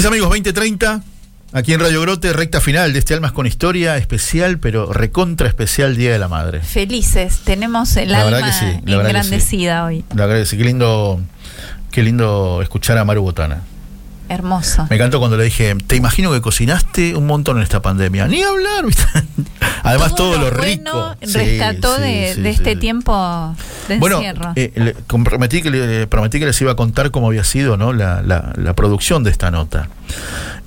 Mis 0.00 0.06
amigos, 0.06 0.30
2030, 0.30 1.02
aquí 1.52 1.74
en 1.74 1.80
Radio 1.80 2.00
Grote, 2.00 2.32
recta 2.32 2.62
final 2.62 2.94
de 2.94 2.98
este 3.00 3.12
Almas 3.12 3.32
con 3.32 3.46
Historia, 3.46 3.98
especial, 3.98 4.58
pero 4.58 4.90
recontra 4.94 5.46
especial 5.46 5.94
Día 5.94 6.10
de 6.10 6.18
la 6.18 6.26
Madre. 6.26 6.60
Felices, 6.60 7.40
tenemos 7.44 7.94
el 7.98 8.10
La 8.10 8.22
alma 8.22 8.50
sí, 8.50 8.64
la 8.64 8.96
verdad 8.96 9.10
que 9.10 9.18
engrandecida 9.18 9.84
hoy. 9.84 10.02
La 10.14 10.24
verdad 10.24 10.40
que 10.40 10.46
sí, 10.46 10.56
qué 10.56 10.64
lindo, 10.64 11.20
qué 11.90 12.02
lindo 12.02 12.62
escuchar 12.62 12.96
a 12.96 13.04
Maru 13.04 13.20
Botana. 13.24 13.60
Hermoso. 14.30 14.86
Me 14.88 14.94
encantó 14.94 15.18
cuando 15.18 15.36
le 15.36 15.42
dije, 15.44 15.74
te 15.88 15.96
imagino 15.96 16.30
que 16.30 16.40
cocinaste 16.40 17.16
un 17.16 17.26
montón 17.26 17.56
en 17.56 17.64
esta 17.64 17.82
pandemia. 17.82 18.28
Ni 18.28 18.40
hablar, 18.42 18.86
¿viste? 18.86 19.04
Además 19.82 20.14
todo, 20.14 20.38
lo, 20.38 20.50
rico. 20.50 21.16
Sí, 21.20 21.32
rescató 21.34 21.96
sí, 21.96 22.02
de, 22.02 22.32
sí, 22.36 22.40
de 22.42 22.50
sí, 22.52 22.56
este 22.56 22.76
tiempo 22.76 23.56
de 23.88 23.98
Bueno, 23.98 24.18
encierro. 24.18 24.52
eh, 24.54 24.70
le 24.76 24.94
comprometí 25.08 25.62
que 25.62 25.70
le, 25.70 26.06
prometí 26.06 26.38
que 26.38 26.46
les 26.46 26.60
iba 26.60 26.70
a 26.70 26.76
contar 26.76 27.10
cómo 27.10 27.26
había 27.26 27.42
sido 27.42 27.76
¿no? 27.76 27.92
la, 27.92 28.22
la- 28.22 28.52
la 28.56 28.74
producción 28.74 29.24
de 29.24 29.30
esta 29.32 29.50
nota. 29.50 29.88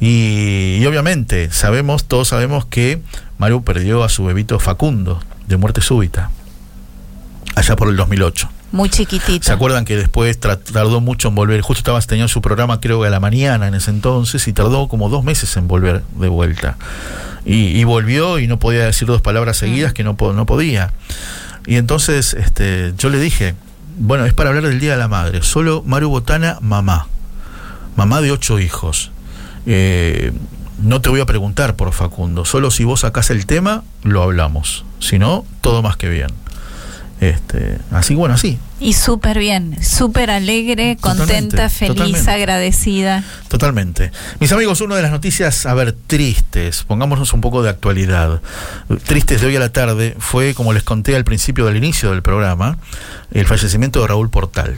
Y, 0.01 0.77
y 0.81 0.85
obviamente 0.85 1.49
sabemos, 1.49 2.03
todos 2.03 2.27
sabemos 2.27 2.65
que 2.65 3.01
Maru 3.37 3.63
perdió 3.63 4.03
a 4.03 4.09
su 4.09 4.25
bebito 4.25 4.59
Facundo 4.59 5.21
de 5.47 5.55
muerte 5.55 5.79
súbita, 5.79 6.31
allá 7.55 7.75
por 7.77 7.87
el 7.87 7.95
2008. 7.95 8.49
Muy 8.73 8.89
chiquitito. 8.89 9.45
¿Se 9.45 9.53
acuerdan 9.53 9.85
que 9.85 9.95
después 9.95 10.39
tardó 10.39 10.99
mucho 10.99 11.27
en 11.27 11.35
volver? 11.35 11.61
Justo 11.61 11.81
estaba 11.81 12.01
teniendo 12.01 12.27
su 12.27 12.41
programa, 12.41 12.81
creo 12.81 12.99
que 13.01 13.07
a 13.07 13.11
la 13.11 13.19
mañana 13.19 13.67
en 13.67 13.75
ese 13.75 13.91
entonces, 13.91 14.47
y 14.47 14.53
tardó 14.53 14.87
como 14.87 15.09
dos 15.09 15.23
meses 15.23 15.55
en 15.57 15.67
volver 15.67 16.01
de 16.15 16.27
vuelta. 16.27 16.75
Y, 17.45 17.67
y 17.67 17.83
volvió 17.83 18.39
y 18.39 18.47
no 18.47 18.57
podía 18.57 18.85
decir 18.85 19.07
dos 19.07 19.21
palabras 19.21 19.57
seguidas 19.57 19.93
que 19.93 20.03
no, 20.03 20.17
no 20.19 20.45
podía. 20.47 20.91
Y 21.67 21.75
entonces 21.75 22.33
este, 22.33 22.95
yo 22.97 23.09
le 23.09 23.19
dije, 23.19 23.53
bueno, 23.99 24.25
es 24.25 24.33
para 24.33 24.49
hablar 24.49 24.67
del 24.67 24.79
Día 24.79 24.93
de 24.93 24.97
la 24.97 25.07
Madre. 25.07 25.43
Solo 25.43 25.83
Maru 25.85 26.09
Botana, 26.09 26.57
mamá. 26.59 27.07
Mamá 27.95 28.21
de 28.21 28.31
ocho 28.31 28.57
hijos. 28.57 29.11
Eh, 29.67 30.31
no 30.81 30.99
te 30.99 31.09
voy 31.09 31.21
a 31.21 31.27
preguntar 31.27 31.75
por 31.75 31.91
Facundo. 31.91 32.43
Solo 32.43 32.71
si 32.71 32.85
vos 32.85 33.01
sacás 33.01 33.29
el 33.29 33.45
tema, 33.45 33.83
lo 34.01 34.23
hablamos. 34.23 34.83
Si 34.97 35.19
no, 35.19 35.45
todo 35.61 35.83
más 35.83 35.95
que 35.95 36.09
bien. 36.09 36.31
Este, 37.29 37.77
así, 37.91 38.15
bueno, 38.15 38.35
así. 38.35 38.59
Y 38.81 38.93
súper 38.93 39.39
bien, 39.39 39.77
súper 39.81 40.29
alegre, 40.29 40.97
Totalmente, 40.97 41.33
contenta, 41.33 41.69
feliz, 41.69 41.95
totalmente. 41.95 42.31
agradecida. 42.31 43.23
Totalmente. 43.47 44.11
Mis 44.41 44.51
amigos, 44.51 44.81
una 44.81 44.97
de 44.97 45.03
las 45.03 45.11
noticias, 45.11 45.65
a 45.65 45.73
ver, 45.73 45.93
tristes, 45.93 46.83
pongámonos 46.83 47.31
un 47.31 47.39
poco 47.39 47.63
de 47.63 47.69
actualidad. 47.69 48.41
Tristes 49.05 49.39
de 49.39 49.47
hoy 49.47 49.55
a 49.55 49.61
la 49.61 49.71
tarde 49.71 50.17
fue, 50.19 50.53
como 50.53 50.73
les 50.73 50.83
conté 50.83 51.15
al 51.15 51.23
principio 51.23 51.65
del 51.65 51.77
inicio 51.77 52.11
del 52.11 52.21
programa, 52.21 52.77
el 53.31 53.45
fallecimiento 53.47 54.01
de 54.01 54.07
Raúl 54.07 54.29
Portal. 54.29 54.77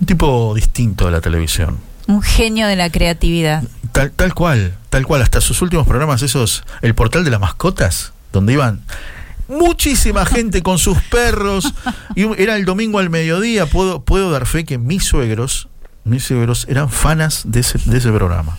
Un 0.00 0.06
tipo 0.06 0.54
distinto 0.54 1.06
de 1.06 1.10
la 1.10 1.20
televisión. 1.20 1.78
Un 2.06 2.22
genio 2.22 2.68
de 2.68 2.76
la 2.76 2.88
creatividad. 2.90 3.64
Tal, 3.90 4.12
tal 4.12 4.32
cual, 4.32 4.76
tal 4.90 5.04
cual. 5.06 5.22
Hasta 5.22 5.40
sus 5.40 5.60
últimos 5.60 5.88
programas, 5.88 6.22
esos, 6.22 6.62
el 6.82 6.94
portal 6.94 7.24
de 7.24 7.30
las 7.32 7.40
mascotas, 7.40 8.12
donde 8.32 8.52
iban 8.52 8.82
muchísima 9.48 10.26
gente 10.26 10.62
con 10.62 10.78
sus 10.78 10.98
perros. 11.02 11.72
Y 12.14 12.24
era 12.40 12.56
el 12.56 12.64
domingo 12.64 12.98
al 12.98 13.10
mediodía. 13.10 13.66
Puedo, 13.66 14.02
puedo 14.04 14.30
dar 14.30 14.46
fe 14.46 14.64
que 14.64 14.78
mis 14.78 15.04
suegros 15.04 15.68
mis 16.06 16.22
suegros 16.22 16.66
eran 16.68 16.88
fanas 16.88 17.42
de 17.46 17.60
ese, 17.60 17.80
de 17.84 17.98
ese 17.98 18.12
programa. 18.12 18.56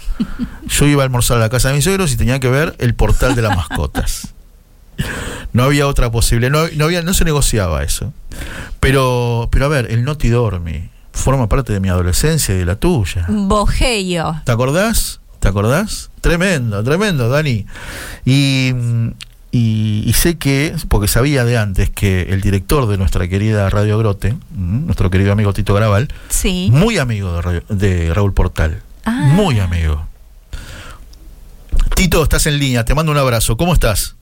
Yo 0.67 0.85
iba 0.85 1.01
a 1.01 1.05
almorzar 1.05 1.37
a 1.37 1.39
la 1.39 1.49
casa 1.49 1.69
de 1.69 1.75
mis 1.75 1.85
suegros 1.85 2.11
y 2.11 2.17
tenía 2.17 2.41
que 2.41 2.49
ver 2.49 2.75
el 2.77 2.93
portal 2.93 3.35
de 3.35 3.41
las 3.41 3.55
mascotas. 3.55 4.33
No 5.53 5.63
había 5.63 5.87
otra 5.87 6.11
posible, 6.11 6.49
no, 6.49 6.67
no 6.75 6.85
había, 6.85 7.01
no 7.03 7.13
se 7.13 7.23
negociaba 7.23 7.83
eso. 7.83 8.11
Pero, 8.81 9.47
pero 9.49 9.65
a 9.65 9.67
ver, 9.69 9.89
el 9.91 10.03
Noti 10.03 10.27
Dormi 10.27 10.89
forma 11.13 11.47
parte 11.47 11.71
de 11.71 11.79
mi 11.79 11.89
adolescencia 11.89 12.53
y 12.53 12.57
de 12.57 12.65
la 12.65 12.75
tuya. 12.75 13.25
Bogello. 13.29 14.41
¿Te 14.43 14.51
acordás? 14.51 15.21
¿Te 15.39 15.47
acordás? 15.47 16.09
Tremendo, 16.21 16.83
tremendo, 16.83 17.29
Dani. 17.29 17.65
Y, 18.25 18.73
y, 19.51 20.03
y 20.05 20.13
sé 20.13 20.37
que, 20.37 20.75
porque 20.89 21.07
sabía 21.07 21.43
de 21.45 21.57
antes 21.57 21.89
que 21.89 22.23
el 22.33 22.41
director 22.41 22.85
de 22.87 22.97
nuestra 22.97 23.27
querida 23.27 23.69
Radio 23.69 23.97
Grote, 23.97 24.33
mm, 24.51 24.85
nuestro 24.85 25.09
querido 25.09 25.31
amigo 25.31 25.53
Tito 25.53 25.73
Graval, 25.73 26.07
Sí. 26.29 26.69
muy 26.71 26.97
amigo 26.97 27.33
de, 27.35 27.41
Radio- 27.41 27.63
de 27.69 28.13
Raúl 28.13 28.33
Portal. 28.33 28.81
Ah. 29.05 29.11
Muy 29.33 29.59
amigo. 29.59 30.05
Tito, 31.95 32.21
estás 32.23 32.45
en 32.47 32.59
línea, 32.59 32.85
te 32.85 32.93
mando 32.93 33.11
un 33.11 33.17
abrazo. 33.17 33.57
¿Cómo 33.57 33.73
estás? 33.73 34.15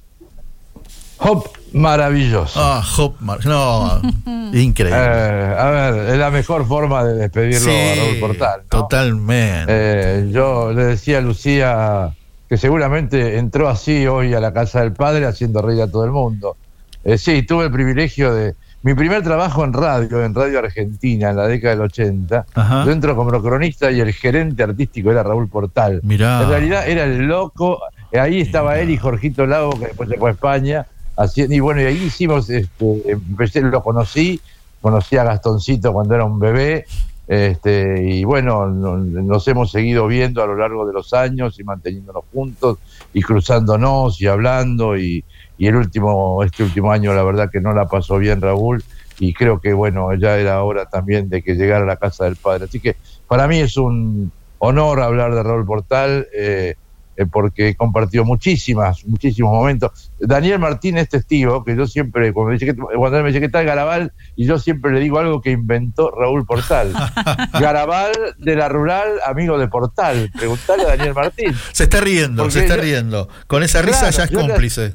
Hop, 1.18 1.48
maravilloso. 1.74 2.60
Ah, 2.62 2.84
Hop, 2.98 3.16
Mar- 3.20 3.46
no, 3.46 4.02
increíble. 4.54 4.98
Eh, 5.02 5.56
a 5.58 5.70
ver, 5.70 6.10
es 6.14 6.18
la 6.20 6.30
mejor 6.30 6.68
forma 6.68 7.04
de 7.04 7.14
despedirlo 7.16 7.70
Sí, 7.72 7.76
a 7.76 7.96
Raúl 7.96 8.20
Portal. 8.20 8.62
¿no? 8.64 8.68
Totalmente. 8.82 9.66
Eh, 9.70 10.30
yo 10.32 10.72
le 10.74 10.84
decía 10.86 11.18
a 11.18 11.22
Lucía 11.22 12.16
que 12.48 12.58
seguramente 12.58 13.38
entró 13.38 13.68
así 13.68 14.06
hoy 14.08 14.34
a 14.34 14.40
la 14.40 14.54
casa 14.54 14.82
del 14.82 14.94
padre 14.94 15.26
haciendo 15.26 15.62
reír 15.62 15.82
a 15.82 15.88
todo 15.88 16.06
el 16.06 16.12
mundo. 16.12 16.58
Eh, 17.04 17.18
sí, 17.18 17.44
tuve 17.44 17.66
el 17.66 17.72
privilegio 17.72 18.34
de... 18.34 18.56
Mi 18.84 18.94
primer 18.94 19.24
trabajo 19.24 19.64
en 19.64 19.74
radio, 19.74 20.24
en 20.24 20.36
Radio 20.36 20.60
Argentina, 20.60 21.32
en 21.32 21.38
la 21.38 21.48
década 21.48 21.74
del 21.74 21.82
80, 21.86 22.46
Ajá. 22.54 22.86
yo 22.86 22.92
entro 22.92 23.16
como 23.16 23.32
cronista 23.42 23.90
y 23.92 24.00
el 24.00 24.14
gerente 24.14 24.62
artístico 24.62 25.10
era 25.10 25.24
Raúl 25.24 25.48
Portal. 25.48 26.02
Mirá. 26.04 26.44
En 26.44 26.50
realidad 26.50 26.88
era 26.88 27.06
el 27.06 27.26
loco, 27.26 27.80
eh, 28.12 28.20
ahí 28.20 28.42
estaba 28.42 28.78
él 28.78 28.92
y 28.92 28.98
Jorgito 28.98 29.48
Lago, 29.48 29.72
que 29.72 29.88
después 29.88 30.08
se 30.08 30.18
fue 30.18 30.30
a 30.30 30.34
España, 30.34 30.86
haciendo, 31.18 31.56
y 31.56 31.60
bueno, 31.62 31.82
y 31.82 31.86
ahí 31.86 32.04
hicimos, 32.04 32.48
este, 32.52 33.12
empecé, 33.12 33.62
lo 33.62 33.82
conocí, 33.82 34.40
conocí 34.82 35.18
a 35.18 35.24
Gastoncito 35.24 35.92
cuando 35.92 36.14
era 36.14 36.24
un 36.26 36.38
bebé, 36.38 36.86
este, 37.28 38.04
y 38.04 38.24
bueno, 38.24 38.68
no- 38.68 38.98
nos 38.98 39.48
hemos 39.48 39.72
seguido 39.72 40.08
viendo 40.08 40.44
a 40.44 40.48
lo 40.48 40.56
largo 40.56 40.86
de 40.86 40.94
los 40.94 41.14
años 41.14 41.60
y 41.60 41.64
manteniéndonos 41.64 42.24
juntos 42.32 42.78
y 43.14 43.22
cruzándonos 43.22 44.22
y 44.22 44.28
hablando 44.28 44.98
y, 44.98 45.24
y 45.58 45.68
el 45.68 45.76
último, 45.76 46.44
este 46.44 46.64
último 46.64 46.92
año 46.92 47.14
la 47.14 47.24
verdad 47.24 47.50
que 47.52 47.62
no 47.62 47.74
la 47.74 47.88
pasó 47.88 48.18
bien 48.18 48.42
Raúl 48.42 48.84
y 49.20 49.34
creo 49.34 49.60
que 49.60 49.74
bueno, 49.74 50.14
ya 50.16 50.38
era 50.38 50.62
hora 50.64 50.86
también 50.86 51.30
de 51.30 51.42
que 51.42 51.56
llegara 51.56 51.84
a 51.84 51.88
la 51.88 51.96
casa 51.98 52.26
del 52.26 52.36
padre. 52.36 52.66
Así 52.66 52.80
que 52.80 52.96
para 53.28 53.48
mí 53.48 53.60
es 53.60 53.78
un 53.78 54.32
honor 54.60 55.00
hablar 55.02 55.34
de 55.34 55.42
Raúl 55.44 55.66
Portal 55.66 56.28
eh, 56.36 56.76
eh, 57.18 57.26
porque 57.26 57.70
he 57.70 57.76
compartido 57.76 58.26
muchísimas, 58.26 59.06
muchísimos 59.06 59.52
momentos. 59.54 60.12
Daniel 60.20 60.60
Martín 60.60 60.98
es 60.98 61.10
testigo, 61.10 61.64
que 61.64 61.76
yo 61.76 61.88
siempre, 61.88 62.34
cuando, 62.34 62.50
me 62.50 62.54
dice 62.60 62.66
que, 62.66 62.76
cuando 62.76 63.18
él 63.18 63.24
me 63.24 63.30
dice 63.30 63.40
que 63.42 63.50
tal 63.50 63.66
Garabal, 63.66 64.12
y 64.36 64.46
yo 64.46 64.60
siempre 64.60 64.92
le 64.92 65.00
digo 65.00 65.20
algo 65.20 65.42
que 65.42 65.52
inventó 65.52 66.12
Raúl 66.12 66.46
Portal. 66.46 66.94
Garabal 67.54 68.12
de 68.38 68.56
la 68.56 68.70
rural, 68.70 69.08
amigo 69.26 69.58
de 69.58 69.68
Portal. 69.68 70.30
Preguntale 70.38 70.84
a 70.84 70.88
Daniel 70.88 71.14
Martín. 71.14 71.54
Se 71.72 71.84
está 71.84 72.02
riendo, 72.02 72.44
Porque 72.44 72.54
se 72.54 72.60
está 72.62 72.76
yo- 72.76 72.82
riendo. 72.82 73.30
Con 73.48 73.64
esa 73.64 73.82
risa 73.82 74.00
Claro, 74.10 74.18
ya 74.18 74.24
es 74.26 74.32
cómplice. 74.32 74.94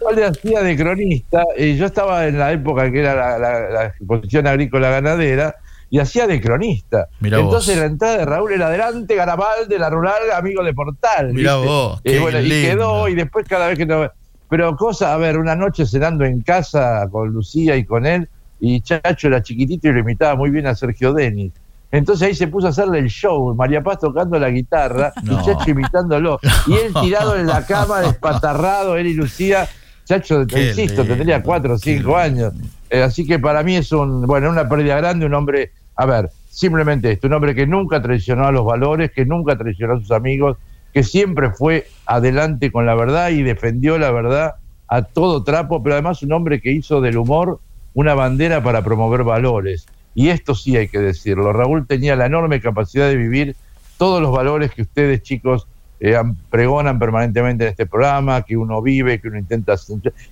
Yo 0.00 0.10
le 0.12 0.24
hacía 0.24 0.62
de 0.62 0.76
cronista, 0.76 1.42
y 1.58 1.76
yo 1.76 1.86
estaba 1.86 2.26
en 2.28 2.38
la 2.38 2.52
época 2.52 2.90
que 2.92 3.00
era 3.00 3.14
la, 3.14 3.38
la- 3.38 3.68
la 3.70 3.84
exposición 3.86 4.46
agrícola 4.46 4.88
ganadera, 4.90 5.56
y 5.90 5.98
hacía 5.98 6.26
de 6.26 6.40
cronista. 6.40 7.08
Mirá 7.20 7.38
Entonces 7.40 7.74
vos. 7.74 7.80
la 7.80 7.86
entrada 7.86 8.18
de 8.18 8.24
Raúl 8.24 8.52
era 8.52 8.68
adelante, 8.68 9.14
Garabal 9.16 9.68
de 9.68 9.78
la 9.78 9.90
rural, 9.90 10.30
amigo 10.34 10.62
de 10.62 10.72
Portal. 10.72 11.32
Mirá 11.34 11.56
¿viste? 11.56 11.68
vos, 11.68 12.00
Y 12.04 12.10
qué 12.10 12.18
bueno, 12.20 12.40
y 12.40 12.48
quedó, 12.48 13.08
y 13.08 13.14
después 13.14 13.46
cada 13.48 13.66
vez 13.68 13.76
que 13.76 13.86
no. 13.86 14.08
Pero 14.48 14.76
cosa, 14.76 15.12
a 15.14 15.16
ver, 15.16 15.36
una 15.38 15.54
noche 15.56 15.86
cenando 15.86 16.24
en 16.24 16.40
casa 16.42 17.06
con 17.10 17.28
Lucía 17.30 17.76
y 17.76 17.84
con 17.84 18.06
él, 18.06 18.28
y 18.60 18.80
Chacho 18.80 19.28
era 19.28 19.42
chiquitito 19.42 19.88
y 19.88 19.92
lo 19.92 20.00
imitaba 20.00 20.34
muy 20.36 20.50
bien 20.50 20.66
a 20.66 20.74
Sergio 20.74 21.12
Denis. 21.12 21.52
Entonces 21.92 22.28
ahí 22.28 22.34
se 22.36 22.46
puso 22.46 22.68
a 22.68 22.70
hacerle 22.70 23.00
el 23.00 23.08
show, 23.08 23.52
María 23.54 23.82
Paz 23.82 23.98
tocando 23.98 24.38
la 24.38 24.50
guitarra 24.50 25.12
No. 25.24 25.40
y 25.40 25.44
Chacho 25.44 25.70
imitándolo. 25.70 26.38
Y 26.68 26.74
él 26.74 26.92
tirado 27.00 27.36
en 27.36 27.46
la 27.46 27.64
cama, 27.66 28.00
despatarrado, 28.00 28.96
él 28.96 29.08
y 29.08 29.14
Lucía. 29.14 29.68
Chacho, 30.04 30.46
te 30.46 30.54
Qué 30.54 30.68
insisto, 30.68 31.02
lindo, 31.02 31.14
tendría 31.16 31.42
cuatro 31.42 31.74
o 31.74 31.78
cinco 31.78 32.16
años. 32.16 32.52
Eh, 32.90 33.02
así 33.02 33.24
que 33.24 33.38
para 33.38 33.62
mí 33.62 33.76
es 33.76 33.92
un, 33.92 34.22
bueno, 34.26 34.50
una 34.50 34.68
pérdida 34.68 34.96
grande, 34.96 35.26
un 35.26 35.34
hombre, 35.34 35.70
a 35.96 36.06
ver, 36.06 36.30
simplemente 36.48 37.10
esto, 37.10 37.26
un 37.26 37.34
hombre 37.34 37.54
que 37.54 37.66
nunca 37.66 38.00
traicionó 38.02 38.46
a 38.46 38.52
los 38.52 38.64
valores, 38.64 39.10
que 39.12 39.24
nunca 39.24 39.56
traicionó 39.56 39.94
a 39.94 39.98
sus 39.98 40.10
amigos, 40.10 40.56
que 40.92 41.02
siempre 41.02 41.50
fue 41.50 41.86
adelante 42.06 42.72
con 42.72 42.86
la 42.86 42.94
verdad 42.94 43.30
y 43.30 43.42
defendió 43.42 43.98
la 43.98 44.10
verdad 44.10 44.54
a 44.88 45.02
todo 45.02 45.44
trapo, 45.44 45.82
pero 45.82 45.94
además 45.94 46.22
un 46.22 46.32
hombre 46.32 46.60
que 46.60 46.72
hizo 46.72 47.00
del 47.00 47.16
humor 47.16 47.60
una 47.94 48.14
bandera 48.14 48.62
para 48.62 48.82
promover 48.82 49.24
valores. 49.24 49.86
Y 50.14 50.28
esto 50.28 50.54
sí 50.54 50.76
hay 50.76 50.88
que 50.88 50.98
decirlo. 50.98 51.52
Raúl 51.52 51.86
tenía 51.86 52.16
la 52.16 52.26
enorme 52.26 52.60
capacidad 52.60 53.08
de 53.08 53.16
vivir 53.16 53.56
todos 53.96 54.20
los 54.20 54.32
valores 54.32 54.72
que 54.72 54.82
ustedes, 54.82 55.22
chicos, 55.22 55.66
eh, 56.00 56.16
pregonan 56.50 56.98
permanentemente 56.98 57.64
en 57.64 57.70
este 57.70 57.86
programa, 57.86 58.42
que 58.42 58.56
uno 58.56 58.82
vive, 58.82 59.20
que 59.20 59.28
uno 59.28 59.38
intenta... 59.38 59.74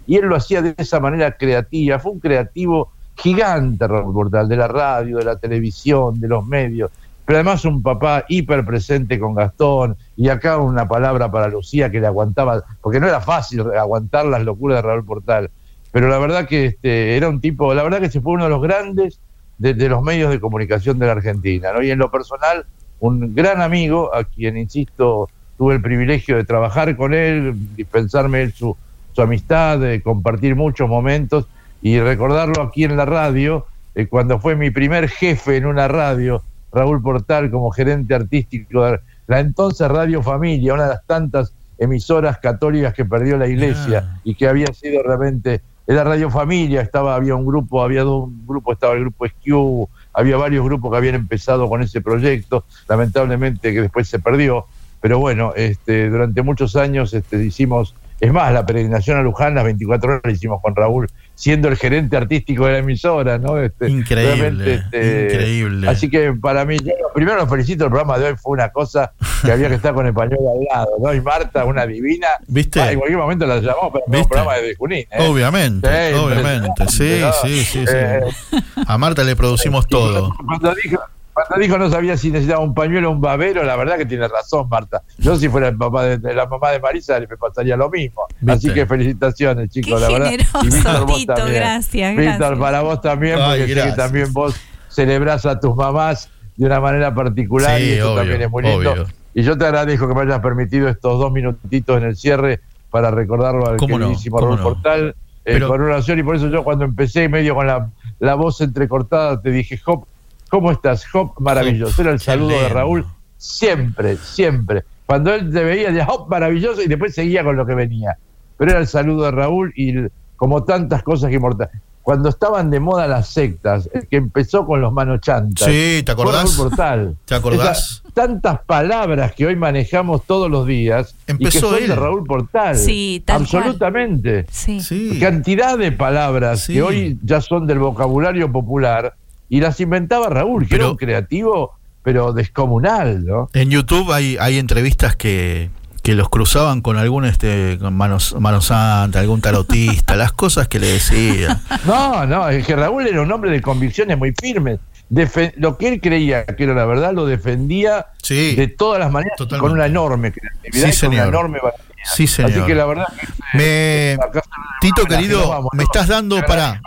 Y 0.07 0.17
él 0.17 0.27
lo 0.27 0.37
hacía 0.37 0.63
de 0.63 0.75
esa 0.77 0.99
manera 0.99 1.37
creativa. 1.37 1.99
Fue 1.99 2.13
un 2.13 2.21
creativo 2.21 2.91
gigante, 3.19 3.87
Raúl 3.87 4.15
Portal, 4.15 4.49
de 4.49 4.57
la 4.57 4.69
radio, 4.69 5.19
de 5.19 5.25
la 5.25 5.37
televisión, 5.37 6.21
de 6.21 6.29
los 6.29 6.47
medios. 6.47 6.91
Pero 7.25 7.39
además 7.39 7.65
un 7.65 7.83
papá 7.83 8.25
hiper 8.29 8.65
presente 8.65 9.19
con 9.19 9.35
Gastón. 9.35 9.97
Y 10.17 10.29
acá 10.29 10.57
una 10.59 10.89
palabra 10.89 11.31
para 11.31 11.49
Lucía 11.49 11.91
que 11.91 12.01
le 12.01 12.07
aguantaba, 12.07 12.65
porque 12.81 13.01
no 13.01 13.07
era 13.07 13.21
fácil 13.21 13.61
aguantar 13.73 14.27
las 14.27 14.43
locuras 14.45 14.79
de 14.79 14.83
Raúl 14.83 15.05
Portal. 15.05 15.51
Pero 15.93 16.09
la 16.09 16.19
verdad 16.19 16.47
que 16.47 16.67
este, 16.67 17.17
era 17.17 17.29
un 17.29 17.41
tipo, 17.41 17.75
la 17.75 17.83
verdad 17.83 18.01
que 18.01 18.11
se 18.11 18.21
fue 18.21 18.33
uno 18.33 18.45
de 18.45 18.51
los 18.51 18.63
grandes 18.63 19.21
de, 19.59 19.89
los 19.89 20.03
medios 20.03 20.31
de 20.31 20.41
comunicación 20.41 20.99
de 20.99 21.07
la 21.07 21.13
Argentina. 21.13 21.71
Y 21.83 21.91
en 21.91 21.99
lo 21.99 22.11
personal, 22.11 22.65
un 23.01 23.35
gran 23.35 23.61
amigo, 23.61 24.15
a 24.15 24.25
quien, 24.25 24.57
insisto, 24.57 25.29
tuve 25.57 25.75
el 25.75 25.83
privilegio 25.83 26.37
de 26.37 26.45
trabajar 26.45 26.97
con 26.97 27.15
él, 27.15 27.55
dispensarme 27.75 28.43
él 28.43 28.53
su, 28.53 28.77
su 29.13 29.23
amistad, 29.23 29.79
de 29.81 30.01
compartir 30.01 30.55
muchos 30.55 30.89
momentos 30.89 31.47
y 31.83 32.01
recordarlo 32.01 32.63
aquí 32.63 32.85
en 32.85 32.97
la 32.97 33.05
radio, 33.05 33.67
eh, 33.95 34.07
cuando 34.07 34.39
fue 34.39 34.57
mi 34.57 34.71
primer 34.71 35.09
jefe 35.09 35.57
en 35.57 35.67
una 35.67 35.89
radio, 35.89 36.43
Raúl 36.73 37.01
Portal, 37.03 37.51
como 37.51 37.71
gerente 37.71 38.15
artístico 38.15 38.85
de 38.85 39.01
la 39.27 39.41
entonces 39.41 39.89
Radio 39.89 40.23
Familia, 40.23 40.75
una 40.75 40.85
de 40.85 40.91
las 40.91 41.07
tantas 41.07 41.53
emisoras 41.79 42.39
católicas 42.39 42.93
que 42.93 43.05
perdió 43.05 43.37
la 43.37 43.47
iglesia 43.47 44.21
y 44.25 44.35
que 44.35 44.49
había 44.49 44.67
sido 44.73 45.03
realmente 45.03 45.61
era 45.87 46.05
Radio 46.05 46.29
Familia, 46.29 46.83
estaba 46.83 47.15
había 47.15 47.35
un 47.35 47.47
grupo, 47.47 47.83
había 47.83 48.05
un 48.05 48.47
grupo, 48.47 48.75
estaba 48.75 48.93
el 48.93 49.01
grupo 49.01 49.27
SQ, 49.27 49.89
había 50.13 50.37
varios 50.37 50.63
grupos 50.63 50.91
que 50.91 50.97
habían 50.99 51.15
empezado 51.15 51.67
con 51.67 51.83
ese 51.83 52.03
proyecto, 52.03 52.65
lamentablemente 52.89 53.73
que 53.73 53.81
después 53.81 54.07
se 54.07 54.19
perdió, 54.19 54.67
pero 55.01 55.19
bueno, 55.19 55.55
este 55.57 56.11
durante 56.11 56.43
muchos 56.43 56.77
años 56.77 57.15
este 57.15 57.43
hicimos 57.43 57.95
es 58.21 58.33
más, 58.33 58.53
la 58.53 58.67
peregrinación 58.67 59.17
a 59.19 59.23
Luján, 59.23 59.55
las 59.55 59.65
24 59.65 60.11
horas 60.11 60.23
la 60.25 60.33
hicimos 60.33 60.61
con 60.61 60.75
Raúl, 60.75 61.09
siendo 61.35 61.69
el 61.69 61.77
gerente 61.77 62.17
artístico 62.17 62.67
de 62.67 62.73
la 62.73 62.79
emisora, 62.79 63.39
¿no? 63.39 63.61
Este, 63.61 63.89
Increíble, 63.89 64.75
este, 64.75 65.25
increíble. 65.25 65.89
Así 65.89 66.11
que 66.11 66.33
para 66.33 66.65
mí, 66.65 66.79
yo 66.79 66.93
primero 67.15 67.37
lo 67.37 67.47
felicito, 67.47 67.85
el 67.85 67.91
programa 67.91 68.19
de 68.19 68.27
hoy 68.27 68.37
fue 68.37 68.53
una 68.53 68.71
cosa 68.71 69.13
que 69.45 69.53
había 69.53 69.69
que 69.69 69.77
estar 69.77 69.95
con 69.95 70.07
el 70.07 70.15
pañuelo 70.15 70.51
al 70.51 70.65
lado, 70.65 70.91
¿no? 71.01 71.15
Y 71.15 71.21
Marta, 71.21 71.65
una 71.65 71.87
divina. 71.87 72.27
¿Viste? 72.49 72.81
Ah, 72.81 72.91
en 72.91 72.99
cualquier 72.99 73.21
momento 73.21 73.47
la 73.47 73.61
llamamos 73.61 73.93
para 73.93 74.05
un 74.07 74.29
programa 74.29 74.55
de 74.57 74.75
Junín. 74.75 75.07
¿eh? 75.11 75.29
Obviamente, 75.29 75.89
Sí, 76.11 76.15
obviamente. 76.17 76.89
Sí, 76.89 77.21
sí, 77.43 77.65
sí, 77.65 77.79
¿no? 77.85 77.91
Eh, 77.93 78.21
sí. 78.51 78.57
A 78.87 78.99
Marta 78.99 79.23
le 79.23 79.37
producimos 79.37 79.87
todo. 79.87 80.35
Cuando 80.45 80.75
dijo, 80.83 81.01
cuando 81.47 81.63
dijo 81.65 81.79
no 81.79 81.91
sabía 81.91 82.17
si 82.17 82.31
necesitaba 82.31 82.61
un 82.63 82.75
pañuelo 82.75 83.09
o 83.09 83.13
un 83.13 83.21
babero, 83.21 83.63
la 83.63 83.77
verdad 83.77 83.97
que 83.99 84.07
tiene 84.07 84.27
razón, 84.29 84.69
Marta. 84.69 85.03
Yo 85.19 85.37
si 85.37 85.49
fuera 85.49 85.69
el 85.69 85.77
papá 85.77 86.05
de, 86.05 86.19
de 86.19 86.35
la 86.35 86.47
mamá 86.47 86.71
de 86.71 86.81
Marisa 86.81 87.19
me 87.21 87.27
pasaría 87.37 87.77
lo 87.77 87.89
mismo. 87.91 88.23
¿Viste? 88.41 88.53
Así 88.69 88.75
que 88.75 88.87
felicitaciones, 88.87 89.71
chicos, 89.71 89.95
Qué 89.95 90.01
la 90.01 90.09
verdad. 90.19 90.31
generoso, 90.31 90.61
Y 90.63 90.67
Víctor, 90.71 91.07
vos 91.07 91.17
Tito, 91.19 91.35
también. 91.35 91.57
gracias, 91.61 92.17
Víctor, 92.17 92.37
gracias. 92.39 92.59
para 92.59 92.81
vos 92.83 93.01
también, 93.01 93.35
porque 93.39 93.63
Ay, 93.63 93.69
sé 93.75 93.83
que 93.85 93.93
también 93.93 94.33
vos 94.33 94.57
celebrás 94.89 95.47
a 95.47 95.59
tus 95.61 95.75
mamás 95.77 96.31
de 96.57 96.67
una 96.67 96.81
manera 96.81 97.15
particular 97.15 97.79
Sí, 97.79 97.85
y 97.85 97.91
eso 97.93 98.09
obvio, 98.13 98.21
también 98.21 98.43
es 98.43 98.51
muy 98.51 98.63
lindo. 98.65 98.93
obvio. 98.93 99.07
Y 99.35 99.43
yo 99.43 99.57
te 99.57 99.65
agradezco 99.67 100.09
que 100.09 100.15
me 100.15 100.23
hayas 100.23 100.41
permitido 100.41 100.89
estos 100.89 101.19
dos 101.19 101.31
minutitos 101.31 101.97
en 101.99 102.05
el 102.05 102.17
cierre 102.17 102.61
para 102.91 103.11
recordarlo 103.11 103.69
al 103.69 103.77
queridísimo 103.77 104.39
¿Cómo 104.39 104.57
Raúl 104.57 104.59
no? 104.59 104.65
Portal 104.65 105.09
eh, 105.45 105.53
Pero- 105.53 105.69
con 105.69 105.81
una 105.83 105.95
oración 105.95 106.19
y 106.19 106.23
por 106.23 106.35
eso 106.37 106.49
yo 106.49 106.65
cuando 106.65 106.85
empecé 106.85 107.29
medio 107.29 107.55
con 107.55 107.67
la, 107.67 107.91
la 108.19 108.35
voz 108.35 108.61
entrecortada 108.61 109.41
te 109.41 109.51
dije, 109.51 109.79
Hop, 109.87 110.07
¿cómo 110.49 110.71
estás? 110.73 111.05
Hop, 111.15 111.33
maravilloso. 111.41 112.01
Era 112.03 112.11
el 112.13 112.21
saludo 112.21 112.51
de. 112.61 112.69
Raúl 112.69 113.07
siempre, 113.37 114.17
siempre. 114.17 114.85
Cuando 115.07 115.33
él 115.33 115.51
te 115.53 115.65
veía, 115.65 115.89
decía, 115.89 116.07
Hop, 116.09 116.29
maravilloso, 116.29 116.83
y 116.83 116.87
después 116.89 117.15
seguía 117.15 117.43
con 117.45 117.57
lo 117.57 117.65
que 117.65 117.75
venía. 117.75 118.17
Pero 118.57 118.73
era 118.73 118.81
el 118.81 118.87
saludo 118.87 119.25
de 119.25 119.31
Raúl 119.31 119.73
y 119.77 119.91
el- 119.91 120.13
como 120.37 120.65
tantas 120.65 121.03
cosas 121.03 121.31
que 121.31 121.37
inmortal. 121.37 121.69
cuando 122.03 122.31
estaban 122.31 122.71
de 122.71 122.81
moda 122.81 123.07
las 123.07 123.29
sectas, 123.29 123.87
el 123.93 124.07
que 124.09 124.17
empezó 124.17 124.65
con 124.65 124.81
los 124.81 124.91
manochantas. 124.95 125.69
Sí, 125.69 126.03
¿te 126.07 126.13
acordás? 126.13 126.55
fue 126.55 126.65
Raúl 126.65 126.71
Portal. 126.71 127.17
¿Te 127.27 127.35
acordás? 127.35 127.79
Esas 128.03 128.03
tantas 128.15 128.61
palabras 128.65 129.33
que 129.35 129.45
hoy 129.45 129.57
manejamos 129.57 130.25
todos 130.25 130.51
los 130.51 130.67
días 130.67 131.13
y 131.13 131.27
que 131.27 131.33
Empezó 131.33 131.69
son 131.69 131.83
él. 131.83 131.89
de 131.89 131.95
Raúl 131.97 132.25
Portal. 132.25 132.77
Sí, 132.77 133.23
tal 133.27 133.43
Absolutamente. 133.43 134.47
Sí. 134.51 134.81
Sí. 134.81 135.19
Cantidad 135.21 135.77
de 135.77 135.93
palabras 135.93 136.61
Sí. 136.61 136.73
que 136.75 136.83
hoy 136.83 137.19
ya 137.23 137.43
son 137.43 137.67
del 137.67 137.79
vocabulario 137.79 138.51
popular 138.51 139.15
y 139.49 139.61
las 139.61 139.81
inventaba 139.81 140.29
Raúl, 140.29 140.65
que 140.65 140.71
Pero- 140.71 140.85
era 140.85 140.91
un 140.93 140.97
creativo, 140.97 141.79
pero 142.03 142.33
descomunal, 142.33 143.25
¿no? 143.25 143.49
En 143.53 143.71
YouTube 143.71 144.13
hay, 144.13 144.37
hay 144.41 144.59
entrevistas 144.59 145.15
que, 145.17 145.71
que 146.03 146.15
los 146.15 146.29
cruzaban 146.29 146.81
con 146.81 146.97
algún 146.97 147.25
este 147.27 147.77
con 147.79 147.95
manos, 147.95 148.35
mano 148.39 148.61
santa, 148.61 149.21
algún 149.21 149.41
tarotista, 149.41 150.17
las 150.17 150.33
cosas 150.33 150.69
que 150.69 150.79
le 150.79 150.87
decía. 150.89 151.61
No, 151.87 152.25
no, 152.27 152.49
es 152.49 152.67
que 152.67 152.77
Raúl 152.77 153.07
era 153.07 153.21
un 153.23 153.31
hombre 153.33 153.51
de 153.51 153.61
convicciones 153.61 154.17
muy 154.19 154.33
firmes. 154.41 154.79
Defe- 155.11 155.55
lo 155.57 155.79
que 155.79 155.89
él 155.89 156.01
creía 156.03 156.45
que 156.45 156.65
era 156.65 156.75
la 156.75 156.85
verdad 156.85 157.15
lo 157.15 157.25
defendía 157.25 158.07
Sí. 158.23 158.55
de 158.57 158.69
todas 158.69 159.01
las 159.01 159.11
maneras 159.11 159.37
Totalmente. 159.39 159.63
con 159.69 159.73
una 159.73 159.87
enorme 159.87 160.33
creatividad 160.33 160.91
Sí, 160.93 160.97
y 160.97 161.09
con 161.09 161.15
una 161.15 161.25
enorme 161.29 161.59
valentía. 161.63 161.88
Sí, 162.15 162.27
señor. 162.27 162.53
Así 162.53 162.61
que 162.63 162.75
la 162.75 162.85
verdad 162.87 163.07
Me, 163.55 164.17
acá- 164.21 164.43
Tito 164.81 165.05
querido, 165.05 165.49
vamos, 165.49 165.71
me 165.73 165.83
estás 165.85 166.09
dando 166.09 166.37
este 166.37 166.47
para 166.49 166.81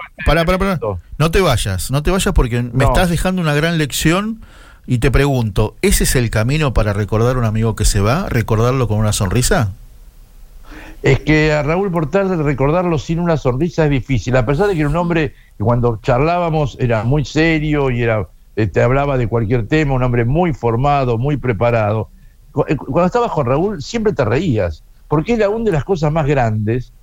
momento. 0.46 1.00
no 1.18 1.32
te 1.32 1.42
vayas, 1.42 1.92
no 1.92 2.04
te 2.04 2.12
vayas 2.12 2.34
porque 2.34 2.62
me 2.62 2.86
No. 2.86 2.88
estás 2.88 3.10
dejando 3.10 3.42
una 3.42 3.54
gran 3.54 3.78
lección 3.78 4.42
y 4.88 4.98
te 5.00 5.12
pregunto, 5.12 5.76
¿ese 5.82 6.04
es 6.06 6.16
el 6.16 6.30
camino 6.30 6.74
para 6.74 6.94
recordar 6.94 7.36
a 7.36 7.40
un 7.40 7.46
amigo 7.46 7.76
que 7.76 7.86
se 7.86 8.00
va, 8.00 8.28
recordarlo 8.30 8.88
con 8.88 8.98
una 8.98 9.14
sonrisa? 9.14 9.72
Es 11.04 11.20
que 11.22 11.52
a 11.52 11.64
Raúl 11.64 11.92
Portal 11.92 12.44
recordarlo 12.44 13.00
sin 13.00 13.20
una 13.20 13.36
sonrisa 13.38 13.86
es 13.86 13.90
difícil, 13.90 14.36
a 14.36 14.46
pesar 14.46 14.68
de 14.68 14.74
que 14.76 14.82
era 14.82 14.90
un 14.90 14.96
hombre 14.96 15.34
que 15.58 15.64
cuando 15.64 16.00
charlábamos 16.04 16.78
era 16.80 17.04
muy 17.04 17.26
serio 17.26 17.90
y 17.90 18.04
era 18.04 18.28
eh, 18.56 18.68
te 18.68 18.82
hablaba 18.84 19.18
de 19.18 19.28
cualquier 19.28 19.68
tema, 19.68 19.94
un 19.94 20.04
hombre 20.04 20.26
muy 20.26 20.54
formado, 20.54 21.18
muy 21.18 21.38
preparado. 21.38 22.10
Eh, 22.68 22.76
Cuando 22.76 23.06
estabas 23.06 23.32
con 23.32 23.46
Raúl 23.48 23.82
siempre 23.82 24.14
te 24.14 24.26
reías, 24.26 24.84
porque 25.12 25.34
él 25.34 25.44
aún 25.44 25.66
de 25.66 25.74
las 25.74 25.84
cosas 25.84 26.10
más 26.10 26.26
grandes 26.26 26.94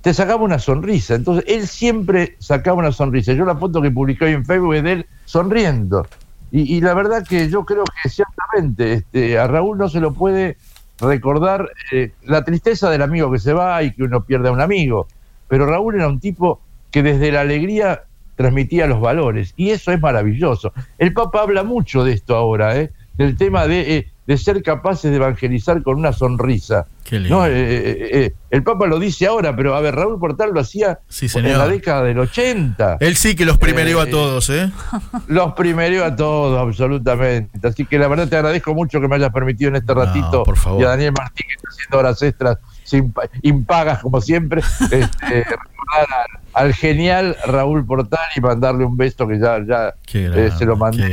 te 0.00 0.14
sacaba 0.14 0.44
una 0.44 0.60
sonrisa. 0.60 1.16
Entonces 1.16 1.44
él 1.48 1.66
siempre 1.66 2.36
sacaba 2.38 2.78
una 2.78 2.92
sonrisa. 2.92 3.32
Yo 3.32 3.44
la 3.44 3.56
foto 3.56 3.82
que 3.82 3.90
publiqué 3.90 4.26
hoy 4.26 4.34
en 4.34 4.44
Facebook 4.44 4.74
es 4.76 4.84
de 4.84 4.92
él 4.92 5.06
sonriendo. 5.24 6.06
Y, 6.52 6.80
la 6.80 6.94
verdad 6.94 7.26
que 7.26 7.50
yo 7.50 7.64
creo 7.64 7.82
que 7.82 8.08
ciertamente 8.08 8.92
este, 8.92 9.40
a 9.40 9.48
Raúl 9.48 9.76
no 9.76 9.88
se 9.88 9.98
lo 9.98 10.12
puede 10.12 10.56
recordar 11.00 11.68
eh, 11.90 12.12
la 12.22 12.44
tristeza 12.44 12.90
del 12.90 13.02
amigo 13.02 13.32
que 13.32 13.40
se 13.40 13.52
va 13.52 13.82
y 13.82 13.92
que 13.92 14.04
uno 14.04 14.22
pierde 14.22 14.48
a 14.48 14.52
un 14.52 14.60
amigo. 14.60 15.08
Pero 15.48 15.66
Raúl 15.66 15.96
era 15.96 16.06
un 16.06 16.20
tipo 16.20 16.60
que 16.92 17.02
desde 17.02 17.32
la 17.32 17.40
alegría 17.40 18.04
transmitía 18.36 18.86
los 18.86 19.00
valores 19.00 19.52
y 19.56 19.70
eso 19.70 19.90
es 19.90 20.00
maravilloso. 20.00 20.72
El 20.96 21.12
Papa 21.12 21.42
habla 21.42 21.64
mucho 21.64 22.04
de 22.04 22.12
esto 22.12 22.36
ahora, 22.36 22.78
¿eh? 22.78 22.92
del 23.14 23.36
tema 23.36 23.66
de, 23.66 23.96
eh, 23.96 24.12
de 24.26 24.36
ser 24.36 24.62
capaces 24.62 25.10
de 25.10 25.16
evangelizar 25.18 25.82
con 25.82 25.98
una 25.98 26.12
sonrisa. 26.12 26.86
Qué 27.04 27.20
lindo. 27.20 27.36
¿no? 27.38 27.46
Eh, 27.46 27.52
eh, 27.54 28.08
eh, 28.12 28.34
el 28.50 28.62
Papa 28.64 28.86
lo 28.86 28.98
dice 28.98 29.26
ahora, 29.26 29.54
pero 29.54 29.76
a 29.76 29.80
ver, 29.80 29.94
Raúl 29.94 30.18
Portal 30.18 30.50
lo 30.52 30.60
hacía 30.60 30.98
Sí, 31.08 31.28
en 31.34 31.56
la 31.56 31.68
década 31.68 32.02
del 32.02 32.18
80. 32.18 32.96
Él 33.00 33.14
sí 33.16 33.36
que 33.36 33.44
los 33.44 33.58
primerió 33.58 34.00
Eh, 34.04 34.08
a 34.08 34.10
todos, 34.10 34.50
¿eh? 34.50 34.70
Los 35.28 35.52
primero 35.54 36.04
a 36.04 36.16
todos, 36.16 36.60
absolutamente. 36.60 37.66
Así 37.68 37.84
que 37.86 37.98
la 37.98 38.08
verdad 38.08 38.28
te 38.28 38.36
agradezco 38.36 38.74
mucho 38.74 39.00
que 39.00 39.06
me 39.08 39.16
hayas 39.16 39.30
permitido 39.32 39.68
en 39.68 39.76
este 39.76 39.94
No, 39.94 40.04
ratito. 40.04 40.42
por 40.42 40.56
favor. 40.56 40.80
Y 40.82 40.84
a 40.84 40.88
Daniel 40.88 41.12
Martín, 41.16 41.46
que 41.48 41.54
está 41.54 41.68
haciendo 41.70 41.98
horas 41.98 42.22
extras, 42.22 42.58
sin, 42.84 43.12
pa- 43.12 43.28
impagas 43.42 44.00
como 44.00 44.20
siempre, 44.20 44.60
este, 44.90 45.44
recordar 45.44 46.06
al, 46.54 46.64
al 46.66 46.74
genial 46.74 47.36
Raúl 47.46 47.86
Portal 47.86 48.18
y 48.34 48.40
mandarle 48.40 48.84
un 48.84 48.96
beso 48.96 49.26
que 49.28 49.38
ya, 49.38 49.58
ya 49.64 49.94
eh, 50.12 50.22
grande, 50.28 50.50
se 50.52 50.64
lo 50.64 50.76
mandé 50.76 51.06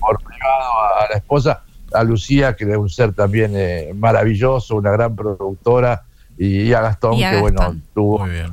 por 0.00 0.16
privado 0.18 0.72
a 0.98 1.06
la 1.10 1.16
esposa, 1.18 1.62
a 1.96 2.04
Lucía, 2.04 2.54
que 2.56 2.64
es 2.70 2.76
un 2.76 2.88
ser 2.90 3.12
también 3.12 3.52
eh, 3.54 3.92
maravilloso, 3.94 4.76
una 4.76 4.90
gran 4.90 5.14
productora, 5.16 6.02
y, 6.38 6.62
y 6.62 6.72
a 6.74 6.80
Gastón, 6.82 7.14
Y 7.14 7.24
a 7.24 7.30
que 7.32 7.40
bueno, 7.40 7.74
tuvo. 7.94 8.20
Muy 8.20 8.30
bien. 8.30 8.52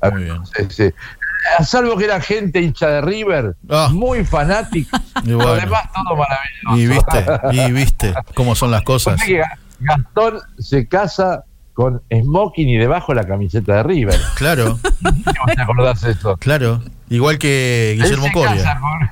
a- 0.00 0.10
Muy 0.10 0.24
bien. 0.24 0.38
sí, 0.46 0.66
sí. 0.70 0.90
A 1.58 1.62
salvo 1.64 1.96
que 1.96 2.04
era 2.04 2.20
gente 2.20 2.60
hincha 2.60 2.88
de 2.88 3.00
River, 3.00 3.54
Ah. 3.70 3.88
muy 3.92 4.24
fanática, 4.24 5.00
Y 5.24 5.30
lo 5.30 5.36
bueno. 5.38 5.54
demás 5.54 5.82
todo 5.94 6.16
maravilloso. 6.16 6.76
Y 6.76 6.86
viste, 6.86 7.26
y 7.68 7.72
viste 7.72 8.14
cómo 8.34 8.54
son 8.54 8.70
las 8.70 8.82
cosas. 8.82 9.20
Gastón 9.80 10.40
se 10.58 10.88
casa 10.88 11.44
con 11.74 12.02
smoking 12.10 12.68
y 12.68 12.76
debajo 12.76 13.14
la 13.14 13.24
camiseta 13.24 13.76
de 13.76 13.82
River. 13.84 14.20
Claro, 14.34 14.78
¿Cómo 15.02 15.54
te 15.54 15.62
acordás 15.62 16.00
de 16.00 16.10
eso? 16.12 16.36
claro. 16.38 16.82
Igual 17.08 17.38
que 17.38 17.94
Guillermo 17.96 18.26
Coria. 18.34 18.78
con- 18.80 19.10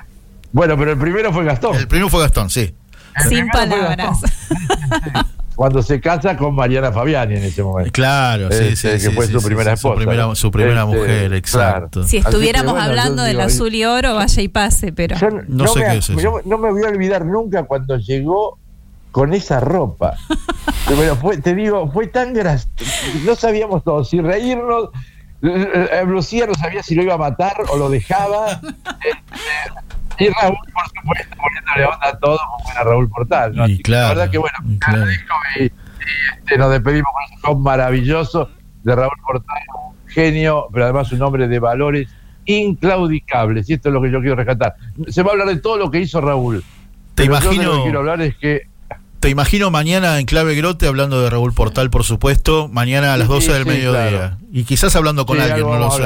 Bueno, 0.53 0.77
pero 0.77 0.93
el 0.93 0.99
primero 0.99 1.33
fue 1.33 1.45
Gastón. 1.45 1.77
El 1.77 1.87
primero 1.89 2.09
fue 2.09 2.21
Gastón, 2.23 2.51
sí. 2.51 2.75
Sin 3.29 3.49
palabras. 3.49 4.19
Cuando 5.57 5.83
se 5.83 6.01
casa 6.03 6.37
con 6.37 6.55
Mariana 6.55 6.93
Fabiani 6.93 7.37
en 7.37 7.45
ese 7.45 7.63
momento. 7.63 7.91
Claro, 7.93 8.51
sí, 8.53 8.59
Este, 8.65 8.77
sí, 8.77 8.89
que 8.89 8.99
sí, 9.11 9.11
fue 9.17 9.27
sí, 9.27 9.33
su 9.33 9.41
sí, 9.41 9.47
primera 9.47 9.75
sí, 9.75 9.81
Su 9.81 9.89
esposa. 9.89 9.97
primera, 10.07 10.35
su 10.35 10.51
primera 10.51 10.83
Este, 10.83 10.97
mujer, 10.97 11.19
claro. 11.29 11.37
exacto. 11.37 12.05
Si 12.05 12.19
estuviéramos 12.19 12.73
bueno, 12.75 12.87
hablando 12.87 13.23
del 13.23 13.41
azul 13.41 13.75
y 13.75 13.85
oro, 13.87 14.15
vaya 14.17 14.43
y 14.43 14.49
pase, 14.49 14.93
pero. 14.93 15.17
Yo 15.17 15.29
No 15.49 15.67
sé 15.69 15.79
me, 15.81 15.85
qué 15.87 15.97
es 15.97 16.11
eso. 16.11 16.21
yo 16.21 16.41
no 16.45 16.59
me 16.59 16.71
voy 16.71 16.85
a 16.85 16.89
olvidar 16.89 17.25
nunca 17.25 17.63
cuando 17.63 17.97
llegó 17.97 18.59
con 19.13 19.33
esa 19.33 19.61
ropa. 19.61 20.19
Pero 20.89 21.17
fue, 21.17 21.39
te 21.39 21.55
digo, 21.55 21.91
fue 21.91 22.07
tan 22.07 22.35
gracioso. 22.35 22.85
No 23.25 23.35
sabíamos 23.35 23.83
todos 23.83 24.11
si 24.11 24.21
reírnos. 24.21 24.91
Eh, 25.43 25.89
eh, 25.91 26.05
Lucía 26.07 26.47
no 26.47 26.55
sabía 26.55 26.83
si 26.83 26.95
lo 26.95 27.03
iba 27.03 27.15
a 27.15 27.19
matar 27.19 27.57
o 27.71 27.77
lo 27.79 27.89
dejaba. 27.89 28.61
Y 30.19 30.29
Raúl, 30.29 30.57
por 30.73 30.85
supuesto, 30.89 31.37
poniéndole 31.37 31.85
onda 31.85 32.09
a 32.09 32.19
todo 32.19 32.39
como 32.57 32.71
era 32.71 32.85
Raúl 32.85 33.09
Portal. 33.09 33.55
¿no? 33.55 33.69
Y 33.69 33.79
claro, 33.83 34.03
la 34.03 34.09
verdad 34.15 34.31
que, 34.31 34.39
bueno, 34.39 34.57
y 34.69 34.79
claro. 34.79 35.05
y, 35.61 35.63
y, 35.65 35.73
este, 36.39 36.59
nos 36.59 36.71
despedimos 36.71 37.09
con 37.13 37.23
ese 37.25 37.43
show 37.47 37.59
maravilloso 37.59 38.51
de 38.83 38.95
Raúl 38.95 39.13
Portal, 39.27 39.57
un 39.75 40.09
genio, 40.09 40.67
pero 40.73 40.85
además 40.87 41.13
un 41.13 41.23
hombre 41.23 41.49
de 41.49 41.59
valores 41.59 42.09
inclaudicables. 42.47 43.69
Y 43.69 43.75
esto 43.75 43.89
es 43.89 43.93
lo 43.93 44.01
que 44.03 44.11
yo 44.11 44.21
quiero 44.21 44.37
rescatar. 44.37 44.75
Se 45.09 45.23
va 45.23 45.31
a 45.31 45.33
hablar 45.33 45.49
de 45.49 45.57
todo 45.57 45.77
lo 45.77 45.91
que 45.91 46.01
hizo 46.01 46.21
Raúl. 46.21 46.63
Te 47.15 47.27
yo 47.27 47.33
lo 47.33 47.39
que 47.41 47.45
imagino, 47.47 47.83
quiero 47.83 47.99
hablar 48.01 48.21
es 48.23 48.37
que 48.37 48.63
te 49.21 49.31
imagino 49.31 49.71
mañana 49.71 50.21
en 50.21 50.27
Clave 50.27 50.55
Grote 50.55 50.87
hablando 50.87 51.21
de 51.23 51.31
Raúl 51.31 51.53
Portal, 51.53 51.91
por 51.91 52.05
supuesto, 52.05 52.69
mañana 52.69 53.15
a 53.15 53.17
las 53.17 53.27
Sí, 53.29 53.35
12 53.35 53.53
del 53.55 53.63
sí, 53.65 53.69
mediodía. 53.69 54.09
claro. 54.11 54.37
Y 54.53 54.65
quizás 54.65 54.95
hablando 54.95 55.27
con 55.27 55.39
Sí, 55.39 55.43
alguien, 55.43 55.67
no 55.67 55.79
lo 55.79 55.91
sé. 55.91 56.03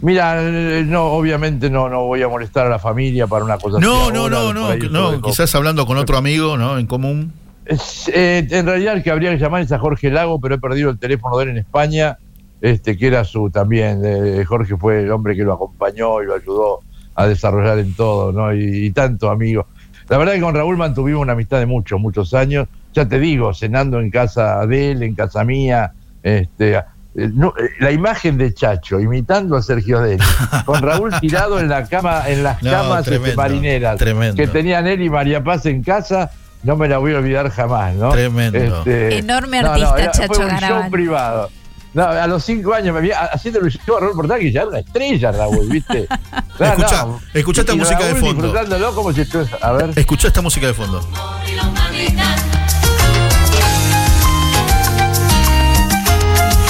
Mira, 0.00 0.40
eh, 0.40 0.84
no, 0.86 1.04
obviamente 1.06 1.68
no, 1.70 1.88
no 1.88 2.04
voy 2.04 2.22
a 2.22 2.28
molestar 2.28 2.66
a 2.66 2.70
la 2.70 2.78
familia 2.78 3.26
para 3.26 3.44
una 3.44 3.58
cosa 3.58 3.80
No, 3.80 4.04
así 4.04 4.12
no, 4.12 4.28
no, 4.28 4.52
no, 4.52 4.68
no, 4.88 5.10
dejo. 5.10 5.22
quizás 5.22 5.52
hablando 5.54 5.86
con 5.86 5.96
otro 5.96 6.16
amigo, 6.16 6.56
¿no? 6.56 6.78
En 6.78 6.86
común. 6.86 7.32
Es, 7.64 8.08
eh, 8.14 8.46
en 8.50 8.66
realidad 8.66 8.94
el 8.94 9.02
que 9.02 9.10
habría 9.10 9.30
que 9.30 9.38
llamar 9.38 9.62
es 9.62 9.72
a 9.72 9.78
Jorge 9.78 10.10
Lago, 10.10 10.40
pero 10.40 10.54
he 10.54 10.58
perdido 10.58 10.90
el 10.90 10.98
teléfono 10.98 11.36
de 11.36 11.44
él 11.44 11.50
en 11.50 11.58
España, 11.58 12.16
este 12.60 12.96
que 12.96 13.08
era 13.08 13.24
su 13.24 13.50
también, 13.50 14.00
eh, 14.04 14.44
Jorge 14.46 14.76
fue 14.76 15.02
el 15.02 15.10
hombre 15.10 15.36
que 15.36 15.42
lo 15.42 15.52
acompañó 15.54 16.22
y 16.22 16.26
lo 16.26 16.34
ayudó 16.36 16.80
a 17.14 17.26
desarrollar 17.26 17.78
en 17.80 17.94
todo, 17.94 18.32
¿no? 18.32 18.54
Y, 18.54 18.86
y 18.86 18.90
tanto 18.92 19.30
amigo. 19.30 19.66
La 20.08 20.16
verdad 20.16 20.34
que 20.34 20.40
con 20.40 20.54
Raúl 20.54 20.76
mantuvimos 20.76 21.20
una 21.20 21.32
amistad 21.32 21.58
de 21.58 21.66
muchos, 21.66 22.00
muchos 22.00 22.32
años. 22.32 22.68
Ya 22.94 23.06
te 23.06 23.18
digo, 23.18 23.52
cenando 23.52 24.00
en 24.00 24.10
casa 24.10 24.64
de 24.66 24.92
él, 24.92 25.02
en 25.02 25.14
casa 25.14 25.44
mía, 25.44 25.92
este, 26.22 26.82
no, 27.14 27.48
eh, 27.58 27.70
la 27.80 27.90
imagen 27.90 28.36
de 28.38 28.54
Chacho 28.54 29.00
imitando 29.00 29.56
a 29.56 29.62
Sergio 29.62 30.00
Deli, 30.00 30.22
con 30.64 30.82
Raúl 30.82 31.12
tirado 31.20 31.58
en 31.58 31.68
la 31.68 31.84
cama, 31.86 32.28
en 32.28 32.42
las 32.44 32.62
No, 32.62 32.70
camas 32.70 32.98
este, 33.00 33.10
tremendo, 33.12 33.36
marineras 33.42 33.96
tremendo. 33.98 34.36
que 34.36 34.46
tenían 34.46 34.86
él 34.86 35.02
y 35.02 35.10
María 35.10 35.42
Paz 35.42 35.66
en 35.66 35.82
casa, 35.82 36.30
no 36.62 36.76
me 36.76 36.88
la 36.88 36.98
voy 36.98 37.14
a 37.14 37.18
olvidar 37.18 37.50
jamás, 37.50 37.94
¿no? 37.94 38.10
Tremendo. 38.10 38.82
Enorme 38.86 39.62
no, 39.62 39.68
no, 39.68 39.72
artista, 39.72 39.98
era- 40.02 40.12
Chacho 40.12 40.34
fue 40.34 40.44
un 40.44 40.50
Garabal. 40.50 40.82
show 40.82 40.90
privado. 40.90 41.50
No, 41.94 42.02
a 42.04 42.26
los 42.26 42.44
cinco 42.44 42.74
años 42.74 42.94
me 42.94 43.00
vi 43.00 43.10
haciendo 43.12 43.60
el 43.60 43.70
show 43.70 43.96
a 43.96 44.00
Raúl 44.00 44.12
Portal, 44.14 44.38
que 44.38 44.52
ya 44.52 44.60
era 44.60 44.68
una 44.68 44.78
estrella, 44.80 45.32
Raúl, 45.32 45.68
¿viste? 45.68 46.06
No. 46.60 47.20
escuchá 47.34 47.60
esta 47.62 47.72
Y 47.72 47.78
música 47.78 47.98
de 48.00 48.10
Raúl 48.10 48.20
fondo. 48.20 48.42
disfrutándolo 48.42 48.94
como 48.94 49.12
si 49.12 49.20
estuviese- 49.22 49.56
A 49.62 49.72
ver. 49.72 49.90
Escuchá 49.96 50.26
esta 50.28 50.42
música 50.42 50.66
de 50.66 50.74
fondo. 50.74 51.00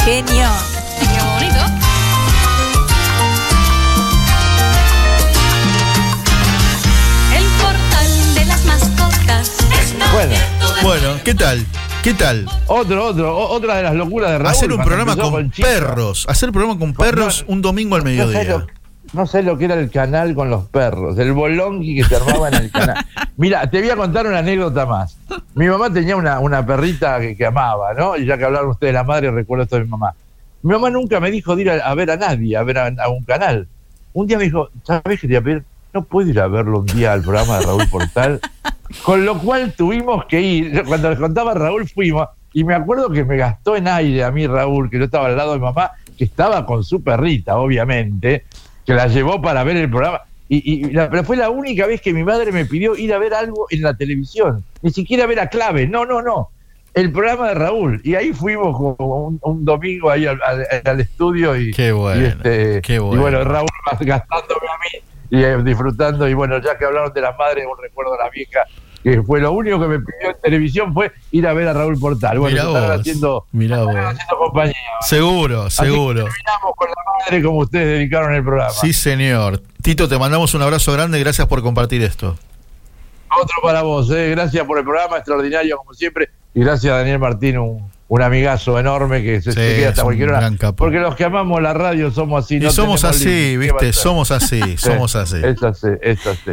Genio. 0.08 0.48
Qué 1.00 1.20
bonito. 1.20 1.64
El 7.36 7.44
portal 7.62 8.34
de 8.34 8.44
las 8.46 8.64
mascotas. 8.64 9.56
Bueno, 10.12 10.34
Bueno, 10.82 11.20
¿qué 11.24 11.34
tal? 11.34 11.64
¿Qué 12.02 12.14
tal? 12.14 12.48
otro, 12.66 13.04
otro, 13.06 13.36
o- 13.36 13.48
otra 13.50 13.76
de 13.76 13.82
las 13.82 13.94
locuras 13.94 14.30
de 14.30 14.38
Raúl. 14.38 14.50
Hacer 14.50 14.70
un 14.70 14.76
cuando 14.76 14.84
programa 14.88 15.12
empezó 15.12 15.30
con, 15.30 15.50
Chico. 15.50 15.68
perros. 15.68 16.26
Hacer 16.28 16.48
un 16.48 16.52
programa 16.54 16.78
con 16.78 16.94
perros 16.94 17.44
un 17.48 17.60
domingo 17.60 17.96
al 17.96 18.02
mediodía. 18.04 18.66
No 19.12 19.26
sé 19.26 19.42
lo 19.42 19.56
que 19.56 19.66
era 19.66 19.74
el 19.74 19.90
canal 19.90 20.34
con 20.34 20.50
los 20.50 20.64
perros, 20.66 21.18
el 21.18 21.32
bolonqui 21.32 21.96
que 21.96 22.04
se 22.04 22.16
armaba 22.16 22.48
en 22.48 22.54
el 22.54 22.70
canal. 22.70 22.96
Mira, 23.36 23.68
te 23.70 23.80
voy 23.80 23.90
a 23.90 23.96
contar 23.96 24.26
una 24.26 24.38
anécdota 24.38 24.86
más. 24.86 25.16
Mi 25.54 25.66
mamá 25.66 25.92
tenía 25.92 26.16
una, 26.16 26.40
una 26.40 26.64
perrita 26.64 27.20
que, 27.20 27.36
que 27.36 27.46
amaba, 27.46 27.94
¿no? 27.94 28.16
Y 28.16 28.26
ya 28.26 28.36
que 28.36 28.44
hablaron 28.44 28.70
ustedes 28.70 28.90
de 28.90 28.98
la 28.98 29.04
madre, 29.04 29.30
recuerdo 29.30 29.64
esto 29.64 29.76
de 29.76 29.84
mi 29.84 29.90
mamá. 29.90 30.14
Mi 30.62 30.72
mamá 30.72 30.90
nunca 30.90 31.20
me 31.20 31.30
dijo 31.30 31.56
de 31.56 31.62
ir 31.62 31.70
a, 31.70 31.74
a 31.76 31.94
ver 31.94 32.10
a 32.10 32.16
nadie, 32.16 32.56
a 32.56 32.62
ver 32.62 32.78
a, 32.78 32.86
a 32.86 33.08
un 33.08 33.22
canal. 33.24 33.68
Un 34.12 34.26
día 34.26 34.38
me 34.38 34.44
dijo, 34.44 34.68
¿sabes 34.84 35.20
qué 35.20 35.28
te 35.28 35.28
voy 35.28 35.36
a 35.36 35.42
pedir? 35.42 35.64
No 35.94 36.02
puedo 36.02 36.28
ir 36.28 36.40
a 36.40 36.48
verlo 36.48 36.80
un 36.80 36.86
día 36.86 37.12
al 37.12 37.22
programa 37.22 37.58
de 37.58 37.66
Raúl 37.66 37.88
Portal. 37.88 38.40
Con 39.04 39.24
lo 39.24 39.38
cual 39.38 39.72
tuvimos 39.76 40.24
que 40.26 40.40
ir. 40.40 40.82
Cuando 40.84 41.10
les 41.10 41.18
contaba 41.18 41.52
a 41.52 41.54
Raúl 41.54 41.88
fuimos. 41.88 42.28
Y 42.52 42.64
me 42.64 42.74
acuerdo 42.74 43.10
que 43.10 43.24
me 43.24 43.36
gastó 43.36 43.76
en 43.76 43.86
aire 43.88 44.24
a 44.24 44.30
mí 44.30 44.46
Raúl, 44.46 44.90
que 44.90 44.98
yo 44.98 45.04
estaba 45.04 45.26
al 45.26 45.36
lado 45.36 45.52
de 45.52 45.58
mamá, 45.58 45.92
que 46.16 46.24
estaba 46.24 46.66
con 46.66 46.82
su 46.82 47.02
perrita, 47.02 47.58
obviamente, 47.58 48.44
que 48.88 48.94
la 48.94 49.06
llevó 49.06 49.40
para 49.42 49.62
ver 49.64 49.76
el 49.76 49.90
programa. 49.90 50.22
Y, 50.48 50.86
y 50.88 50.92
la- 50.92 51.10
pero 51.10 51.22
fue 51.24 51.36
la 51.36 51.50
única 51.50 51.86
vez 51.86 52.00
que 52.00 52.14
mi 52.14 52.24
madre 52.24 52.50
me 52.52 52.64
pidió 52.64 52.96
ir 52.96 53.12
a 53.12 53.18
ver 53.18 53.34
algo 53.34 53.66
en 53.68 53.82
la 53.82 53.94
televisión. 53.94 54.64
Ni 54.80 54.90
siquiera 54.90 55.26
ver 55.26 55.40
a 55.40 55.48
Clave. 55.48 55.86
No, 55.86 56.06
no, 56.06 56.22
no. 56.22 56.48
El 56.94 57.12
programa 57.12 57.48
de 57.50 57.54
Raúl. 57.54 58.00
Y 58.02 58.14
ahí 58.14 58.32
fuimos 58.32 58.74
como 58.74 59.26
un, 59.26 59.38
un 59.42 59.64
domingo 59.66 60.10
ahí 60.10 60.24
al, 60.26 60.40
al- 60.42 60.66
al 60.86 61.00
estudio 61.00 61.54
y, 61.54 61.70
Qué 61.72 61.92
bueno, 61.92 62.22
y, 62.22 62.24
este, 62.24 62.80
qué 62.80 62.94
y 62.94 62.98
bueno. 62.98 63.20
bueno, 63.20 63.44
Raúl 63.44 63.68
más 63.92 64.00
gastándome 64.04 64.66
a 64.68 64.78
mí 64.82 65.38
y 65.38 65.44
eh, 65.44 65.62
disfrutando. 65.62 66.26
Y 66.26 66.32
bueno, 66.32 66.58
ya 66.62 66.78
que 66.78 66.86
hablaron 66.86 67.12
de 67.12 67.20
las 67.20 67.36
madres, 67.36 67.66
un 67.70 67.80
recuerdo 67.82 68.12
de 68.12 68.18
la 68.24 68.30
vieja, 68.30 68.60
que 69.02 69.22
fue 69.22 69.40
lo 69.40 69.52
único 69.52 69.80
que 69.80 69.86
me 69.86 69.98
pidió 70.00 70.30
en 70.30 70.36
televisión 70.42 70.92
fue 70.94 71.12
ir 71.30 71.46
a 71.46 71.52
ver 71.52 71.68
a 71.68 71.72
Raúl 71.72 71.98
Portal. 71.98 72.38
Bueno, 72.38 72.54
Mirá 72.56 72.66
vos, 72.68 73.00
haciendo, 73.00 73.46
mirá 73.52 73.82
vos. 73.82 73.94
haciendo 73.96 74.38
compañía. 74.38 74.74
Seguro, 75.00 75.62
Así 75.64 75.82
que 75.82 75.88
seguro. 75.88 76.24
terminamos 76.24 76.72
con 76.76 76.88
la 76.88 76.94
madre 77.24 77.42
como 77.42 77.58
ustedes 77.58 77.86
dedicaron 77.98 78.34
el 78.34 78.42
programa. 78.42 78.70
Sí, 78.72 78.92
señor. 78.92 79.62
Tito, 79.82 80.08
te 80.08 80.18
mandamos 80.18 80.54
un 80.54 80.62
abrazo 80.62 80.92
grande 80.92 81.18
y 81.18 81.22
gracias 81.22 81.46
por 81.46 81.62
compartir 81.62 82.02
esto. 82.02 82.36
Otro 83.30 83.56
para 83.62 83.82
vos, 83.82 84.10
eh. 84.10 84.30
gracias 84.30 84.66
por 84.66 84.78
el 84.78 84.84
programa, 84.84 85.16
extraordinario 85.18 85.76
como 85.76 85.94
siempre. 85.94 86.30
Y 86.54 86.60
gracias 86.60 86.92
a 86.92 86.96
Daniel 86.98 87.18
Martín, 87.18 87.58
un, 87.58 87.90
un 88.08 88.22
amigazo 88.22 88.78
enorme 88.78 89.22
que 89.22 89.42
se, 89.42 89.52
Sí, 89.52 89.60
se 89.60 89.76
queda 89.76 89.88
hasta 89.90 90.02
cualquier 90.02 90.30
hora. 90.30 90.50
Porque 90.74 90.98
los 90.98 91.14
que 91.14 91.24
amamos 91.24 91.60
la 91.62 91.74
radio 91.74 92.10
somos 92.10 92.44
así. 92.44 92.56
Y 92.56 92.60
no 92.60 92.70
somos 92.70 93.04
así, 93.04 93.26
límites. 93.26 93.66
¿Qué 93.66 93.72
va 93.72 93.78
a 93.78 93.82
viste, 93.82 94.00
somos 94.00 94.30
así, 94.30 94.60
Sí, 94.62 94.76
somos 94.78 95.14
así. 95.14 95.36
Es 95.44 95.62
así, 95.62 95.88
es 96.02 96.26
así. 96.26 96.50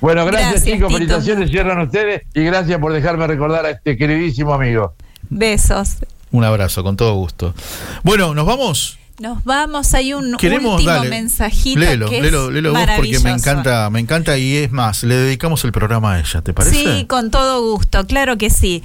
Bueno, 0.00 0.24
gracias, 0.26 0.50
Gracias, 0.52 0.74
chicos, 0.74 0.88
Tito. 0.88 0.98
felicitaciones, 0.98 1.50
cierran 1.50 1.80
ustedes 1.80 2.22
y 2.34 2.42
gracias 2.44 2.78
por 2.78 2.92
dejarme 2.92 3.26
recordar 3.26 3.66
a 3.66 3.70
este 3.70 3.96
queridísimo 3.96 4.52
amigo. 4.52 4.94
Besos. 5.28 5.96
Un 6.30 6.44
abrazo, 6.44 6.82
con 6.82 6.96
todo 6.96 7.14
gusto. 7.14 7.54
Bueno, 8.02 8.34
¿nos 8.34 8.46
vamos? 8.46 8.98
Nos 9.18 9.42
vamos, 9.44 9.94
hay 9.94 10.12
un 10.12 10.36
Queremos, 10.36 10.74
último 10.74 10.92
dale, 10.92 11.08
mensajito 11.08 11.80
léelo, 11.80 12.10
que 12.10 12.18
es 12.18 12.22
léelo, 12.22 12.50
léelo 12.50 12.74
vos 12.74 12.82
porque 12.96 13.18
me 13.20 13.30
encanta, 13.30 13.88
me 13.88 13.98
encanta 13.98 14.36
y 14.36 14.56
es 14.56 14.70
más, 14.70 15.04
le 15.04 15.14
dedicamos 15.14 15.64
el 15.64 15.72
programa 15.72 16.12
a 16.12 16.20
ella, 16.20 16.42
¿te 16.42 16.52
parece? 16.52 16.76
Sí, 16.76 17.06
con 17.06 17.30
todo 17.30 17.62
gusto, 17.62 18.06
claro 18.06 18.36
que 18.36 18.50
sí. 18.50 18.82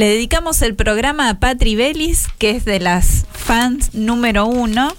Le 0.00 0.08
dedicamos 0.08 0.62
el 0.62 0.74
programa 0.76 1.28
a 1.28 1.40
Patri 1.40 1.76
Belis, 1.76 2.28
que 2.38 2.52
es 2.52 2.64
de 2.64 2.80
las 2.80 3.26
fans 3.34 3.92
número 3.92 4.46
uno, 4.46 4.96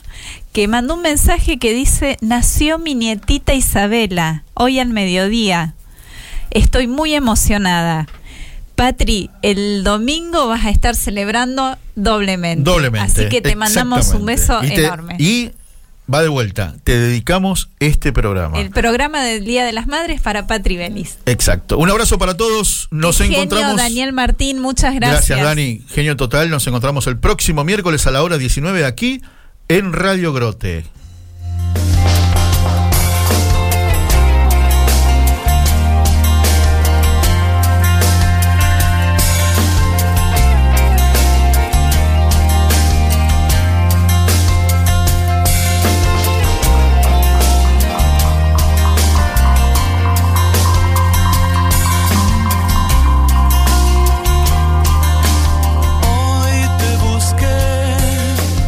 que 0.54 0.68
mandó 0.68 0.94
un 0.94 1.02
mensaje 1.02 1.58
que 1.58 1.74
dice, 1.74 2.20
nació 2.22 2.78
mi 2.78 2.94
nietita 2.94 3.56
Isabela, 3.56 4.44
hoy 4.54 4.78
al 4.78 4.90
mediodía. 4.90 5.74
Estoy 6.52 6.86
muy 6.86 7.16
emocionada. 7.16 8.06
Patri, 8.76 9.32
el 9.42 9.84
domingo 9.84 10.48
vas 10.48 10.66
a 10.66 10.70
estar 10.70 10.96
celebrando 10.96 11.80
doblemente. 11.96 12.70
Doblemente. 12.70 13.22
Así 13.22 13.28
que 13.30 13.42
te 13.42 13.56
mandamos 13.56 14.10
un 14.10 14.28
beso 14.28 14.62
exactamente. 14.62 14.74
Y 14.74 14.76
te- 14.76 14.86
enorme. 14.86 15.16
Y 15.18 15.52
va 16.14 16.22
de 16.22 16.28
vuelta, 16.28 16.76
te 16.84 16.98
dedicamos 16.98 17.70
este 17.80 18.12
programa. 18.14 18.60
El 18.60 18.72
programa 18.72 19.24
del 19.24 19.46
Día 19.46 19.66
de 19.66 19.72
las 19.72 19.88
Madres 19.88 20.22
para 20.22 20.48
Patri 20.48 20.78
Belis. 20.78 21.18
Exacto. 21.26 21.78
Un 21.78 21.90
abrazo 21.90 22.18
para 22.18 22.36
todos. 22.36 22.88
Nos 22.92 23.18
Genio, 23.18 23.38
encontramos. 23.38 23.78
Daniel 23.78 24.14
Martín, 24.14 24.60
muchas 24.60 24.94
gracias. 24.96 25.28
Gracias, 25.28 25.44
Dani. 25.44 25.82
Genio 25.90 26.16
total. 26.16 26.50
Nos 26.50 26.66
encontramos 26.68 27.08
el 27.08 27.18
próximo 27.18 27.64
miércoles 27.64 28.06
a 28.08 28.12
la 28.12 28.24
hora 28.24 28.38
19 28.38 28.86
aquí 28.86 29.22
en 29.68 29.94
Radio 29.94 30.34
Grote. 30.34 30.86